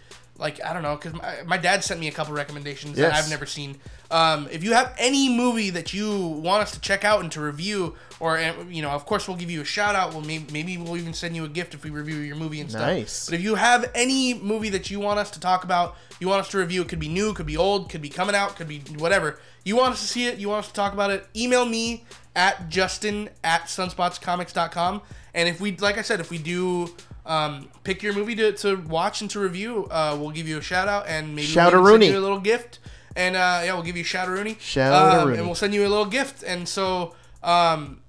like 0.40 0.64
I 0.64 0.72
don't 0.72 0.82
know, 0.82 0.96
because 0.96 1.12
my, 1.12 1.42
my 1.46 1.56
dad 1.58 1.84
sent 1.84 2.00
me 2.00 2.08
a 2.08 2.12
couple 2.12 2.34
recommendations 2.34 2.96
that 2.96 3.12
I've 3.14 3.28
never 3.28 3.46
seen. 3.46 3.76
Um, 4.10 4.48
if 4.50 4.64
you 4.64 4.72
have 4.72 4.94
any 4.98 5.28
movie 5.28 5.70
that 5.70 5.92
you 5.92 6.18
want 6.18 6.62
us 6.62 6.72
to 6.72 6.80
check 6.80 7.04
out 7.04 7.20
and 7.20 7.30
to 7.32 7.40
review, 7.40 7.94
or 8.18 8.40
you 8.68 8.82
know, 8.82 8.90
of 8.90 9.06
course, 9.06 9.28
we'll 9.28 9.36
give 9.36 9.50
you 9.50 9.60
a 9.60 9.64
shout 9.64 9.94
out. 9.94 10.12
We'll 10.12 10.24
maybe, 10.24 10.46
maybe 10.52 10.78
we'll 10.78 10.96
even 10.96 11.12
send 11.12 11.36
you 11.36 11.44
a 11.44 11.48
gift 11.48 11.74
if 11.74 11.84
we 11.84 11.90
review 11.90 12.16
your 12.16 12.36
movie 12.36 12.60
and 12.60 12.70
stuff. 12.70 12.82
Nice. 12.82 13.26
But 13.26 13.34
if 13.34 13.42
you 13.42 13.54
have 13.54 13.90
any 13.94 14.34
movie 14.34 14.70
that 14.70 14.90
you 14.90 14.98
want 14.98 15.18
us 15.18 15.30
to 15.32 15.40
talk 15.40 15.62
about, 15.62 15.96
you 16.18 16.28
want 16.28 16.40
us 16.40 16.48
to 16.48 16.58
review, 16.58 16.82
it 16.82 16.88
could 16.88 16.98
be 16.98 17.08
new, 17.08 17.34
could 17.34 17.46
be 17.46 17.56
old, 17.56 17.90
could 17.90 18.02
be 18.02 18.08
coming 18.08 18.34
out, 18.34 18.56
could 18.56 18.68
be 18.68 18.80
whatever. 18.98 19.38
You 19.64 19.76
want 19.76 19.92
us 19.92 20.00
to 20.00 20.06
see 20.06 20.26
it, 20.26 20.38
you 20.38 20.48
want 20.48 20.64
us 20.64 20.68
to 20.68 20.74
talk 20.74 20.94
about 20.94 21.10
it, 21.10 21.26
email 21.36 21.66
me 21.66 22.04
at 22.34 22.68
justin 22.68 23.28
at 23.44 23.64
sunspotscomics.com. 23.64 25.02
And 25.34 25.48
if 25.48 25.60
we, 25.60 25.76
like 25.76 25.98
I 25.98 26.02
said, 26.02 26.20
if 26.20 26.30
we 26.30 26.38
do 26.38 26.94
um, 27.30 27.68
pick 27.84 28.02
your 28.02 28.12
movie 28.12 28.34
to, 28.34 28.52
to 28.52 28.76
watch 28.76 29.20
and 29.20 29.30
to 29.30 29.38
review, 29.38 29.86
uh, 29.90 30.16
we'll 30.20 30.32
give 30.32 30.48
you 30.48 30.58
a 30.58 30.62
shout 30.62 30.88
out 30.88 31.06
and 31.06 31.28
maybe 31.36 31.46
we'll 31.54 31.70
send 31.86 32.04
you 32.04 32.18
a 32.18 32.20
little 32.20 32.40
gift. 32.40 32.80
and 33.14 33.36
uh, 33.36 33.62
yeah, 33.64 33.72
we'll 33.74 33.84
give 33.84 33.96
you 33.96 34.02
a 34.02 34.06
shout 34.06 34.28
Rooney. 34.28 34.56
Shout 34.58 34.92
out 34.92 35.20
um, 35.20 35.26
Rooney. 35.28 35.38
and 35.38 35.46
we'll 35.46 35.54
send 35.54 35.72
you 35.72 35.86
a 35.86 35.88
little 35.88 36.06
gift. 36.06 36.42
And 36.42 36.68
so, 36.68 37.14
um, 37.42 38.00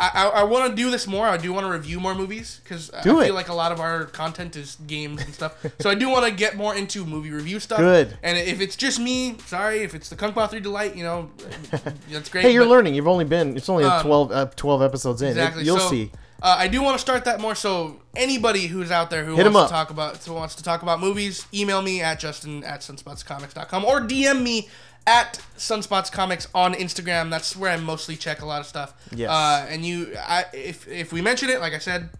I, 0.00 0.10
I, 0.14 0.26
I 0.40 0.42
want 0.44 0.70
to 0.70 0.76
do 0.76 0.90
this 0.90 1.06
more. 1.06 1.26
I 1.26 1.36
do 1.36 1.52
want 1.52 1.66
to 1.66 1.72
review 1.72 1.98
more 1.98 2.14
movies 2.14 2.60
because 2.62 2.90
I 2.92 3.02
Do 3.02 3.20
feel 3.20 3.34
like 3.34 3.48
a 3.48 3.54
lot 3.54 3.72
of 3.72 3.80
our 3.80 4.04
content 4.04 4.54
is 4.54 4.76
games 4.86 5.22
and 5.22 5.34
stuff. 5.34 5.54
so 5.80 5.90
I 5.90 5.94
do 5.94 6.08
want 6.08 6.24
to 6.26 6.30
get 6.30 6.56
more 6.56 6.74
into 6.74 7.04
movie 7.04 7.30
review 7.30 7.58
stuff. 7.58 7.78
Good. 7.78 8.16
And 8.22 8.38
if 8.38 8.60
it's 8.60 8.76
just 8.76 9.00
me, 9.00 9.36
sorry. 9.46 9.80
If 9.80 9.94
it's 9.94 10.08
the 10.08 10.16
Kung 10.16 10.32
Pao 10.32 10.46
3 10.46 10.60
Delight, 10.60 10.94
you 10.96 11.02
know, 11.02 11.30
that's 12.10 12.28
great. 12.28 12.42
Hey, 12.42 12.52
you're 12.52 12.64
but- 12.64 12.70
learning. 12.70 12.94
You've 12.94 13.08
only 13.08 13.24
been. 13.24 13.56
It's 13.56 13.68
only 13.68 13.84
Um, 13.84 14.02
12, 14.02 14.32
uh, 14.32 14.46
12 14.54 14.82
episodes 14.82 15.22
in. 15.22 15.36
It- 15.36 15.64
you'll 15.64 15.78
so, 15.78 15.90
see. 15.90 16.12
Uh, 16.40 16.56
I 16.58 16.68
do 16.68 16.82
want 16.82 16.94
to 16.94 17.00
start 17.00 17.24
that 17.24 17.40
more. 17.40 17.54
So 17.54 18.00
anybody 18.14 18.68
who's 18.68 18.90
out 18.90 19.10
there 19.10 19.24
who 19.24 19.34
Hit 19.36 19.52
wants 19.52 19.70
to 19.70 19.74
talk 19.74 19.90
about 19.90 20.24
who 20.24 20.34
wants 20.34 20.54
to 20.56 20.62
talk 20.62 20.82
about 20.82 21.00
movies, 21.00 21.46
email 21.52 21.82
me 21.82 22.00
at 22.00 22.20
justin 22.20 22.62
at 22.64 22.80
sunspotscomics.com 22.80 23.84
or 23.84 24.00
DM 24.00 24.42
me 24.42 24.68
at 25.06 25.40
sunspotscomics 25.56 26.46
on 26.54 26.74
Instagram. 26.74 27.30
That's 27.30 27.56
where 27.56 27.72
I 27.72 27.76
mostly 27.78 28.16
check 28.16 28.42
a 28.42 28.46
lot 28.46 28.60
of 28.60 28.66
stuff. 28.66 28.94
Yes. 29.14 29.30
Uh, 29.30 29.66
and 29.68 29.84
you, 29.84 30.14
I, 30.18 30.44
if 30.52 30.86
if 30.86 31.12
we 31.12 31.22
mention 31.22 31.48
it, 31.48 31.60
like 31.60 31.72
I 31.72 31.78
said, 31.78 32.10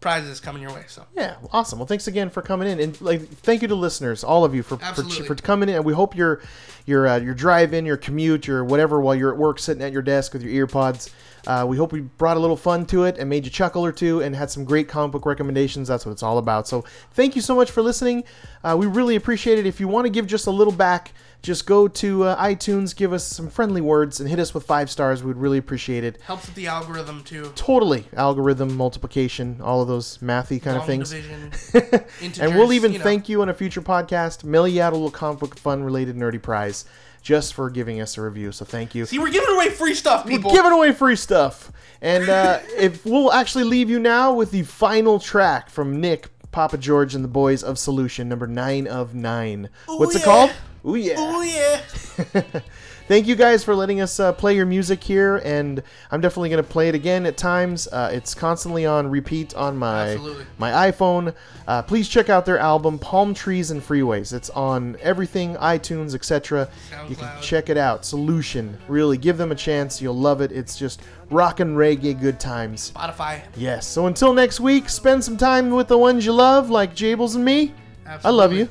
prizes 0.00 0.40
coming 0.40 0.62
your 0.62 0.72
way. 0.72 0.84
So 0.86 1.04
Yeah, 1.14 1.36
awesome. 1.52 1.78
Well, 1.78 1.86
thanks 1.86 2.06
again 2.06 2.30
for 2.30 2.40
coming 2.40 2.68
in, 2.68 2.80
and 2.80 3.00
like, 3.00 3.28
thank 3.28 3.62
you 3.62 3.68
to 3.68 3.74
listeners, 3.74 4.22
all 4.24 4.44
of 4.44 4.54
you, 4.54 4.62
for 4.62 4.76
for, 4.78 5.02
for 5.02 5.34
coming 5.34 5.68
in. 5.68 5.76
And 5.76 5.84
we 5.84 5.92
hope 5.92 6.16
your 6.16 6.40
your 6.86 7.08
uh, 7.08 7.18
your 7.18 7.34
drive 7.34 7.74
in, 7.74 7.84
your 7.84 7.96
commute, 7.96 8.46
your 8.46 8.64
whatever, 8.64 9.00
while 9.00 9.14
you're 9.14 9.32
at 9.32 9.38
work, 9.38 9.58
sitting 9.58 9.82
at 9.82 9.92
your 9.92 10.02
desk 10.02 10.32
with 10.32 10.42
your 10.42 10.52
ear 10.52 10.66
pods. 10.66 11.10
Uh, 11.48 11.64
we 11.66 11.76
hope 11.76 11.90
we 11.92 12.00
brought 12.02 12.36
a 12.36 12.40
little 12.40 12.56
fun 12.56 12.86
to 12.86 13.04
it 13.04 13.16
and 13.18 13.28
made 13.28 13.44
you 13.44 13.50
chuckle 13.50 13.84
or 13.84 13.90
two, 13.90 14.20
and 14.20 14.36
had 14.36 14.50
some 14.50 14.64
great 14.64 14.86
comic 14.88 15.12
book 15.12 15.26
recommendations. 15.26 15.88
That's 15.88 16.04
what 16.06 16.12
it's 16.12 16.22
all 16.22 16.38
about. 16.38 16.68
So, 16.68 16.84
thank 17.12 17.34
you 17.34 17.42
so 17.42 17.56
much 17.56 17.70
for 17.70 17.82
listening. 17.82 18.22
Uh, 18.62 18.76
we 18.78 18.86
really 18.86 19.16
appreciate 19.16 19.58
it. 19.58 19.66
If 19.66 19.80
you 19.80 19.88
want 19.88 20.04
to 20.04 20.10
give 20.10 20.26
just 20.26 20.46
a 20.46 20.50
little 20.50 20.72
back, 20.74 21.12
just 21.40 21.66
go 21.66 21.86
to 21.88 22.24
uh, 22.24 22.42
iTunes, 22.44 22.94
give 22.94 23.12
us 23.12 23.24
some 23.24 23.48
friendly 23.48 23.80
words, 23.80 24.20
and 24.20 24.28
hit 24.28 24.38
us 24.38 24.52
with 24.52 24.64
five 24.64 24.90
stars. 24.90 25.22
We'd 25.22 25.36
really 25.36 25.56
appreciate 25.58 26.04
it. 26.04 26.20
helps 26.22 26.46
with 26.46 26.54
the 26.56 26.66
algorithm 26.66 27.22
too. 27.24 27.50
Totally, 27.54 28.04
algorithm, 28.16 28.76
multiplication, 28.76 29.60
all 29.62 29.80
of 29.80 29.88
those 29.88 30.18
mathy 30.18 30.60
kind 30.60 30.76
of 30.76 30.86
Long 30.88 31.04
things. 31.04 31.10
division, 31.10 32.04
And 32.40 32.56
we'll 32.56 32.72
even 32.72 32.92
you 32.92 32.98
know. 32.98 33.04
thank 33.04 33.28
you 33.28 33.40
on 33.40 33.48
a 33.48 33.54
future 33.54 33.80
podcast. 33.80 34.44
Mail 34.44 34.66
you 34.68 34.82
out 34.82 34.92
a 34.92 34.96
little 34.96 35.10
comic 35.10 35.38
book 35.40 35.58
fun 35.58 35.82
related 35.84 36.16
nerdy 36.16 36.42
prize 36.42 36.84
just 37.28 37.52
for 37.52 37.68
giving 37.68 38.00
us 38.00 38.16
a 38.16 38.22
review. 38.22 38.50
So 38.52 38.64
thank 38.64 38.94
you. 38.94 39.04
See, 39.04 39.18
we're 39.18 39.30
giving 39.30 39.54
away 39.54 39.68
free 39.68 39.92
stuff, 39.92 40.26
people. 40.26 40.50
Giving 40.50 40.72
away 40.72 40.92
free 40.92 41.14
stuff. 41.14 41.70
And 42.00 42.26
uh, 42.26 42.60
if 42.78 43.04
we'll 43.04 43.30
actually 43.30 43.64
leave 43.64 43.90
you 43.90 43.98
now 43.98 44.32
with 44.32 44.50
the 44.50 44.62
final 44.62 45.18
track 45.18 45.68
from 45.68 46.00
Nick, 46.00 46.28
Papa 46.52 46.78
George, 46.78 47.14
and 47.14 47.22
the 47.22 47.28
Boys 47.28 47.62
of 47.62 47.78
Solution, 47.78 48.30
number 48.30 48.46
nine 48.46 48.86
of 48.86 49.14
nine. 49.14 49.68
What's 49.84 50.14
it 50.14 50.22
called? 50.22 50.52
Ooh 50.86 50.94
yeah. 50.94 51.16
oh 51.18 51.42
yeah. 51.42 52.42
Thank 53.08 53.26
you 53.26 53.36
guys 53.36 53.64
for 53.64 53.74
letting 53.74 54.02
us 54.02 54.20
uh, 54.20 54.32
play 54.34 54.54
your 54.54 54.66
music 54.66 55.02
here, 55.02 55.38
and 55.38 55.82
I'm 56.10 56.20
definitely 56.20 56.50
going 56.50 56.62
to 56.62 56.68
play 56.68 56.90
it 56.90 56.94
again 56.94 57.24
at 57.24 57.38
times. 57.38 57.88
Uh, 57.90 58.10
it's 58.12 58.34
constantly 58.34 58.84
on 58.84 59.10
repeat 59.10 59.54
on 59.54 59.78
my 59.78 60.10
Absolutely. 60.10 60.44
my 60.58 60.90
iPhone. 60.90 61.34
Uh, 61.66 61.80
please 61.80 62.06
check 62.06 62.28
out 62.28 62.44
their 62.44 62.58
album 62.58 62.98
Palm 62.98 63.32
Trees 63.32 63.70
and 63.70 63.80
Freeways. 63.80 64.34
It's 64.34 64.50
on 64.50 64.98
everything, 65.00 65.54
iTunes, 65.54 66.14
etc. 66.14 66.68
You 67.08 67.16
can 67.16 67.30
check 67.40 67.70
it 67.70 67.78
out. 67.78 68.04
Solution, 68.04 68.76
really 68.88 69.16
give 69.16 69.38
them 69.38 69.52
a 69.52 69.56
chance. 69.56 70.02
You'll 70.02 70.14
love 70.14 70.42
it. 70.42 70.52
It's 70.52 70.76
just 70.76 71.00
rock 71.30 71.60
and 71.60 71.78
reggae 71.78 72.20
good 72.20 72.38
times. 72.38 72.90
Spotify. 72.90 73.40
Yes. 73.56 73.86
So 73.86 74.06
until 74.06 74.34
next 74.34 74.60
week, 74.60 74.90
spend 74.90 75.24
some 75.24 75.38
time 75.38 75.70
with 75.70 75.88
the 75.88 75.96
ones 75.96 76.26
you 76.26 76.32
love, 76.32 76.68
like 76.68 76.94
Jables 76.94 77.36
and 77.36 77.44
me. 77.44 77.72
Absolutely. 78.04 78.28
I 78.28 78.42
love 78.44 78.52
you. 78.52 78.68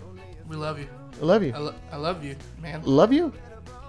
We 0.48 0.56
love 0.58 0.78
you. 0.78 0.88
I 1.20 1.26
love 1.26 1.42
you. 1.42 1.54
I, 1.56 1.58
lo- 1.58 1.76
I 1.92 1.96
love 1.98 2.24
you, 2.24 2.36
man. 2.62 2.84
Love 2.84 3.12
you. 3.12 3.34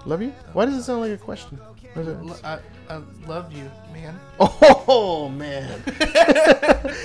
Love 0.09 0.23
you. 0.23 0.33
Why 0.55 0.65
does 0.65 0.75
it 0.75 0.85
sound 0.85 1.03
like 1.03 1.13
a 1.13 1.19
question? 1.19 1.59
What 1.93 2.03
is 2.03 2.09
it? 2.09 2.23
Lo- 2.23 2.37
I, 2.43 2.59
I 2.89 3.03
love 3.27 3.53
you, 3.53 3.71
man. 3.93 4.19
Oh 4.91 5.29
man. 5.29 5.83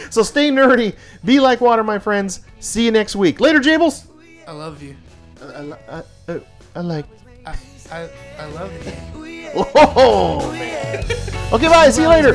so 0.09 0.23
stay 0.23 0.49
nerdy, 0.49 0.95
be 1.25 1.41
like 1.41 1.59
water, 1.59 1.83
my 1.83 1.99
friends. 1.99 2.39
See 2.61 2.85
you 2.85 2.91
next 2.91 3.17
week. 3.17 3.41
Later, 3.41 3.59
Jables. 3.59 4.05
I 4.47 4.53
love 4.53 4.81
you. 4.81 4.95
I, 5.41 5.73
I, 5.89 6.03
I, 6.29 6.41
I 6.77 6.79
like. 6.79 7.05
I, 7.45 7.57
I, 7.91 8.09
I 8.39 8.45
love 8.45 8.71
you. 8.85 9.51
Oh 9.53 10.49
man. 10.53 11.03
Okay, 11.51 11.67
bye. 11.67 11.89
See 11.89 12.03
you 12.03 12.07
later. 12.07 12.33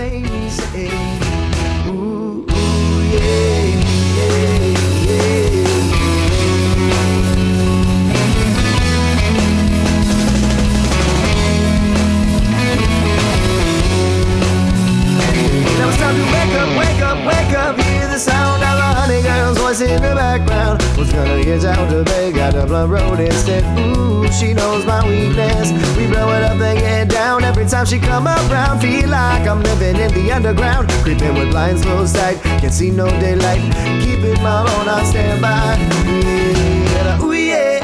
Sound 18.19 18.63
of 18.63 18.79
a 18.79 18.95
honey 18.99 19.23
girl's 19.23 19.59
voice 19.59 19.81
in 19.81 20.03
the 20.03 20.15
background. 20.15 20.83
Was 20.99 21.13
gonna 21.13 21.43
get 21.45 21.63
down 21.63 21.89
to 21.89 22.03
bed? 22.05 22.35
Got 22.35 22.55
the 22.55 22.67
blood 22.67 22.91
road 22.91 23.21
instead. 23.21 23.63
Ooh, 23.79 24.27
she 24.33 24.53
knows 24.55 24.85
my 24.85 25.07
weakness. 25.07 25.71
We 25.97 26.07
blow 26.09 26.33
it 26.33 26.43
up, 26.43 26.59
then 26.59 26.77
get 26.77 27.09
down. 27.09 27.45
Every 27.45 27.67
time 27.67 27.87
she 27.87 27.99
come 27.99 28.27
around, 28.27 28.81
feel 28.81 29.09
like 29.09 29.47
I'm 29.47 29.63
living 29.63 29.97
in 29.97 30.13
the 30.13 30.33
underground. 30.33 30.89
Creeping 31.05 31.35
with 31.35 31.51
blinds 31.51 31.83
closed 31.83 32.17
tight, 32.17 32.41
can't 32.61 32.73
see 32.73 32.91
no 32.91 33.07
daylight. 33.21 33.63
Keeping 34.03 34.43
my 34.43 34.61
own 34.63 34.89
on 34.89 35.05
standby. 35.05 35.77
Yeah, 36.07 37.23
ooh 37.23 37.33
yeah, 37.33 37.79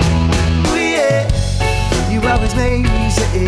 ooh 0.68 0.76
yeah. 0.76 2.10
You 2.10 2.20
always 2.28 2.54
make 2.56 2.82
me 2.82 3.10
say, 3.10 3.46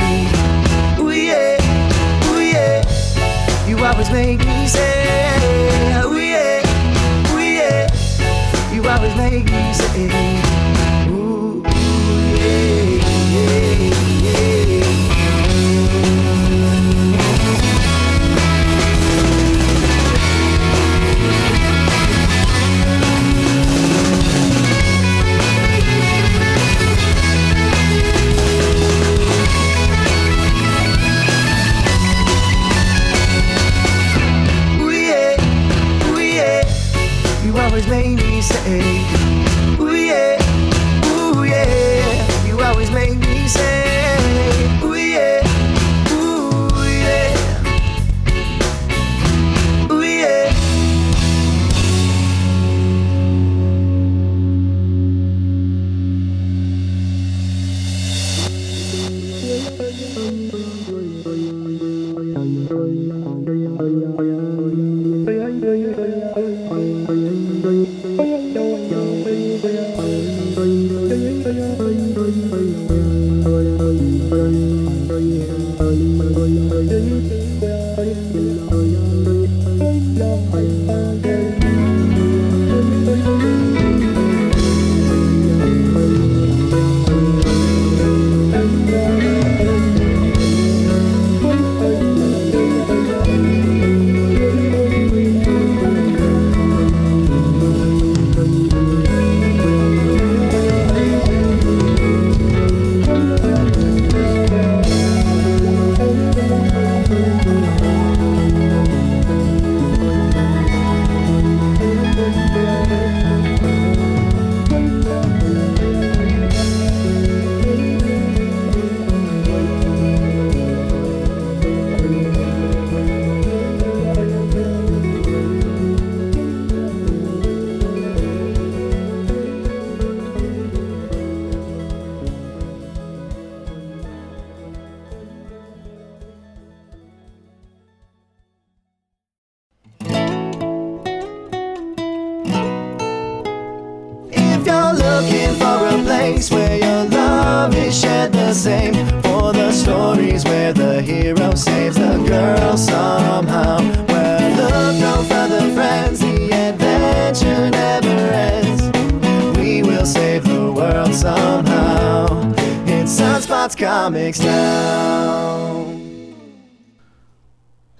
ooh 1.00 1.10
yeah, 1.10 2.30
ooh 2.30 2.40
yeah. 2.40 2.84
You 3.66 3.76
always 3.84 4.10
make 4.12 4.38
me 4.38 4.66
say, 4.68 6.04
ooh 6.04 6.16
yeah, 6.16 6.25
always 8.96 9.16
make 9.16 9.44
me 9.44 9.72
say, 9.74 10.06
ooh, 11.10 11.62
yeah, 12.36 13.02
yeah, 13.32 13.90
yeah. 14.22 14.96
Always 37.58 37.88
make 37.88 38.06
me 38.06 38.25
say, 38.46 39.02
ooh 39.80 39.94
yeah, 39.94 40.38
ooh 41.06 41.44
yeah. 41.44 42.46
You 42.46 42.60
always 42.60 42.90
make 42.92 43.16
me 43.18 43.48
say, 43.48 43.85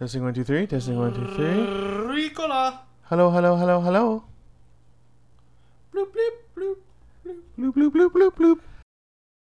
Testing 0.06 0.22
one, 0.22 0.34
two, 0.34 0.44
three. 0.44 0.68
Testing 0.68 0.96
one, 0.96 1.12
two, 1.12 1.26
three. 1.34 2.30
Ricola. 2.30 2.78
Hello, 3.06 3.28
hello, 3.28 3.56
hello, 3.56 3.65